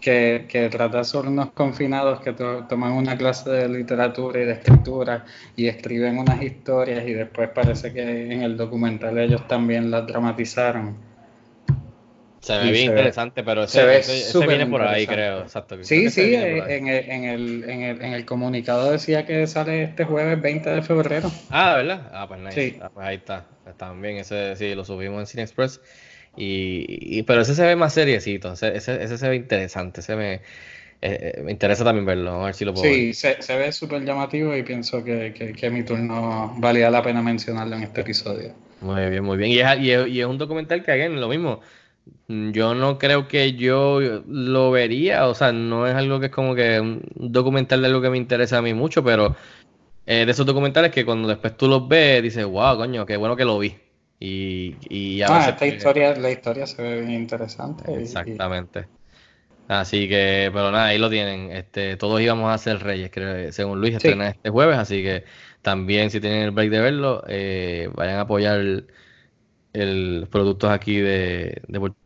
Que, 0.00 0.46
que 0.48 0.68
trata 0.68 1.04
sobre 1.04 1.28
unos 1.28 1.50
confinados 1.52 2.20
que 2.20 2.32
to- 2.32 2.64
toman 2.68 2.92
una 2.92 3.16
clase 3.16 3.50
de 3.50 3.68
literatura 3.68 4.40
y 4.40 4.44
de 4.44 4.52
escritura 4.52 5.24
y 5.56 5.66
escriben 5.68 6.18
unas 6.18 6.42
historias 6.42 7.06
y 7.06 7.12
después 7.14 7.50
parece 7.50 7.92
que 7.92 8.02
en 8.32 8.42
el 8.42 8.56
documental 8.56 9.18
ellos 9.18 9.46
también 9.48 9.90
las 9.90 10.06
dramatizaron. 10.06 10.96
Se 12.40 12.56
ve 12.56 12.68
Y 12.68 12.72
bien 12.72 12.74
se 12.86 12.90
ve- 12.90 12.98
interesante, 13.00 13.42
pero 13.42 13.64
ese, 13.64 13.72
se 13.72 13.84
ve 13.84 13.98
ese- 13.98 14.12
ese 14.20 14.32
súper 14.32 14.48
viene 14.48 14.66
por 14.66 14.82
ahí, 14.82 15.06
creo. 15.06 15.40
Exacto. 15.42 15.76
Sí, 15.82 16.08
sí, 16.10 16.20
eh, 16.34 16.62
ahí. 16.62 16.72
en 16.74 16.88
el, 16.88 17.10
en, 17.10 17.24
el, 17.24 17.24
en, 17.24 17.24
el, 17.24 17.70
en, 17.70 17.82
el, 17.82 18.02
en 18.02 18.12
el 18.14 18.24
comunicado 18.24 18.90
decía 18.90 19.26
que 19.26 19.46
sale 19.46 19.82
este 19.82 20.04
jueves 20.04 20.40
20 20.40 20.70
de 20.70 20.82
febrero. 20.82 21.30
Ah, 21.50 21.74
¿verdad? 21.76 22.10
Ah, 22.12 22.26
pues 22.28 22.40
nice. 22.40 22.70
Sí. 22.70 22.78
Ah, 22.80 22.90
pues 22.92 23.06
ahí 23.06 23.16
está. 23.16 23.44
También 23.76 24.16
ese 24.18 24.56
sí 24.56 24.74
lo 24.74 24.84
subimos 24.84 25.20
en 25.20 25.26
Cine 25.26 25.42
Express. 25.42 25.80
Y, 26.38 27.18
y- 27.18 27.22
pero 27.24 27.40
ese 27.42 27.54
se 27.54 27.64
ve 27.66 27.76
más 27.76 27.94
seriecito. 27.94 28.52
Ese, 28.52 28.76
ese, 28.76 29.02
ese 29.02 29.18
se 29.18 29.28
ve 29.28 29.36
interesante. 29.36 30.00
Ese 30.00 30.16
me, 30.16 30.34
eh, 30.36 30.42
eh, 31.02 31.42
me 31.44 31.52
interesa 31.52 31.84
también 31.84 32.06
verlo. 32.06 32.30
Vamos 32.32 32.44
a 32.44 32.46
ver 32.46 32.54
si 32.54 32.64
lo 32.64 32.74
puedo 32.74 32.88
ver. 32.92 33.06
Sí, 33.06 33.12
se, 33.14 33.42
se 33.42 33.56
ve 33.58 33.72
súper 33.72 34.04
llamativo 34.04 34.56
y 34.56 34.62
pienso 34.62 35.02
que, 35.04 35.34
que, 35.34 35.52
que 35.52 35.70
mi 35.70 35.82
turno 35.84 36.54
valía 36.58 36.90
la 36.90 37.02
pena 37.02 37.22
mencionarlo 37.22 37.76
en 37.76 37.82
este 37.82 38.00
episodio. 38.02 38.54
Muy 38.80 39.10
bien, 39.10 39.24
muy 39.24 39.36
bien. 39.36 39.50
Y 39.50 39.58
es, 39.58 39.78
y 39.80 39.90
es, 39.90 40.08
y 40.08 40.20
es 40.20 40.26
un 40.26 40.38
documental 40.38 40.82
que, 40.84 40.92
again, 40.92 41.20
lo 41.20 41.28
mismo. 41.28 41.60
Mm, 42.28 42.52
Yo 42.52 42.74
no 42.74 42.98
creo 42.98 43.28
que 43.28 43.54
yo 43.54 44.00
lo 44.28 44.70
vería, 44.72 45.28
o 45.28 45.34
sea, 45.34 45.52
no 45.52 45.86
es 45.86 45.94
algo 45.94 46.20
que 46.20 46.26
es 46.26 46.32
como 46.32 46.54
que 46.54 46.80
un 46.80 47.02
documental 47.16 47.80
de 47.82 47.88
algo 47.88 48.02
que 48.02 48.10
me 48.10 48.18
interesa 48.18 48.58
a 48.58 48.62
mí 48.62 48.74
mucho, 48.74 49.04
pero 49.04 49.36
eh, 50.06 50.26
de 50.26 50.32
esos 50.32 50.46
documentales 50.46 50.92
que 50.92 51.04
cuando 51.06 51.28
después 51.28 51.56
tú 51.56 51.68
los 51.68 51.88
ves, 51.88 52.22
dices, 52.22 52.44
wow, 52.46 52.76
coño, 52.78 53.06
qué 53.06 53.16
bueno 53.18 53.36
que 53.36 53.44
lo 53.46 53.58
vi. 53.58 53.76
Y, 54.20 54.78
y 54.90 55.22
a 55.22 55.30
Ah, 55.30 55.32
veces, 55.32 55.54
esta 55.54 55.64
pues, 55.64 55.68
historia, 55.68 56.12
la 56.16 56.30
historia 56.32 56.66
se 56.66 56.82
ve 56.82 57.00
bien 57.02 57.12
interesante. 57.22 58.18
y- 58.24 58.42
Exactamente. 58.42 58.90
Así 59.68 60.08
que, 60.08 60.50
pero 60.52 60.72
nada, 60.72 60.86
ahí 60.86 60.98
lo 60.98 61.10
tienen. 61.10 61.52
Este, 61.52 61.96
todos 61.96 62.20
íbamos 62.20 62.52
a 62.52 62.58
ser 62.58 62.80
reyes, 62.82 63.10
creo, 63.12 63.52
según 63.52 63.80
Luis, 63.80 63.94
Sí. 63.96 64.08
estrena 64.08 64.28
este 64.30 64.50
jueves, 64.50 64.78
así 64.78 65.02
que 65.02 65.24
también 65.62 66.10
si 66.10 66.20
tienen 66.20 66.42
el 66.44 66.50
break 66.52 66.70
de 66.70 66.80
verlo, 66.80 67.24
eh, 67.28 67.90
vayan 67.94 68.16
a 68.18 68.22
apoyar 68.22 68.60
el, 68.60 68.88
el- 69.74 70.28
productos 70.30 70.70
aquí 70.70 70.98
de, 70.98 71.62
de 71.68 71.80
Puerto 71.80 71.98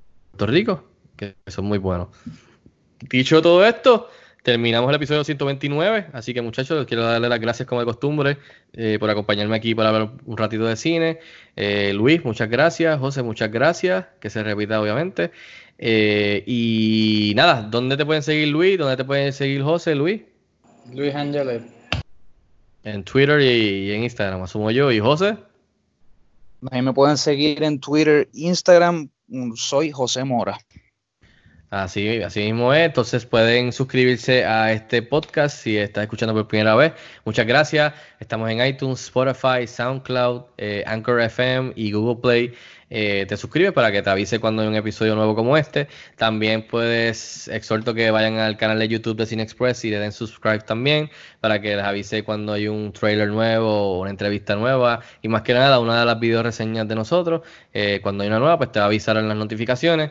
Rico, 0.47 0.85
que 1.17 1.37
son 1.49 1.67
muy 1.67 1.79
buenos. 1.79 2.09
Dicho 3.01 3.43
todo 3.43 3.65
esto, 3.67 4.09
terminamos 4.43 4.89
el 4.91 4.97
episodio 4.97 5.25
129, 5.25 6.09
así 6.13 6.35
que 6.35 6.43
muchachos, 6.43 6.79
les 6.79 6.87
quiero 6.87 7.05
darle 7.05 7.29
las 7.29 7.41
gracias 7.41 7.69
como 7.69 7.81
de 7.81 7.87
costumbre 7.87 8.39
eh, 8.73 8.97
por 8.99 9.09
acompañarme 9.09 9.57
aquí 9.57 9.75
para 9.75 9.93
ver 9.93 10.09
un 10.25 10.37
ratito 10.37 10.65
de 10.65 10.77
cine. 10.77 11.19
Eh, 11.57 11.93
Luis, 11.95 12.25
muchas 12.25 12.51
gracias. 12.51 12.99
José, 12.99 13.23
muchas 13.23 13.51
gracias. 13.51 14.07
Que 14.21 14.31
se 14.31 14.43
repita, 14.43 14.81
obviamente. 14.81 15.31
Eh, 15.79 16.43
y 16.47 17.33
nada, 17.37 17.63
¿dónde 17.63 17.97
te 17.97 18.05
pueden 18.05 18.23
seguir 18.23 18.49
Luis? 18.49 18.79
¿Dónde 18.79 18.97
te 18.97 19.05
pueden 19.05 19.33
seguir 19.33 19.63
José, 19.63 19.95
Luis? 19.95 20.23
Luis 20.93 21.15
Ángeles. 21.15 21.63
En 22.85 23.05
Twitter 23.05 23.41
y, 23.41 23.87
y 23.87 23.93
en 23.93 24.03
Instagram, 24.03 24.43
asumo 24.43 24.71
yo. 24.71 24.91
¿Y 24.91 24.99
José? 24.99 25.37
Ahí 26.71 26.83
me 26.83 26.93
pueden 26.93 27.17
seguir 27.17 27.63
en 27.63 27.81
Twitter, 27.81 28.29
Instagram, 28.33 29.09
soy 29.57 29.91
José 29.91 30.25
Mora. 30.25 30.59
Así, 31.73 32.21
así 32.23 32.41
mismo 32.41 32.75
es. 32.75 32.85
Entonces 32.85 33.25
pueden 33.25 33.73
suscribirse 33.73 34.45
a 34.45 34.73
este 34.73 35.01
podcast 35.01 35.57
si 35.57 35.79
estás 35.79 36.03
escuchando 36.03 36.35
por 36.35 36.47
primera 36.47 36.75
vez. 36.75 36.93
Muchas 37.25 37.47
gracias. 37.47 37.95
Estamos 38.21 38.51
en 38.51 38.63
iTunes, 38.63 39.01
Spotify, 39.01 39.67
SoundCloud, 39.67 40.43
eh, 40.59 40.85
Anchor 40.87 41.23
FM 41.23 41.73
y 41.75 41.93
Google 41.93 42.21
Play. 42.21 42.55
Eh, 42.91 43.25
te 43.27 43.39
suscribes 43.39 43.73
para 43.73 43.91
que 43.91 44.03
te 44.03 44.11
avise 44.11 44.39
cuando 44.39 44.61
hay 44.61 44.69
un 44.69 44.75
episodio 44.75 45.15
nuevo 45.15 45.35
como 45.35 45.57
este. 45.57 45.89
También 46.17 46.67
puedes, 46.67 47.49
exhorto 47.49 47.95
que 47.95 48.11
vayan 48.11 48.37
al 48.37 48.59
canal 48.59 48.79
de 48.79 48.89
YouTube 48.89 49.17
de 49.17 49.25
Cine 49.25 49.43
Express 49.43 49.83
y 49.87 49.91
le 49.91 49.99
den 49.99 50.13
subscribe 50.13 50.59
también 50.59 51.09
para 51.41 51.63
que 51.63 51.75
les 51.75 51.85
avise 51.87 52.23
cuando 52.23 52.53
hay 52.53 52.69
un 52.69 52.93
trailer 52.93 53.29
nuevo 53.29 53.95
o 53.95 54.01
una 54.03 54.11
entrevista 54.11 54.57
nueva. 54.57 55.01
Y 55.23 55.29
más 55.29 55.41
que 55.41 55.55
nada, 55.55 55.81
una 55.81 56.01
de 56.01 56.05
las 56.05 56.21
video 56.21 56.43
reseñas 56.43 56.87
de 56.87 56.97
nosotros. 56.97 57.41
eh, 57.73 58.01
cuando 58.03 58.25
hay 58.25 58.29
una 58.29 58.41
nueva, 58.41 58.59
pues 58.59 58.73
te 58.73 58.79
va 58.79 58.93
en 58.93 59.29
las 59.29 59.37
notificaciones. 59.39 60.11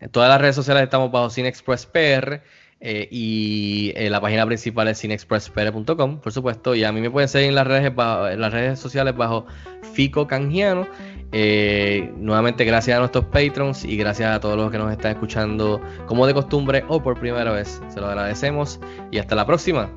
En 0.00 0.10
todas 0.10 0.28
las 0.28 0.40
redes 0.40 0.54
sociales 0.54 0.82
estamos 0.82 1.10
bajo 1.10 1.30
Cine 1.30 1.48
Express 1.48 1.86
PR 1.86 2.42
eh, 2.80 3.08
y 3.10 3.92
eh, 3.96 4.10
la 4.10 4.20
página 4.20 4.44
principal 4.44 4.88
es 4.88 5.00
cineexpresspr.com, 5.00 6.20
por 6.20 6.32
supuesto. 6.32 6.74
Y 6.74 6.84
a 6.84 6.92
mí 6.92 7.00
me 7.00 7.10
pueden 7.10 7.28
seguir 7.28 7.48
en 7.48 7.54
las 7.54 7.66
redes, 7.66 7.92
las 7.96 8.52
redes 8.52 8.78
sociales 8.78 9.16
bajo 9.16 9.46
Fico 9.94 10.26
Canjiano. 10.26 10.86
Eh, 11.32 12.12
nuevamente, 12.16 12.64
gracias 12.64 12.96
a 12.96 13.00
nuestros 13.00 13.24
patrons 13.26 13.84
y 13.84 13.96
gracias 13.96 14.30
a 14.30 14.40
todos 14.40 14.56
los 14.56 14.70
que 14.70 14.78
nos 14.78 14.92
están 14.92 15.12
escuchando 15.12 15.80
como 16.06 16.26
de 16.26 16.34
costumbre 16.34 16.84
o 16.88 17.02
por 17.02 17.18
primera 17.18 17.50
vez. 17.50 17.80
Se 17.88 18.00
lo 18.00 18.06
agradecemos 18.06 18.78
y 19.10 19.18
hasta 19.18 19.34
la 19.34 19.46
próxima. 19.46 19.90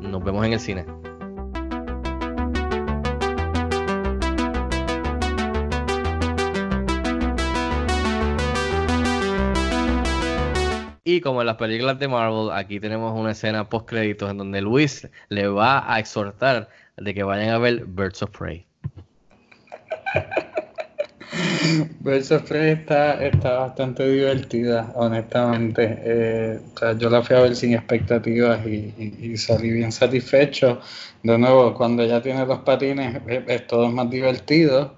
Nos 0.00 0.24
vemos 0.24 0.44
en 0.46 0.54
el 0.54 0.60
cine. 0.60 1.01
Como 11.22 11.40
en 11.40 11.46
las 11.46 11.56
películas 11.56 11.98
de 11.98 12.08
Marvel, 12.08 12.50
aquí 12.52 12.78
tenemos 12.80 13.18
una 13.18 13.32
escena 13.32 13.68
post 13.68 13.88
créditos 13.88 14.30
en 14.30 14.38
donde 14.38 14.60
Luis 14.60 15.08
le 15.28 15.48
va 15.48 15.92
a 15.92 15.98
exhortar 15.98 16.68
de 16.96 17.14
que 17.14 17.22
vayan 17.22 17.50
a 17.50 17.58
ver 17.58 17.84
Birds 17.86 18.22
of 18.22 18.30
Prey. 18.36 18.66
Birds 22.00 22.30
of 22.30 22.42
Prey 22.42 22.72
está, 22.72 23.16
bastante 23.58 24.06
divertida, 24.06 24.92
honestamente. 24.94 25.98
Eh, 26.04 26.60
yo 26.98 27.08
la 27.08 27.22
fui 27.22 27.36
a 27.36 27.40
ver 27.40 27.56
sin 27.56 27.72
expectativas 27.74 28.66
y, 28.66 29.36
salí 29.36 29.70
bien 29.70 29.92
satisfecho. 29.92 30.80
De 31.22 31.38
nuevo, 31.38 31.72
cuando 31.74 32.02
ella 32.02 32.20
tiene 32.20 32.44
los 32.44 32.58
patines, 32.60 33.22
es, 33.26 33.42
es 33.46 33.66
todo 33.66 33.88
más 33.88 34.10
divertido. 34.10 34.96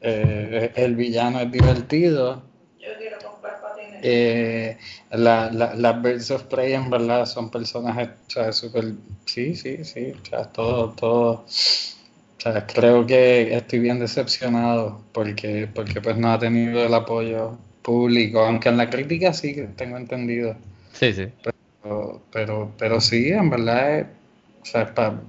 Eh, 0.00 0.72
el 0.76 0.96
villano 0.96 1.40
es 1.40 1.50
divertido. 1.50 2.42
Yo 2.78 2.90
quiero 2.98 3.16
comprar 3.18 3.60
patines. 3.60 3.92
Eh, 4.04 4.78
la- 5.10 5.50
la- 5.50 5.74
las 5.74 6.02
Birds 6.02 6.30
of 6.30 6.44
Prey 6.44 6.72
en 6.74 6.90
verdad 6.90 7.26
son 7.26 7.50
personajes, 7.50 8.08
o 8.28 8.30
sea, 8.30 8.52
súper, 8.52 8.94
sí, 9.26 9.54
sí, 9.56 9.84
sí, 9.84 10.12
o 10.22 10.24
sea, 10.26 10.44
todo, 10.52 10.90
todo, 10.94 11.30
o 11.46 12.40
sea, 12.40 12.66
creo 12.66 13.06
que 13.06 13.54
estoy 13.56 13.78
bien 13.80 13.98
decepcionado 14.00 15.00
porque, 15.12 15.68
porque 15.74 16.00
pues 16.00 16.16
no 16.16 16.30
ha 16.32 16.38
tenido 16.38 16.84
el 16.84 16.94
apoyo 16.94 17.58
público, 17.82 18.40
aunque 18.40 18.68
en 18.68 18.76
la 18.76 18.90
crítica 18.90 19.32
sí 19.32 19.54
que 19.54 19.62
tengo 19.68 19.96
entendido, 19.96 20.56
Sí, 20.92 21.12
sí. 21.12 21.28
pero, 21.82 22.22
pero, 22.32 22.72
pero 22.78 23.00
sí, 23.00 23.28
en 23.30 23.50
verdad, 23.50 23.98
es- 24.00 24.06
o 24.62 24.64
sea, 24.66 24.94
pa- 24.94 25.20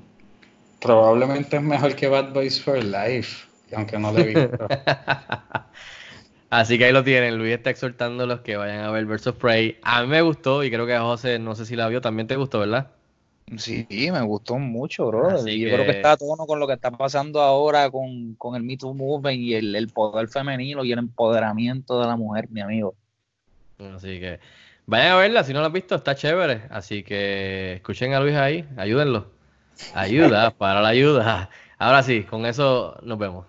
probablemente 0.81 1.57
es 1.57 1.63
mejor 1.63 1.95
que 1.95 2.07
Bad 2.07 2.33
Boys 2.33 2.61
for 2.61 2.83
Life, 2.83 3.45
aunque 3.75 3.99
no 3.99 4.11
lo 4.11 4.19
he 4.19 4.25
visto. 4.27 4.67
Así 6.49 6.77
que 6.77 6.85
ahí 6.85 6.91
lo 6.93 7.03
tienen. 7.03 7.37
Luis 7.37 7.53
está 7.53 7.69
exhortando 7.69 8.23
a 8.23 8.27
los 8.27 8.41
que 8.41 8.55
vayan 8.55 8.85
a 8.85 8.91
ver 8.91 9.05
of 9.09 9.35
Prey. 9.37 9.77
A 9.83 10.01
mí 10.01 10.07
me 10.07 10.21
gustó 10.21 10.63
y 10.63 10.69
creo 10.71 10.85
que 10.85 10.93
a 10.93 11.01
José, 11.01 11.39
no 11.39 11.55
sé 11.55 11.65
si 11.65 11.75
la 11.75 11.87
vio, 11.87 12.01
también 12.01 12.27
te 12.27 12.35
gustó, 12.35 12.59
¿verdad? 12.59 12.91
Sí, 13.57 13.85
me 13.89 14.21
gustó 14.23 14.57
mucho, 14.57 15.07
bro. 15.07 15.29
Así 15.29 15.59
Yo 15.59 15.67
que- 15.67 15.73
creo 15.73 15.85
que 15.85 15.91
está 15.91 16.13
a 16.13 16.17
tono 16.17 16.45
con 16.47 16.59
lo 16.59 16.67
que 16.67 16.73
está 16.73 16.91
pasando 16.91 17.41
ahora 17.41 17.89
con, 17.91 18.33
con 18.35 18.55
el 18.55 18.63
Me 18.63 18.77
Too 18.77 18.93
Movement 18.93 19.39
y 19.39 19.53
el, 19.53 19.75
el 19.75 19.87
poder 19.89 20.27
femenino 20.29 20.83
y 20.83 20.91
el 20.91 20.99
empoderamiento 20.99 21.99
de 22.01 22.07
la 22.07 22.15
mujer, 22.15 22.49
mi 22.49 22.61
amigo. 22.61 22.95
Así 23.95 24.19
que 24.19 24.39
vayan 24.85 25.11
a 25.13 25.15
verla, 25.17 25.43
si 25.43 25.53
no 25.53 25.61
la 25.61 25.67
has 25.67 25.73
visto, 25.73 25.95
está 25.95 26.15
chévere. 26.15 26.63
Así 26.69 27.03
que 27.03 27.73
escuchen 27.73 28.13
a 28.13 28.19
Luis 28.19 28.35
ahí, 28.35 28.65
ayúdenlo. 28.77 29.27
Ayuda, 29.95 30.51
para 30.57 30.81
la 30.81 30.89
ayuda. 30.89 31.49
Ahora 31.77 32.03
sí, 32.03 32.23
con 32.23 32.45
eso 32.45 32.97
nos 33.03 33.17
vemos. 33.19 33.45